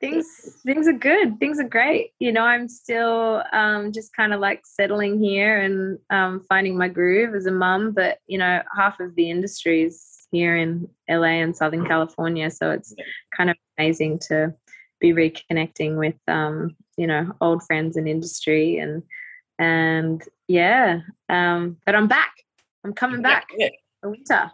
things 0.04 0.28
things 0.66 0.88
are 0.88 0.94
good 0.94 1.40
things 1.40 1.60
are 1.60 1.68
great 1.68 2.12
you 2.20 2.32
know 2.32 2.44
i'm 2.44 2.68
still 2.68 3.44
um 3.54 3.92
just 3.92 4.14
kind 4.16 4.34
of 4.34 4.40
like 4.40 4.62
settling 4.66 5.20
here 5.20 5.62
and 5.62 5.98
um 6.10 6.42
finding 6.50 6.78
my 6.78 6.88
groove 6.88 7.34
as 7.36 7.46
a 7.46 7.52
mum 7.52 7.92
but 7.92 8.18
you 8.28 8.38
know 8.38 8.62
half 8.76 9.00
of 9.00 9.16
the 9.16 9.30
industry 9.30 9.84
is 9.84 10.28
here 10.32 10.56
in 10.58 10.88
la 11.10 11.24
and 11.24 11.56
southern 11.56 11.86
california 11.86 12.50
so 12.52 12.72
it's 12.72 12.94
kind 13.36 13.50
of 13.50 13.56
amazing 13.78 14.20
to 14.20 14.54
be 15.00 15.14
reconnecting 15.14 15.98
with 15.98 16.16
um 16.28 16.76
you 16.98 17.08
know 17.08 17.32
old 17.42 17.64
friends 17.64 17.98
in 17.98 18.08
industry 18.08 18.78
and 18.78 19.04
and 19.60 20.24
yeah 20.48 21.00
um 21.30 21.78
but 21.86 21.96
i'm 21.96 22.08
back 22.08 22.34
i'm 22.84 22.94
coming 22.94 23.22
back 23.22 23.48
Yeah. 23.58 23.70
for 24.02 24.10
winter. 24.12 24.52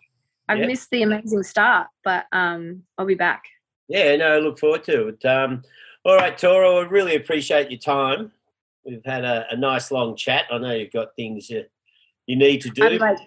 I've 0.47 0.59
Yeah. 0.59 0.65
missed 0.65 0.89
the 0.89 1.03
amazing 1.03 1.43
start, 1.43 1.88
but 2.03 2.26
um, 2.31 2.81
I'll 2.97 3.05
be 3.05 3.13
back. 3.13 3.43
Yeah, 3.90 4.16
no, 4.16 4.28
I 4.28 4.40
look 4.40 4.60
forward 4.60 4.84
to 4.86 5.10
it. 5.10 5.26
Um, 5.26 5.64
all 6.06 6.16
right, 6.16 6.38
Torah, 6.38 6.76
I 6.76 6.88
really 6.88 7.16
appreciate 7.16 7.70
your 7.70 7.80
time. 7.80 8.32
We've 8.86 9.03
had 9.03 9.26
a, 9.26 9.45
a 9.52 9.57
nice 9.57 9.91
long 9.91 10.16
chat. 10.16 10.45
I 10.52 10.60
know 10.60 10.72
you've 10.72 10.94
got 10.94 11.16
things 11.16 11.49
you, 11.49 11.66
you 12.28 12.38
need 12.38 12.61
to 12.61 12.70
do. 12.70 12.88
Like, 12.98 13.18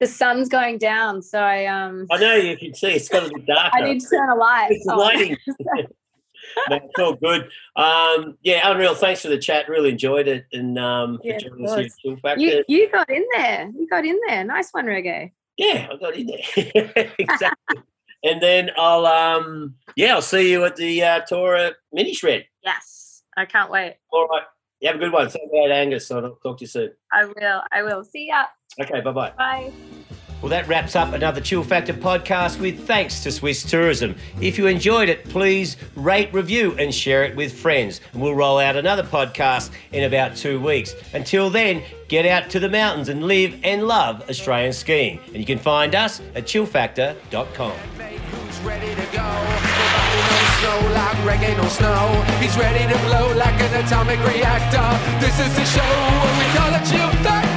the 0.00 0.06
sun's 0.06 0.48
going 0.48 0.78
down, 0.78 1.22
so 1.22 1.40
I 1.40 1.66
um, 1.66 2.06
I 2.10 2.18
know 2.18 2.34
you 2.34 2.56
can 2.56 2.74
see 2.74 2.88
it's 2.88 3.08
got 3.08 3.28
to 3.28 3.34
be 3.34 3.42
darker. 3.46 3.76
I 3.76 3.82
need 3.82 4.00
to 4.00 4.08
turn 4.08 4.30
a 4.30 4.34
light. 4.34 4.68
It's 4.70 4.88
on. 4.88 4.98
lighting. 4.98 5.36
no, 6.70 6.76
it's 6.76 6.98
all 6.98 7.14
good. 7.14 7.50
Um, 7.76 8.38
yeah, 8.42 8.68
unreal. 8.70 8.94
Thanks 8.94 9.22
for 9.22 9.28
the 9.28 9.38
chat. 9.38 9.68
Really 9.68 9.90
enjoyed 9.90 10.26
it. 10.26 10.46
And 10.52 10.78
um, 10.78 11.20
Yeah, 11.22 11.36
of 11.36 11.42
joining 11.42 11.66
us 11.66 11.76
here 11.76 11.84
at 11.84 11.92
Chill 12.02 12.16
Factor. 12.16 12.40
you 12.40 12.64
you 12.66 12.90
got 12.90 13.10
in 13.10 13.24
there. 13.36 13.70
You 13.78 13.86
got 13.88 14.06
in 14.06 14.18
there. 14.26 14.42
Nice 14.42 14.70
one, 14.72 14.86
reggae. 14.86 15.32
Yeah, 15.58 15.88
I 15.92 15.96
got 15.96 16.14
in 16.16 16.26
there. 16.26 17.12
exactly. 17.18 17.82
And 18.22 18.40
then 18.42 18.70
I'll 18.76 19.06
um 19.06 19.74
yeah, 19.96 20.14
I'll 20.14 20.22
see 20.22 20.50
you 20.50 20.64
at 20.64 20.76
the 20.76 21.02
uh, 21.02 21.20
Torah 21.20 21.72
mini 21.92 22.14
shred. 22.14 22.44
Yes, 22.64 23.22
I 23.36 23.46
can't 23.46 23.70
wait. 23.70 23.96
All 24.12 24.26
right. 24.28 24.42
You 24.80 24.88
have 24.88 24.96
a 24.96 24.98
good 24.98 25.12
one. 25.12 25.28
Say 25.28 25.40
hi 25.54 25.68
to 25.68 25.74
Angus. 25.74 26.10
I'll 26.10 26.36
talk 26.42 26.58
to 26.58 26.62
you 26.62 26.66
soon. 26.66 26.90
I 27.12 27.26
will. 27.26 27.62
I 27.70 27.82
will. 27.82 28.04
See 28.04 28.28
ya. 28.28 28.44
Okay, 28.80 29.00
bye 29.00 29.12
bye 29.12 29.32
bye. 29.36 29.72
Well, 30.40 30.48
that 30.50 30.66
wraps 30.68 30.96
up 30.96 31.12
another 31.12 31.40
Chill 31.40 31.62
Factor 31.62 31.92
podcast 31.92 32.60
with 32.60 32.86
thanks 32.86 33.20
to 33.24 33.30
Swiss 33.30 33.62
Tourism. 33.62 34.16
If 34.40 34.56
you 34.56 34.66
enjoyed 34.68 35.10
it, 35.10 35.28
please 35.28 35.76
rate, 35.96 36.32
review, 36.32 36.74
and 36.78 36.94
share 36.94 37.24
it 37.24 37.36
with 37.36 37.52
friends. 37.52 38.00
And 38.12 38.22
we'll 38.22 38.34
roll 38.34 38.58
out 38.58 38.74
another 38.76 39.02
podcast 39.02 39.70
in 39.92 40.04
about 40.04 40.36
two 40.36 40.58
weeks. 40.58 40.94
Until 41.12 41.50
then, 41.50 41.82
get 42.08 42.24
out 42.24 42.48
to 42.50 42.60
the 42.60 42.70
mountains 42.70 43.10
and 43.10 43.24
live 43.24 43.58
and 43.64 43.86
love 43.86 44.28
Australian 44.30 44.72
skiing. 44.72 45.20
And 45.26 45.36
you 45.36 45.44
can 45.44 45.58
find 45.58 45.94
us 45.94 46.20
at 46.34 46.44
chillfactor.com. 46.44 47.76
snow 50.60 50.92
like 50.92 51.16
reggae, 51.24 51.56
no 51.56 51.68
snow. 51.68 52.22
He's 52.40 52.56
ready 52.56 52.90
to 52.92 52.98
blow 53.04 53.34
like 53.36 53.60
an 53.60 53.84
atomic 53.84 54.18
reactor. 54.20 54.88
This 55.20 55.38
is 55.38 55.54
the 55.54 55.64
show, 55.64 55.82
we 56.38 56.46
call 56.56 56.70
Chill 56.86 57.49